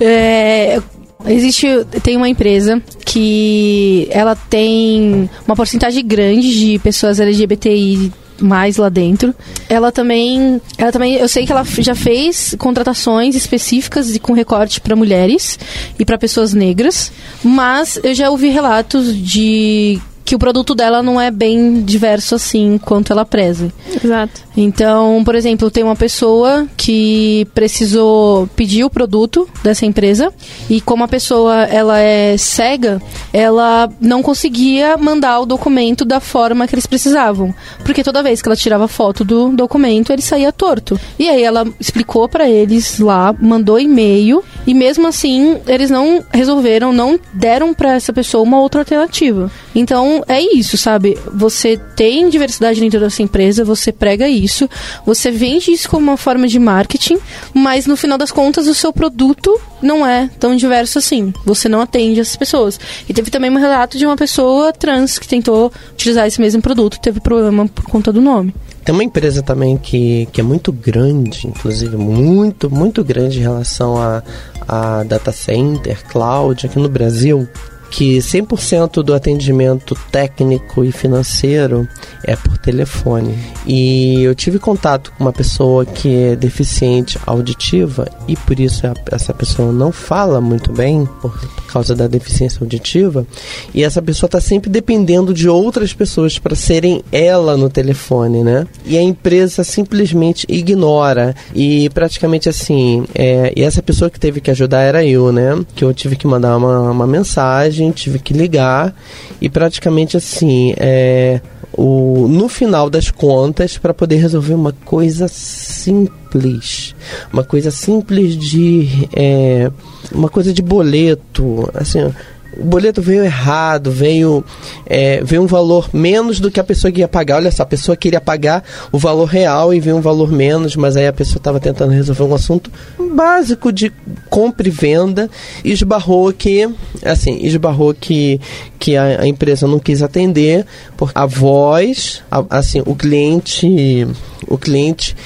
É, 0.00 0.80
existe, 1.26 1.66
tem 2.02 2.16
uma 2.16 2.28
empresa 2.28 2.80
que 3.04 4.06
ela 4.10 4.36
tem 4.36 5.28
uma 5.46 5.56
porcentagem 5.56 6.06
grande 6.06 6.56
de 6.58 6.78
pessoas 6.78 7.18
LGBTI 7.20 8.12
mais 8.40 8.76
lá 8.76 8.88
dentro. 8.88 9.34
Ela 9.68 9.90
também, 9.90 10.60
ela 10.76 10.92
também, 10.92 11.14
eu 11.14 11.28
sei 11.28 11.44
que 11.44 11.50
ela 11.50 11.64
já 11.64 11.94
fez 11.94 12.54
contratações 12.58 13.34
específicas 13.34 14.14
e 14.14 14.20
com 14.20 14.32
recorte 14.32 14.80
para 14.80 14.94
mulheres 14.94 15.58
e 15.98 16.04
para 16.04 16.16
pessoas 16.16 16.54
negras, 16.54 17.10
mas 17.42 17.98
eu 18.02 18.14
já 18.14 18.30
ouvi 18.30 18.48
relatos 18.50 19.16
de 19.16 19.98
que 20.28 20.34
o 20.34 20.38
produto 20.38 20.74
dela 20.74 21.02
não 21.02 21.18
é 21.18 21.30
bem 21.30 21.80
diverso 21.80 22.34
assim 22.34 22.76
quanto 22.76 23.14
ela 23.14 23.24
preza. 23.24 23.72
Exato. 24.04 24.42
Então, 24.54 25.22
por 25.24 25.34
exemplo, 25.34 25.70
tem 25.70 25.82
uma 25.82 25.96
pessoa 25.96 26.66
que 26.76 27.48
precisou 27.54 28.46
pedir 28.48 28.84
o 28.84 28.90
produto 28.90 29.48
dessa 29.62 29.86
empresa 29.86 30.30
e 30.68 30.82
como 30.82 31.02
a 31.02 31.08
pessoa 31.08 31.62
ela 31.62 31.98
é 31.98 32.36
cega, 32.36 33.00
ela 33.32 33.88
não 33.98 34.22
conseguia 34.22 34.98
mandar 34.98 35.40
o 35.40 35.46
documento 35.46 36.04
da 36.04 36.20
forma 36.20 36.66
que 36.66 36.74
eles 36.74 36.86
precisavam, 36.86 37.54
porque 37.82 38.04
toda 38.04 38.22
vez 38.22 38.42
que 38.42 38.48
ela 38.50 38.56
tirava 38.56 38.86
foto 38.86 39.24
do 39.24 39.48
documento, 39.48 40.12
ele 40.12 40.20
saía 40.20 40.52
torto. 40.52 41.00
E 41.18 41.26
aí 41.26 41.42
ela 41.42 41.66
explicou 41.80 42.28
para 42.28 42.50
eles 42.50 42.98
lá, 42.98 43.34
mandou 43.40 43.80
e-mail 43.80 44.44
e 44.66 44.74
mesmo 44.74 45.06
assim 45.06 45.56
eles 45.66 45.88
não 45.88 46.22
resolveram, 46.30 46.92
não 46.92 47.18
deram 47.32 47.72
para 47.72 47.94
essa 47.94 48.12
pessoa 48.12 48.42
uma 48.42 48.60
outra 48.60 48.82
alternativa. 48.82 49.50
Então, 49.74 50.17
é 50.26 50.40
isso, 50.40 50.76
sabe? 50.76 51.16
Você 51.34 51.76
tem 51.96 52.28
diversidade 52.28 52.80
dentro 52.80 53.00
da 53.00 53.10
sua 53.10 53.24
empresa, 53.24 53.64
você 53.64 53.92
prega 53.92 54.28
isso, 54.28 54.68
você 55.04 55.30
vende 55.30 55.70
isso 55.70 55.88
como 55.88 56.10
uma 56.10 56.16
forma 56.16 56.46
de 56.46 56.58
marketing, 56.58 57.18
mas 57.54 57.86
no 57.86 57.96
final 57.96 58.18
das 58.18 58.32
contas 58.32 58.66
o 58.66 58.74
seu 58.74 58.92
produto 58.92 59.58
não 59.80 60.06
é 60.06 60.28
tão 60.38 60.56
diverso 60.56 60.98
assim. 60.98 61.32
Você 61.44 61.68
não 61.68 61.80
atende 61.80 62.20
essas 62.20 62.36
pessoas. 62.36 62.78
E 63.08 63.14
teve 63.14 63.30
também 63.30 63.50
um 63.50 63.58
relato 63.58 63.98
de 63.98 64.06
uma 64.06 64.16
pessoa 64.16 64.72
trans 64.72 65.18
que 65.18 65.28
tentou 65.28 65.72
utilizar 65.92 66.26
esse 66.26 66.40
mesmo 66.40 66.60
produto 66.60 66.98
teve 67.00 67.20
problema 67.20 67.66
por 67.68 67.84
conta 67.84 68.12
do 68.12 68.20
nome. 68.20 68.54
Tem 68.84 68.94
uma 68.94 69.04
empresa 69.04 69.42
também 69.42 69.76
que, 69.76 70.26
que 70.32 70.40
é 70.40 70.44
muito 70.44 70.72
grande, 70.72 71.46
inclusive 71.46 71.96
muito, 71.96 72.70
muito 72.70 73.04
grande 73.04 73.38
em 73.38 73.42
relação 73.42 73.98
a, 74.00 74.22
a 74.66 75.02
data 75.02 75.30
center, 75.30 76.02
cloud 76.06 76.64
aqui 76.64 76.78
no 76.78 76.88
Brasil, 76.88 77.46
que 77.90 78.18
100% 78.18 79.02
do 79.02 79.14
atendimento 79.14 79.96
técnico 80.10 80.84
e 80.84 80.92
financeiro 80.92 81.88
é 82.24 82.36
por 82.36 82.58
telefone. 82.58 83.36
E 83.66 84.22
eu 84.22 84.34
tive 84.34 84.58
contato 84.58 85.12
com 85.12 85.24
uma 85.24 85.32
pessoa 85.32 85.84
que 85.84 86.14
é 86.14 86.36
deficiente 86.36 87.18
auditiva 87.26 88.08
e 88.26 88.36
por 88.36 88.58
isso 88.58 88.82
essa 89.10 89.32
pessoa 89.32 89.72
não 89.72 89.92
fala 89.92 90.40
muito 90.40 90.72
bem 90.72 91.06
por, 91.20 91.32
por 91.38 91.66
causa 91.66 91.94
da 91.94 92.06
deficiência 92.06 92.60
auditiva. 92.60 93.26
E 93.74 93.82
essa 93.82 94.02
pessoa 94.02 94.28
está 94.28 94.40
sempre 94.40 94.70
dependendo 94.70 95.32
de 95.32 95.48
outras 95.48 95.92
pessoas 95.92 96.38
para 96.38 96.54
serem 96.54 97.02
ela 97.10 97.56
no 97.56 97.68
telefone, 97.68 98.42
né? 98.42 98.66
E 98.84 98.96
a 98.96 99.02
empresa 99.02 99.64
simplesmente 99.64 100.46
ignora 100.48 101.34
e 101.54 101.88
praticamente 101.90 102.48
assim, 102.48 103.04
é, 103.14 103.52
e 103.56 103.62
essa 103.62 103.82
pessoa 103.82 104.10
que 104.10 104.20
teve 104.20 104.40
que 104.40 104.50
ajudar 104.50 104.82
era 104.82 105.04
eu, 105.04 105.32
né? 105.32 105.58
Que 105.74 105.84
eu 105.84 105.92
tive 105.94 106.16
que 106.16 106.26
mandar 106.26 106.56
uma, 106.56 106.90
uma 106.90 107.06
mensagem, 107.06 107.77
tive 107.92 108.18
que 108.18 108.34
ligar 108.34 108.94
e 109.40 109.48
praticamente 109.48 110.16
assim, 110.16 110.74
é, 110.76 111.40
o, 111.72 112.26
no 112.28 112.48
final 112.48 112.90
das 112.90 113.10
contas, 113.10 113.78
para 113.78 113.94
poder 113.94 114.16
resolver 114.16 114.54
uma 114.54 114.72
coisa 114.84 115.28
simples, 115.28 116.94
uma 117.32 117.44
coisa 117.44 117.70
simples 117.70 118.36
de. 118.36 119.08
é, 119.14 119.70
uma 120.12 120.28
coisa 120.28 120.52
de 120.52 120.62
boleto, 120.62 121.70
assim. 121.74 122.12
O 122.58 122.64
boleto 122.64 123.00
veio 123.00 123.24
errado, 123.24 123.90
veio, 123.90 124.44
é, 124.84 125.22
veio 125.22 125.42
um 125.42 125.46
valor 125.46 125.88
menos 125.92 126.40
do 126.40 126.50
que 126.50 126.58
a 126.58 126.64
pessoa 126.64 126.90
que 126.90 127.00
ia 127.00 127.08
pagar. 127.08 127.36
Olha 127.36 127.50
só, 127.50 127.62
a 127.62 127.66
pessoa 127.66 127.96
queria 127.96 128.20
pagar 128.20 128.64
o 128.90 128.98
valor 128.98 129.26
real 129.26 129.72
e 129.72 129.80
veio 129.80 129.96
um 129.96 130.00
valor 130.00 130.30
menos, 130.30 130.74
mas 130.74 130.96
aí 130.96 131.06
a 131.06 131.12
pessoa 131.12 131.38
estava 131.38 131.60
tentando 131.60 131.92
resolver 131.92 132.24
um 132.24 132.34
assunto 132.34 132.70
básico 133.14 133.72
de 133.72 133.92
compra 134.28 134.66
e 134.66 134.70
venda 134.70 135.30
e 135.64 135.72
esbarrou 135.72 136.32
que, 136.32 136.68
assim, 137.04 137.38
esbarrou 137.42 137.94
que, 137.94 138.40
que 138.78 138.96
a, 138.96 139.20
a 139.20 139.26
empresa 139.26 139.66
não 139.66 139.78
quis 139.78 140.02
atender, 140.02 140.66
porque 140.96 141.16
a 141.16 141.26
voz, 141.26 142.22
a, 142.30 142.44
assim, 142.50 142.82
o 142.84 142.94
cliente, 142.94 144.06
o 144.46 144.56
cliente, 144.56 145.16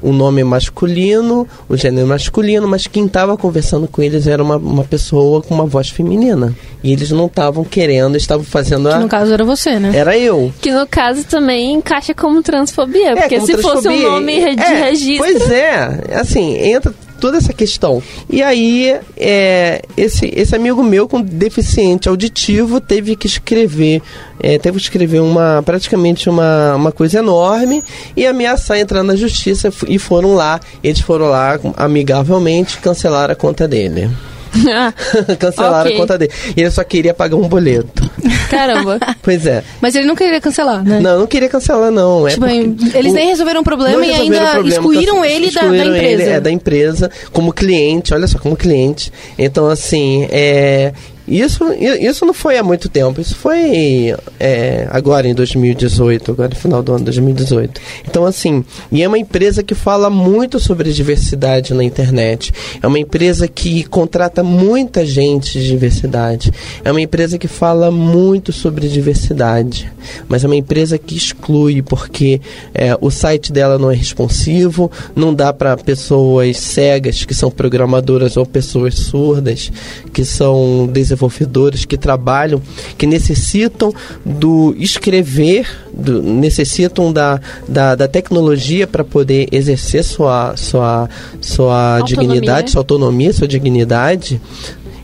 o 0.00 0.12
nome 0.12 0.40
é 0.40 0.44
masculino, 0.44 1.46
o 1.68 1.76
gênero 1.76 2.06
masculino, 2.06 2.68
mas 2.68 2.86
quem 2.86 3.06
estava 3.06 3.36
conversando 3.36 3.88
com 3.88 4.02
eles 4.02 4.26
era 4.26 4.42
uma, 4.42 4.56
uma 4.56 4.84
pessoa 4.84 5.42
com 5.42 5.54
uma 5.54 5.66
voz 5.66 5.88
feminina. 5.88 6.54
E 6.82 6.92
eles 6.92 7.10
não 7.10 7.26
estavam 7.26 7.64
querendo, 7.64 8.16
estavam 8.16 8.44
fazendo 8.44 8.88
a. 8.88 8.94
Que 8.94 8.98
no 9.00 9.08
caso 9.08 9.32
era 9.32 9.44
você, 9.44 9.78
né? 9.78 9.92
Era 9.94 10.16
eu. 10.16 10.52
Que 10.60 10.70
no 10.70 10.86
caso 10.86 11.24
também 11.24 11.74
encaixa 11.74 12.14
como 12.14 12.42
transfobia, 12.42 13.16
porque 13.16 13.36
como 13.36 13.46
se 13.46 13.58
fosse 13.58 13.88
um 13.88 13.92
transfobia, 13.92 14.10
nome 14.10 14.56
de 14.56 14.62
é, 14.62 14.84
registro. 14.84 15.26
Pois 15.26 15.50
é, 15.50 16.16
assim, 16.18 16.56
entra 16.56 16.94
toda 17.20 17.36
essa 17.38 17.52
questão. 17.52 18.02
E 18.28 18.42
aí, 18.42 18.96
é, 19.16 19.82
esse, 19.96 20.32
esse 20.34 20.56
amigo 20.56 20.82
meu 20.82 21.06
com 21.06 21.20
deficiente 21.20 22.08
auditivo 22.08 22.80
teve 22.80 23.14
que 23.14 23.26
escrever, 23.26 24.02
é, 24.40 24.58
teve 24.58 24.78
que 24.78 24.82
escrever 24.84 25.20
uma, 25.20 25.62
praticamente 25.64 26.28
uma, 26.28 26.74
uma 26.74 26.92
coisa 26.92 27.18
enorme 27.18 27.84
e 28.16 28.26
ameaçar 28.26 28.78
entrar 28.78 29.02
na 29.02 29.14
justiça 29.14 29.70
e 29.86 29.98
foram 29.98 30.34
lá, 30.34 30.58
eles 30.82 31.00
foram 31.00 31.26
lá 31.26 31.58
amigavelmente 31.76 32.78
cancelar 32.78 33.30
a 33.30 33.34
conta 33.34 33.68
dele. 33.68 34.10
Cancelaram 35.38 35.80
Ok. 35.86 35.94
a 35.94 35.98
conta 36.00 36.18
dele. 36.18 36.32
E 36.56 36.60
ele 36.60 36.70
só 36.70 36.82
queria 36.84 37.14
pagar 37.14 37.36
um 37.36 37.48
boleto. 37.48 38.08
Caramba. 38.50 38.98
Pois 39.22 39.46
é. 39.46 39.62
Mas 39.80 39.94
ele 39.94 40.06
não 40.06 40.16
queria 40.16 40.40
cancelar, 40.40 40.82
né? 40.82 40.98
Não, 41.00 41.20
não 41.20 41.26
queria 41.26 41.48
cancelar, 41.48 41.90
não. 41.90 42.26
É 42.26 42.32
Tipo, 42.32 42.46
eles 42.46 43.12
o- 43.12 43.14
nem 43.14 43.28
resolveram 43.28 43.60
o 43.60 43.64
problema 43.64 43.96
não 43.98 44.04
e 44.04 44.08
resolveram 44.10 44.40
ainda 44.40 44.50
problema, 44.52 44.68
excluíram 44.76 45.14
canse- 45.16 45.28
ele 45.32 45.50
da, 45.50 45.60
da 45.60 45.66
excluíram 45.66 45.96
empresa. 45.96 46.22
Ele, 46.22 46.30
é, 46.30 46.40
da 46.40 46.50
empresa 46.50 47.10
como 47.32 47.52
cliente, 47.52 48.14
olha 48.14 48.26
só, 48.26 48.38
como 48.38 48.56
cliente. 48.56 49.12
Então, 49.38 49.68
assim, 49.68 50.26
é, 50.30 50.92
isso, 51.38 51.64
isso 51.72 52.26
não 52.26 52.34
foi 52.34 52.58
há 52.58 52.62
muito 52.62 52.88
tempo, 52.88 53.20
isso 53.20 53.36
foi 53.36 54.14
é, 54.38 54.88
agora 54.90 55.28
em 55.28 55.34
2018, 55.34 56.32
agora 56.32 56.48
no 56.48 56.56
final 56.56 56.82
do 56.82 56.92
ano 56.92 56.98
de 57.00 57.04
2018. 57.04 57.80
Então, 58.08 58.24
assim, 58.26 58.64
e 58.90 59.02
é 59.02 59.08
uma 59.08 59.18
empresa 59.18 59.62
que 59.62 59.74
fala 59.74 60.10
muito 60.10 60.58
sobre 60.58 60.92
diversidade 60.92 61.72
na 61.72 61.84
internet. 61.84 62.52
É 62.82 62.86
uma 62.86 62.98
empresa 62.98 63.46
que 63.46 63.84
contrata 63.84 64.42
muita 64.42 65.06
gente 65.06 65.58
de 65.58 65.68
diversidade. 65.68 66.52
É 66.84 66.90
uma 66.90 67.00
empresa 67.00 67.38
que 67.38 67.48
fala 67.48 67.90
muito 67.90 68.52
sobre 68.52 68.88
diversidade. 68.88 69.90
Mas 70.28 70.42
é 70.42 70.46
uma 70.46 70.56
empresa 70.56 70.98
que 70.98 71.16
exclui, 71.16 71.82
porque 71.82 72.40
é, 72.74 72.96
o 73.00 73.10
site 73.10 73.52
dela 73.52 73.78
não 73.78 73.90
é 73.90 73.94
responsivo, 73.94 74.90
não 75.14 75.34
dá 75.34 75.52
para 75.52 75.76
pessoas 75.76 76.56
cegas 76.58 77.24
que 77.24 77.34
são 77.34 77.50
programadoras 77.50 78.36
ou 78.36 78.44
pessoas 78.44 78.94
surdas 78.94 79.70
que 80.12 80.24
são 80.24 80.86
desenvolvedores 81.20 81.84
que 81.84 81.96
trabalham, 81.96 82.62
que 82.96 83.06
necessitam 83.06 83.92
do 84.24 84.74
escrever, 84.78 85.66
do- 85.92 86.22
necessitam 86.22 87.12
da, 87.12 87.40
da, 87.68 87.94
da 87.94 88.08
tecnologia 88.08 88.86
para 88.86 89.04
poder 89.04 89.48
exercer 89.52 90.02
sua, 90.02 90.56
sua, 90.56 91.08
sua 91.40 91.98
Autonomia. 91.98 92.28
dignidade, 92.34 92.70
sua 92.70 92.80
autonomia, 92.80 93.32
sua 93.32 93.48
dignidade. 93.48 94.40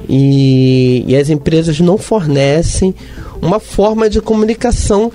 E, 0.08 1.04
e 1.06 1.16
as 1.16 1.28
empresas 1.28 1.80
não 1.80 1.98
fornecem 1.98 2.94
uma 3.42 3.58
forma 3.58 4.08
de 4.08 4.20
comunicação 4.20 5.10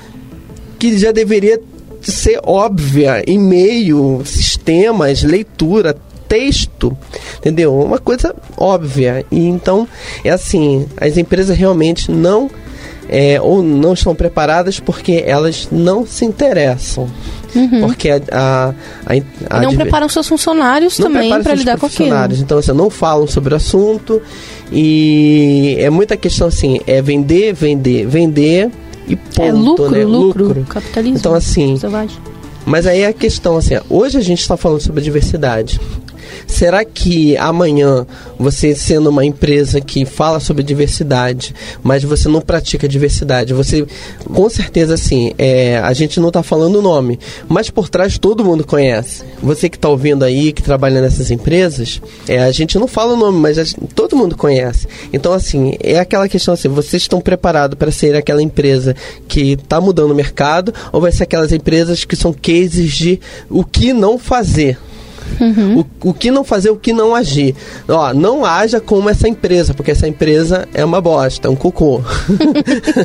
que 0.77 0.97
já 0.97 1.11
deveria 1.11 1.59
ser 2.01 2.39
óbvia, 2.43 3.23
e-mail, 3.27 4.21
sistemas, 4.25 5.23
leitura, 5.23 5.95
texto, 6.31 6.97
entendeu? 7.39 7.77
Uma 7.77 7.99
coisa 7.99 8.33
óbvia. 8.55 9.25
E 9.29 9.47
então, 9.47 9.85
é 10.23 10.29
assim, 10.29 10.87
as 10.95 11.17
empresas 11.17 11.57
realmente 11.57 12.09
não 12.09 12.49
é, 13.09 13.41
ou 13.41 13.61
não 13.61 13.91
estão 13.91 14.15
preparadas 14.15 14.79
porque 14.79 15.21
elas 15.27 15.67
não 15.69 16.05
se 16.05 16.23
interessam. 16.23 17.09
Porque 17.81 18.09
a, 18.09 18.21
a, 18.31 18.73
a, 19.49 19.57
a 19.57 19.61
não 19.61 19.75
preparam 19.75 20.07
seus 20.07 20.25
funcionários 20.25 20.95
também 20.95 21.29
para 21.43 21.53
lidar 21.53 21.77
com 21.77 21.85
aquilo. 21.85 22.07
profissionais. 22.07 22.39
Então, 22.39 22.57
assim, 22.57 22.71
não 22.71 22.89
falam 22.89 23.27
sobre 23.27 23.53
o 23.53 23.57
assunto 23.57 24.21
e 24.71 25.75
é 25.79 25.89
muita 25.89 26.15
questão 26.15 26.47
assim, 26.47 26.79
é 26.87 27.01
vender, 27.01 27.51
vender, 27.53 28.07
vender 28.07 28.71
e 29.05 29.17
ponto, 29.17 29.43
É 29.43 29.51
lucro, 29.51 29.89
né? 29.89 30.05
lucro, 30.05 30.65
capitalismo. 30.69 31.17
Então, 31.17 31.33
assim, 31.33 31.77
mas 32.65 32.85
aí 32.85 33.03
a 33.03 33.11
questão 33.11 33.57
assim, 33.57 33.75
hoje 33.89 34.17
a 34.17 34.21
gente 34.21 34.39
está 34.39 34.55
falando 34.55 34.79
sobre 34.79 35.01
diversidade. 35.01 35.79
Será 36.47 36.83
que 36.83 37.37
amanhã 37.37 38.05
você 38.37 38.75
sendo 38.75 39.09
uma 39.09 39.25
empresa 39.25 39.79
que 39.79 40.05
fala 40.05 40.39
sobre 40.39 40.63
diversidade, 40.63 41.53
mas 41.83 42.03
você 42.03 42.27
não 42.27 42.41
pratica 42.41 42.87
diversidade, 42.87 43.53
você 43.53 43.85
com 44.25 44.49
certeza 44.49 44.93
assim, 44.93 45.33
é, 45.37 45.77
a 45.77 45.93
gente 45.93 46.19
não 46.19 46.29
está 46.29 46.43
falando 46.43 46.77
o 46.77 46.81
nome, 46.81 47.19
mas 47.47 47.69
por 47.69 47.89
trás 47.89 48.17
todo 48.17 48.43
mundo 48.43 48.65
conhece. 48.65 49.23
Você 49.41 49.69
que 49.69 49.77
está 49.77 49.89
ouvindo 49.89 50.23
aí, 50.23 50.51
que 50.51 50.61
trabalha 50.61 51.01
nessas 51.01 51.31
empresas, 51.31 52.01
é, 52.27 52.39
a 52.43 52.51
gente 52.51 52.77
não 52.77 52.87
fala 52.87 53.13
o 53.13 53.17
nome, 53.17 53.39
mas 53.39 53.75
todo 53.95 54.15
mundo 54.15 54.35
conhece. 54.35 54.87
Então 55.13 55.33
assim, 55.33 55.75
é 55.79 55.99
aquela 55.99 56.27
questão 56.27 56.53
assim, 56.53 56.67
vocês 56.67 57.03
estão 57.03 57.21
preparados 57.21 57.77
para 57.77 57.91
ser 57.91 58.15
aquela 58.15 58.41
empresa 58.41 58.95
que 59.27 59.53
está 59.53 59.79
mudando 59.79 60.11
o 60.11 60.15
mercado 60.15 60.73
ou 60.91 61.01
vai 61.01 61.11
ser 61.11 61.23
aquelas 61.23 61.51
empresas 61.51 62.05
que 62.05 62.15
são 62.15 62.33
cases 62.33 62.91
de 62.93 63.19
o 63.49 63.63
que 63.63 63.93
não 63.93 64.17
fazer? 64.17 64.77
O, 65.75 66.09
o 66.09 66.13
que 66.13 66.31
não 66.31 66.43
fazer, 66.43 66.69
o 66.69 66.75
que 66.75 66.93
não 66.93 67.15
agir. 67.15 67.55
Ó, 67.87 68.13
não 68.13 68.45
haja 68.45 68.79
como 68.79 69.09
essa 69.09 69.27
empresa, 69.27 69.73
porque 69.73 69.91
essa 69.91 70.07
empresa 70.07 70.67
é 70.73 70.83
uma 70.83 71.01
bosta, 71.01 71.47
é 71.47 71.51
um 71.51 71.55
cocô. 71.55 72.01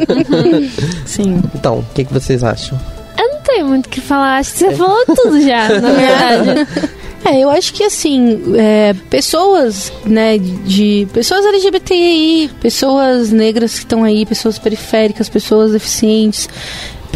Sim. 1.06 1.42
então, 1.54 1.78
o 1.78 1.86
que, 1.94 2.04
que 2.04 2.12
vocês 2.12 2.42
acham? 2.42 2.78
Eu 3.18 3.28
não 3.28 3.40
tenho 3.40 3.66
muito 3.66 3.86
o 3.86 3.88
que 3.88 4.00
falar, 4.00 4.38
acho 4.38 4.52
que 4.52 4.58
você 4.58 4.74
falou 4.74 5.04
tudo 5.06 5.40
já, 5.40 5.68
na 5.80 5.92
verdade. 5.92 6.68
É, 7.24 7.40
eu 7.40 7.50
acho 7.50 7.72
que 7.72 7.82
assim, 7.82 8.54
é, 8.56 8.94
pessoas, 9.10 9.92
né, 10.04 10.38
de 10.38 11.08
pessoas 11.12 11.44
LGBTI, 11.44 12.50
pessoas 12.60 13.32
negras 13.32 13.72
que 13.72 13.78
estão 13.80 14.04
aí, 14.04 14.24
pessoas 14.24 14.60
periféricas, 14.60 15.28
pessoas 15.28 15.72
deficientes, 15.72 16.48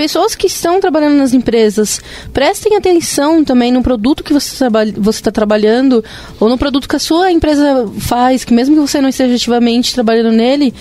pessoas 0.00 0.34
que 0.34 0.46
estão 0.46 0.80
trabalhando 0.80 1.18
nas 1.18 1.34
empresas, 1.34 2.00
prestem 2.32 2.74
atenção 2.74 3.44
também 3.44 3.70
no 3.70 3.82
produto 3.82 4.24
que 4.24 4.32
você 4.32 4.66
está 5.10 5.30
trabalhando 5.30 6.02
ou 6.40 6.48
no 6.48 6.56
produto 6.56 6.88
que 6.88 6.96
a 6.96 6.98
sua 6.98 7.30
empresa 7.30 7.86
faz, 7.98 8.42
que 8.42 8.54
mesmo 8.54 8.76
que 8.76 8.80
você 8.80 8.98
não 8.98 9.10
esteja 9.10 9.34
ativamente 9.34 9.92
trabalhando 9.92 10.32
nele, 10.32 10.72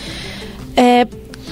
é, 0.74 1.06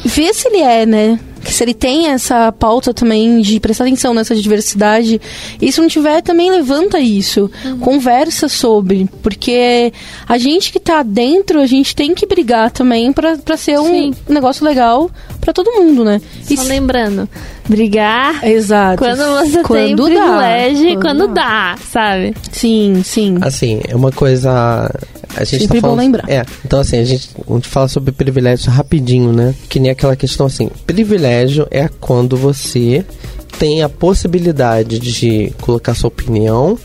ver 0.06 0.34
se 0.34 0.48
ele 0.48 0.62
é, 0.62 0.86
né? 0.86 1.20
Se 1.44 1.64
ele 1.64 1.74
tem 1.74 2.08
essa 2.08 2.52
pauta 2.52 2.94
também 2.94 3.40
de 3.42 3.58
prestar 3.60 3.86
atenção 3.86 4.14
nessa 4.14 4.36
diversidade. 4.36 5.22
E 5.62 5.72
se 5.72 5.80
não 5.80 5.88
tiver, 5.88 6.22
também 6.22 6.52
levanta 6.52 7.00
isso. 7.00 7.50
Conversa 7.80 8.50
sobre. 8.50 9.08
Porque 9.24 9.94
a 10.28 10.38
gente 10.38 10.74
que 10.74 10.80
tá 10.80 11.04
dentro, 11.04 11.62
a 11.62 11.66
gente 11.66 11.96
tem 11.96 12.14
que 12.14 12.26
brigar 12.26 12.70
também 12.72 13.14
pra 13.14 13.38
ser 13.56 13.80
um 13.80 13.86
Sim. 13.88 14.14
negócio 14.28 14.66
legal 14.66 15.10
pra 15.40 15.54
todo 15.54 15.72
mundo, 15.72 16.04
né? 16.04 16.20
E 16.50 16.58
Só 16.58 16.64
se- 16.64 16.68
lembrando, 16.68 17.30
brigar 17.68 18.44
Exato. 18.44 18.98
quando 18.98 19.18
você 19.18 19.52
tem 19.52 19.64
Quando 19.64 20.04
dá. 20.04 20.06
privilégio 20.06 21.00
Quando 21.00 21.18
quando 21.18 21.34
dá, 21.34 21.76
sabe? 21.90 22.36
Sim, 22.52 23.02
sim. 23.04 23.38
Assim, 23.42 23.82
é 23.88 23.96
uma 23.96 24.12
coisa. 24.12 24.90
A 25.36 25.44
gente 25.44 25.62
Sempre 25.62 25.82
tá 25.82 25.88
bom 25.88 25.96
falando, 25.96 26.00
lembrar. 26.00 26.30
É, 26.30 26.46
então 26.66 26.80
assim, 26.80 26.98
a 26.98 27.04
gente, 27.04 27.30
a 27.48 27.54
gente 27.54 27.68
fala 27.68 27.88
sobre 27.88 28.12
privilégio 28.12 28.72
rapidinho, 28.72 29.34
né? 29.34 29.54
Que 29.70 29.80
nem 29.80 29.92
aquela 29.92 30.16
questão 30.16 30.46
assim: 30.46 30.70
privilégio 30.86 31.68
é 31.70 31.90
quando 32.00 32.38
você 32.38 33.06
tem 33.60 33.82
a 33.82 33.90
possibilidade 33.90 35.00
de 35.00 35.52
colocar 35.62 35.96
sua 35.96 36.10
opinião, 36.10 36.78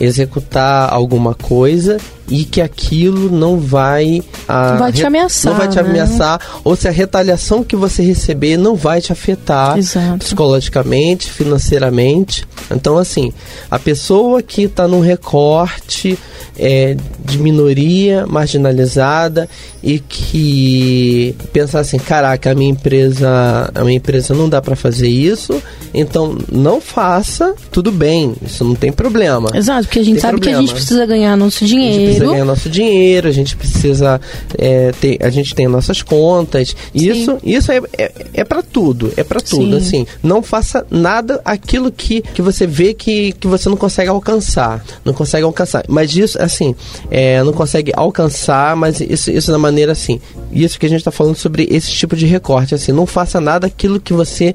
executar 0.00 0.92
alguma 0.92 1.34
coisa 1.34 1.98
e 2.28 2.44
que 2.44 2.60
aquilo 2.60 3.30
não 3.30 3.58
vai 3.58 4.22
ah, 4.48 4.76
Vai 4.78 4.92
te 4.92 5.04
ameaçar, 5.04 5.52
não 5.52 5.58
vai 5.58 5.68
te 5.68 5.76
né? 5.76 5.82
ameaçar 5.82 6.40
ou 6.64 6.74
se 6.74 6.88
a 6.88 6.90
retaliação 6.90 7.62
que 7.62 7.76
você 7.76 8.02
receber 8.02 8.56
não 8.56 8.74
vai 8.74 9.00
te 9.00 9.12
afetar 9.12 9.76
Exato. 9.78 10.18
psicologicamente, 10.18 11.30
financeiramente. 11.30 12.46
Então, 12.70 12.96
assim, 12.96 13.32
a 13.70 13.78
pessoa 13.78 14.42
que 14.42 14.62
está 14.62 14.88
num 14.88 15.00
recorte 15.00 16.18
é, 16.56 16.96
de 17.24 17.38
minoria 17.38 18.26
marginalizada 18.26 19.48
e 19.82 19.98
que 19.98 21.36
pensar 21.52 21.80
assim, 21.80 21.98
caraca, 21.98 22.52
a 22.52 22.54
minha 22.54 22.70
empresa, 22.70 23.70
a 23.74 23.84
minha 23.84 23.96
empresa 23.96 24.34
não 24.34 24.48
dá 24.48 24.62
para 24.62 24.76
fazer 24.76 25.08
isso, 25.08 25.62
Então, 25.92 26.36
não 26.50 26.80
faça, 26.80 27.54
tudo 27.70 27.92
bem, 27.92 28.34
isso 28.44 28.64
não 28.64 28.74
tem 28.74 28.90
problema. 28.90 29.50
Exato, 29.54 29.83
porque 29.84 29.98
a 29.98 30.04
gente 30.04 30.20
sabe 30.20 30.40
que 30.40 30.48
a 30.48 30.52
problema. 30.52 30.66
gente 30.66 30.74
precisa 30.74 31.06
ganhar 31.06 31.36
nosso 31.36 31.64
A 31.64 31.66
gente 31.66 31.80
precisa 31.80 32.04
dinheiro. 32.04 32.30
ganhar 32.30 32.44
nosso 32.44 32.68
dinheiro, 32.70 33.28
a 33.28 33.32
gente 33.32 33.56
precisa 33.56 34.20
é, 34.58 34.92
ter, 35.00 35.18
a 35.20 35.30
gente 35.30 35.54
tem 35.54 35.68
nossas 35.68 36.02
contas. 36.02 36.74
Isso, 36.94 37.38
isso 37.42 37.72
é, 37.72 37.80
é, 37.96 38.12
é 38.34 38.44
para 38.44 38.62
tudo, 38.62 39.12
é 39.16 39.22
para 39.22 39.40
tudo. 39.40 39.80
Sim. 39.80 40.02
Assim, 40.02 40.06
não 40.22 40.42
faça 40.42 40.86
nada 40.90 41.40
aquilo 41.44 41.90
que, 41.90 42.22
que 42.22 42.42
você 42.42 42.66
vê 42.66 42.94
que, 42.94 43.32
que 43.32 43.46
você 43.46 43.68
não 43.68 43.76
consegue 43.76 44.08
alcançar, 44.08 44.84
não 45.04 45.12
consegue 45.12 45.44
alcançar. 45.44 45.84
Mas 45.88 46.14
isso, 46.16 46.40
assim, 46.40 46.74
é, 47.10 47.42
não 47.42 47.52
consegue 47.52 47.92
alcançar, 47.94 48.76
mas 48.76 49.00
isso, 49.00 49.30
isso 49.30 49.50
da 49.50 49.58
maneira 49.58 49.92
assim. 49.92 50.20
Isso 50.52 50.78
que 50.78 50.86
a 50.86 50.88
gente 50.88 50.98
está 50.98 51.10
falando 51.10 51.36
sobre 51.36 51.66
esse 51.70 51.90
tipo 51.90 52.16
de 52.16 52.26
recorte, 52.26 52.74
assim, 52.74 52.92
não 52.92 53.06
faça 53.06 53.40
nada 53.40 53.66
aquilo 53.66 54.00
que 54.00 54.12
você 54.12 54.54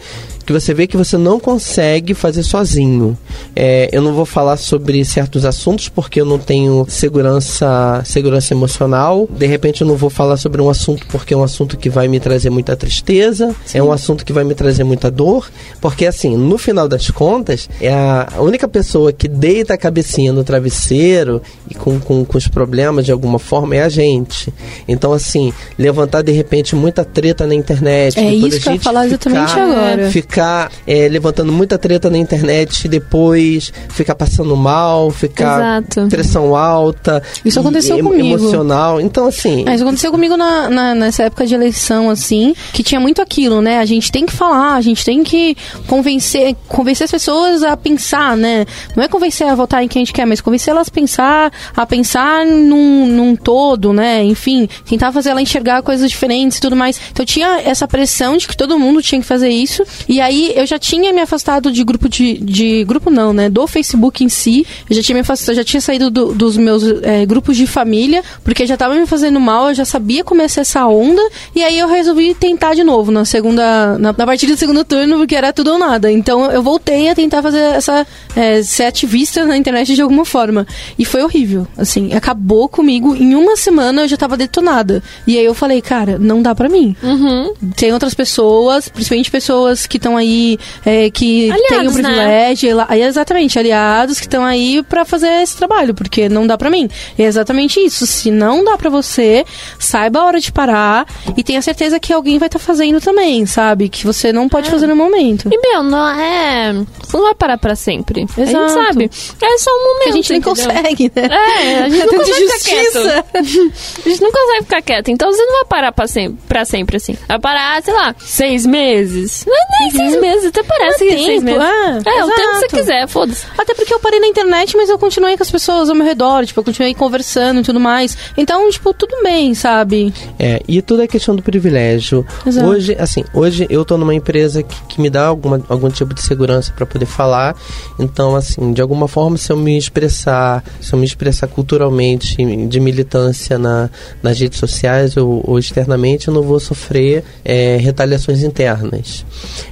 que 0.49 0.53
você 0.53 0.73
vê 0.73 0.87
que 0.87 0.97
você 0.97 1.15
não 1.15 1.39
consegue 1.39 2.15
fazer 2.15 2.41
sozinho. 2.41 3.15
É, 3.55 3.87
eu 3.91 4.01
não 4.01 4.13
vou 4.13 4.25
falar 4.25 4.57
sobre 4.57 5.05
certos 5.05 5.45
assuntos 5.45 5.89
porque 5.89 6.19
eu 6.19 6.25
não 6.25 6.39
tenho 6.39 6.87
segurança, 6.89 8.01
segurança 8.03 8.51
emocional. 8.51 9.29
De 9.29 9.45
repente 9.45 9.81
eu 9.81 9.87
não 9.87 9.95
vou 9.95 10.09
falar 10.09 10.37
sobre 10.37 10.59
um 10.59 10.67
assunto 10.67 11.05
porque 11.11 11.35
é 11.35 11.37
um 11.37 11.43
assunto 11.43 11.77
que 11.77 11.87
vai 11.87 12.07
me 12.07 12.19
trazer 12.19 12.49
muita 12.49 12.75
tristeza, 12.75 13.55
é 13.75 13.83
um 13.83 13.91
assunto 13.91 14.25
que 14.25 14.33
vai 14.33 14.43
me 14.43 14.55
trazer 14.55 14.83
muita 14.83 15.11
dor, 15.11 15.47
porque 15.79 16.07
assim, 16.07 16.35
no 16.35 16.57
final 16.57 16.87
das 16.87 17.11
contas, 17.11 17.69
é 17.79 17.93
a 17.93 18.41
única 18.41 18.67
pessoa 18.67 19.13
que 19.13 19.27
deita 19.27 19.75
a 19.75 19.77
cabecinha 19.77 20.33
no 20.33 20.43
travesseiro 20.43 21.43
e 21.69 21.75
com, 21.75 21.99
com, 21.99 22.25
com 22.25 22.37
os 22.39 22.47
problemas 22.47 23.05
de 23.05 23.11
alguma 23.11 23.37
forma 23.37 23.75
é 23.75 23.83
a 23.83 23.89
gente. 23.89 24.51
Então 24.87 25.13
assim, 25.13 25.53
levantar 25.77 26.23
de 26.23 26.31
repente 26.31 26.75
muita 26.75 27.05
treta 27.05 27.45
na 27.45 27.53
internet. 27.53 28.17
É 28.17 28.33
isso 28.33 28.59
que 28.59 28.69
eu 28.69 28.73
ia 28.73 28.79
falar 28.79 29.05
exatamente 29.05 29.51
agora. 29.51 30.09
Ficar 30.09 30.38
é, 30.85 31.07
levantando 31.07 31.51
muita 31.51 31.77
treta 31.77 32.09
na 32.09 32.17
internet, 32.17 32.87
depois 32.87 33.71
ficar 33.89 34.15
passando 34.15 34.55
mal, 34.55 35.09
ficar 35.11 35.81
Exato. 35.81 36.07
pressão 36.09 36.55
alta. 36.55 37.21
Isso 37.43 37.59
e 37.59 37.61
aconteceu 37.61 37.97
em- 37.99 38.03
comigo. 38.03 38.37
Emocional. 38.37 39.01
Então, 39.01 39.27
assim. 39.27 39.65
É, 39.67 39.73
isso 39.75 39.83
aconteceu 39.83 40.11
comigo 40.11 40.35
na, 40.37 40.69
na- 40.69 40.95
nessa 40.95 41.23
época 41.23 41.45
de 41.45 41.53
eleição, 41.55 42.09
assim, 42.09 42.53
que 42.73 42.83
tinha 42.83 42.99
muito 42.99 43.21
aquilo, 43.21 43.61
né? 43.61 43.79
A 43.79 43.85
gente 43.85 44.11
tem 44.11 44.25
que 44.25 44.33
falar, 44.33 44.75
a 44.75 44.81
gente 44.81 45.03
tem 45.03 45.23
que 45.23 45.55
convencer, 45.87 46.55
convencer 46.67 47.05
as 47.05 47.11
pessoas 47.11 47.63
a 47.63 47.75
pensar, 47.75 48.37
né? 48.37 48.65
Não 48.95 49.03
é 49.03 49.07
convencer 49.07 49.47
a 49.47 49.55
votar 49.55 49.83
em 49.83 49.87
quem 49.87 50.01
a 50.01 50.05
gente 50.05 50.13
quer, 50.13 50.25
mas 50.25 50.41
convencer 50.41 50.71
elas 50.71 50.87
a 50.87 50.91
pensar, 50.91 51.51
a 51.75 51.85
pensar 51.85 52.45
num, 52.45 53.07
num 53.07 53.35
todo, 53.35 53.91
né? 53.91 54.23
Enfim, 54.23 54.67
tentar 54.87 55.11
fazer 55.11 55.29
ela 55.31 55.41
enxergar 55.41 55.81
coisas 55.81 56.09
diferentes 56.09 56.57
e 56.57 56.61
tudo 56.61 56.75
mais. 56.75 56.99
Então 57.11 57.25
tinha 57.25 57.61
essa 57.61 57.87
pressão 57.87 58.37
de 58.37 58.47
que 58.47 58.55
todo 58.55 58.77
mundo 58.77 59.01
tinha 59.01 59.19
que 59.19 59.27
fazer 59.27 59.49
isso. 59.49 59.83
E 60.07 60.21
aí 60.21 60.28
eu 60.55 60.65
já 60.65 60.77
tinha 60.79 61.11
me 61.13 61.21
afastado 61.21 61.71
de 61.71 61.83
grupo 61.83 62.07
de. 62.09 62.33
de 62.39 62.83
grupo 62.85 63.09
não, 63.09 63.33
né? 63.33 63.49
Do 63.49 63.65
Facebook 63.67 64.23
em 64.23 64.29
si. 64.29 64.65
Eu 64.89 64.95
já 64.95 65.01
tinha 65.01 65.13
me 65.15 65.21
afastado, 65.21 65.55
já 65.55 65.63
tinha 65.63 65.81
saído 65.81 66.09
do- 66.09 66.33
dos 66.33 66.57
meus 66.57 66.83
é, 67.03 67.25
grupos 67.25 67.55
de 67.57 67.65
família, 67.67 68.23
porque 68.43 68.65
já 68.65 68.77
tava 68.77 68.95
me 68.95 69.05
fazendo 69.05 69.39
mal, 69.39 69.69
eu 69.69 69.75
já 69.75 69.85
sabia 69.85 70.23
como 70.23 70.41
ia 70.41 70.49
ser 70.49 70.61
essa 70.61 70.85
onda. 70.87 71.21
E 71.55 71.63
aí 71.63 71.77
eu 71.79 71.87
resolvi 71.87 72.33
tentar 72.33 72.73
de 72.75 72.83
novo 72.83 73.11
na 73.11 73.25
segunda. 73.25 73.97
Na, 73.97 74.13
na 74.13 74.25
partida 74.25 74.53
do 74.53 74.57
segundo 74.59 74.83
turno, 74.83 75.17
porque 75.17 75.35
era 75.35 75.51
tudo 75.53 75.71
ou 75.71 75.77
nada. 75.79 76.11
Então 76.11 76.51
eu 76.51 76.61
voltei 76.61 77.09
a 77.09 77.15
tentar 77.15 77.41
fazer 77.41 77.59
essa. 77.75 78.05
É, 78.35 78.61
ser 78.63 78.83
ativista 78.83 79.45
na 79.45 79.57
internet 79.57 79.95
de 79.95 80.01
alguma 80.01 80.23
forma. 80.25 80.65
E 80.97 81.03
foi 81.05 81.23
horrível. 81.23 81.67
Assim, 81.77 82.13
acabou 82.13 82.69
comigo. 82.69 83.15
Em 83.15 83.35
uma 83.35 83.55
semana 83.57 84.03
eu 84.03 84.07
já 84.07 84.17
tava 84.17 84.37
detonada. 84.37 85.01
E 85.25 85.37
aí 85.37 85.43
eu 85.45 85.53
falei, 85.53 85.81
cara, 85.81 86.17
não 86.19 86.41
dá 86.41 86.53
pra 86.53 86.69
mim. 86.69 86.95
Uhum. 87.01 87.53
Tem 87.75 87.91
outras 87.91 88.13
pessoas, 88.13 88.87
principalmente 88.89 89.31
pessoas 89.31 89.85
que 89.87 89.97
estão 89.97 90.08
aí, 90.17 90.57
é, 90.85 91.09
que 91.09 91.49
Aliados, 91.51 91.67
têm 91.69 91.79
o 91.79 91.83
né? 91.83 91.91
privilégio, 92.03 92.69
ela- 92.71 92.85
aí, 92.89 93.01
exatamente, 93.01 93.57
aliados 93.59 94.19
que 94.19 94.25
estão 94.25 94.43
aí 94.43 94.83
pra 94.83 95.05
fazer 95.05 95.41
esse 95.41 95.55
trabalho, 95.57 95.93
porque 95.93 96.29
não 96.29 96.45
dá 96.47 96.57
pra 96.57 96.69
mim. 96.69 96.89
É 97.17 97.23
exatamente 97.23 97.79
isso. 97.79 98.05
Se 98.05 98.31
não 98.31 98.63
dá 98.63 98.77
pra 98.77 98.89
você, 98.89 99.45
saiba 99.77 100.19
a 100.19 100.25
hora 100.25 100.39
de 100.39 100.51
parar 100.51 101.05
e 101.37 101.43
tenha 101.43 101.61
certeza 101.61 101.99
que 101.99 102.11
alguém 102.13 102.37
vai 102.37 102.47
estar 102.47 102.59
fazendo 102.59 102.99
também, 103.01 103.45
sabe? 103.45 103.89
Que 103.89 104.05
você 104.05 104.31
não 104.33 104.45
É. 104.45 104.49
pode 104.49 104.69
fazer 104.69 104.87
no 104.87 104.95
momento. 104.95 105.49
E, 105.51 105.57
meu, 105.57 105.83
não 105.83 106.07
é. 106.07 106.73
Você 106.73 107.17
não 107.17 107.23
vai 107.25 107.35
parar 107.35 107.57
pra 107.57 107.75
sempre. 107.75 108.25
A 108.37 108.41
Exato. 108.41 108.67
gente 108.69 108.71
sabe. 108.85 109.11
É 109.41 109.57
só 109.57 109.71
um 109.71 109.83
momento. 109.93 110.09
a 110.09 110.11
gente 110.11 110.29
nem 110.31 110.39
entendeu? 110.39 110.55
consegue, 110.73 111.11
né? 111.15 111.29
É, 111.29 111.79
a 111.83 111.89
gente 111.89 112.05
não 112.05 112.13
consegue 112.19 112.33
ficar 112.35 112.55
injustiça. 112.55 113.25
quieto. 113.31 113.39
A 114.05 114.09
gente 114.09 114.21
não 114.21 114.31
consegue 114.31 114.63
ficar 114.63 114.81
quieto. 114.81 115.09
Então 115.09 115.31
você 115.31 115.43
não 115.45 115.53
vai 115.55 115.65
parar 115.65 115.91
pra 115.91 116.07
sempre, 116.07 116.37
pra 116.47 116.65
sempre 116.65 116.97
assim. 116.97 117.15
Vai 117.27 117.39
parar, 117.39 117.81
sei 117.83 117.93
lá, 117.93 118.15
seis 118.19 118.65
meses. 118.65 119.45
Não 119.47 119.55
é 119.55 119.59
nem 119.81 119.91
seis 119.99 120.21
meses, 120.21 120.45
até 120.47 120.63
parece 120.63 120.99
que 120.99 121.09
é 121.13 121.17
seis 121.17 121.43
tempo, 121.43 121.59
meses. 121.59 121.61
é, 122.05 122.09
É, 122.19 122.23
o 122.25 122.27
tempo 122.27 122.35
que 122.35 122.41
você 122.41 122.65
exato. 122.65 122.75
quiser, 122.75 123.07
foda-se. 123.07 123.45
Até 123.57 123.73
porque 123.73 123.93
eu 123.93 123.99
parei 123.99 124.19
na 124.19 124.27
internet, 124.27 124.75
mas 124.77 124.89
eu 124.89 124.97
continuei 124.97 125.35
com 125.37 125.43
as 125.43 125.51
pessoas 125.51 125.89
ao 125.89 125.95
meu 125.95 126.05
redor, 126.05 126.45
tipo, 126.45 126.59
eu 126.59 126.63
continuei 126.63 126.93
conversando 126.93 127.59
e 127.59 127.63
tudo 127.63 127.79
mais. 127.79 128.17
Então, 128.37 128.69
tipo, 128.69 128.93
tudo 128.93 129.15
bem, 129.23 129.53
sabe? 129.53 130.13
É, 130.37 130.61
e 130.67 130.81
tudo 130.81 131.01
é 131.01 131.07
questão 131.07 131.35
do 131.35 131.41
privilégio. 131.43 132.25
Exato. 132.45 132.67
Hoje, 132.67 132.95
assim, 132.99 133.23
hoje 133.33 133.67
eu 133.69 133.83
tô 133.85 133.97
numa 133.97 134.13
empresa 134.15 134.63
que, 134.63 134.75
que 134.87 135.01
me 135.01 135.09
dá 135.09 135.25
alguma, 135.27 135.61
algum 135.69 135.89
tipo 135.89 136.13
de 136.13 136.21
segurança 136.21 136.71
para 136.75 136.85
poder 136.85 137.05
falar. 137.05 137.55
Então, 137.99 138.35
assim, 138.35 138.73
de 138.73 138.81
alguma 138.81 139.07
forma, 139.07 139.37
se 139.37 139.51
eu 139.51 139.57
me 139.57 139.77
expressar, 139.77 140.63
se 140.81 140.93
eu 140.93 140.99
me 140.99 141.05
expressar 141.05 141.47
culturalmente 141.47 142.37
de 142.67 142.79
militância 142.79 143.57
na, 143.57 143.89
nas 144.23 144.39
redes 144.39 144.59
sociais 144.59 145.15
ou, 145.17 145.43
ou 145.45 145.59
externamente, 145.59 146.27
eu 146.27 146.33
não 146.33 146.41
vou 146.41 146.59
sofrer 146.59 147.23
é, 147.43 147.77
retaliações 147.77 148.43
internas. 148.43 149.25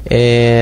É, 0.09 0.16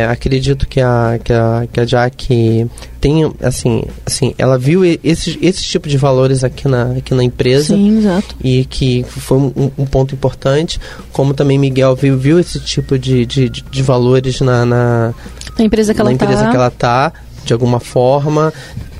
acredito 0.09 0.67
que 0.67 0.79
a, 0.81 1.19
que 1.23 1.31
a, 1.33 1.67
que 1.71 1.79
a 1.79 1.85
Jack 1.85 2.67
tem, 2.99 3.31
assim, 3.41 3.83
assim, 4.05 4.33
ela 4.37 4.57
viu 4.57 4.83
esses, 4.83 5.37
esses 5.41 5.63
tipos 5.65 5.91
de 5.91 5.97
valores 5.97 6.43
aqui 6.43 6.67
na, 6.67 6.91
aqui 6.93 7.13
na 7.13 7.23
empresa 7.23 7.75
Sim, 7.75 7.99
exato. 7.99 8.35
e 8.43 8.65
que 8.65 9.03
foi 9.07 9.37
um, 9.37 9.71
um 9.77 9.85
ponto 9.85 10.15
importante, 10.15 10.79
como 11.11 11.33
também 11.33 11.57
Miguel 11.59 11.95
viu, 11.95 12.17
viu 12.17 12.39
esse 12.39 12.59
tipo 12.59 12.97
de, 12.97 13.25
de, 13.25 13.49
de- 13.49 13.83
valores 13.83 14.41
na, 14.41 14.65
na, 14.65 15.13
Na 15.57 15.63
empresa 15.63 15.93
que 15.93 16.01
na 16.01 16.09
ela 16.09 16.11
tá. 16.49 16.55
ela 16.55 16.71
tá, 16.71 17.13
de 17.45 17.53
alguma 17.53 17.79
forma, 17.79 18.51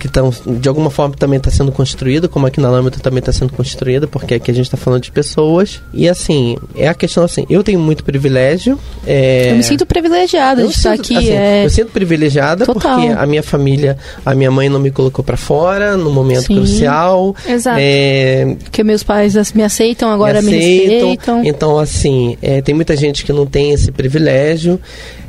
que 0.06 0.12
tão, 0.12 0.32
de 0.46 0.70
alguma 0.70 0.90
forma 0.90 1.16
também 1.16 1.38
está 1.38 1.50
sendo 1.50 1.72
construída, 1.72 2.28
como 2.28 2.46
aqui 2.46 2.62
na 2.62 2.70
Lambda 2.70 2.98
também 3.02 3.20
está 3.20 3.32
sendo 3.32 3.52
construída, 3.54 4.08
porque 4.08 4.36
aqui 4.36 4.52
a 4.52 4.54
gente 4.54 4.66
está 4.66 4.78
falando 4.78 5.02
de 5.02 5.12
pessoas. 5.12 5.82
E 5.94 6.08
assim, 6.08 6.58
é 6.76 6.88
a 6.88 6.94
questão 6.94 7.24
assim, 7.24 7.46
eu 7.50 7.64
tenho 7.64 7.80
muito 7.80 8.04
privilégio. 8.04 8.80
é, 9.06 9.52
Eu 9.52 9.56
me 9.56 9.64
sinto 9.64 9.86
privilegiada 9.86 10.62
eu 10.62 10.68
de 10.68 10.74
estar 10.74 10.96
sinto, 10.96 11.02
aqui. 11.06 11.18
assim, 11.18 11.32
é... 11.32 11.66
Eu 11.66 11.70
sinto 11.70 11.92
privilegiada 11.92 12.66
Total. 12.66 13.00
porque 13.00 13.14
a 13.14 13.26
minha 13.26 13.42
família, 13.42 13.98
a 14.26 14.36
minha 14.36 14.52
mãe 14.52 14.70
não 14.70 14.80
me 14.80 14.92
colocou 14.92 15.24
para 15.24 15.38
fora 15.38 15.98
no 15.98 16.12
momento 16.12 16.44
Sim. 16.48 16.56
crucial. 16.56 17.36
Exato. 17.48 17.78
É, 17.80 18.56
Porque 18.64 18.84
meus 18.84 19.04
pais 19.04 19.36
me 19.54 19.64
aceitam, 19.64 20.12
agora 20.12 20.42
me, 20.42 20.52
respeitam. 20.52 21.44
Então, 21.44 21.80
assim, 21.80 22.38
é, 22.42 22.62
tem 22.62 22.76
muita 22.76 22.96
gente 22.96 23.26
que 23.26 23.34
não 23.34 23.46
tem 23.46 23.72
esse 23.72 23.92
privilégio, 23.92 24.80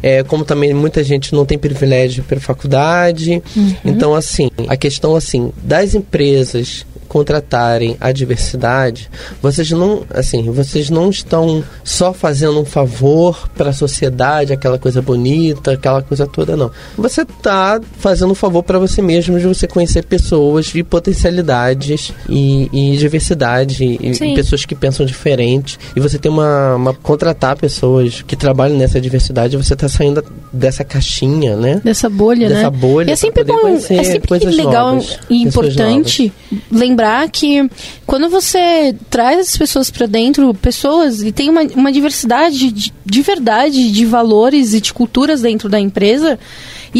é, 0.03 0.23
como 0.23 0.45
também 0.45 0.73
muita 0.75 1.03
gente 1.03 1.33
não 1.33 1.45
tem 1.45 1.59
privilégio 1.59 2.25
para 2.25 2.41
faculdade. 2.41 3.43
Uhum. 3.57 3.75
Então, 3.85 4.15
assim, 4.15 4.51
a 4.69 4.77
questão 4.77 5.17
assim 5.17 5.53
das 5.63 5.95
empresas 5.95 6.87
contratarem 7.07 7.97
a 8.01 8.13
diversidade, 8.13 9.09
vocês 9.41 9.71
não, 9.71 10.05
assim, 10.11 10.51
vocês 10.51 10.91
não 10.91 11.11
estão 11.11 11.63
só 11.83 12.13
fazendo 12.13 12.61
um 12.61 12.65
favor 12.65 13.49
para 13.57 13.71
a 13.71 13.73
sociedade, 13.73 14.53
aquela 14.53 14.79
coisa 14.79 15.01
bonita, 15.01 15.73
aquela 15.73 16.03
coisa 16.03 16.27
toda 16.27 16.57
não. 16.57 16.71
Você 16.97 17.23
está 17.23 17.81
fazendo 17.99 18.33
um 18.33 18.35
favor 18.35 18.63
para 18.63 18.79
você 18.79 19.01
mesmo 19.01 19.39
de 19.39 19.47
você 19.47 19.67
conhecer 19.67 20.05
pessoas 20.05 20.73
e 20.75 20.83
potencialidades 20.83 22.13
e, 22.29 22.69
e 22.73 22.97
diversidade 22.97 23.85
e, 23.85 24.11
e 24.11 24.35
pessoas 24.35 24.65
que 24.65 24.75
pensam 24.75 25.07
diferente 25.07 25.79
e 25.95 26.01
você 26.01 26.19
tem 26.19 26.31
uma, 26.31 26.75
uma 26.75 26.95
contratar 26.95 27.57
pessoas 27.57 28.23
que 28.23 28.37
trabalham 28.37 28.77
nessa 28.77 29.01
diversidade, 29.01 29.57
você 29.57 29.75
está 29.75 29.89
saindo 29.89 30.25
dessa 30.53 30.85
caixinha, 30.85 31.57
né? 31.57 31.81
Dessa 31.85 32.09
bolha, 32.09 32.49
Dessa 32.49 32.71
né? 32.71 32.77
bolha 32.77 33.11
E 33.11 33.13
é 33.13 33.17
sempre 33.17 33.45
bom, 33.45 33.69
é 33.69 33.79
sempre 33.79 34.51
legal 34.51 34.95
novas, 34.95 35.19
e 35.29 35.43
importante 35.43 36.33
lembrar 36.71 37.06
que 37.31 37.69
quando 38.07 38.29
você 38.29 38.95
traz 39.11 39.39
as 39.41 39.57
pessoas 39.57 39.91
pra 39.91 40.07
dentro, 40.07 40.53
pessoas 40.55 41.23
e 41.23 41.33
tem 41.33 41.49
uma, 41.49 41.63
uma 41.75 41.93
diversidade 41.93 42.71
de, 42.71 42.93
de 43.05 43.23
verdade 43.23 43.91
de 43.91 44.05
valores 44.05 44.75
e 44.75 44.81
de 44.81 44.93
culturas 44.93 45.43
dentro 45.43 45.69
da 45.69 45.81
empresa, 45.81 46.39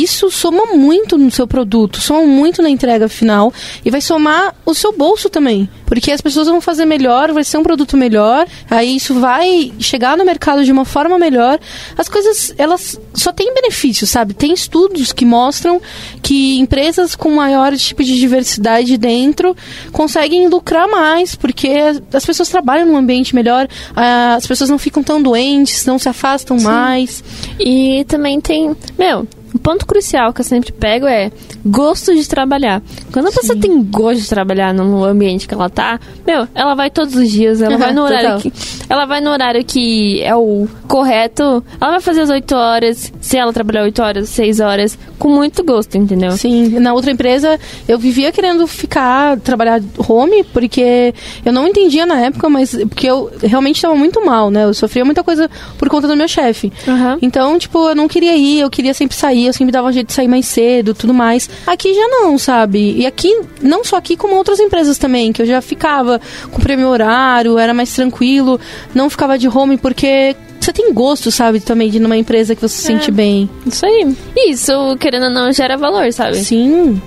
isso 0.03 0.31
soma 0.31 0.67
muito 0.75 1.17
no 1.17 1.31
seu 1.31 1.47
produto, 1.47 2.01
soma 2.01 2.27
muito 2.27 2.61
na 2.61 2.69
entrega 2.69 3.09
final 3.09 3.53
e 3.85 3.91
vai 3.91 4.01
somar 4.01 4.55
o 4.65 4.75
seu 4.75 4.93
bolso 4.93 5.31
também. 5.31 5.69
Porque 5.87 6.11
as 6.11 6.21
pessoas 6.21 6.49
vão 6.49 6.61
fazer 6.61 6.85
melhor, 6.85 7.33
vai 7.33 7.45
ser 7.45 7.59
um 7.59 7.63
produto 7.63 7.97
melhor, 7.97 8.47
aí 8.69 8.97
isso 8.97 9.15
vai 9.15 9.73
chegar 9.79 10.17
no 10.17 10.25
mercado 10.25 10.65
de 10.65 10.73
uma 10.73 10.85
forma 10.85 11.19
melhor. 11.19 11.59
As 11.97 12.09
coisas, 12.09 12.53
elas 12.59 13.01
só 13.15 13.33
têm 13.33 13.55
benefícios, 13.55 14.11
sabe? 14.11 14.35
Tem 14.35 14.53
estudos 14.53 15.13
que 15.13 15.25
mostram 15.25 15.81
que 16.23 16.59
empresas 16.59 17.15
com 17.15 17.31
maior 17.31 17.75
tipo 17.77 18.03
de 18.03 18.19
diversidade 18.19 18.99
dentro 18.99 19.57
conseguem 19.93 20.49
lucrar 20.49 20.89
mais, 20.89 21.35
porque 21.35 21.69
as 22.13 22.27
pessoas 22.27 22.49
trabalham 22.49 22.87
num 22.87 22.97
ambiente 22.97 23.35
melhor, 23.35 23.69
as 23.95 24.47
pessoas 24.47 24.69
não 24.69 24.79
ficam 24.79 25.03
tão 25.03 25.23
doentes, 25.23 25.87
não 25.87 25.99
se 25.99 26.09
afastam 26.09 26.59
mais. 26.61 27.23
E 27.59 28.05
também 28.09 28.41
tem. 28.41 28.77
Meu, 28.99 29.27
um 29.57 29.59
ponto 29.59 29.87
crucial 29.87 30.33
que 30.35 30.41
eu 30.43 30.45
sempre 30.45 30.71
pego 30.71 31.07
é 31.07 31.33
gosto 31.65 32.15
de 32.15 32.29
trabalhar. 32.29 32.83
Quando 33.11 33.29
a 33.29 33.33
pessoa 33.33 33.55
Sim. 33.55 33.61
tem 33.61 33.83
gosto 33.83 34.21
de 34.23 34.29
trabalhar 34.29 34.75
no 34.75 35.03
ambiente 35.05 35.49
que 35.49 35.55
ela 35.55 35.71
tá, 35.71 35.99
meu, 36.27 36.47
ela 36.55 36.75
vai 36.75 36.91
todos 36.91 37.15
os 37.15 37.31
dias, 37.31 37.63
ela 37.63 37.75
Aham, 37.75 37.79
vai 37.79 37.93
no 37.95 38.03
horário 38.05 38.29
total. 38.37 38.41
que 38.41 38.53
ela 38.89 39.07
vai 39.07 39.21
no 39.21 39.31
horário 39.31 39.65
que 39.65 40.23
é 40.23 40.35
o 40.37 40.69
correto, 40.87 41.65
ela 41.81 41.93
vai 41.93 42.01
fazer 42.01 42.21
as 42.21 42.31
8 42.31 42.55
horas, 42.55 43.13
se 43.21 43.37
ela 43.37 43.53
trabalhar 43.53 43.83
8 43.85 44.03
horas, 44.03 44.29
6 44.29 44.61
horas, 44.61 44.99
com 45.19 45.29
muito 45.29 45.65
gosto, 45.65 45.97
entendeu? 45.97 46.33
Sim, 46.33 46.79
na 46.79 46.93
outra 46.93 47.11
empresa 47.11 47.59
eu 47.89 47.99
vivia 47.99 48.31
querendo 48.31 48.67
ficar, 48.67 49.41
trabalhar 49.41 49.81
home, 50.07 50.45
porque 50.53 51.15
eu 51.45 51.53
não 51.53 51.67
entendia 51.67 52.05
na 52.05 52.21
época, 52.21 52.49
mas 52.51 52.77
porque 52.89 53.07
eu 53.07 53.31
realmente 53.43 53.77
estava 53.77 53.95
muito 53.95 54.25
mal, 54.25 54.51
né? 54.51 54.65
Eu 54.65 54.75
sofria 54.75 55.05
muita 55.05 55.25
coisa 55.25 55.51
por 55.79 55.89
conta 55.89 56.07
do 56.07 56.15
meu 56.17 56.29
chefe. 56.29 56.71
Aham. 56.87 57.19
Então, 57.23 57.59
tipo, 57.59 57.89
eu 57.89 57.95
não 57.95 58.07
queria 58.07 58.37
ir, 58.37 58.61
eu 58.61 58.69
queria 58.71 58.93
sempre 58.93 59.17
sair, 59.17 59.46
eu 59.47 59.53
sempre 59.53 59.73
dava 59.73 59.89
um 59.89 59.93
jeito 59.93 60.09
de 60.09 60.13
sair 60.13 60.29
mais 60.29 60.47
cedo, 60.47 60.95
tudo 60.95 61.15
mais. 61.15 61.49
Aqui 61.67 61.95
já 61.95 62.09
não, 62.09 62.39
sabe? 62.39 62.97
E 62.99 63.07
aqui, 63.07 63.43
não 63.61 63.85
só 63.85 63.97
aqui, 63.97 64.17
como 64.17 64.35
outras 64.35 64.61
empresas 64.61 64.99
também, 64.99 65.33
que 65.33 65.43
eu 65.43 65.47
já 65.47 65.61
ficava, 65.61 66.21
cumpria 66.51 66.77
meu 66.77 66.89
horário, 66.89 67.59
era 67.59 67.73
mais 67.75 67.93
tranquilo, 67.95 68.61
não 68.95 69.11
ficava 69.11 69.39
de 69.39 69.49
home, 69.49 69.77
porque 69.77 70.37
você 70.67 70.73
tem 70.73 70.93
gosto, 70.93 71.31
sabe, 71.31 71.61
também 71.61 71.89
de 71.89 71.99
ir 71.99 72.01
numa 72.01 72.17
empresa 72.17 72.55
que 72.57 72.61
você 72.61 72.77
se 72.77 72.93
É. 72.93 72.97
sente 72.97 73.11
bem. 73.13 73.49
Isso 73.65 73.87
aí. 73.87 74.17
Isso, 74.49 74.73
querendo 74.99 75.27
ou 75.27 75.31
não, 75.31 75.53
gera 75.53 75.77
valor, 75.77 76.13
sabe? 76.13 76.39
Sim. 76.39 77.01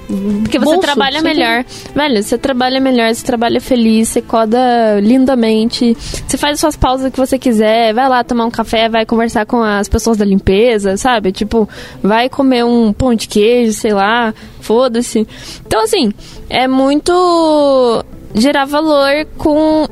Porque 0.44 0.57
você 0.57 0.64
Bolso, 0.65 0.80
trabalha 0.80 1.22
melhor. 1.22 1.65
Velho, 1.94 2.23
você 2.23 2.38
trabalha 2.38 2.80
melhor, 2.80 3.14
você 3.14 3.26
trabalha 3.26 3.60
feliz, 3.60 4.07
você 4.07 4.22
coda 4.22 4.57
lindamente. 5.02 5.95
Você 6.26 6.38
faz 6.38 6.53
as 6.53 6.60
suas 6.61 6.77
pausas 6.77 7.11
que 7.11 7.18
você 7.18 7.38
quiser, 7.38 7.94
vai 7.94 8.07
lá 8.07 8.23
tomar 8.23 8.45
um 8.45 8.52
café, 8.52 8.88
vai 8.88 9.06
conversar 9.06 9.45
com 9.45 9.61
as 9.61 9.90
pessoas 9.90 10.15
da 10.15 10.23
limpeza, 10.23 10.95
sabe? 10.95 11.34
Tipo, 11.34 11.68
vai 12.02 12.30
comer 12.30 12.64
um 12.64 12.94
pão 12.94 13.14
de 13.14 13.27
queijo, 13.27 13.73
sei 13.73 13.91
lá, 13.94 14.34
foda-se. 14.61 15.27
Então, 15.68 15.84
assim, 15.84 16.14
é 16.49 16.65
muito 16.65 18.06
gerar 18.34 18.64
valor 18.64 19.26
com 19.38 19.86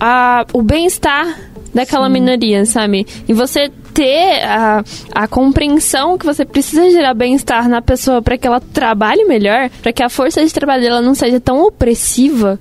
a, 0.00 0.44
o 0.52 0.62
bem-estar 0.62 1.53
daquela 1.74 2.08
minoria, 2.08 2.64
sabe? 2.64 3.06
E 3.28 3.32
você 3.32 3.70
ter 3.94 4.42
a, 4.44 4.82
a 5.14 5.28
compreensão 5.28 6.18
que 6.18 6.26
você 6.26 6.44
precisa 6.44 6.90
gerar 6.90 7.14
bem-estar 7.14 7.68
na 7.68 7.80
pessoa 7.80 8.20
para 8.20 8.36
que 8.36 8.46
ela 8.46 8.60
trabalhe 8.60 9.24
melhor, 9.24 9.70
para 9.80 9.92
que 9.92 10.02
a 10.02 10.08
força 10.08 10.44
de 10.44 10.52
trabalho 10.52 10.82
dela 10.82 11.00
não 11.00 11.14
seja 11.14 11.38
tão 11.40 11.60
opressiva. 11.62 12.58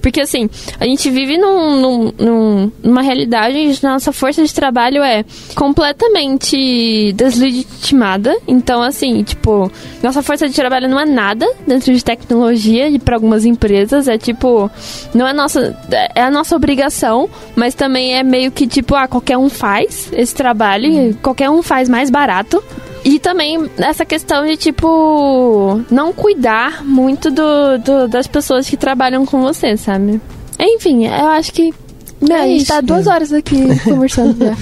Porque 0.00 0.20
assim, 0.20 0.48
a 0.78 0.84
gente 0.84 1.10
vive 1.10 1.36
num, 1.36 1.80
num- 1.80 2.12
num- 2.18 2.72
numa 2.82 3.02
realidade 3.02 3.58
onde 3.58 3.82
nossa 3.82 4.12
força 4.12 4.44
de 4.44 4.54
trabalho 4.54 5.02
é 5.02 5.24
completamente 5.54 7.12
deslegitimada. 7.14 8.36
Então, 8.46 8.82
assim, 8.82 9.22
tipo, 9.22 9.70
nossa 10.02 10.22
força 10.22 10.48
de 10.48 10.54
trabalho 10.54 10.88
não 10.88 11.00
é 11.00 11.04
nada 11.04 11.46
dentro 11.66 11.92
de 11.92 12.04
tecnologia 12.04 12.88
e 12.88 12.98
para 12.98 13.16
algumas 13.16 13.44
empresas. 13.44 14.08
É 14.08 14.16
tipo, 14.18 14.70
não 15.14 15.26
é 15.26 15.32
nossa. 15.32 15.76
É 16.14 16.22
a 16.22 16.30
nossa 16.30 16.54
obrigação, 16.54 17.28
mas 17.54 17.74
também 17.74 18.14
é 18.14 18.22
meio 18.22 18.50
que 18.52 18.66
tipo, 18.66 18.94
ah, 18.94 19.08
qualquer 19.08 19.36
um 19.38 19.48
faz 19.48 20.10
esse 20.12 20.34
trabalho, 20.34 20.75
e 20.84 21.14
qualquer 21.14 21.48
um 21.50 21.62
faz 21.62 21.88
mais 21.88 22.10
barato. 22.10 22.62
E 23.04 23.18
também 23.20 23.70
essa 23.78 24.04
questão 24.04 24.44
de, 24.44 24.56
tipo, 24.56 25.80
não 25.90 26.12
cuidar 26.12 26.84
muito 26.84 27.30
do, 27.30 27.78
do- 27.78 28.08
das 28.08 28.26
pessoas 28.26 28.68
que 28.68 28.76
trabalham 28.76 29.24
com 29.24 29.40
você, 29.40 29.76
sabe? 29.76 30.20
Enfim, 30.58 31.06
eu 31.06 31.26
acho 31.28 31.52
que. 31.52 31.72
Né, 32.20 32.34
a 32.34 32.46
gente 32.46 32.62
isso. 32.62 32.72
tá 32.72 32.80
duas 32.80 33.06
horas 33.06 33.30
aqui 33.32 33.66
conversando 33.84 34.36
já. 34.38 34.56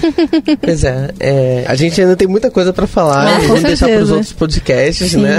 Pois 0.61 0.83
é, 0.83 1.09
é, 1.19 1.63
a 1.67 1.73
gente 1.75 1.99
ainda 2.01 2.15
tem 2.15 2.27
muita 2.27 2.51
coisa 2.51 2.73
pra 2.73 2.85
falar, 2.85 3.27
Ah, 3.27 3.39
vamos 3.39 3.63
deixar 3.63 3.85
certeza. 3.85 3.97
pros 3.99 4.11
outros 4.11 4.33
podcasts, 4.33 5.11
Sim. 5.11 5.21
né? 5.21 5.37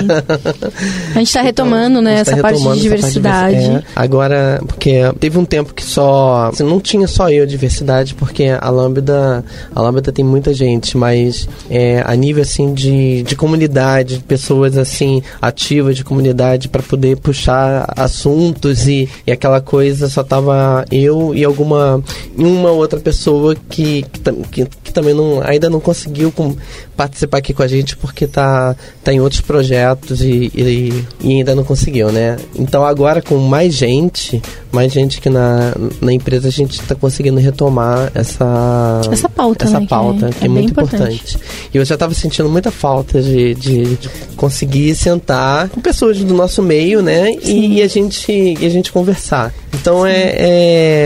A 1.15 1.19
gente 1.19 1.33
tá 1.33 1.43
retomando, 1.43 2.01
né, 2.01 2.15
A 2.15 2.17
gente 2.19 2.29
essa 2.29 2.37
tá 2.37 2.43
parte 2.43 2.57
de 2.57 2.63
retomando 2.63 2.81
essa 2.81 2.89
parte 2.89 3.07
de 3.13 3.13
diversidade. 3.13 3.57
diversi- 3.61 3.85
é, 3.87 3.91
agora, 3.95 4.61
porque 4.67 4.95
teve 5.21 5.39
um 5.39 5.45
tempo 5.45 5.75
que 5.75 5.85
só. 5.85 6.51
assim, 6.53 6.65
não 6.65 6.81
tinha 6.81 7.07
só 7.07 7.29
eu 7.31 7.47
diversidade, 7.47 8.15
porque 8.15 8.45
a 8.59 8.71
Lambda. 8.71 9.45
A 9.75 9.81
Lambda 9.83 10.11
tem 10.11 10.25
muita 10.25 10.55
gente, 10.55 10.97
mas 10.97 11.49
é, 11.71 12.03
a 12.07 12.15
nível 12.17 12.43
assim 12.43 12.73
de, 12.73 13.23
de 13.25 13.37
comunidade, 13.37 14.17
de 14.19 14.25
pessoas 14.25 14.79
assim, 14.79 15.23
ativas 15.41 15.97
de 15.97 16.03
comunidade 16.05 16.69
para 16.69 16.83
poder 16.83 17.17
puxar 17.19 17.93
assuntos 17.97 18.89
e, 18.89 19.09
e 19.27 19.33
aquela 19.33 19.61
coisa 19.61 20.09
só 20.09 20.23
tava 20.23 20.85
eu 20.91 21.35
e 21.35 21.45
alguma. 21.45 22.03
E 22.37 22.43
uma 22.45 22.71
outra 22.71 22.99
pessoa 23.01 23.55
que, 23.69 24.05
que, 24.13 24.33
que- 24.51 24.67
que 24.85 24.93
também 24.93 25.15
não, 25.15 25.41
ainda 25.45 25.69
não 25.71 25.81
conseguiu 25.81 26.31
com- 26.33 26.57
participar 26.97 27.39
aqui 27.39 27.53
com 27.53 27.63
a 27.63 27.67
gente 27.69 27.97
porque 27.97 28.27
tá, 28.27 28.75
tá 29.05 29.13
em 29.13 29.21
outros 29.21 29.41
projetos 29.43 30.21
e, 30.23 30.51
e, 30.55 31.05
e 31.21 31.33
ainda 31.39 31.55
não 31.55 31.65
conseguiu, 31.65 32.11
né? 32.11 32.37
Então 32.55 32.85
agora 32.85 33.21
com 33.21 33.37
mais 33.37 33.75
gente, 33.75 34.41
mais 34.73 34.93
gente 34.93 35.21
que 35.21 35.29
na, 35.29 35.75
na 36.01 36.13
empresa 36.13 36.49
a 36.49 36.51
gente 36.51 36.81
tá 36.83 36.95
conseguindo 36.95 37.39
retomar 37.39 38.11
essa 38.15 39.01
Essa 39.13 39.29
pauta, 39.29 39.65
essa 39.67 39.75
né, 39.81 39.81
que 39.87 39.89
pauta 39.91 40.27
é- 40.29 40.31
que 40.33 40.45
é, 40.45 40.47
é 40.47 40.49
muito 40.49 40.71
importante. 40.71 41.03
importante. 41.15 41.39
E 41.73 41.77
eu 41.77 41.85
já 41.85 41.97
tava 41.97 42.15
sentindo 42.15 42.49
muita 42.49 42.71
falta 42.71 43.21
de, 43.21 43.55
de, 43.55 43.97
de 43.97 44.09
conseguir 44.37 44.95
sentar 44.95 45.69
com 45.69 45.81
pessoas 45.81 46.19
do 46.19 46.35
nosso 46.35 46.63
meio, 46.63 47.03
né? 47.03 47.33
E, 47.45 47.83
a 47.83 47.87
gente 47.89 48.33
e 48.33 48.65
a 48.65 48.69
gente 48.71 48.91
conversar. 48.93 49.53
Então 49.75 50.07
é, 50.07 50.33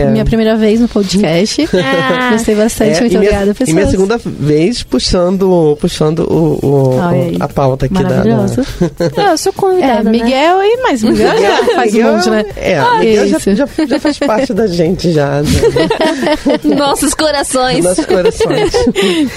é 0.03 0.09
Minha 0.11 0.23
primeira 0.25 0.55
vez 0.55 0.79
no 0.79 0.87
podcast. 0.91 1.67
Ah. 1.83 2.31
Gostei 2.31 2.55
bastante, 2.55 2.97
é, 2.97 3.01
muito 3.01 3.13
e 3.15 3.17
minha, 3.17 3.29
obrigada, 3.31 3.51
E 3.51 3.53
pessoal. 3.53 3.75
minha 3.75 3.87
segunda 3.89 4.17
vez 4.23 4.83
puxando, 4.83 5.77
puxando 5.79 6.19
o, 6.19 6.59
o- 6.65 6.99
a 7.39 7.47
pauta 7.47 7.85
aqui 7.85 7.93
da. 7.95 8.01
da- 8.03 8.09
Maravilhoso. 8.09 8.61
eu 9.31 9.37
sou 9.37 9.51
É, 9.51 9.55
convidada, 9.59 10.03
né? 10.03 10.11
Miguel 10.11 10.61
e 10.63 10.77
mais 10.81 11.01
Miguel 11.03 11.37
já 11.41 11.63
faz 11.75 11.93
um 11.93 11.97
Miguel- 11.97 12.13
monte, 12.13 12.29
né? 12.29 12.45
É, 12.55 12.81
Miguel 12.99 13.27
já, 13.27 13.37
isso. 13.37 13.55
já, 13.55 13.67
já 13.87 13.99
faz 13.99 14.19
parte 14.19 14.53
da 14.53 14.67
gente 14.67 15.11
já, 15.11 15.41
né? 15.41 15.49
Nossos 16.77 17.13
corações. 17.13 17.83
nossos 17.83 18.05
corações. 18.05 18.71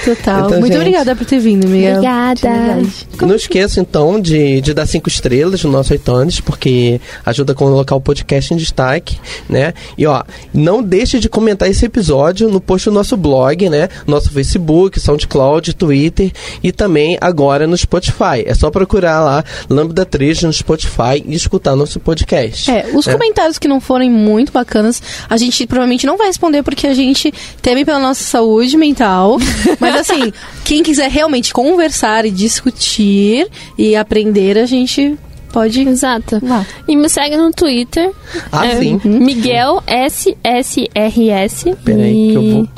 Total. 0.04 0.46
Então, 0.46 0.60
muito 0.60 0.66
gente- 0.72 0.76
obrigada 0.76 1.16
por 1.16 1.24
ter 1.26 1.38
vindo, 1.38 1.66
Miguel. 1.68 1.96
Obrigada. 1.98 2.82
Não 3.22 3.34
esqueça, 3.34 3.80
então, 3.80 4.20
de, 4.20 4.60
de 4.60 4.74
dar 4.74 4.86
cinco 4.86 5.08
estrelas 5.08 5.62
no 5.64 5.70
nosso 5.70 5.94
iTunes, 5.94 6.40
porque 6.40 7.00
ajuda 7.24 7.52
a 7.52 7.54
colocar 7.54 7.94
o 7.96 8.00
podcast 8.00 8.52
em 8.52 8.56
destaque, 8.56 9.18
né? 9.48 9.72
E, 9.96 10.06
ó, 10.06 10.22
não 10.52 10.82
deixe 10.82 11.18
de 11.18 11.28
comentar 11.28 11.43
esse 11.68 11.84
episódio 11.86 12.48
no 12.48 12.60
post 12.60 12.88
do 12.88 12.94
nosso 12.94 13.16
blog, 13.16 13.68
né? 13.68 13.88
Nosso 14.06 14.30
Facebook, 14.30 14.98
SoundCloud, 15.00 15.74
Twitter 15.74 16.32
e 16.62 16.72
também 16.72 17.16
agora 17.20 17.66
no 17.66 17.76
Spotify. 17.76 18.42
É 18.44 18.54
só 18.54 18.70
procurar 18.70 19.20
lá 19.20 19.44
Lambda 19.68 20.04
3 20.04 20.42
no 20.42 20.52
Spotify 20.52 21.22
e 21.26 21.34
escutar 21.34 21.74
nosso 21.76 22.00
podcast. 22.00 22.70
É, 22.70 22.86
os 22.94 23.06
É. 23.06 23.12
comentários 23.12 23.58
que 23.58 23.68
não 23.68 23.80
forem 23.80 24.10
muito 24.10 24.52
bacanas, 24.52 25.02
a 25.28 25.36
gente 25.36 25.66
provavelmente 25.66 26.06
não 26.06 26.16
vai 26.16 26.28
responder 26.28 26.62
porque 26.62 26.86
a 26.86 26.94
gente 26.94 27.32
teme 27.62 27.84
pela 27.84 27.98
nossa 27.98 28.22
saúde 28.24 28.76
mental. 28.76 29.38
Mas 29.80 29.96
assim, 29.96 30.32
quem 30.64 30.82
quiser 30.82 31.10
realmente 31.10 31.52
conversar 31.52 32.24
e 32.24 32.30
discutir 32.30 33.48
e 33.78 33.94
aprender, 33.96 34.58
a 34.58 34.66
gente 34.66 35.16
pode 35.54 35.80
Exato. 35.88 36.40
lá. 36.42 36.66
E 36.88 36.96
me 36.96 37.08
segue 37.08 37.36
no 37.36 37.50
Twitter. 37.52 38.10
Ah, 38.52 38.66
É 38.66 38.76
sim. 38.76 39.00
Miguel 39.04 39.82
SSRS. 39.86 41.74
Peraí, 41.84 42.28
e... 42.28 42.32
que 42.32 42.36
eu 42.36 42.42
vou- 42.42 42.68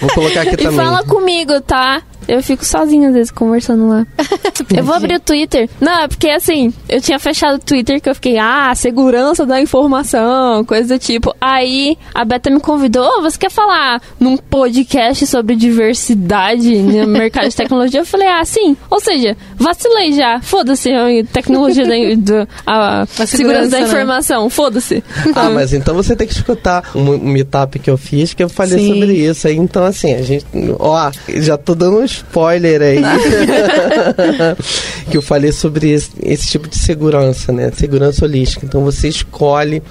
Vou 0.00 0.10
colocar 0.14 0.42
aqui 0.42 0.54
E 0.54 0.56
também. 0.58 0.76
fala 0.76 1.02
comigo, 1.04 1.60
tá? 1.60 2.00
Eu 2.28 2.42
fico 2.42 2.64
sozinha 2.64 3.08
às 3.08 3.14
vezes 3.14 3.30
conversando 3.30 3.88
lá. 3.88 4.06
eu 4.76 4.84
vou 4.84 4.94
abrir 4.94 5.16
o 5.16 5.20
Twitter. 5.20 5.68
Não, 5.80 6.02
é 6.02 6.08
porque 6.08 6.28
assim, 6.28 6.72
eu 6.88 7.00
tinha 7.00 7.18
fechado 7.18 7.56
o 7.56 7.58
Twitter 7.58 8.00
que 8.00 8.08
eu 8.08 8.14
fiquei, 8.14 8.38
ah, 8.38 8.72
segurança 8.74 9.46
da 9.46 9.60
informação, 9.60 10.64
coisa 10.64 10.96
do 10.96 10.98
tipo. 10.98 11.34
Aí 11.40 11.96
a 12.14 12.24
Beta 12.24 12.50
me 12.50 12.60
convidou, 12.60 13.04
"Ô, 13.18 13.22
você 13.22 13.38
quer 13.38 13.50
falar 13.50 14.00
num 14.20 14.36
podcast 14.36 15.26
sobre 15.26 15.56
diversidade 15.56 16.76
no 16.78 17.06
mercado 17.08 17.48
de 17.48 17.56
tecnologia? 17.56 18.00
Eu 18.00 18.06
falei, 18.06 18.28
ah, 18.28 18.44
sim. 18.44 18.76
Ou 18.90 19.00
seja, 19.00 19.36
vacilei 19.56 20.12
já. 20.12 20.40
Foda-se 20.40 20.92
a 20.92 21.06
tecnologia 21.32 21.86
da 21.86 21.94
do, 22.16 22.48
a, 22.66 23.06
segurança, 23.06 23.36
segurança, 23.36 23.70
da 23.70 23.80
né? 23.80 23.86
informação. 23.86 24.50
Foda-se. 24.50 25.02
Ah, 25.34 25.50
mas 25.50 25.72
então 25.72 25.94
você 25.94 26.14
tem 26.14 26.26
que 26.26 26.34
escutar 26.34 26.90
um, 26.94 27.10
um 27.10 27.18
meetup 27.18 27.78
que 27.78 27.90
eu 27.90 27.96
fiz 27.96 28.34
que 28.34 28.42
eu 28.42 28.48
falei 28.48 28.78
Sim. 28.78 28.94
sobre 28.94 29.12
isso. 29.14 29.48
Aí, 29.48 29.56
então, 29.56 29.84
assim, 29.84 30.14
a 30.14 30.22
gente. 30.22 30.46
Ó, 30.78 31.10
já 31.28 31.56
tô 31.56 31.74
dando 31.74 31.98
um 31.98 32.04
spoiler 32.18 32.82
aí. 32.82 32.98
que 35.10 35.16
eu 35.16 35.22
falei 35.22 35.52
sobre 35.52 35.90
esse, 35.90 36.10
esse, 36.22 36.48
tipo 36.48 36.68
de 36.68 36.76
segurança, 36.76 37.52
né? 37.52 37.70
Segurança 37.74 38.24
holística. 38.24 38.66
Então 38.66 38.82
você 38.82 39.08
escolhe, 39.08 39.82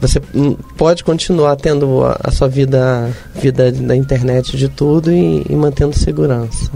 você 0.00 0.20
hum, 0.34 0.56
pode 0.76 1.04
continuar 1.04 1.56
tendo 1.56 2.04
a, 2.04 2.18
a 2.24 2.30
sua 2.30 2.48
vida, 2.48 3.10
vida 3.34 3.70
da 3.70 3.96
internet 3.96 4.56
de 4.56 4.68
tudo 4.68 5.12
e, 5.12 5.44
e 5.48 5.54
mantendo 5.54 5.96
segurança. 5.96 6.70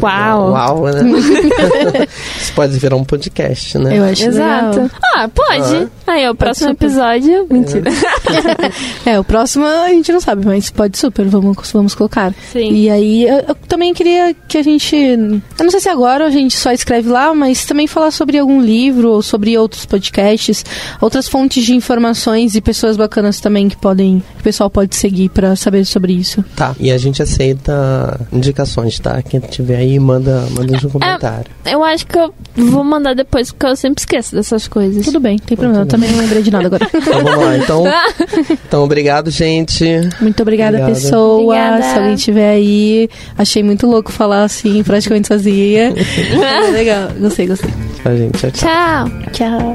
Uau! 0.00 0.52
Uau, 0.52 0.84
né? 0.84 1.02
Isso 2.40 2.52
pode 2.54 2.78
virar 2.78 2.96
um 2.96 3.04
podcast, 3.04 3.78
né? 3.78 3.98
Eu 3.98 4.04
acho 4.04 4.26
Exato. 4.26 4.80
legal. 4.80 4.90
Ah, 5.14 5.28
pode. 5.28 5.88
Ah. 6.06 6.12
Aí, 6.12 6.28
o 6.28 6.34
próximo 6.34 6.70
super. 6.70 6.86
episódio. 6.86 7.46
Mentira. 7.50 7.90
É, 9.06 9.18
o 9.18 9.24
próximo 9.24 9.66
a 9.66 9.88
gente 9.88 10.12
não 10.12 10.20
sabe, 10.20 10.46
mas 10.46 10.70
pode 10.70 10.96
super, 10.96 11.26
vamos, 11.26 11.70
vamos 11.72 11.94
colocar. 11.94 12.32
Sim. 12.52 12.72
E 12.72 12.88
aí, 12.88 13.28
eu, 13.28 13.44
eu 13.48 13.54
também 13.68 13.92
queria 13.92 14.33
que 14.48 14.58
a 14.58 14.62
gente. 14.62 14.94
Eu 14.96 15.64
não 15.64 15.70
sei 15.70 15.80
se 15.80 15.88
agora 15.88 16.26
a 16.26 16.30
gente 16.30 16.56
só 16.56 16.70
escreve 16.72 17.08
lá, 17.08 17.34
mas 17.34 17.64
também 17.64 17.86
falar 17.86 18.10
sobre 18.10 18.38
algum 18.38 18.60
livro 18.60 19.10
ou 19.10 19.22
sobre 19.22 19.56
outros 19.56 19.86
podcasts, 19.86 20.64
outras 21.00 21.28
fontes 21.28 21.64
de 21.64 21.74
informações 21.74 22.54
e 22.54 22.60
pessoas 22.60 22.96
bacanas 22.96 23.40
também 23.40 23.68
que 23.68 23.76
podem. 23.76 24.22
que 24.34 24.40
o 24.40 24.44
pessoal 24.44 24.70
pode 24.70 24.94
seguir 24.96 25.28
pra 25.28 25.56
saber 25.56 25.84
sobre 25.84 26.12
isso. 26.12 26.44
Tá. 26.54 26.74
E 26.78 26.90
a 26.90 26.98
gente 26.98 27.22
aceita 27.22 28.20
indicações, 28.32 28.98
tá? 28.98 29.22
Quem 29.22 29.40
tiver 29.40 29.76
aí, 29.76 29.98
manda, 29.98 30.46
manda 30.50 30.76
um 30.86 30.90
comentário. 30.90 31.50
Eu 31.64 31.82
acho 31.82 32.06
que 32.06 32.18
eu 32.18 32.32
vou 32.56 32.84
mandar 32.84 33.14
depois, 33.14 33.50
porque 33.50 33.66
eu 33.66 33.76
sempre 33.76 34.00
esqueço 34.00 34.34
dessas 34.34 34.68
coisas. 34.68 35.04
Tudo 35.04 35.20
bem, 35.20 35.36
não 35.38 35.46
tem 35.46 35.56
problema. 35.56 35.82
Eu 35.82 35.86
também 35.88 36.10
não 36.10 36.18
lembrei 36.18 36.42
de 36.42 36.50
nada 36.50 36.66
agora. 36.66 36.88
Então 36.94 37.22
vamos 37.22 37.44
lá. 37.44 37.54
Então, 37.64 37.84
então 38.50 38.84
obrigado, 38.84 39.30
gente. 39.30 39.84
Muito 40.20 40.42
obrigada, 40.42 40.76
Obrigada. 40.76 40.94
pessoa. 41.00 41.42
Obrigada. 41.44 41.82
Se 41.82 41.98
alguém 41.98 42.16
tiver 42.16 42.50
aí, 42.50 43.08
achei 43.38 43.62
muito 43.62 43.86
louco 43.86 44.12
falar 44.16 44.44
assim, 44.44 44.82
praticamente 44.82 45.28
sozinha. 45.28 45.94
É 45.96 46.70
legal, 46.72 47.10
gostei, 47.18 47.46
gostei. 47.46 47.70
Tchau, 48.02 48.16
gente. 48.16 48.38
Tchau, 48.38 48.50
tchau. 48.50 49.30
Tchau. 49.32 49.74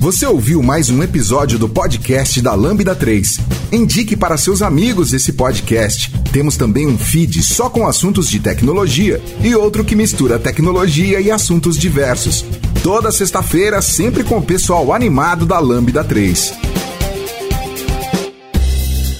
Você 0.00 0.24
ouviu 0.24 0.62
mais 0.62 0.88
um 0.90 1.02
episódio 1.02 1.58
do 1.58 1.68
podcast 1.68 2.40
da 2.40 2.54
Lambda 2.54 2.94
3. 2.94 3.40
Indique 3.72 4.16
para 4.16 4.38
seus 4.38 4.62
amigos 4.62 5.12
esse 5.12 5.32
podcast. 5.32 6.10
Temos 6.32 6.56
também 6.56 6.86
um 6.86 6.96
feed 6.96 7.42
só 7.42 7.68
com 7.68 7.86
assuntos 7.86 8.30
de 8.30 8.38
tecnologia 8.38 9.20
e 9.42 9.54
outro 9.54 9.84
que 9.84 9.96
mistura 9.96 10.38
tecnologia 10.38 11.20
e 11.20 11.30
assuntos 11.30 11.76
diversos. 11.76 12.44
Toda 12.82 13.10
sexta-feira, 13.10 13.82
sempre 13.82 14.22
com 14.22 14.38
o 14.38 14.42
pessoal 14.42 14.92
animado 14.94 15.44
da 15.44 15.58
Lambda 15.58 16.04
3. 16.04 16.54